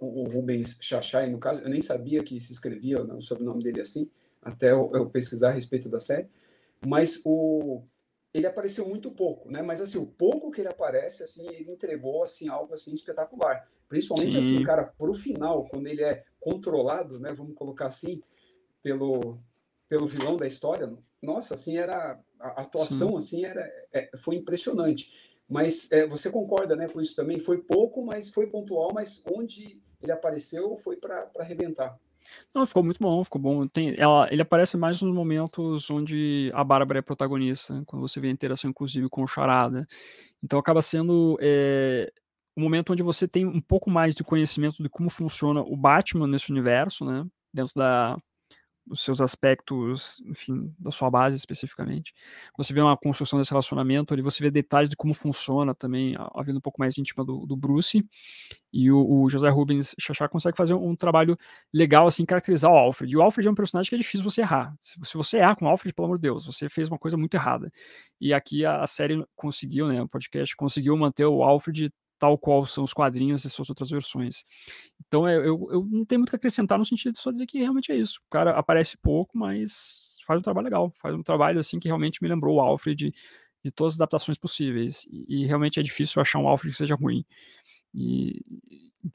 o, 0.00 0.22
o 0.22 0.28
Rubens 0.28 0.78
Chachai, 0.80 1.30
no 1.30 1.38
caso, 1.38 1.60
eu 1.60 1.68
nem 1.68 1.80
sabia 1.80 2.22
que 2.22 2.38
se 2.40 2.52
escrevia 2.52 3.00
o 3.02 3.22
sobrenome 3.22 3.62
dele 3.62 3.80
assim, 3.80 4.10
até 4.42 4.72
eu, 4.72 4.90
eu 4.94 5.08
pesquisar 5.08 5.50
a 5.50 5.52
respeito 5.52 5.88
da 5.88 6.00
série, 6.00 6.28
mas 6.84 7.20
o 7.24 7.82
ele 8.32 8.46
apareceu 8.46 8.88
muito 8.88 9.10
pouco, 9.10 9.50
né? 9.50 9.60
Mas 9.62 9.80
assim, 9.80 9.98
o 9.98 10.06
pouco 10.06 10.50
que 10.50 10.60
ele 10.60 10.68
aparece, 10.68 11.22
assim, 11.22 11.46
ele 11.48 11.70
entregou 11.70 12.22
assim 12.22 12.48
algo 12.48 12.74
assim 12.74 12.94
espetacular. 12.94 13.68
Principalmente 13.88 14.36
assim, 14.36 14.48
Sim. 14.48 14.54
assim, 14.56 14.64
cara, 14.64 14.84
pro 14.84 15.12
final, 15.12 15.66
quando 15.66 15.88
ele 15.88 16.02
é 16.02 16.24
controlado, 16.38 17.18
né, 17.18 17.32
vamos 17.32 17.54
colocar 17.54 17.86
assim, 17.86 18.22
pelo 18.82 19.38
pelo 19.88 20.06
vilão 20.06 20.36
da 20.36 20.46
história. 20.46 20.96
Nossa, 21.20 21.54
assim, 21.54 21.76
era 21.76 22.20
a 22.38 22.62
atuação 22.62 23.10
Sim. 23.10 23.16
assim 23.16 23.44
era 23.44 23.60
é, 23.92 24.10
foi 24.16 24.36
impressionante. 24.36 25.12
Mas 25.48 25.90
é, 25.90 26.06
você 26.06 26.30
concorda, 26.30 26.76
né, 26.76 26.88
com 26.88 27.00
isso 27.00 27.16
também? 27.16 27.40
Foi 27.40 27.58
pouco, 27.58 28.04
mas 28.04 28.30
foi 28.30 28.46
pontual, 28.46 28.92
mas 28.94 29.20
onde 29.28 29.82
ele 30.00 30.12
apareceu 30.12 30.76
foi 30.76 30.96
para 30.96 31.28
arrebentar. 31.36 31.98
Não, 32.54 32.66
ficou 32.66 32.82
muito 32.82 32.98
bom, 33.00 33.22
ficou 33.24 33.40
bom. 33.40 33.66
Tem, 33.66 33.94
ela, 33.98 34.28
ele 34.30 34.42
aparece 34.42 34.76
mais 34.76 35.00
nos 35.00 35.14
momentos 35.14 35.90
onde 35.90 36.50
a 36.54 36.64
Bárbara 36.64 36.98
é 36.98 37.02
protagonista, 37.02 37.82
quando 37.86 38.06
você 38.06 38.20
vê 38.20 38.28
a 38.28 38.32
interação, 38.32 38.70
inclusive, 38.70 39.08
com 39.08 39.22
o 39.22 39.26
Charada. 39.26 39.86
Então 40.42 40.58
acaba 40.58 40.82
sendo 40.82 41.38
é, 41.40 42.12
um 42.56 42.62
momento 42.62 42.92
onde 42.92 43.02
você 43.02 43.28
tem 43.28 43.46
um 43.46 43.60
pouco 43.60 43.90
mais 43.90 44.14
de 44.14 44.24
conhecimento 44.24 44.82
de 44.82 44.88
como 44.88 45.10
funciona 45.10 45.60
o 45.60 45.76
Batman 45.76 46.26
nesse 46.26 46.50
universo, 46.50 47.04
né? 47.04 47.24
Dentro 47.52 47.72
da, 47.74 48.16
os 48.90 49.02
seus 49.02 49.20
aspectos, 49.20 50.20
enfim, 50.26 50.74
da 50.78 50.90
sua 50.90 51.08
base 51.10 51.36
especificamente. 51.36 52.12
Você 52.58 52.72
vê 52.72 52.80
uma 52.80 52.96
construção 52.96 53.38
desse 53.38 53.50
relacionamento 53.50 54.12
ali, 54.12 54.22
você 54.22 54.42
vê 54.42 54.50
detalhes 54.50 54.90
de 54.90 54.96
como 54.96 55.14
funciona 55.14 55.74
também, 55.74 56.16
a 56.18 56.42
vida 56.42 56.58
um 56.58 56.60
pouco 56.60 56.80
mais 56.80 56.98
íntima 56.98 57.24
do, 57.24 57.46
do 57.46 57.56
Bruce. 57.56 58.04
E 58.72 58.90
o, 58.90 59.22
o, 59.22 59.28
José 59.28 59.48
Rubens 59.48 59.94
Chachá 59.98 60.28
consegue 60.28 60.56
fazer 60.56 60.74
um, 60.74 60.90
um, 60.90 60.96
trabalho 60.96 61.36
legal, 61.72 62.06
assim, 62.06 62.24
caracterizar 62.24 62.70
o 62.70 62.76
Alfred. 62.76 63.12
E 63.12 63.16
o 63.16 63.22
Alfred 63.22 63.48
é 63.48 63.50
um 63.50 63.54
personagem 63.54 63.88
que 63.88 63.94
é 63.94 63.98
difícil 63.98 64.28
você 64.28 64.40
errar. 64.42 64.74
Se, 64.80 64.98
se, 65.02 65.16
você 65.16 65.38
errar 65.38 65.56
com 65.56 65.64
o 65.64 65.68
Alfred, 65.68 65.94
pelo 65.94 66.06
amor 66.06 66.18
de 66.18 66.22
Deus, 66.22 66.44
você 66.44 66.68
fez 66.68 66.88
uma 66.88 66.98
coisa 66.98 67.16
muito 67.16 67.34
errada. 67.34 67.70
E 68.20 68.32
aqui 68.32 68.64
a, 68.64 68.82
a 68.82 68.86
série 68.86 69.24
conseguiu, 69.34 69.88
né, 69.88 70.02
o 70.02 70.08
podcast 70.08 70.54
conseguiu 70.56 70.96
manter 70.96 71.26
o 71.26 71.42
Alfred 71.42 71.92
tal 72.20 72.36
qual 72.36 72.66
são 72.66 72.84
os 72.84 72.92
quadrinhos 72.92 73.44
e 73.44 73.50
suas 73.50 73.70
outras 73.70 73.90
versões. 73.90 74.44
Então 75.06 75.26
é, 75.26 75.36
eu, 75.36 75.66
eu 75.72 75.88
não 75.90 76.04
tenho 76.04 76.20
muito 76.20 76.28
o 76.28 76.30
que 76.30 76.36
acrescentar 76.36 76.78
no 76.78 76.84
sentido 76.84 77.14
de 77.14 77.18
só 77.18 77.32
dizer 77.32 77.46
que 77.46 77.58
realmente 77.58 77.90
é 77.90 77.96
isso. 77.96 78.20
O 78.26 78.30
cara 78.30 78.50
aparece 78.52 78.96
pouco, 78.98 79.36
mas 79.36 80.18
faz 80.26 80.38
um 80.38 80.42
trabalho 80.42 80.66
legal, 80.66 80.92
faz 81.00 81.14
um 81.14 81.22
trabalho 81.22 81.58
assim 81.58 81.80
que 81.80 81.88
realmente 81.88 82.22
me 82.22 82.28
lembrou 82.28 82.56
o 82.56 82.60
Alfred 82.60 82.94
de, 82.94 83.14
de 83.64 83.70
todas 83.72 83.94
as 83.94 84.00
adaptações 84.00 84.36
possíveis. 84.36 85.06
E, 85.10 85.44
e, 85.44 85.46
realmente 85.46 85.80
é 85.80 85.82
difícil 85.82 86.20
achar 86.20 86.38
um 86.38 86.46
Alfred 86.46 86.72
que 86.72 86.76
seja 86.78 86.94
ruim. 86.94 87.24
E, 87.94 88.42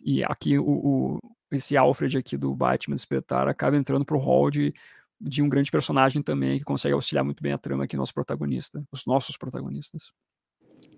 e 0.03 0.23
aqui 0.23 0.57
o, 0.57 0.65
o, 0.65 1.19
esse 1.51 1.77
Alfred 1.77 2.17
aqui 2.17 2.35
do 2.35 2.55
Batman 2.55 2.95
Despertar 2.95 3.47
acaba 3.47 3.77
entrando 3.77 4.03
pro 4.03 4.17
hall 4.17 4.49
de, 4.49 4.73
de 5.21 5.43
um 5.43 5.47
grande 5.47 5.69
personagem 5.69 6.23
também 6.23 6.57
que 6.57 6.65
consegue 6.65 6.95
auxiliar 6.95 7.23
muito 7.23 7.43
bem 7.43 7.53
a 7.53 7.57
trama 7.57 7.83
aqui, 7.83 7.95
nosso 7.95 8.15
protagonista, 8.15 8.83
os 8.91 9.05
nossos 9.05 9.37
protagonistas. 9.37 10.11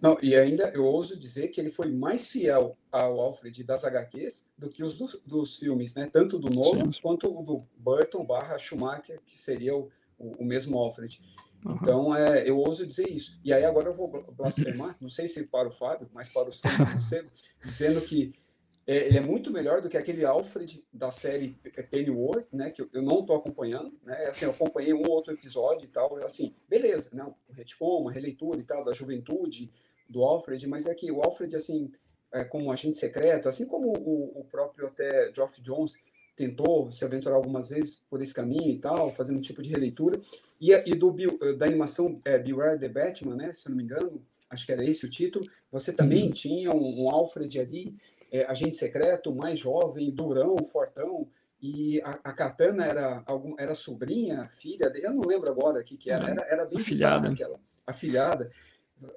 Não, 0.02 0.18
e 0.22 0.36
ainda 0.36 0.70
eu 0.70 0.86
ouso 0.86 1.18
dizer 1.18 1.48
que 1.50 1.60
ele 1.60 1.70
foi 1.70 1.92
mais 1.92 2.30
fiel 2.30 2.78
ao 2.92 3.20
Alfred 3.20 3.64
das 3.64 3.84
HQs 3.84 4.48
do 4.58 4.70
que 4.70 4.84
os 4.84 4.98
dos, 4.98 5.22
dos 5.26 5.58
filmes, 5.58 5.96
né? 5.96 6.10
Tanto 6.12 6.38
do 6.38 6.50
Nolan 6.50 6.92
Sim. 6.92 7.02
quanto 7.02 7.28
o 7.28 7.44
do 7.44 7.64
Burton 7.78 8.24
barra 8.26 8.58
Schumacher, 8.58 9.22
que 9.26 9.40
seria 9.40 9.76
o, 9.76 9.90
o, 10.18 10.44
o 10.44 10.46
mesmo 10.46 10.78
Alfred. 10.78 11.22
Uhum. 11.66 11.78
Então, 11.82 12.16
é, 12.16 12.48
eu 12.48 12.58
ouso 12.58 12.86
dizer 12.86 13.10
isso. 13.10 13.40
E 13.44 13.52
aí 13.52 13.66
agora 13.66 13.90
eu 13.90 13.94
vou 13.94 14.08
blasfemar, 14.32 14.96
não 15.02 15.10
sei 15.10 15.28
se 15.28 15.44
para 15.44 15.68
o 15.68 15.72
Fábio, 15.72 16.10
mas 16.14 16.30
para 16.30 16.50
o 16.50 16.54
Sérgio 16.54 17.32
dizendo 17.64 18.02
que 18.02 18.34
é, 18.88 19.08
ele 19.08 19.18
é 19.18 19.22
muito 19.22 19.52
melhor 19.52 19.82
do 19.82 19.90
que 19.90 19.98
aquele 19.98 20.24
Alfred 20.24 20.82
da 20.94 21.12
série 21.12 21.60
Pennyworth, 21.92 22.48
né? 22.54 22.72
Que 22.72 22.82
eu, 22.82 22.90
eu 22.94 23.02
não 23.02 23.20
estou 23.20 23.36
acompanhando, 23.36 23.94
né? 24.02 24.28
Assim, 24.28 24.46
eu 24.46 24.52
acompanhei 24.52 24.94
um 24.94 25.02
ou 25.02 25.10
outro 25.10 25.34
episódio 25.34 25.84
e 25.84 25.90
tal, 25.90 26.16
assim, 26.24 26.56
beleza, 26.70 27.10
né? 27.14 27.24
O 27.50 27.54
retcon, 27.54 28.02
uma 28.02 28.12
releitura 28.12 28.60
e 28.60 28.64
tal 28.64 28.86
da 28.86 28.94
juventude, 28.94 29.70
do 30.10 30.24
Alfred, 30.24 30.66
mas 30.68 30.86
é 30.86 30.94
que 30.94 31.12
o 31.12 31.22
Alfred, 31.22 31.56
assim, 31.56 31.92
é, 32.32 32.44
como 32.44 32.72
agente 32.72 32.98
secreto, 32.98 33.48
assim 33.48 33.66
como 33.66 33.90
o, 33.90 34.40
o 34.40 34.46
próprio 34.46 34.88
até 34.88 35.32
Geoff 35.34 35.62
Jones 35.62 35.96
tentou 36.36 36.92
se 36.92 37.04
aventurar 37.04 37.36
algumas 37.36 37.70
vezes 37.70 38.06
por 38.10 38.22
esse 38.22 38.34
caminho 38.34 38.70
e 38.70 38.80
tal, 38.80 39.12
fazendo 39.12 39.40
um 39.40 39.42
tipo 39.42 39.62
de 39.62 39.70
releitura, 39.70 40.22
e, 40.62 40.72
e 40.72 40.92
do, 40.92 41.12
da 41.58 41.66
animação 41.66 42.22
é, 42.24 42.38
Beware 42.38 42.80
the 42.80 42.88
Batman, 42.88 43.36
né, 43.36 43.54
se 43.54 43.68
eu 43.68 43.72
não 43.72 43.78
me 43.78 43.84
engano, 43.84 44.22
acho 44.50 44.66
que 44.66 44.72
era 44.72 44.86
esse 44.86 45.06
o 45.06 45.10
título. 45.10 45.46
Você 45.72 45.92
também 45.92 46.28
uhum. 46.28 46.32
tinha 46.32 46.72
um, 46.72 47.04
um, 47.04 47.10
Alfred 47.10 47.60
ali, 47.60 47.96
é, 48.32 48.46
agente 48.46 48.78
secreto, 48.78 49.34
mais 49.34 49.60
jovem, 49.60 50.12
durão, 50.12 50.56
fortão, 50.72 51.28
e 51.60 52.00
a, 52.02 52.20
a 52.24 52.34
Katana 52.34 52.86
era, 52.86 53.24
algum, 53.26 53.56
era 53.58 53.74
sobrinha, 53.74 54.48
filha 54.50 54.92
dele, 54.92 55.08
eu 55.08 55.14
não 55.14 55.24
lembro 55.24 55.50
agora 55.50 55.82
o 55.82 55.84
que, 55.84 55.98
que 55.98 56.12
era, 56.12 56.26
uhum. 56.26 56.32
era, 56.32 56.46
era 56.48 56.66
bem 56.66 56.78
afilhada. 56.78 57.30
aquela, 57.30 57.60
afilhada 57.86 58.52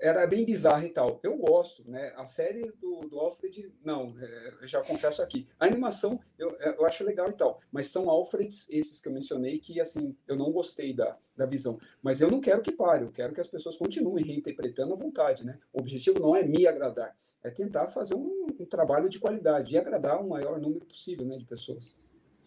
era 0.01 0.27
bem 0.27 0.45
bizarra 0.45 0.85
e 0.85 0.91
tal. 0.91 1.21
Eu 1.23 1.37
gosto, 1.37 1.89
né? 1.89 2.13
A 2.17 2.27
série 2.27 2.71
do, 2.81 3.01
do 3.09 3.19
Alfred, 3.19 3.73
não, 3.85 4.15
é, 4.19 4.67
já 4.67 4.83
confesso 4.83 5.23
aqui. 5.23 5.47
A 5.59 5.67
animação 5.67 6.21
eu, 6.39 6.57
é, 6.61 6.77
eu 6.77 6.85
acho 6.85 7.05
legal 7.05 7.29
e 7.29 7.33
tal, 7.33 7.61
mas 7.71 7.87
são 7.87 8.11
Alfreds, 8.11 8.69
esses 8.71 9.01
que 9.01 9.09
eu 9.09 9.13
mencionei, 9.13 9.59
que 9.59 9.81
assim, 9.81 10.17
eu 10.27 10.37
não 10.37 10.53
gostei 10.53 10.95
da, 10.95 11.17
da 11.37 11.47
visão. 11.47 11.79
Mas 12.03 12.21
eu 12.21 12.31
não 12.31 12.41
quero 12.41 12.63
que 12.63 12.73
pare, 12.73 13.05
eu 13.05 13.13
quero 13.13 13.33
que 13.33 13.41
as 13.41 13.49
pessoas 13.49 13.77
continuem 13.77 14.25
reinterpretando 14.25 14.93
à 14.93 14.97
vontade, 14.97 15.45
né? 15.45 15.59
O 15.73 15.81
objetivo 15.81 16.21
não 16.21 16.37
é 16.37 16.43
me 16.43 16.67
agradar, 16.67 17.17
é 17.43 17.51
tentar 17.51 17.89
fazer 17.89 18.15
um, 18.15 18.47
um 18.59 18.67
trabalho 18.67 19.09
de 19.09 19.19
qualidade 19.19 19.75
e 19.75 19.79
agradar 19.79 20.23
o 20.23 20.29
maior 20.29 20.61
número 20.61 20.85
possível 20.85 21.25
né, 21.25 21.39
de 21.39 21.45
pessoas. 21.45 21.97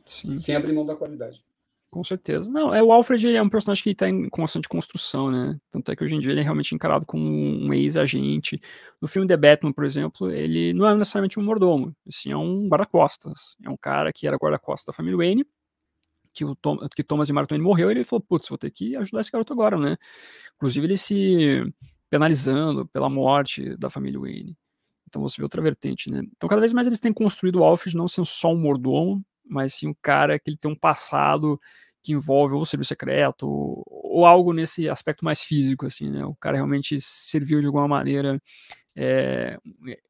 Sim. 0.05 0.37
Sem 0.37 0.55
abrir 0.55 0.73
mão 0.73 0.85
da 0.85 0.95
qualidade. 0.95 1.43
Com 1.93 2.03
certeza. 2.03 2.49
Não, 2.49 2.73
é 2.73 2.81
o 2.81 2.91
Alfred 2.91 3.27
ele 3.27 3.37
é 3.37 3.41
um 3.41 3.47
personagem 3.47 3.83
que 3.83 3.91
está 3.91 4.09
em 4.09 4.27
constante 4.27 4.67
construção, 4.67 5.29
né? 5.29 5.59
Tanto 5.69 5.91
é 5.91 5.95
que 5.95 6.03
hoje 6.03 6.15
em 6.15 6.19
dia 6.19 6.31
ele 6.31 6.39
é 6.39 6.43
realmente 6.43 6.73
encarado 6.73 7.05
como 7.05 7.23
um 7.23 7.71
ex-agente. 7.71 8.59
No 8.99 9.07
filme 9.07 9.27
The 9.27 9.37
Batman, 9.37 9.71
por 9.71 9.85
exemplo, 9.85 10.31
ele 10.31 10.73
não 10.73 10.89
é 10.89 10.95
necessariamente 10.95 11.39
um 11.39 11.43
mordomo, 11.43 11.95
sim 12.09 12.31
é 12.31 12.35
um 12.35 12.67
guarda-costas. 12.67 13.55
É 13.63 13.69
um 13.69 13.77
cara 13.77 14.11
que 14.11 14.25
era 14.25 14.37
guarda-costas 14.37 14.87
da 14.87 14.91
família 14.91 15.17
Wayne, 15.17 15.45
que, 16.33 16.43
o 16.43 16.55
Tom, 16.55 16.79
que 16.95 17.03
Thomas 17.03 17.29
e 17.29 17.33
Martin 17.33 17.59
morreu, 17.59 17.89
e 17.89 17.93
ele 17.93 18.03
falou, 18.03 18.25
putz, 18.27 18.49
vou 18.49 18.57
ter 18.57 18.71
que 18.71 18.95
ajudar 18.95 19.21
esse 19.21 19.31
garoto 19.31 19.53
agora, 19.53 19.77
né? 19.77 19.95
Inclusive 20.55 20.87
ele 20.87 20.97
se 20.97 21.61
penalizando 22.09 22.87
pela 22.87 23.07
morte 23.07 23.77
da 23.77 23.87
família 23.87 24.19
Wayne. 24.19 24.57
Então 25.07 25.21
você 25.21 25.37
vê 25.37 25.43
outra 25.43 25.61
vertente, 25.61 26.09
né? 26.09 26.23
Então 26.35 26.49
cada 26.49 26.59
vez 26.59 26.73
mais 26.73 26.87
eles 26.87 26.99
têm 26.99 27.13
construído 27.13 27.59
o 27.59 27.63
Alfred 27.63 27.95
não 27.95 28.07
sendo 28.07 28.25
só 28.25 28.51
um 28.51 28.57
mordomo, 28.57 29.23
mas 29.45 29.73
sim 29.73 29.87
um 29.87 29.95
cara 30.01 30.39
que 30.39 30.49
ele 30.49 30.57
tem 30.57 30.71
um 30.71 30.75
passado 30.75 31.59
que 32.01 32.11
envolve 32.11 32.53
ou 32.53 32.61
o 32.61 32.65
serviço 32.65 32.89
secreto 32.89 33.47
ou, 33.47 33.83
ou, 33.87 34.25
algo 34.25 34.51
nesse 34.51 34.89
aspecto 34.89 35.23
mais 35.23 35.41
físico, 35.41 35.85
assim, 35.85 36.09
né? 36.09 36.25
O 36.25 36.35
cara 36.35 36.57
realmente 36.57 36.99
serviu 36.99 37.61
de 37.61 37.65
alguma 37.65 37.87
maneira 37.87 38.41
é, 38.95 39.57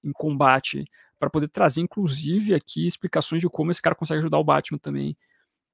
em 0.04 0.12
combate 0.12 0.86
para 1.20 1.30
poder 1.30 1.48
trazer, 1.48 1.82
inclusive, 1.82 2.54
aqui 2.54 2.86
explicações 2.86 3.42
de 3.42 3.48
como 3.48 3.72
esse 3.72 3.82
cara 3.82 3.96
consegue 3.96 4.20
ajudar 4.20 4.40
o 4.40 4.44
Batman 4.44 4.78
também 4.78 5.16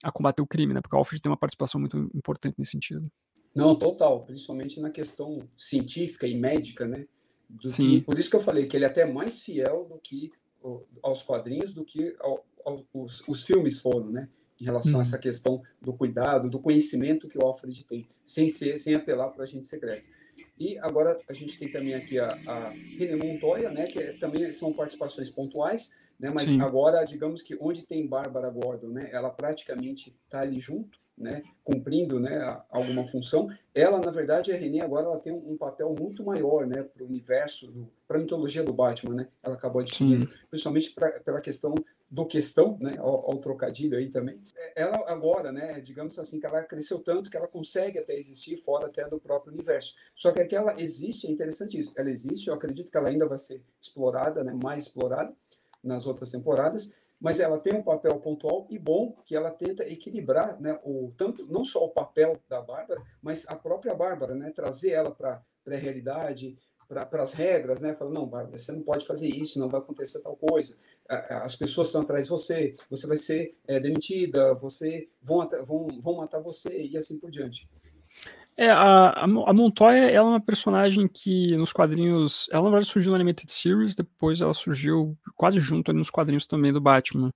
a 0.04 0.12
combater 0.12 0.42
o 0.42 0.48
crime, 0.48 0.74
né? 0.74 0.82
Porque 0.82 0.96
o 0.96 1.00
Alfred 1.00 1.22
tem 1.22 1.30
uma 1.30 1.38
participação 1.38 1.80
muito 1.80 1.98
importante 2.14 2.56
nesse 2.58 2.72
sentido. 2.72 3.12
Não, 3.56 3.76
total, 3.76 4.24
principalmente 4.26 4.80
na 4.80 4.90
questão 4.90 5.48
científica 5.58 6.28
e 6.28 6.36
médica, 6.36 6.86
né? 6.86 7.08
Que, 7.76 8.02
por 8.04 8.20
isso 8.20 8.30
que 8.30 8.36
eu 8.36 8.42
falei 8.42 8.68
que 8.68 8.78
ele 8.78 8.86
é 8.86 8.88
até 8.88 9.06
mais 9.06 9.42
fiel 9.42 9.88
do 9.90 9.98
que 9.98 10.32
aos 11.02 11.24
quadrinhos 11.24 11.74
do 11.74 11.84
que 11.84 12.16
ao, 12.20 12.46
os, 12.94 13.28
os 13.28 13.46
filmes 13.46 13.80
foram, 13.80 14.10
né? 14.10 14.30
Em 14.60 14.66
relação 14.66 15.00
a 15.00 15.02
essa 15.02 15.16
uhum. 15.16 15.22
questão 15.22 15.64
do 15.82 15.94
cuidado, 15.94 16.50
do 16.50 16.60
conhecimento 16.60 17.30
que 17.30 17.38
o 17.38 17.42
Alfred 17.42 17.86
tem, 17.86 18.08
sem 18.26 18.50
ser, 18.50 18.78
sem 18.78 18.94
apelar 18.94 19.30
para 19.30 19.44
a 19.44 19.48
gente 19.48 19.68
secreto. 19.68 20.04
E 20.60 20.78
agora 20.80 21.18
a 21.30 21.34
gente 21.34 21.58
tem 21.58 21.72
também 21.72 21.94
aqui 21.94 22.20
a, 22.20 22.34
a 22.46 22.70
René 22.70 23.16
Montoya, 23.16 23.72
né? 23.72 23.88
Que 23.88 24.00
é, 24.00 24.14
também 24.14 24.52
são 24.52 24.74
participações 24.74 25.30
pontuais, 25.30 25.94
né? 26.20 26.30
Mas 26.34 26.50
Sim. 26.50 26.62
agora, 26.62 27.06
digamos 27.06 27.42
que 27.42 27.58
onde 27.62 27.86
tem 27.86 28.06
Bárbara 28.06 28.50
Gordon, 28.50 28.90
né? 28.90 29.10
Ela 29.12 29.30
praticamente 29.30 30.14
está 30.26 30.42
ali 30.42 30.60
junto, 30.60 31.00
né, 31.20 31.44
cumprindo 31.64 32.20
né, 32.20 32.62
alguma 32.70 33.06
função. 33.06 33.50
Ela, 33.76 34.00
na 34.00 34.10
verdade, 34.10 34.52
a 34.52 34.56
René 34.56 34.82
agora 34.82 35.06
ela 35.06 35.20
tem 35.20 35.34
um, 35.34 35.58
papel 35.58 35.94
muito 36.00 36.24
maior 36.24 36.66
né, 36.66 36.82
para 36.82 37.04
o 37.04 37.08
universo, 37.08 37.72
para 38.08 38.18
a 38.18 38.22
mitologia 38.22 38.64
do 38.64 38.74
Batman. 38.74 39.16
Né? 39.16 39.28
Ela 39.44 39.56
acabou 39.56 39.82
adquirindo, 39.82 40.30
principalmente 40.50 40.92
pra, 40.92 41.12
pela 41.20 41.42
questão 41.42 41.76
do 42.10 42.26
questão, 42.26 42.76
né, 42.82 42.96
ao, 42.98 43.32
ao, 43.32 43.38
trocadilho 43.38 43.96
aí 43.96 44.10
também. 44.10 44.40
Ela 44.76 45.04
agora, 45.08 45.52
né, 45.52 45.80
digamos 45.80 46.18
assim, 46.18 46.40
que 46.40 46.46
ela 46.46 46.64
cresceu 46.64 47.00
tanto 47.00 47.30
que 47.30 47.38
ela 47.38 47.48
consegue 47.48 48.00
até 48.00 48.18
existir 48.18 48.58
fora 48.58 48.88
até 48.88 49.08
do 49.08 49.20
próprio 49.20 49.54
universo. 49.54 49.94
Só 50.16 50.32
que 50.32 50.42
aqui 50.42 50.56
ela 50.56 50.74
existe, 50.82 51.28
é 51.28 51.32
interessante 51.32 51.80
isso, 51.80 51.94
ela 52.00 52.10
existe, 52.10 52.48
eu 52.48 52.56
acredito 52.56 52.90
que 52.90 52.98
ela 52.98 53.10
ainda 53.10 53.28
vai 53.28 53.38
ser 53.38 53.62
explorada, 53.80 54.44
né, 54.44 54.58
mais 54.64 54.88
explorada 54.88 55.32
nas 55.84 56.08
outras 56.08 56.32
temporadas, 56.32 56.96
mas 57.20 57.40
ela 57.40 57.60
tem 57.60 57.74
um 57.74 57.84
papel 57.84 58.20
pontual 58.20 58.66
e 58.70 58.80
bom 58.80 59.16
que 59.26 59.36
ela 59.36 59.52
tenta 59.52 59.84
equilibrar, 59.88 60.60
né, 60.60 60.80
o 60.84 61.12
tanto 61.18 61.46
não 61.48 61.66
só 61.66 61.84
o 61.84 61.90
papel 61.90 62.40
da 62.48 62.62
Bárbara, 62.62 63.02
mas 63.22 63.48
a 63.50 63.56
própria 63.56 63.94
Bárbara, 63.94 64.36
né, 64.36 64.52
trazer 64.52 64.92
ela 64.92 65.12
para 65.12 65.44
a 65.68 65.76
realidade, 65.76 66.58
para 66.90 67.22
as 67.22 67.34
regras, 67.34 67.82
né? 67.82 67.94
Fala, 67.94 68.10
não, 68.10 68.26
Bárbara, 68.26 68.58
você 68.58 68.72
não 68.72 68.82
pode 68.82 69.06
fazer 69.06 69.30
isso, 69.30 69.60
não 69.60 69.70
vai 69.70 69.80
acontecer 69.80 70.24
tal 70.24 70.36
coisa. 70.36 70.76
As 71.08 71.56
pessoas 71.56 71.88
estão 71.88 72.02
atrás 72.02 72.26
de 72.26 72.30
você, 72.32 72.76
você 72.90 73.06
vai 73.06 73.18
ser 73.18 73.56
é, 73.68 73.80
demitida, 73.80 74.56
você 74.56 75.08
vão, 75.22 75.48
vão, 75.64 75.88
vão 76.00 76.16
matar 76.16 76.40
você 76.40 76.82
e 76.82 76.98
assim 76.98 77.20
por 77.20 77.30
diante. 77.30 77.70
É, 78.62 78.70
a, 78.70 79.24
a 79.24 79.54
Montoya, 79.54 80.12
ela 80.12 80.28
é 80.28 80.32
uma 80.32 80.42
personagem 80.42 81.08
que 81.08 81.56
nos 81.56 81.72
quadrinhos, 81.72 82.50
ela 82.52 82.64
na 82.64 82.72
verdade 82.72 82.92
surgiu 82.92 83.12
no 83.12 83.16
Animated 83.16 83.50
Series, 83.50 83.96
depois 83.96 84.42
ela 84.42 84.54
surgiu 84.54 85.18
quase 85.38 85.62
junto 85.62 85.94
nos 85.94 86.10
quadrinhos 86.10 86.46
também 86.46 86.74
do 86.74 86.82
Batman. 86.82 87.32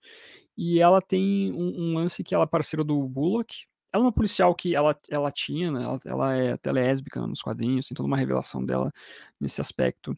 E 0.58 0.82
ela 0.82 1.02
tem 1.02 1.50
um, 1.54 1.92
um 1.92 1.94
lance 1.94 2.26
que 2.26 2.36
ela 2.36 2.44
é 2.44 2.48
parceira 2.48 2.84
do 2.84 3.02
Bullock, 3.08 3.66
ela 3.94 4.04
é 4.04 4.06
uma 4.06 4.12
policial 4.12 4.54
que 4.54 4.76
ela, 4.76 5.00
ela 5.10 5.32
tinha, 5.32 5.72
né? 5.72 5.84
Ela, 5.84 6.00
ela 6.06 6.36
é 6.36 6.52
até 6.52 6.74
lésbica 6.74 7.26
nos 7.26 7.42
quadrinhos, 7.42 7.88
tem 7.88 7.96
toda 7.96 8.08
uma 8.08 8.18
revelação 8.18 8.66
dela 8.66 8.92
nesse 9.40 9.62
aspecto. 9.62 10.18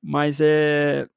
Mas 0.00 0.40
é, 0.40 1.08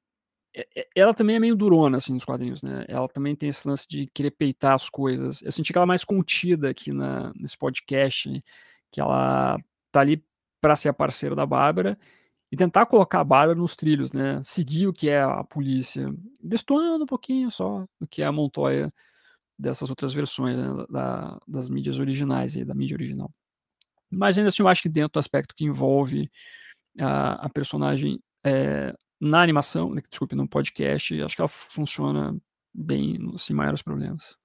é, 0.52 0.66
é, 0.76 0.88
ela 0.96 1.14
também 1.14 1.36
é 1.36 1.38
meio 1.38 1.54
durona, 1.54 1.98
assim, 1.98 2.12
nos 2.12 2.24
quadrinhos, 2.24 2.60
né? 2.64 2.84
Ela 2.88 3.06
também 3.08 3.36
tem 3.36 3.50
esse 3.50 3.68
lance 3.68 3.86
de 3.88 4.08
querer 4.08 4.32
peitar 4.32 4.74
as 4.74 4.90
coisas. 4.90 5.42
Eu 5.42 5.52
senti 5.52 5.72
que 5.72 5.78
ela 5.78 5.84
é 5.84 5.86
mais 5.86 6.02
contida 6.04 6.70
aqui 6.70 6.92
na, 6.92 7.32
nesse 7.36 7.56
podcast, 7.56 8.42
que 8.90 9.00
ela 9.00 9.58
tá 9.92 10.00
ali 10.00 10.24
para 10.60 10.76
ser 10.76 10.88
a 10.88 10.94
parceira 10.94 11.34
da 11.34 11.46
Bárbara 11.46 11.98
e 12.50 12.56
tentar 12.56 12.86
colocar 12.86 13.20
a 13.20 13.24
Bárbara 13.24 13.58
nos 13.58 13.76
trilhos, 13.76 14.12
né? 14.12 14.40
Seguir 14.42 14.86
o 14.86 14.92
que 14.92 15.08
é 15.08 15.22
a 15.22 15.44
polícia, 15.44 16.12
destoando 16.42 17.04
um 17.04 17.06
pouquinho 17.06 17.50
só 17.50 17.86
do 18.00 18.08
que 18.08 18.22
é 18.22 18.26
a 18.26 18.32
Montoya 18.32 18.92
dessas 19.58 19.90
outras 19.90 20.12
versões 20.12 20.56
né, 20.56 20.86
da, 20.88 21.38
das 21.46 21.68
mídias 21.68 21.98
originais, 21.98 22.54
da 22.54 22.74
mídia 22.74 22.96
original. 22.96 23.30
Mas 24.10 24.38
ainda 24.38 24.48
assim, 24.48 24.62
eu 24.62 24.68
acho 24.68 24.82
que 24.82 24.88
dentro 24.88 25.12
do 25.14 25.18
aspecto 25.18 25.54
que 25.54 25.64
envolve 25.64 26.30
a, 26.98 27.46
a 27.46 27.48
personagem 27.50 28.20
é, 28.44 28.94
na 29.20 29.42
animação, 29.42 29.94
né, 29.94 30.00
desculpe, 30.08 30.36
no 30.36 30.48
podcast, 30.48 31.22
acho 31.22 31.34
que 31.34 31.42
ela 31.42 31.48
funciona 31.48 32.36
bem, 32.72 33.18
sem 33.36 33.54
maiores 33.54 33.82
problemas. 33.82 34.37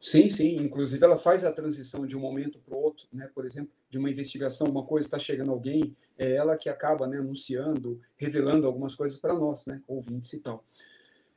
Sim, 0.00 0.28
sim. 0.28 0.56
Inclusive, 0.56 1.04
ela 1.04 1.16
faz 1.16 1.44
a 1.44 1.52
transição 1.52 2.06
de 2.06 2.16
um 2.16 2.20
momento 2.20 2.58
para 2.58 2.74
o 2.74 2.80
outro, 2.80 3.06
né? 3.12 3.30
Por 3.34 3.44
exemplo, 3.44 3.72
de 3.90 3.98
uma 3.98 4.10
investigação, 4.10 4.68
uma 4.68 4.84
coisa 4.84 5.06
está 5.06 5.18
chegando 5.18 5.50
alguém, 5.50 5.96
é 6.18 6.34
ela 6.34 6.56
que 6.56 6.68
acaba 6.68 7.06
né, 7.06 7.18
anunciando, 7.18 8.00
revelando 8.16 8.66
algumas 8.66 8.94
coisas 8.94 9.18
para 9.18 9.34
nós, 9.34 9.66
né? 9.66 9.82
Ouvintes 9.86 10.32
e 10.32 10.40
tal. 10.40 10.64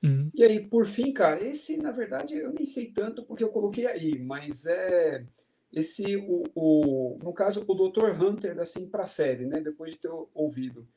Uhum. 0.04 0.30
E 0.34 0.44
aí, 0.44 0.66
por 0.66 0.86
fim, 0.86 1.12
cara, 1.12 1.44
esse, 1.44 1.78
na 1.78 1.92
verdade, 1.92 2.36
eu 2.36 2.54
nem 2.54 2.66
sei 2.66 2.88
tanto 2.92 3.24
porque 3.24 3.44
eu 3.44 3.50
coloquei 3.50 3.86
aí, 3.86 4.18
mas 4.18 4.66
é 4.66 5.26
esse, 5.72 6.16
o, 6.18 6.44
o 6.56 7.20
no 7.22 7.34
caso, 7.34 7.64
o 7.68 7.74
Dr. 7.76 8.22
Hunter, 8.22 8.60
assim, 8.60 8.88
para 8.88 9.04
a 9.04 9.08
série, 9.08 9.46
né, 9.46 9.60
depois 9.62 9.94
de 9.94 10.00
ter 10.00 10.10
ouvido. 10.34 10.88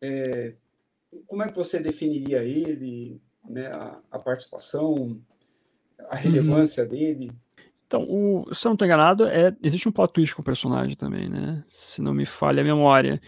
É, 0.00 0.54
como 1.26 1.42
é 1.42 1.48
que 1.48 1.56
você 1.56 1.80
definiria 1.80 2.42
ele, 2.42 3.20
né, 3.48 3.66
a, 3.66 4.00
a 4.10 4.18
participação, 4.18 5.20
a 6.10 6.16
relevância 6.16 6.84
uhum. 6.84 6.90
dele? 6.90 7.32
Então, 7.86 8.02
o, 8.02 8.52
se 8.52 8.66
eu 8.66 8.70
não 8.70 8.74
estou 8.74 8.86
enganado, 8.86 9.26
é, 9.26 9.54
existe 9.62 9.88
um 9.88 9.92
plot 9.92 10.12
twist 10.12 10.34
com 10.34 10.42
o 10.42 10.44
personagem 10.44 10.96
também, 10.96 11.28
né? 11.28 11.62
Se 11.68 12.02
não 12.02 12.12
me 12.12 12.26
falha 12.26 12.60
a 12.60 12.64
memória. 12.64 13.20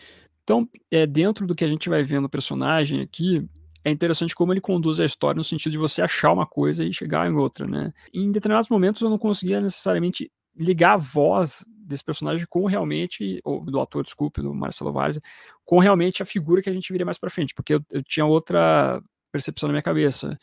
Então, 0.43 0.69
é, 0.91 1.07
dentro 1.07 1.47
do 1.47 1.55
que 1.55 1.65
a 1.65 1.69
gente 1.69 1.89
vai 1.89 2.03
vendo 2.03 2.25
o 2.25 2.31
personagem 2.31 3.01
aqui, 3.01 3.47
é 3.85 3.91
interessante 3.91 4.35
como 4.35 4.53
ele 4.53 4.61
conduz 4.61 4.99
a 4.99 5.05
história 5.05 5.39
no 5.39 5.45
sentido 5.45 5.73
de 5.73 5.79
você 5.79 6.03
achar 6.03 6.33
uma 6.33 6.47
coisa 6.47 6.85
e 6.85 6.93
chegar 6.93 7.31
em 7.31 7.35
outra, 7.35 7.67
né? 7.67 7.93
Em 8.13 8.31
determinados 8.33 8.69
momentos 8.69 9.01
eu 9.01 9.11
não 9.11 9.19
conseguia 9.19 9.61
necessariamente 9.61 10.31
ligar 10.57 10.95
a 10.95 10.97
voz 10.97 11.65
desse 11.69 12.05
personagem 12.05 12.47
com 12.49 12.67
realmente, 12.67 13.41
ou 13.45 13.65
do 13.65 13.81
ator, 13.81 14.03
desculpe, 14.03 14.43
do 14.43 14.53
Marcelo 14.53 14.93
Várzea, 14.93 15.23
com 15.65 15.79
realmente 15.79 16.23
a 16.23 16.27
figura 16.27 16.61
que 16.61 16.69
a 16.69 16.73
gente 16.73 16.93
viria 16.93 17.07
mais 17.07 17.19
para 17.19 17.31
frente, 17.31 17.55
porque 17.55 17.75
eu, 17.75 17.81
eu, 17.91 18.03
tinha 18.03 18.27
outra 18.27 19.01
percepção 19.33 19.69
na 19.69 19.73
minha 19.73 19.83
cabeça. 19.83 20.37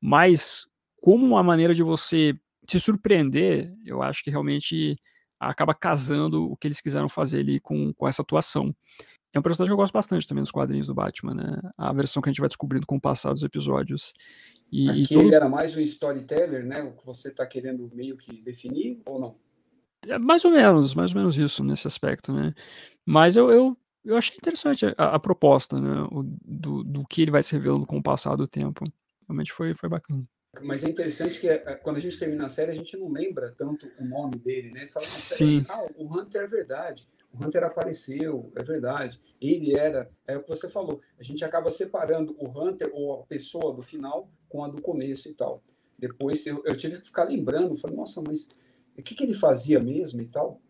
Mas 0.00 0.66
como 1.00 1.24
uma 1.26 1.42
maneira 1.42 1.74
de 1.74 1.82
você 1.82 2.34
se 2.68 2.78
surpreender, 2.78 3.74
eu 3.84 4.02
acho 4.02 4.22
que 4.22 4.30
realmente 4.30 4.96
acaba 5.40 5.74
casando 5.74 6.50
o 6.50 6.56
que 6.56 6.66
eles 6.66 6.80
quiseram 6.80 7.08
fazer 7.08 7.40
ali 7.40 7.60
com, 7.60 7.92
com 7.94 8.08
essa 8.08 8.22
atuação. 8.22 8.74
É 9.32 9.38
um 9.38 9.42
personagem 9.42 9.70
que 9.70 9.72
eu 9.72 9.76
gosto 9.76 9.92
bastante 9.92 10.26
também 10.26 10.42
dos 10.42 10.50
quadrinhos 10.50 10.86
do 10.86 10.94
Batman, 10.94 11.34
né? 11.34 11.60
A 11.76 11.92
versão 11.92 12.22
que 12.22 12.28
a 12.28 12.32
gente 12.32 12.40
vai 12.40 12.48
descobrindo 12.48 12.86
com 12.86 12.96
o 12.96 13.00
passar 13.00 13.32
dos 13.32 13.42
episódios. 13.42 14.12
E, 14.72 14.88
Aqui 14.88 15.02
e 15.02 15.08
todo... 15.08 15.20
ele 15.26 15.34
era 15.34 15.48
mais 15.48 15.76
um 15.76 15.80
storyteller, 15.80 16.64
né? 16.64 16.82
O 16.82 16.92
que 16.92 17.06
você 17.06 17.28
está 17.28 17.46
querendo 17.46 17.90
meio 17.94 18.16
que 18.16 18.42
definir 18.42 19.00
ou 19.06 19.20
não? 19.20 19.36
É 20.06 20.18
mais 20.18 20.44
ou 20.44 20.50
menos, 20.50 20.94
mais 20.94 21.12
ou 21.12 21.18
menos 21.18 21.36
isso 21.36 21.62
nesse 21.62 21.86
aspecto, 21.86 22.32
né? 22.32 22.54
Mas 23.04 23.36
eu, 23.36 23.50
eu, 23.50 23.76
eu 24.04 24.16
achei 24.16 24.36
interessante 24.36 24.86
a, 24.86 24.92
a 24.96 25.18
proposta, 25.18 25.78
né? 25.78 26.08
O, 26.10 26.22
do, 26.22 26.82
do 26.82 27.06
que 27.06 27.22
ele 27.22 27.30
vai 27.30 27.42
se 27.42 27.52
revelando 27.52 27.86
com 27.86 27.98
o 27.98 28.02
passar 28.02 28.34
do 28.34 28.48
tempo. 28.48 28.84
Realmente 29.28 29.52
foi, 29.52 29.74
foi 29.74 29.88
bacana. 29.88 30.26
Mas 30.62 30.84
é 30.84 30.88
interessante 30.88 31.40
que 31.40 31.48
é, 31.48 31.58
quando 31.76 31.96
a 31.96 32.00
gente 32.00 32.18
termina 32.18 32.46
a 32.46 32.48
série, 32.48 32.70
a 32.70 32.74
gente 32.74 32.96
não 32.96 33.10
lembra 33.10 33.54
tanto 33.56 33.90
o 33.98 34.04
nome 34.04 34.36
dele, 34.36 34.70
né? 34.70 34.86
Você 34.86 34.92
fala, 34.92 35.06
Sim. 35.06 35.64
Ah, 35.68 35.84
o 35.96 36.04
Hunter 36.04 36.42
é 36.42 36.46
verdade. 36.46 37.08
O 37.32 37.44
Hunter 37.44 37.64
apareceu, 37.64 38.50
é 38.56 38.62
verdade. 38.62 39.20
Ele 39.40 39.76
era, 39.76 40.10
é 40.26 40.36
o 40.36 40.42
que 40.42 40.48
você 40.48 40.68
falou. 40.68 41.00
A 41.18 41.22
gente 41.22 41.44
acaba 41.44 41.70
separando 41.70 42.34
o 42.38 42.48
Hunter 42.48 42.90
ou 42.92 43.20
a 43.20 43.26
pessoa 43.26 43.74
do 43.74 43.82
final 43.82 44.30
com 44.48 44.64
a 44.64 44.68
do 44.68 44.80
começo 44.80 45.28
e 45.28 45.34
tal. 45.34 45.62
Depois 45.98 46.46
eu, 46.46 46.62
eu 46.64 46.76
tive 46.76 46.98
que 46.98 47.06
ficar 47.06 47.24
lembrando, 47.24 47.76
falei, 47.76 47.96
nossa, 47.96 48.22
mas 48.22 48.50
o 48.96 49.02
que, 49.02 49.14
que 49.14 49.24
ele 49.24 49.34
fazia 49.34 49.80
mesmo 49.80 50.22
e 50.22 50.26
tal? 50.26 50.60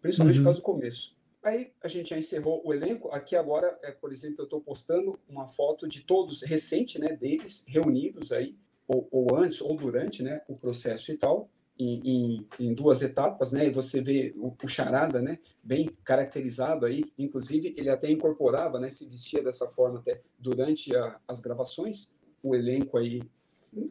Principalmente 0.00 0.36
uhum. 0.36 0.42
por 0.42 0.48
causa 0.48 0.60
do 0.60 0.64
começo. 0.64 1.16
Aí 1.42 1.72
a 1.82 1.88
gente 1.88 2.10
já 2.10 2.18
encerrou 2.18 2.62
o 2.64 2.72
elenco. 2.72 3.10
Aqui 3.10 3.36
agora, 3.36 3.78
é, 3.82 3.90
por 3.90 4.12
exemplo, 4.12 4.36
eu 4.40 4.44
estou 4.44 4.60
postando 4.60 5.18
uma 5.28 5.46
foto 5.46 5.86
de 5.86 6.02
todos 6.02 6.42
recente, 6.42 6.98
né, 6.98 7.08
deles 7.14 7.66
reunidos 7.68 8.32
aí, 8.32 8.56
ou, 8.86 9.08
ou, 9.10 9.36
antes 9.36 9.60
ou 9.60 9.76
durante, 9.76 10.22
né, 10.22 10.42
o 10.48 10.56
processo 10.56 11.10
e 11.10 11.16
tal, 11.16 11.48
em, 11.78 12.00
em, 12.04 12.46
em 12.60 12.74
duas 12.74 13.02
etapas, 13.02 13.52
né. 13.52 13.66
E 13.66 13.70
você 13.70 14.00
vê 14.00 14.34
o, 14.36 14.54
o, 14.62 14.68
charada, 14.68 15.20
né, 15.20 15.38
bem 15.62 15.88
caracterizado 16.04 16.86
aí. 16.86 17.04
Inclusive 17.18 17.74
ele 17.76 17.90
até 17.90 18.10
incorporava, 18.10 18.78
né, 18.78 18.88
se 18.88 19.08
vestia 19.08 19.42
dessa 19.42 19.68
forma 19.68 19.98
até 19.98 20.20
durante 20.38 20.94
a, 20.96 21.18
as 21.26 21.40
gravações. 21.40 22.16
O 22.42 22.54
elenco 22.54 22.98
aí 22.98 23.22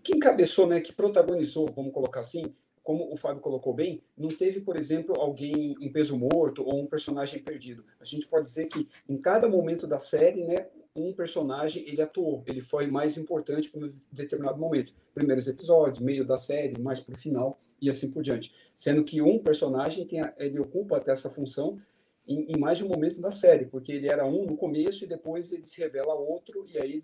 que 0.03 0.15
encabeçou, 0.15 0.67
né, 0.67 0.79
que 0.79 0.93
protagonizou, 0.93 1.69
vamos 1.75 1.91
colocar 1.91 2.21
assim, 2.21 2.53
como 2.83 3.11
o 3.11 3.17
Fábio 3.17 3.41
colocou 3.41 3.73
bem, 3.73 4.03
não 4.17 4.27
teve, 4.27 4.59
por 4.61 4.77
exemplo, 4.77 5.15
alguém 5.19 5.75
em 5.79 5.91
peso 5.91 6.17
morto 6.17 6.63
ou 6.63 6.81
um 6.81 6.85
personagem 6.85 7.41
perdido. 7.41 7.85
A 7.99 8.05
gente 8.05 8.27
pode 8.27 8.45
dizer 8.45 8.67
que 8.67 8.87
em 9.07 9.17
cada 9.17 9.47
momento 9.47 9.87
da 9.87 9.99
série, 9.99 10.43
né, 10.43 10.67
um 10.95 11.11
personagem 11.13 11.87
ele 11.87 12.01
atuou, 12.01 12.43
ele 12.45 12.61
foi 12.61 12.87
mais 12.87 13.17
importante 13.17 13.69
para 13.69 13.85
um 13.85 13.93
determinado 14.11 14.59
momento. 14.59 14.93
Primeiros 15.13 15.47
episódios, 15.47 15.99
meio 15.99 16.25
da 16.25 16.37
série, 16.37 16.79
mais 16.79 16.99
para 16.99 17.15
o 17.15 17.17
final 17.17 17.59
e 17.81 17.89
assim 17.89 18.11
por 18.11 18.23
diante. 18.23 18.53
Sendo 18.75 19.03
que 19.03 19.21
um 19.21 19.39
personagem 19.39 20.05
tem 20.05 20.21
a, 20.21 20.33
ele 20.37 20.59
ocupa 20.59 20.97
até 20.97 21.11
essa 21.11 21.29
função 21.29 21.79
em, 22.27 22.51
em, 22.51 22.59
mais 22.59 22.77
de 22.77 22.85
um 22.85 22.87
momento 22.87 23.19
da 23.19 23.31
série, 23.31 23.65
porque 23.65 23.91
ele 23.91 24.07
era 24.07 24.25
um 24.25 24.45
no 24.45 24.55
começo 24.55 25.03
e 25.03 25.07
depois 25.07 25.51
ele 25.51 25.65
se 25.65 25.81
revela 25.81 26.13
outro 26.13 26.65
e 26.71 26.77
aí 26.77 27.03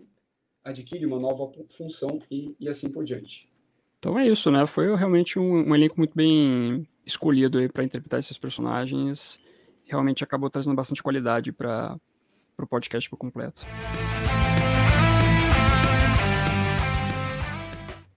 adquire 0.63 1.05
uma 1.05 1.17
nova 1.17 1.51
função 1.69 2.19
e, 2.29 2.55
e 2.59 2.69
assim 2.69 2.89
por 2.91 3.03
diante. 3.03 3.49
Então 3.97 4.17
é 4.17 4.27
isso, 4.27 4.49
né? 4.49 4.65
Foi 4.65 4.95
realmente 4.95 5.37
um, 5.37 5.69
um 5.69 5.75
elenco 5.75 5.95
muito 5.97 6.15
bem 6.15 6.87
escolhido 7.05 7.59
para 7.73 7.83
interpretar 7.83 8.19
esses 8.19 8.37
personagens. 8.37 9.39
Realmente 9.83 10.23
acabou 10.23 10.49
trazendo 10.49 10.75
bastante 10.75 11.03
qualidade 11.03 11.51
para 11.51 11.99
o 12.63 12.67
podcast 12.67 13.09
por 13.09 13.17
completo. 13.17 13.65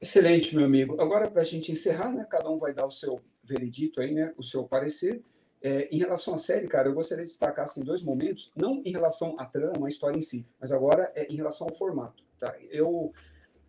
Excelente, 0.00 0.56
meu 0.56 0.64
amigo. 0.64 1.00
Agora, 1.00 1.30
para 1.30 1.42
a 1.42 1.44
gente 1.44 1.70
encerrar, 1.70 2.12
né, 2.12 2.26
cada 2.28 2.50
um 2.50 2.58
vai 2.58 2.74
dar 2.74 2.86
o 2.86 2.90
seu 2.90 3.20
veredito 3.42 4.00
aí, 4.00 4.12
né, 4.12 4.32
o 4.36 4.42
seu 4.42 4.64
parecer. 4.64 5.22
É, 5.62 5.88
em 5.94 5.98
relação 5.98 6.34
à 6.34 6.38
série, 6.38 6.66
cara, 6.66 6.88
eu 6.88 6.94
gostaria 6.94 7.24
de 7.24 7.30
destacar 7.30 7.66
assim, 7.66 7.84
dois 7.84 8.02
momentos, 8.02 8.50
não 8.56 8.82
em 8.84 8.90
relação 8.90 9.38
à 9.38 9.46
trama, 9.46 9.86
à 9.86 9.88
história 9.88 10.18
em 10.18 10.22
si, 10.22 10.44
mas 10.58 10.72
agora 10.72 11.12
é 11.14 11.32
em 11.32 11.36
relação 11.36 11.68
ao 11.68 11.74
formato. 11.74 12.24
Tá? 12.36 12.52
Eu 12.68 13.12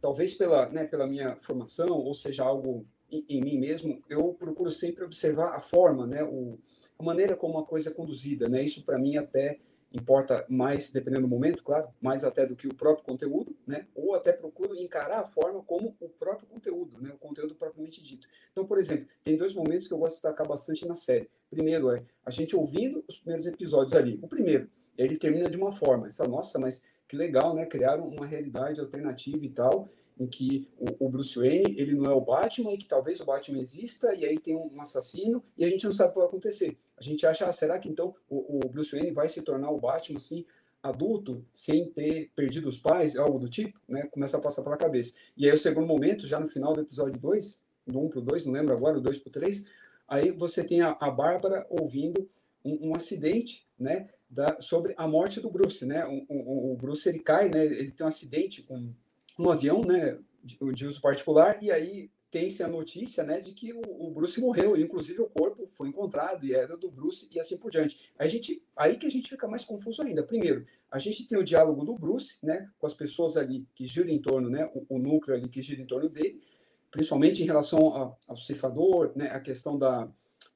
talvez 0.02 0.34
pela, 0.34 0.68
né, 0.70 0.86
pela 0.86 1.08
minha 1.08 1.36
formação, 1.38 1.92
ou 1.92 2.14
seja, 2.14 2.44
algo 2.44 2.86
em, 3.10 3.24
em, 3.30 3.42
mim 3.42 3.58
mesmo, 3.58 4.04
eu 4.10 4.34
procuro 4.34 4.70
sempre 4.70 5.06
observar 5.06 5.56
a 5.56 5.62
forma, 5.62 6.06
né, 6.06 6.24
o, 6.24 6.60
a 7.00 7.04
maneira 7.04 7.38
como 7.38 7.58
a 7.58 7.66
coisa 7.66 7.90
é 7.90 7.94
conduzida. 7.94 8.50
Né? 8.50 8.64
Isso, 8.64 8.84
para 8.84 9.00
mim, 9.00 9.16
até 9.16 9.60
importa 9.94 10.46
mais, 10.50 10.92
dependendo 10.92 11.22
do 11.22 11.28
momento, 11.28 11.64
claro, 11.64 11.88
mais 12.02 12.24
até 12.24 12.46
do 12.46 12.56
que 12.56 12.68
o 12.68 12.74
próprio 12.74 13.06
conteúdo, 13.06 13.56
né? 13.66 13.86
ou 13.94 14.16
até 14.16 14.34
procuro 14.34 14.76
encarar 14.76 15.20
a 15.20 15.26
forma 15.26 15.62
como 15.64 15.96
o 16.00 16.10
próprio 16.10 16.48
conteúdo, 16.48 17.00
né? 17.00 17.12
o 17.14 17.18
conteúdo 17.18 17.54
propriamente 17.54 18.04
dito. 18.04 18.28
Então, 18.52 18.66
por 18.66 18.80
exemplo, 18.80 19.08
tem 19.24 19.38
dois 19.38 19.54
momentos 19.54 19.88
que 19.88 19.94
eu 19.94 20.00
gosto 20.00 20.14
de 20.14 20.22
destacar 20.22 20.48
bastante 20.48 20.88
na 20.88 20.96
série. 20.96 21.30
Primeiro 21.50 21.92
é 21.92 22.04
a 22.26 22.32
gente 22.32 22.56
ouvindo 22.56 23.04
os 23.08 23.18
primeiros 23.18 23.46
episódios 23.46 23.94
ali. 23.94 24.20
O 24.22 24.28
primeiro, 24.28 24.68
ele 24.98 25.18
termina 25.18 25.50
de 25.50 25.58
uma 25.58 25.72
forma, 25.72 26.10
fala, 26.12 26.30
nossa, 26.30 26.58
mas 26.58 26.84
que 27.08 27.16
legal, 27.16 27.54
né? 27.54 27.66
Criaram 27.68 28.08
uma 28.08 28.26
realidade 28.26 28.80
alternativa 28.80 29.46
e 29.46 29.50
tal, 29.50 29.88
em 30.20 30.28
que 30.28 30.70
o, 30.78 31.06
o, 31.06 31.10
Bruce 31.10 31.38
Wayne, 31.38 31.76
ele 31.78 31.96
não 31.96 32.06
é 32.10 32.14
o 32.14 32.22
Batman, 32.22 32.74
e 32.74 32.78
que 32.78 32.88
talvez 32.88 33.20
o 33.20 33.26
Batman 33.26 33.60
exista, 33.60 34.14
e 34.14 34.26
aí 34.26 34.38
tem 34.38 34.56
um 34.56 34.80
assassino, 34.80 35.44
e 35.58 35.66
a 35.66 35.70
gente 35.70 35.86
não 35.86 35.94
sabe 35.94 36.10
o 36.10 36.14
que 36.14 36.20
vai 36.20 36.28
acontecer. 36.28 36.78
A 36.98 37.02
gente 37.02 37.26
acha, 37.26 37.48
ah, 37.48 37.54
será 37.54 37.80
que 37.80 37.90
então 37.90 38.16
o, 38.30 38.58
o, 38.58 38.70
Bruce 38.70 38.92
Wayne 38.92 39.12
vai 39.12 39.28
se 39.28 39.42
tornar 39.42 39.72
o 39.72 39.80
Batman, 39.80 40.18
assim, 40.18 40.46
adulto, 40.82 41.44
sem 41.54 41.90
ter 41.90 42.30
perdido 42.36 42.68
os 42.68 42.78
pais, 42.78 43.18
algo 43.18 43.40
do 43.40 43.50
tipo, 43.50 43.80
né? 43.88 44.04
Começa 44.12 44.38
a 44.38 44.42
passar 44.42 44.64
pela 44.64 44.78
cabeça. 44.78 45.18
E 45.36 45.46
aí 45.46 45.54
o 45.54 45.58
segundo 45.58 45.88
momento, 45.88 46.28
já 46.28 46.40
no 46.40 46.48
final 46.48 46.74
do 46.74 46.82
episódio 46.82 47.20
2, 47.20 47.64
do 47.88 48.00
1 48.00 48.10
pro 48.10 48.22
2, 48.22 48.46
não 48.46 48.54
lembro 48.54 48.74
agora, 48.74 48.98
o 48.98 49.02
2 49.02 49.18
pro 49.20 49.32
3, 49.32 49.66
aí 50.08 50.32
você 50.32 50.64
tem 50.64 50.82
a, 50.82 50.98
a 51.00 51.10
Bárbara 51.10 51.66
ouvindo 51.70 52.30
um, 52.64 52.90
um 52.90 52.96
acidente, 52.96 53.66
né? 53.80 54.10
da, 54.34 54.60
sobre 54.60 54.96
a 54.98 55.08
morte 55.08 55.40
do 55.40 55.50
Bruce, 55.50 55.86
né? 55.86 56.06
O, 56.06 56.26
o, 56.28 56.74
o, 56.74 56.76
Bruce 56.76 57.08
ele 57.08 57.20
cai, 57.20 57.50
né? 57.50 57.64
Ele 57.66 57.92
tem 57.92 58.04
um 58.04 58.08
acidente 58.08 58.64
com 58.64 58.92
um 59.38 59.50
avião, 59.50 59.82
né? 59.82 60.20
De, 60.44 60.58
de 60.74 60.86
uso 60.86 61.00
particular 61.00 61.64
e 61.64 61.72
aí 61.72 62.12
tem-se 62.34 62.64
a 62.64 62.68
notícia, 62.68 63.24
né, 63.24 63.40
de 63.40 63.52
que 63.52 63.72
o, 63.72 63.82
o, 63.86 64.10
Bruce 64.10 64.42
morreu, 64.42 64.76
inclusive 64.76 65.22
o 65.22 65.30
corpo 65.30 65.68
foi 65.68 65.90
encontrado 65.90 66.44
e 66.44 66.52
era 66.52 66.76
do 66.76 66.90
Bruce 66.90 67.30
e 67.32 67.40
assim 67.40 67.60
por 67.60 67.70
diante. 67.70 68.12
A 68.18 68.28
gente, 68.28 68.60
aí 68.76 68.98
que 68.98 69.06
a 69.06 69.10
gente 69.10 69.30
fica 69.30 69.48
mais 69.48 69.64
confuso 69.64 70.02
ainda. 70.02 70.24
Primeiro, 70.24 70.66
a 70.90 70.98
gente 70.98 71.28
tem 71.28 71.38
o 71.38 71.44
diálogo 71.44 71.86
do 71.86 71.96
Bruce, 71.96 72.44
né, 72.44 72.72
com 72.80 72.88
as 72.88 72.94
pessoas 72.96 73.38
ali 73.38 73.68
que 73.76 73.86
giram 73.86 74.10
em 74.10 74.20
torno, 74.20 74.50
né, 74.50 74.68
o, 74.74 74.96
o 74.96 74.98
núcleo 74.98 75.38
ali 75.38 75.48
que 75.48 75.62
gira 75.62 75.80
em 75.80 75.86
torno 75.86 76.10
dele, 76.10 76.42
principalmente 76.90 77.44
em 77.44 77.46
relação 77.46 77.96
a, 77.96 78.16
ao 78.28 78.36
ceifador, 78.38 79.12
né, 79.16 79.30
a 79.30 79.40
questão 79.40 79.78
da, 79.78 80.10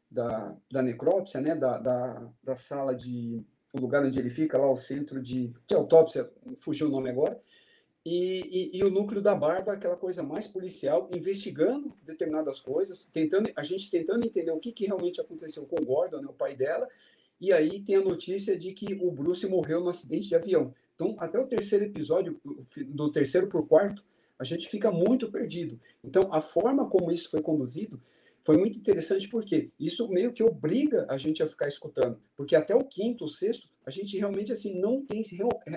da, 0.09 0.55
da 0.71 0.82
necrópsia, 0.82 1.39
né, 1.39 1.53
da, 1.53 1.78
da, 1.78 2.28
da 2.43 2.55
sala 2.55 2.95
de 2.95 3.45
o 3.71 3.80
lugar 3.80 4.03
onde 4.03 4.17
ele 4.17 4.32
fica, 4.32 4.57
lá 4.57 4.71
o 4.71 4.78
centro 4.78 5.21
de, 5.21 5.53
de 5.67 5.75
autópsia, 5.75 6.28
fugiu 6.55 6.88
o 6.88 6.91
nome 6.91 7.11
agora, 7.11 7.39
e, 8.10 8.72
e, 8.74 8.78
e, 8.78 8.84
o 8.86 8.89
núcleo 8.89 9.22
da 9.22 9.36
barba, 9.36 9.74
aquela 9.74 9.97
coisa 9.97 10.24
mais 10.24 10.47
policial, 10.47 11.10
investigando 11.14 11.93
determinadas 12.03 12.58
coisas, 12.58 13.10
tentando, 13.12 13.51
a 13.53 13.64
gente 13.64 13.91
tentando 13.91 14.26
entender 14.26 14.51
o 14.51 14.60
que, 14.62 14.72
que 14.72 14.86
realmente 14.86 15.20
aconteceu 15.20 15.66
com 15.66 15.76
o 15.76 15.86
Gordon, 15.86 16.22
né, 16.22 16.28
o 16.30 16.34
pai 16.34 16.55
dela, 16.55 16.88
e 17.38 17.51
aí 17.51 17.82
tem 17.82 17.97
a 17.97 18.01
notícia 18.01 18.58
de 18.58 18.72
que 18.72 18.93
o 18.93 19.12
Bruce 19.12 19.45
morreu 19.45 19.82
no 19.82 19.89
acidente 19.89 20.30
de 20.30 20.36
avião. 20.36 20.74
Então, 20.95 21.18
até 21.20 21.38
o 21.38 21.45
terceiro 21.45 21.84
episódio, 21.84 22.39
do 22.88 23.12
terceiro 23.12 23.47
para 23.47 23.60
o 23.60 23.68
quarto, 23.68 24.01
a 24.39 24.45
gente 24.45 24.70
fica 24.70 24.89
muito 24.89 25.30
perdido. 25.30 25.78
Então, 26.01 26.34
a 26.34 26.39
forma 26.39 26.88
como 26.89 27.12
isso 27.12 27.30
foi 27.30 27.41
conduzido 27.41 28.01
foi 28.41 28.55
muito 28.55 28.80
interessante 28.80 29.28
porque 29.28 29.70
isso 29.78 30.08
meio 30.08 30.32
que 30.32 30.41
obriga 30.41 31.05
a 31.10 31.18
gente 31.18 31.43
a 31.43 31.47
ficar 31.47 31.68
escutando, 31.68 32.18
porque 32.38 32.55
até 32.55 32.74
o 32.74 32.86
quinto, 32.86 33.26
o 33.26 33.30
sexto, 33.30 33.68
a 33.86 33.91
gente 33.91 34.18
realmente 34.18 34.53
assim 34.53 34.80
não 34.80 35.05
tem 35.05 35.22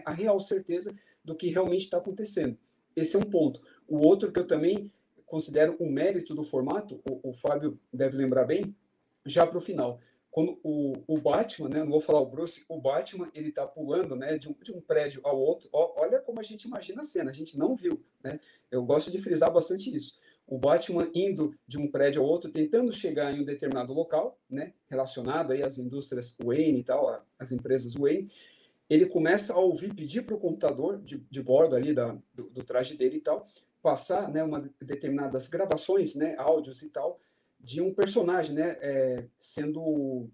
a 0.05 0.13
real 0.13 0.39
certeza 0.39 0.95
do 1.25 1.35
que 1.35 1.49
realmente 1.49 1.85
está 1.85 1.99
acontecendo. 1.99 2.57
Esse 2.95 3.17
é 3.17 3.19
um 3.19 3.23
ponto. 3.23 3.61
O 3.87 4.07
outro 4.07 4.33
que 4.33 4.39
eu 4.39 4.47
também 4.47 4.91
considero 5.27 5.77
um 5.81 5.91
mérito 5.91 6.35
do 6.35 6.43
formato, 6.43 7.01
o, 7.09 7.31
o 7.31 7.33
Fábio 7.33 7.79
deve 7.93 8.17
lembrar 8.17 8.45
bem, 8.45 8.75
já 9.25 9.47
para 9.47 9.59
o 9.59 9.61
final. 9.61 10.01
Quando 10.31 10.59
o, 10.63 10.95
o 11.07 11.19
Batman, 11.19 11.69
né, 11.69 11.81
não 11.81 11.91
vou 11.91 12.01
falar 12.01 12.21
o 12.21 12.27
Bruce, 12.27 12.65
o 12.69 12.81
Batman, 12.81 13.31
ele 13.35 13.49
está 13.49 13.67
pulando 13.67 14.15
né, 14.15 14.39
de, 14.39 14.49
um, 14.49 14.55
de 14.63 14.73
um 14.73 14.81
prédio 14.81 15.21
ao 15.25 15.39
outro. 15.39 15.69
Ó, 15.73 16.01
olha 16.01 16.21
como 16.21 16.41
a 16.41 16.43
gente 16.43 16.65
imagina 16.65 17.03
a 17.03 17.05
cena, 17.05 17.31
a 17.31 17.35
gente 17.35 17.59
não 17.59 17.75
viu. 17.75 18.01
Né? 18.23 18.39
Eu 18.71 18.85
gosto 18.85 19.11
de 19.11 19.21
frisar 19.21 19.53
bastante 19.53 19.95
isso 19.95 20.19
o 20.51 20.59
Batman 20.59 21.09
indo 21.15 21.55
de 21.67 21.79
um 21.79 21.89
prédio 21.89 22.21
ao 22.21 22.29
outro, 22.29 22.51
tentando 22.51 22.93
chegar 22.93 23.33
em 23.33 23.41
um 23.41 23.45
determinado 23.45 23.93
local, 23.93 24.37
né, 24.51 24.75
relacionado 24.89 25.53
aí 25.53 25.63
às 25.63 25.79
indústrias 25.79 26.37
Wayne 26.45 26.81
e 26.81 26.85
tal, 26.85 27.25
às 27.39 27.53
empresas 27.53 27.95
Wayne, 27.95 28.29
ele 28.91 29.07
começa 29.07 29.55
a 29.55 29.59
ouvir, 29.59 29.95
pedir 29.95 30.23
para 30.23 30.35
o 30.35 30.41
computador 30.41 31.01
de, 31.01 31.19
de, 31.31 31.41
bordo 31.41 31.77
ali 31.77 31.95
da, 31.95 32.19
do, 32.35 32.51
do, 32.51 32.65
traje 32.65 32.97
dele 32.97 33.19
e 33.19 33.21
tal, 33.21 33.47
passar, 33.81 34.29
né, 34.29 34.43
uma 34.43 34.69
determinadas 34.83 35.49
gravações, 35.49 36.17
né, 36.17 36.35
áudios 36.37 36.83
e 36.83 36.91
tal, 36.91 37.21
de 37.61 37.81
um 37.81 37.95
personagem, 37.95 38.53
né, 38.53 38.77
é, 38.81 39.25
sendo 39.39 40.29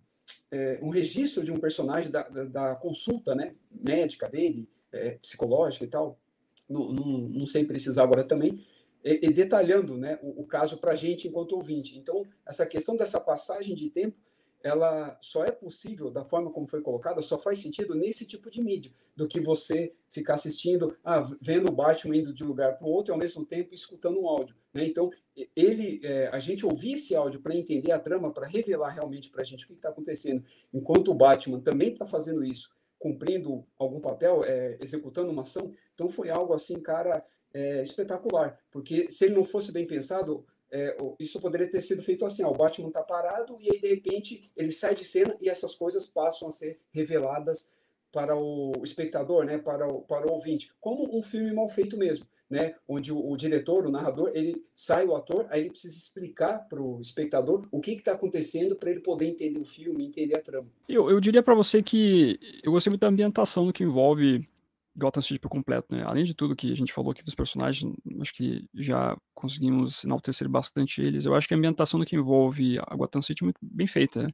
é, 0.51 0.79
um 0.81 0.89
registro 0.89 1.45
de 1.45 1.53
um 1.53 1.59
personagem 1.59 2.11
da, 2.11 2.23
da, 2.23 2.45
da 2.45 2.75
consulta, 2.77 3.35
né, 3.35 3.55
médica 3.71 4.27
dele, 4.27 4.67
é, 4.91 5.11
psicológica 5.11 5.85
e 5.85 5.89
tal, 5.89 6.19
não, 6.67 6.91
não, 6.93 7.47
sei 7.47 7.65
precisar 7.65 8.05
agora 8.05 8.25
também, 8.25 8.65
e, 9.05 9.27
e 9.29 9.33
detalhando 9.33 9.99
né, 9.99 10.19
o, 10.23 10.41
o 10.41 10.47
caso 10.47 10.79
para 10.79 10.93
a 10.93 10.97
gente 10.97 11.29
enquanto 11.29 11.53
ouvinte. 11.53 11.97
Então, 11.99 12.25
essa 12.47 12.65
questão 12.65 12.97
dessa 12.97 13.21
passagem 13.21 13.77
de 13.77 13.91
tempo, 13.91 14.17
ela 14.63 15.17
só 15.21 15.45
é 15.45 15.51
possível, 15.51 16.11
da 16.11 16.25
forma 16.25 16.51
como 16.51 16.67
foi 16.67 16.81
colocada, 16.81 17.23
só 17.23 17.39
faz 17.39 17.61
sentido 17.61 17.95
nesse 17.95 18.27
tipo 18.27 18.51
de 18.51 18.63
mídia, 18.63 18.93
do 19.15 19.29
que 19.29 19.41
você 19.41 19.93
ficar 20.11 20.35
assistindo, 20.35 20.97
ah, 21.05 21.21
vendo 21.41 21.69
o 21.69 21.75
Batman 21.75 22.17
indo 22.17 22.33
de 22.33 22.43
um 22.43 22.49
lugar 22.49 22.77
para 22.77 22.87
o 22.87 22.91
outro 22.91 23.13
e 23.13 23.15
ao 23.15 23.19
mesmo 23.19 23.45
tempo 23.45 23.75
escutando 23.75 24.21
um 24.21 24.29
áudio. 24.29 24.57
Né? 24.75 24.87
Então, 24.87 25.11
ele, 25.55 26.01
é, 26.03 26.29
a 26.29 26.39
gente 26.39 26.67
ouvir 26.67 26.95
esse 26.95 27.15
áudio 27.15 27.41
para 27.41 27.55
entender 27.55 27.93
a 27.93 27.99
trama, 27.99 28.33
para 28.33 28.47
revelar 28.47 28.91
realmente 28.91 29.31
para 29.31 29.43
a 29.43 29.45
gente 29.45 29.65
o 29.65 29.69
que 29.69 29.75
está 29.75 29.91
acontecendo, 29.91 30.45
enquanto 30.73 31.11
o 31.11 31.15
Batman 31.15 31.61
também 31.61 31.93
está 31.93 32.07
fazendo 32.07 32.45
isso 32.45 32.75
cumprindo 32.99 33.65
algum 33.79 34.01
papel, 34.01 34.43
é, 34.45 34.79
executando 34.81 35.31
uma 35.31 35.43
ação. 35.43 35.73
Então 35.95 36.09
foi 36.09 36.31
algo 36.31 36.53
assim, 36.55 36.81
cara, 36.81 37.25
é, 37.53 37.83
espetacular, 37.83 38.59
porque 38.71 39.11
se 39.11 39.27
ele 39.27 39.35
não 39.35 39.45
fosse 39.45 39.73
bem 39.73 39.87
pensado, 39.87 40.45
é, 40.71 40.97
isso 41.19 41.41
poderia 41.41 41.71
ter 41.71 41.81
sido 41.81 42.03
feito 42.03 42.25
assim: 42.25 42.43
ó, 42.43 42.51
o 42.51 42.57
Batman 42.57 42.89
está 42.89 43.03
parado 43.03 43.57
e 43.61 43.71
aí 43.71 43.81
de 43.81 43.89
repente 43.89 44.51
ele 44.57 44.71
sai 44.71 44.95
de 44.95 45.05
cena 45.05 45.37
e 45.41 45.49
essas 45.49 45.75
coisas 45.75 46.09
passam 46.09 46.49
a 46.49 46.51
ser 46.51 46.81
reveladas 46.91 47.73
para 48.13 48.37
o 48.37 48.73
espectador, 48.83 49.45
né, 49.45 49.59
para 49.59 49.87
o, 49.87 50.03
para 50.03 50.27
o 50.27 50.33
ouvinte, 50.33 50.73
como 50.81 51.17
um 51.17 51.23
filme 51.23 51.53
mal 51.53 51.69
feito 51.69 51.97
mesmo 51.97 52.27
né, 52.49 52.75
onde 52.89 53.13
o, 53.13 53.31
o, 53.31 53.37
diretor, 53.37 53.87
o 53.87 53.91
narrador, 53.91 54.31
ele 54.35 54.65
sai 54.75 55.05
o 55.05 55.17
ator, 55.17 55.47
aí 55.51 55.63
ele 55.63 55.71
precisa 55.71 55.97
explicar 55.97 56.67
para 56.69 56.81
o 56.81 57.01
espectador 57.01 57.67
o 57.71 57.81
que 57.81 57.93
está 57.93 58.13
acontecendo 58.13 58.77
para 58.77 58.91
ele 58.91 59.01
poder 59.01 59.27
entender 59.27 59.59
o 59.59 59.65
filme, 59.65 60.07
entender 60.07 60.39
a 60.39 60.43
trama. 60.43 60.69
Eu, 60.89 61.11
eu 61.11 61.21
diria 61.21 61.43
para 61.43 61.55
você 61.55 61.83
que 61.83 62.39
eu 62.63 62.73
gostei 62.73 62.91
muito 62.91 63.01
da 63.01 63.09
ambientação 63.09 63.67
do 63.67 63.73
que 63.73 63.83
envolve 63.83 64.49
Gotham 64.97 65.21
City 65.21 65.39
por 65.39 65.49
completo, 65.49 65.95
né? 65.95 66.03
Além 66.05 66.25
de 66.25 66.35
tudo 66.35 66.57
que 66.57 66.73
a 66.73 66.77
gente 66.77 66.93
falou 66.93 67.13
aqui 67.13 67.23
dos 67.23 67.35
personagens, 67.35 67.93
acho 68.21 68.33
que 68.33 68.67
já 68.75 69.17
conseguimos 69.35 70.05
enaltecer 70.05 70.49
bastante 70.49 71.03
eles. 71.03 71.27
Eu 71.27 71.35
acho 71.35 71.47
que 71.47 71.55
a 71.55 71.57
ambientação 71.57 72.01
do 72.01 72.07
que 72.07 72.17
envolve 72.17 72.79
a 72.79 72.97
Gotham 72.97 73.21
City 73.21 73.43
é 73.43 73.47
muito 73.47 73.59
bem 73.61 73.87
feita. 73.87 74.23
Né? 74.23 74.31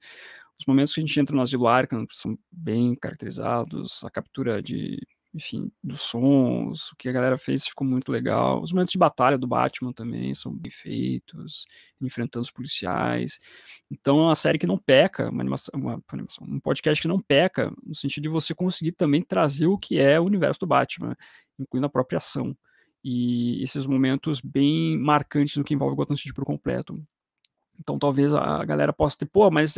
Os 0.59 0.67
momentos 0.67 0.95
que 0.95 1.01
a 1.01 1.03
gente 1.03 1.19
entra 1.19 1.35
no 1.35 1.43
Asilo 1.43 1.67
Arkham 1.67 2.07
são 2.11 2.39
bem 2.51 2.95
caracterizados, 2.95 4.05
a 4.05 4.11
captura 4.11 4.63
de 4.63 4.99
enfim, 5.35 5.72
dos 5.83 6.03
sons, 6.03 6.93
o 6.93 6.97
que 6.97 7.09
a 7.09 7.12
galera 7.12 7.39
fez 7.39 7.66
ficou 7.66 7.87
muito 7.87 8.12
legal. 8.12 8.61
Os 8.61 8.72
momentos 8.72 8.93
de 8.93 8.99
batalha 8.99 9.39
do 9.39 9.47
Batman 9.47 9.93
também 9.93 10.35
são 10.35 10.55
bem 10.55 10.70
feitos, 10.70 11.66
enfrentando 12.01 12.43
os 12.43 12.51
policiais. 12.51 13.41
Então 13.91 14.18
é 14.18 14.22
uma 14.24 14.35
série 14.35 14.59
que 14.59 14.66
não 14.66 14.76
peca, 14.76 15.30
uma 15.30 15.43
animação, 15.43 15.72
uma, 15.74 16.03
animação, 16.12 16.47
um 16.47 16.61
podcast 16.61 17.01
que 17.01 17.09
não 17.09 17.20
peca, 17.20 17.72
no 17.83 17.95
sentido 17.95 18.24
de 18.24 18.28
você 18.28 18.55
conseguir 18.55 18.93
também 18.93 19.22
trazer 19.22 19.66
o 19.66 19.78
que 19.78 19.99
é 19.99 20.20
o 20.20 20.24
universo 20.24 20.61
do 20.61 20.66
Batman, 20.66 21.16
incluindo 21.59 21.87
a 21.87 21.91
própria 21.91 22.18
ação. 22.18 22.57
E 23.05 23.62
esses 23.62 23.87
momentos 23.87 24.41
bem 24.41 24.99
marcantes 24.99 25.57
no 25.57 25.64
que 25.64 25.74
envolve 25.74 25.95
o 25.95 25.97
Gotham 25.97 26.16
City 26.16 26.35
por 26.35 26.45
completo. 26.45 27.03
Então 27.83 27.99
talvez 27.99 28.33
a 28.33 28.64
galera 28.64 28.93
possa 28.93 29.18
ter, 29.18 29.26
pô, 29.26 29.51
mas 29.51 29.74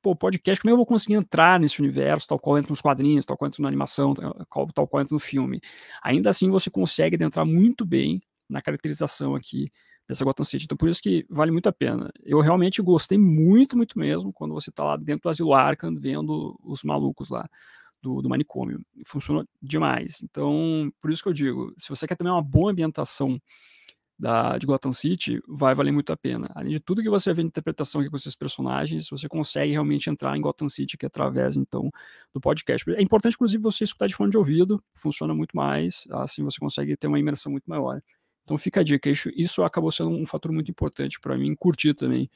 pô, 0.00 0.16
podcast, 0.16 0.60
como 0.60 0.70
é 0.70 0.72
eu 0.72 0.76
vou 0.76 0.86
conseguir 0.86 1.14
entrar 1.14 1.60
nesse 1.60 1.80
universo, 1.80 2.26
tal 2.26 2.38
qual 2.38 2.58
entra 2.58 2.70
nos 2.70 2.80
quadrinhos, 2.80 3.26
tal 3.26 3.36
qual 3.36 3.48
entra 3.48 3.62
na 3.62 3.68
animação, 3.68 4.14
tal, 4.14 4.66
tal 4.74 4.88
qual 4.88 5.02
entra 5.02 5.14
no 5.14 5.20
filme. 5.20 5.60
Ainda 6.02 6.30
assim 6.30 6.50
você 6.50 6.70
consegue 6.70 7.22
entrar 7.22 7.44
muito 7.44 7.84
bem 7.84 8.22
na 8.48 8.62
caracterização 8.62 9.34
aqui 9.34 9.70
dessa 10.08 10.24
Gotham 10.24 10.44
City. 10.44 10.64
Então 10.64 10.76
por 10.76 10.88
isso 10.88 11.02
que 11.02 11.26
vale 11.28 11.50
muito 11.50 11.68
a 11.68 11.72
pena. 11.72 12.10
Eu 12.22 12.40
realmente 12.40 12.80
gostei 12.80 13.18
muito, 13.18 13.76
muito 13.76 13.98
mesmo 13.98 14.32
quando 14.32 14.54
você 14.54 14.70
tá 14.72 14.82
lá 14.84 14.96
dentro 14.96 15.24
do 15.24 15.28
Asilo 15.28 15.52
Arkham 15.52 15.94
vendo 16.00 16.58
os 16.64 16.82
malucos 16.82 17.28
lá. 17.28 17.46
Do, 18.02 18.20
do 18.20 18.28
manicômio. 18.28 18.84
Funcionou 19.06 19.46
demais. 19.62 20.22
Então, 20.22 20.92
por 21.00 21.10
isso 21.10 21.22
que 21.22 21.28
eu 21.30 21.32
digo, 21.32 21.72
se 21.78 21.88
você 21.88 22.06
quer 22.06 22.14
também 22.14 22.30
uma 22.30 22.42
boa 22.42 22.70
ambientação 22.70 23.40
da, 24.18 24.56
de 24.58 24.66
Gotham 24.66 24.92
City 24.92 25.40
vai 25.48 25.74
valer 25.74 25.92
muito 25.92 26.12
a 26.12 26.16
pena. 26.16 26.48
Além 26.54 26.72
de 26.72 26.80
tudo 26.80 27.02
que 27.02 27.10
você 27.10 27.32
ver 27.32 27.42
de 27.42 27.48
interpretação 27.48 28.00
aqui 28.00 28.10
com 28.10 28.16
esses 28.16 28.36
personagens, 28.36 29.08
você 29.10 29.28
consegue 29.28 29.72
realmente 29.72 30.08
entrar 30.08 30.36
em 30.36 30.40
Gotham 30.40 30.68
City 30.68 30.96
que 30.96 31.04
é 31.04 31.08
através, 31.08 31.56
então, 31.56 31.90
do 32.32 32.40
podcast. 32.40 32.88
É 32.92 33.02
importante, 33.02 33.34
inclusive, 33.34 33.62
você 33.62 33.84
escutar 33.84 34.06
de 34.06 34.14
fone 34.14 34.30
de 34.30 34.38
ouvido, 34.38 34.82
funciona 34.96 35.34
muito 35.34 35.56
mais, 35.56 36.04
assim 36.12 36.42
você 36.44 36.58
consegue 36.58 36.96
ter 36.96 37.06
uma 37.06 37.18
imersão 37.18 37.50
muito 37.50 37.64
maior. 37.68 38.00
Então 38.44 38.58
fica 38.58 38.80
a 38.80 38.82
dica, 38.82 39.10
isso, 39.10 39.62
acabou 39.62 39.90
sendo 39.90 40.10
um 40.10 40.26
fator 40.26 40.52
muito 40.52 40.70
importante 40.70 41.18
para 41.18 41.36
mim 41.36 41.54
curtir 41.54 41.94
também 41.94 42.30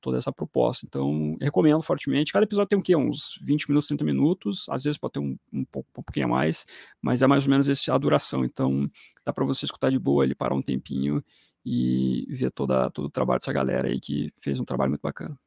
toda 0.00 0.18
essa 0.18 0.30
proposta. 0.30 0.84
Então, 0.86 1.36
recomendo 1.40 1.80
fortemente. 1.80 2.30
Cada 2.30 2.44
episódio 2.44 2.68
tem 2.68 2.78
o 2.78 2.82
quê? 2.82 2.94
Uns 2.94 3.38
20 3.42 3.68
minutos, 3.70 3.88
30 3.88 4.04
minutos, 4.04 4.66
às 4.68 4.84
vezes 4.84 4.98
pode 4.98 5.14
ter 5.14 5.20
um, 5.20 5.38
um, 5.50 5.64
pouco, 5.64 5.88
um 5.98 6.02
pouquinho 6.02 6.26
a 6.26 6.28
mais, 6.28 6.66
mas 7.00 7.22
é 7.22 7.26
mais 7.26 7.46
ou 7.46 7.50
menos 7.50 7.66
esse, 7.68 7.90
a 7.90 7.96
duração. 7.96 8.44
Então, 8.44 8.90
dá 9.24 9.32
para 9.32 9.46
você 9.46 9.64
escutar 9.64 9.90
de 9.90 9.98
boa 9.98 10.22
ali, 10.22 10.34
parar 10.34 10.54
um 10.54 10.60
tempinho 10.60 11.24
e 11.64 12.26
ver 12.28 12.50
toda, 12.50 12.90
todo 12.90 13.06
o 13.06 13.10
trabalho 13.10 13.40
dessa 13.40 13.52
galera 13.52 13.88
aí 13.88 13.98
que 13.98 14.30
fez 14.38 14.60
um 14.60 14.64
trabalho 14.64 14.90
muito 14.90 15.00
bacana. 15.00 15.38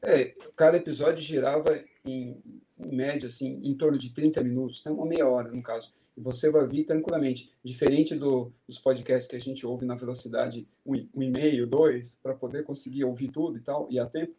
É, 0.00 0.32
cada 0.54 0.76
episódio 0.76 1.20
girava 1.20 1.82
em, 2.04 2.36
em 2.78 2.96
média, 2.96 3.26
assim, 3.26 3.60
em 3.62 3.74
torno 3.74 3.98
de 3.98 4.10
30 4.10 4.42
minutos, 4.42 4.84
né? 4.84 4.92
uma 4.92 5.06
meia 5.06 5.28
hora 5.28 5.50
no 5.50 5.62
caso 5.62 5.92
e 6.16 6.20
você 6.20 6.50
vai 6.50 6.66
vir 6.66 6.84
tranquilamente. 6.84 7.50
Diferente 7.64 8.14
do, 8.14 8.52
dos 8.66 8.78
podcasts 8.78 9.28
que 9.28 9.36
a 9.36 9.40
gente 9.40 9.66
ouve 9.66 9.84
na 9.84 9.94
velocidade 9.94 10.66
um, 10.86 10.94
um 11.14 11.22
e 11.22 11.30
meio, 11.30 11.66
dois, 11.66 12.18
para 12.22 12.34
poder 12.34 12.64
conseguir 12.64 13.04
ouvir 13.04 13.28
tudo 13.28 13.58
e 13.58 13.60
tal, 13.60 13.88
e 13.90 13.98
a 13.98 14.06
tempo. 14.06 14.32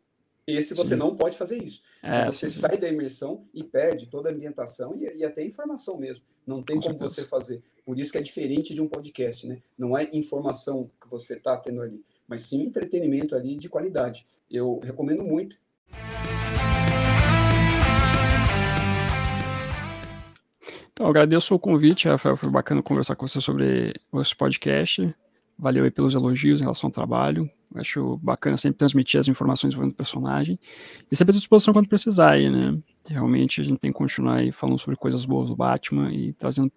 Esse 0.48 0.76
você 0.76 0.92
sim. 0.92 0.96
não 0.96 1.16
pode 1.16 1.38
fazer 1.38 1.62
isso. 1.62 1.82
É, 2.04 2.26
você 2.26 2.50
sim, 2.50 2.60
sai 2.60 2.78
da 2.78 2.88
imersão 2.88 3.46
e 3.54 3.64
perde 3.64 4.06
toda 4.06 4.30
a 4.30 4.32
ambientação 4.32 4.96
e, 4.96 5.18
e 5.18 5.26
até 5.26 5.44
informação 5.44 5.98
mesmo. 5.98 6.24
Não 6.46 6.62
tem 6.62 6.76
Com 6.76 6.84
como 6.84 7.00
certeza. 7.00 7.22
você 7.22 7.28
fazer. 7.28 7.64
Por 7.84 8.00
isso 8.00 8.12
que 8.12 8.20
é 8.20 8.22
diferente 8.22 8.74
de 8.74 8.80
um 8.80 8.88
podcast, 8.88 9.48
né? 9.48 9.62
Não 9.78 9.98
é 9.98 10.08
informação 10.14 10.90
que 11.02 11.10
você 11.10 11.36
está 11.36 11.58
tendo 11.58 11.82
ali, 11.82 12.04
mas 12.28 12.44
sim 12.44 12.62
entretenimento 12.62 13.36
ali 13.36 13.58
de 13.58 13.68
qualidade. 13.68 14.26
Eu 14.50 14.80
recomendo 14.80 15.24
muito. 15.24 15.58
Então, 20.98 21.10
agradeço 21.10 21.54
o 21.54 21.60
convite, 21.60 22.08
Rafael. 22.08 22.38
Foi 22.38 22.50
bacana 22.50 22.82
conversar 22.82 23.18
com 23.18 23.28
você 23.28 23.42
sobre 23.42 23.94
esse 24.14 24.34
podcast. 24.34 25.14
Valeu 25.60 25.84
aí 25.84 25.92
pelos 25.92 26.16
elogios 26.16 26.62
em 26.62 26.64
relação 26.64 26.88
ao 26.88 26.92
trabalho. 26.92 27.50
Acho 27.76 28.16
bacana 28.24 28.56
sempre 28.56 28.78
transmitir 28.78 29.20
as 29.20 29.28
informações 29.28 29.74
envolvendo 29.74 29.92
o 29.92 29.98
personagem. 29.98 30.58
E 31.12 31.16
sempre 31.16 31.36
à 31.36 31.38
disposição 31.38 31.74
quando 31.74 31.90
precisar 31.90 32.32
aí, 32.32 32.50
né? 32.50 32.80
Realmente 33.06 33.60
a 33.60 33.64
gente 33.66 33.78
tem 33.78 33.92
que 33.92 33.98
continuar 33.98 34.36
aí 34.36 34.54
falando 34.54 34.80
sobre 34.80 34.96
coisas 34.96 35.26
boas 35.26 35.50
do 35.50 35.56
Batman 35.58 36.14
e 36.14 36.32
trazendo, 36.32 36.72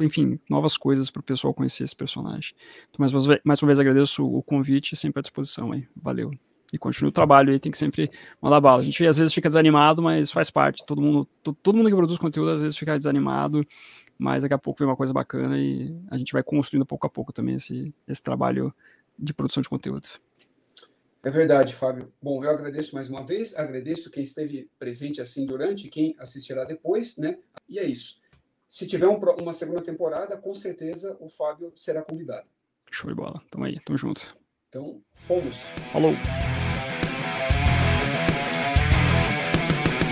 enfim, 0.00 0.40
novas 0.50 0.76
coisas 0.76 1.08
para 1.08 1.20
o 1.20 1.22
pessoal 1.22 1.54
conhecer 1.54 1.84
esse 1.84 1.94
personagem. 1.94 2.54
Então, 2.90 2.98
mais, 2.98 3.12
mais 3.44 3.62
uma 3.62 3.68
vez 3.68 3.78
agradeço 3.78 4.26
o 4.26 4.42
convite 4.42 4.96
sempre 4.96 5.20
à 5.20 5.22
disposição 5.22 5.70
aí. 5.70 5.86
Valeu 5.94 6.32
e 6.72 6.78
continue 6.78 7.10
o 7.10 7.12
trabalho 7.12 7.52
aí, 7.52 7.60
tem 7.60 7.70
que 7.70 7.78
sempre 7.78 8.10
mandar 8.40 8.60
bala. 8.60 8.80
A 8.80 8.84
gente 8.84 9.06
às 9.06 9.18
vezes 9.18 9.34
fica 9.34 9.48
desanimado, 9.48 10.00
mas 10.00 10.30
faz 10.30 10.50
parte. 10.50 10.84
Todo 10.86 11.02
mundo, 11.02 11.28
todo 11.62 11.76
mundo 11.76 11.90
que 11.90 11.96
produz 11.96 12.18
conteúdo 12.18 12.50
às 12.50 12.62
vezes 12.62 12.78
fica 12.78 12.96
desanimado, 12.96 13.66
mas 14.18 14.42
daqui 14.42 14.54
a 14.54 14.58
pouco 14.58 14.78
vem 14.78 14.88
uma 14.88 14.96
coisa 14.96 15.12
bacana 15.12 15.58
e 15.58 15.94
a 16.10 16.16
gente 16.16 16.32
vai 16.32 16.42
construindo 16.42 16.86
pouco 16.86 17.06
a 17.06 17.10
pouco 17.10 17.32
também 17.32 17.56
esse, 17.56 17.94
esse 18.08 18.22
trabalho 18.22 18.74
de 19.18 19.34
produção 19.34 19.62
de 19.62 19.68
conteúdo. 19.68 20.08
É 21.24 21.30
verdade, 21.30 21.74
Fábio. 21.74 22.12
Bom, 22.20 22.42
eu 22.42 22.50
agradeço 22.50 22.94
mais 22.94 23.08
uma 23.08 23.24
vez, 23.24 23.56
agradeço 23.56 24.10
quem 24.10 24.24
esteve 24.24 24.68
presente 24.78 25.20
assim 25.20 25.46
durante, 25.46 25.88
quem 25.88 26.16
assistirá 26.18 26.64
depois, 26.64 27.16
né? 27.16 27.38
E 27.68 27.78
é 27.78 27.84
isso. 27.84 28.20
Se 28.66 28.88
tiver 28.88 29.06
um, 29.06 29.20
uma 29.40 29.52
segunda 29.52 29.82
temporada, 29.82 30.36
com 30.36 30.54
certeza 30.54 31.16
o 31.20 31.28
Fábio 31.28 31.72
será 31.76 32.02
convidado. 32.02 32.48
Show 32.90 33.10
de 33.10 33.14
bola. 33.14 33.40
Tamo 33.50 33.64
aí, 33.64 33.78
tamo 33.84 33.96
junto. 33.96 34.36
Então, 34.68 35.02
fomos. 35.12 35.54
Falou. 35.92 36.12